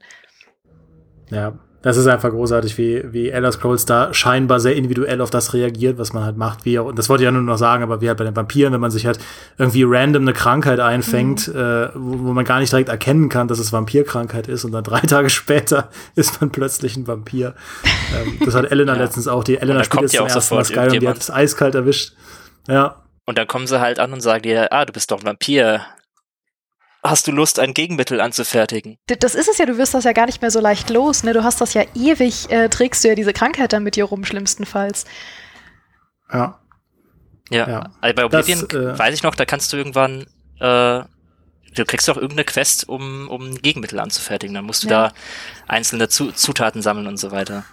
Ja, 1.30 1.58
das 1.80 1.96
ist 1.96 2.08
einfach 2.08 2.30
großartig, 2.30 2.76
wie, 2.76 3.04
wie 3.12 3.28
Elder 3.28 3.52
Scrolls 3.52 3.84
da 3.84 4.12
scheinbar 4.12 4.58
sehr 4.58 4.74
individuell 4.74 5.20
auf 5.20 5.30
das 5.30 5.54
reagiert, 5.54 5.96
was 5.96 6.12
man 6.12 6.24
halt 6.24 6.36
macht. 6.36 6.64
Wie 6.64 6.76
auch, 6.78 6.86
und 6.86 6.98
das 6.98 7.08
wollte 7.08 7.22
ich 7.22 7.26
ja 7.26 7.30
nur 7.30 7.42
noch 7.42 7.56
sagen, 7.56 7.84
aber 7.84 8.00
wie 8.00 8.08
halt 8.08 8.18
bei 8.18 8.24
den 8.24 8.34
Vampiren, 8.34 8.72
wenn 8.72 8.80
man 8.80 8.90
sich 8.90 9.06
halt 9.06 9.20
irgendwie 9.58 9.84
random 9.86 10.22
eine 10.22 10.32
Krankheit 10.32 10.80
einfängt, 10.80 11.46
mhm. 11.46 11.56
äh, 11.56 11.88
wo, 11.94 12.26
wo, 12.26 12.32
man 12.32 12.44
gar 12.44 12.58
nicht 12.58 12.72
direkt 12.72 12.88
erkennen 12.88 13.28
kann, 13.28 13.46
dass 13.46 13.60
es 13.60 13.72
Vampirkrankheit 13.72 14.48
ist 14.48 14.64
und 14.64 14.72
dann 14.72 14.82
drei 14.82 15.00
Tage 15.06 15.30
später 15.30 15.88
ist 16.16 16.40
man 16.40 16.50
plötzlich 16.50 16.96
ein 16.96 17.06
Vampir. 17.06 17.54
ähm, 18.16 18.38
das 18.44 18.56
hat 18.56 18.70
Elena 18.72 18.92
ja. 18.96 19.02
letztens 19.02 19.28
auch. 19.28 19.44
Die 19.44 19.58
Elena 19.58 19.84
spielt 19.84 20.02
jetzt 20.02 20.16
zum 20.16 20.26
ersten 20.26 20.54
Mal 20.56 20.64
Sky 20.64 20.80
und 20.80 21.02
die 21.02 21.08
hat 21.08 21.18
das 21.18 21.30
eiskalt 21.30 21.76
erwischt. 21.76 22.12
Ja. 22.66 23.02
Und 23.24 23.38
dann 23.38 23.46
kommen 23.46 23.68
sie 23.68 23.80
halt 23.80 24.00
an 24.00 24.12
und 24.12 24.20
sagen 24.20 24.42
dir, 24.42 24.72
ah, 24.72 24.84
du 24.84 24.92
bist 24.92 25.12
doch 25.12 25.20
ein 25.20 25.26
Vampir 25.26 25.82
hast 27.02 27.26
du 27.26 27.32
Lust, 27.32 27.58
ein 27.58 27.74
Gegenmittel 27.74 28.20
anzufertigen? 28.20 28.98
Das 29.06 29.34
ist 29.34 29.48
es 29.48 29.58
ja, 29.58 29.66
du 29.66 29.78
wirst 29.78 29.94
das 29.94 30.04
ja 30.04 30.12
gar 30.12 30.26
nicht 30.26 30.42
mehr 30.42 30.50
so 30.50 30.60
leicht 30.60 30.90
los. 30.90 31.22
Ne? 31.22 31.32
Du 31.32 31.44
hast 31.44 31.60
das 31.60 31.74
ja 31.74 31.84
ewig, 31.94 32.50
äh, 32.50 32.68
trägst 32.68 33.04
du 33.04 33.08
ja 33.08 33.14
diese 33.14 33.32
Krankheit 33.32 33.72
dann 33.72 33.82
mit 33.82 33.96
dir 33.96 34.04
rum, 34.04 34.24
schlimmstenfalls. 34.24 35.04
Ja. 36.32 36.60
Ja, 37.50 37.68
ja. 37.68 37.90
Also 38.00 38.14
bei 38.14 38.24
Oblivion 38.24 38.66
das, 38.68 38.78
äh, 38.78 38.98
weiß 38.98 39.14
ich 39.14 39.22
noch, 39.22 39.34
da 39.34 39.46
kannst 39.46 39.72
du 39.72 39.76
irgendwann, 39.76 40.22
äh, 40.60 41.02
du 41.74 41.84
kriegst 41.86 42.10
auch 42.10 42.16
irgendeine 42.16 42.44
Quest, 42.44 42.88
um, 42.88 43.28
um 43.28 43.50
ein 43.50 43.62
Gegenmittel 43.62 43.98
anzufertigen. 44.00 44.54
Dann 44.54 44.66
musst 44.66 44.84
du 44.84 44.88
ja. 44.88 45.08
da 45.08 45.14
einzelne 45.66 46.08
Zutaten 46.08 46.82
sammeln 46.82 47.06
und 47.06 47.16
so 47.16 47.30
weiter. 47.30 47.64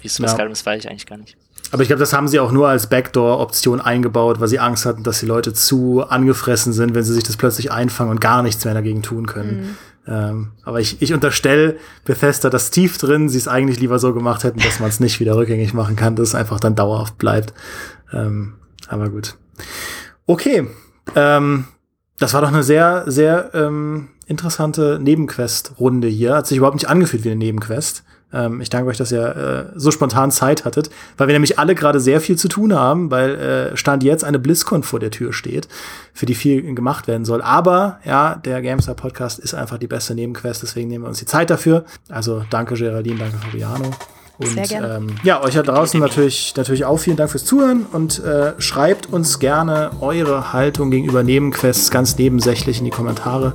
Wie 0.00 0.06
es 0.06 0.18
bei 0.18 0.26
ja. 0.26 0.32
Skyrim 0.32 0.52
ist, 0.52 0.64
weiß 0.64 0.84
ich 0.84 0.90
eigentlich 0.90 1.06
gar 1.06 1.16
nicht. 1.16 1.36
Aber 1.72 1.82
ich 1.82 1.88
glaube, 1.88 2.00
das 2.00 2.12
haben 2.12 2.28
sie 2.28 2.38
auch 2.38 2.52
nur 2.52 2.68
als 2.68 2.86
Backdoor-Option 2.88 3.80
eingebaut, 3.80 4.40
weil 4.40 4.48
sie 4.48 4.60
Angst 4.60 4.86
hatten, 4.86 5.02
dass 5.02 5.20
die 5.20 5.26
Leute 5.26 5.52
zu 5.52 6.04
angefressen 6.08 6.72
sind, 6.72 6.94
wenn 6.94 7.02
sie 7.02 7.14
sich 7.14 7.24
das 7.24 7.36
plötzlich 7.36 7.72
einfangen 7.72 8.10
und 8.10 8.20
gar 8.20 8.42
nichts 8.42 8.64
mehr 8.64 8.74
dagegen 8.74 9.02
tun 9.02 9.26
können. 9.26 9.60
Mhm. 9.60 9.76
Ähm, 10.08 10.52
aber 10.62 10.80
ich, 10.80 11.02
ich 11.02 11.12
unterstelle 11.12 11.76
Bethesda 12.04 12.48
das 12.48 12.70
tief 12.70 12.98
drin, 12.98 13.28
sie 13.28 13.38
es 13.38 13.48
eigentlich 13.48 13.80
lieber 13.80 13.98
so 13.98 14.14
gemacht 14.14 14.44
hätten, 14.44 14.60
dass 14.60 14.78
man 14.78 14.88
es 14.88 15.00
nicht 15.00 15.18
wieder 15.18 15.36
rückgängig 15.36 15.74
machen 15.74 15.96
kann, 15.96 16.14
dass 16.14 16.28
es 16.28 16.34
einfach 16.34 16.60
dann 16.60 16.76
dauerhaft 16.76 17.18
bleibt. 17.18 17.52
Ähm, 18.12 18.54
aber 18.88 19.10
gut. 19.10 19.36
Okay. 20.26 20.68
Ähm, 21.14 21.64
das 22.18 22.34
war 22.34 22.40
doch 22.40 22.48
eine 22.48 22.62
sehr, 22.62 23.04
sehr 23.06 23.50
ähm, 23.54 24.08
interessante 24.26 24.98
Nebenquest-Runde 25.00 26.08
hier. 26.08 26.36
Hat 26.36 26.46
sich 26.46 26.58
überhaupt 26.58 26.76
nicht 26.76 26.88
angefühlt 26.88 27.24
wie 27.24 27.30
eine 27.30 27.38
Nebenquest. 27.38 28.04
Ähm, 28.32 28.60
ich 28.60 28.70
danke 28.70 28.88
euch, 28.90 28.96
dass 28.96 29.12
ihr 29.12 29.72
äh, 29.74 29.78
so 29.78 29.90
spontan 29.90 30.30
Zeit 30.30 30.64
hattet, 30.64 30.90
weil 31.16 31.28
wir 31.28 31.34
nämlich 31.34 31.58
alle 31.58 31.74
gerade 31.74 32.00
sehr 32.00 32.20
viel 32.20 32.36
zu 32.36 32.48
tun 32.48 32.74
haben, 32.74 33.10
weil 33.10 33.34
äh, 33.36 33.76
Stand 33.76 34.02
jetzt 34.02 34.24
eine 34.24 34.38
BlizzCon 34.38 34.82
vor 34.82 34.98
der 34.98 35.10
Tür 35.10 35.32
steht, 35.32 35.68
für 36.12 36.26
die 36.26 36.34
viel 36.34 36.74
gemacht 36.74 37.06
werden 37.06 37.24
soll. 37.24 37.42
Aber 37.42 38.00
ja, 38.04 38.34
der 38.36 38.62
GameStar 38.62 38.94
Podcast 38.94 39.38
ist 39.38 39.54
einfach 39.54 39.78
die 39.78 39.86
beste 39.86 40.14
Nebenquest, 40.14 40.62
deswegen 40.62 40.88
nehmen 40.88 41.04
wir 41.04 41.08
uns 41.08 41.18
die 41.18 41.26
Zeit 41.26 41.50
dafür. 41.50 41.84
Also 42.08 42.44
danke 42.50 42.74
Geraldine, 42.74 43.18
danke 43.18 43.38
Fabiano. 43.38 43.90
Und 44.38 44.48
Sehr 44.48 44.64
gerne. 44.64 44.96
Ähm, 44.96 45.06
ja, 45.22 45.42
euch 45.42 45.54
da 45.54 45.62
draußen 45.62 45.98
natürlich, 45.98 46.52
natürlich 46.56 46.84
auch 46.84 46.98
vielen 46.98 47.16
Dank 47.16 47.30
fürs 47.30 47.44
Zuhören 47.44 47.86
und 47.90 48.22
äh, 48.22 48.52
schreibt 48.58 49.10
uns 49.10 49.38
gerne 49.38 49.92
eure 50.00 50.52
Haltung 50.52 50.90
gegenüber 50.90 51.22
Nebenquests 51.22 51.90
ganz 51.90 52.18
nebensächlich 52.18 52.78
in 52.78 52.84
die 52.84 52.90
Kommentare. 52.90 53.54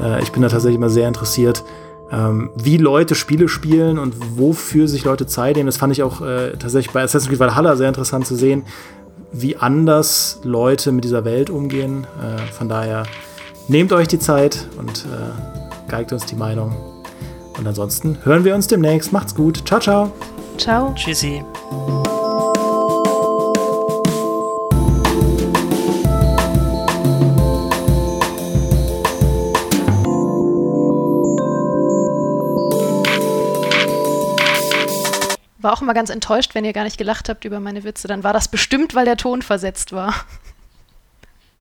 Äh, 0.00 0.22
ich 0.22 0.32
bin 0.32 0.40
da 0.40 0.48
tatsächlich 0.48 0.76
immer 0.76 0.88
sehr 0.88 1.06
interessiert, 1.06 1.64
ähm, 2.12 2.50
wie 2.56 2.76
Leute 2.76 3.14
Spiele 3.14 3.48
spielen 3.48 3.98
und 3.98 4.14
wofür 4.38 4.86
sich 4.86 5.04
Leute 5.04 5.26
Zeit 5.26 5.56
nehmen. 5.56 5.66
Das 5.66 5.78
fand 5.78 5.92
ich 5.92 6.02
auch 6.02 6.20
äh, 6.20 6.52
tatsächlich 6.52 6.92
bei 6.92 7.02
Assassin's 7.02 7.28
Creed 7.28 7.40
Valhalla 7.40 7.74
sehr 7.76 7.88
interessant 7.88 8.26
zu 8.26 8.36
sehen, 8.36 8.64
wie 9.32 9.56
anders 9.56 10.40
Leute 10.44 10.92
mit 10.92 11.04
dieser 11.04 11.24
Welt 11.24 11.48
umgehen. 11.48 12.06
Äh, 12.20 12.52
von 12.52 12.68
daher 12.68 13.04
nehmt 13.68 13.92
euch 13.92 14.08
die 14.08 14.18
Zeit 14.18 14.68
und 14.78 15.06
äh, 15.06 15.90
geigt 15.90 16.12
uns 16.12 16.26
die 16.26 16.36
Meinung. 16.36 16.76
Und 17.58 17.66
ansonsten 17.66 18.18
hören 18.24 18.44
wir 18.44 18.54
uns 18.54 18.66
demnächst. 18.66 19.12
Macht's 19.12 19.34
gut. 19.34 19.66
Ciao, 19.66 19.80
ciao. 19.80 20.12
Ciao. 20.58 20.92
Tschüssi. 20.94 21.42
War 35.62 35.72
auch 35.72 35.82
immer 35.82 35.94
ganz 35.94 36.10
enttäuscht, 36.10 36.54
wenn 36.54 36.64
ihr 36.64 36.72
gar 36.72 36.84
nicht 36.84 36.98
gelacht 36.98 37.28
habt 37.28 37.44
über 37.44 37.60
meine 37.60 37.84
Witze. 37.84 38.08
Dann 38.08 38.24
war 38.24 38.32
das 38.32 38.48
bestimmt, 38.48 38.94
weil 38.94 39.04
der 39.04 39.16
Ton 39.16 39.42
versetzt 39.42 39.92
war. 39.92 40.14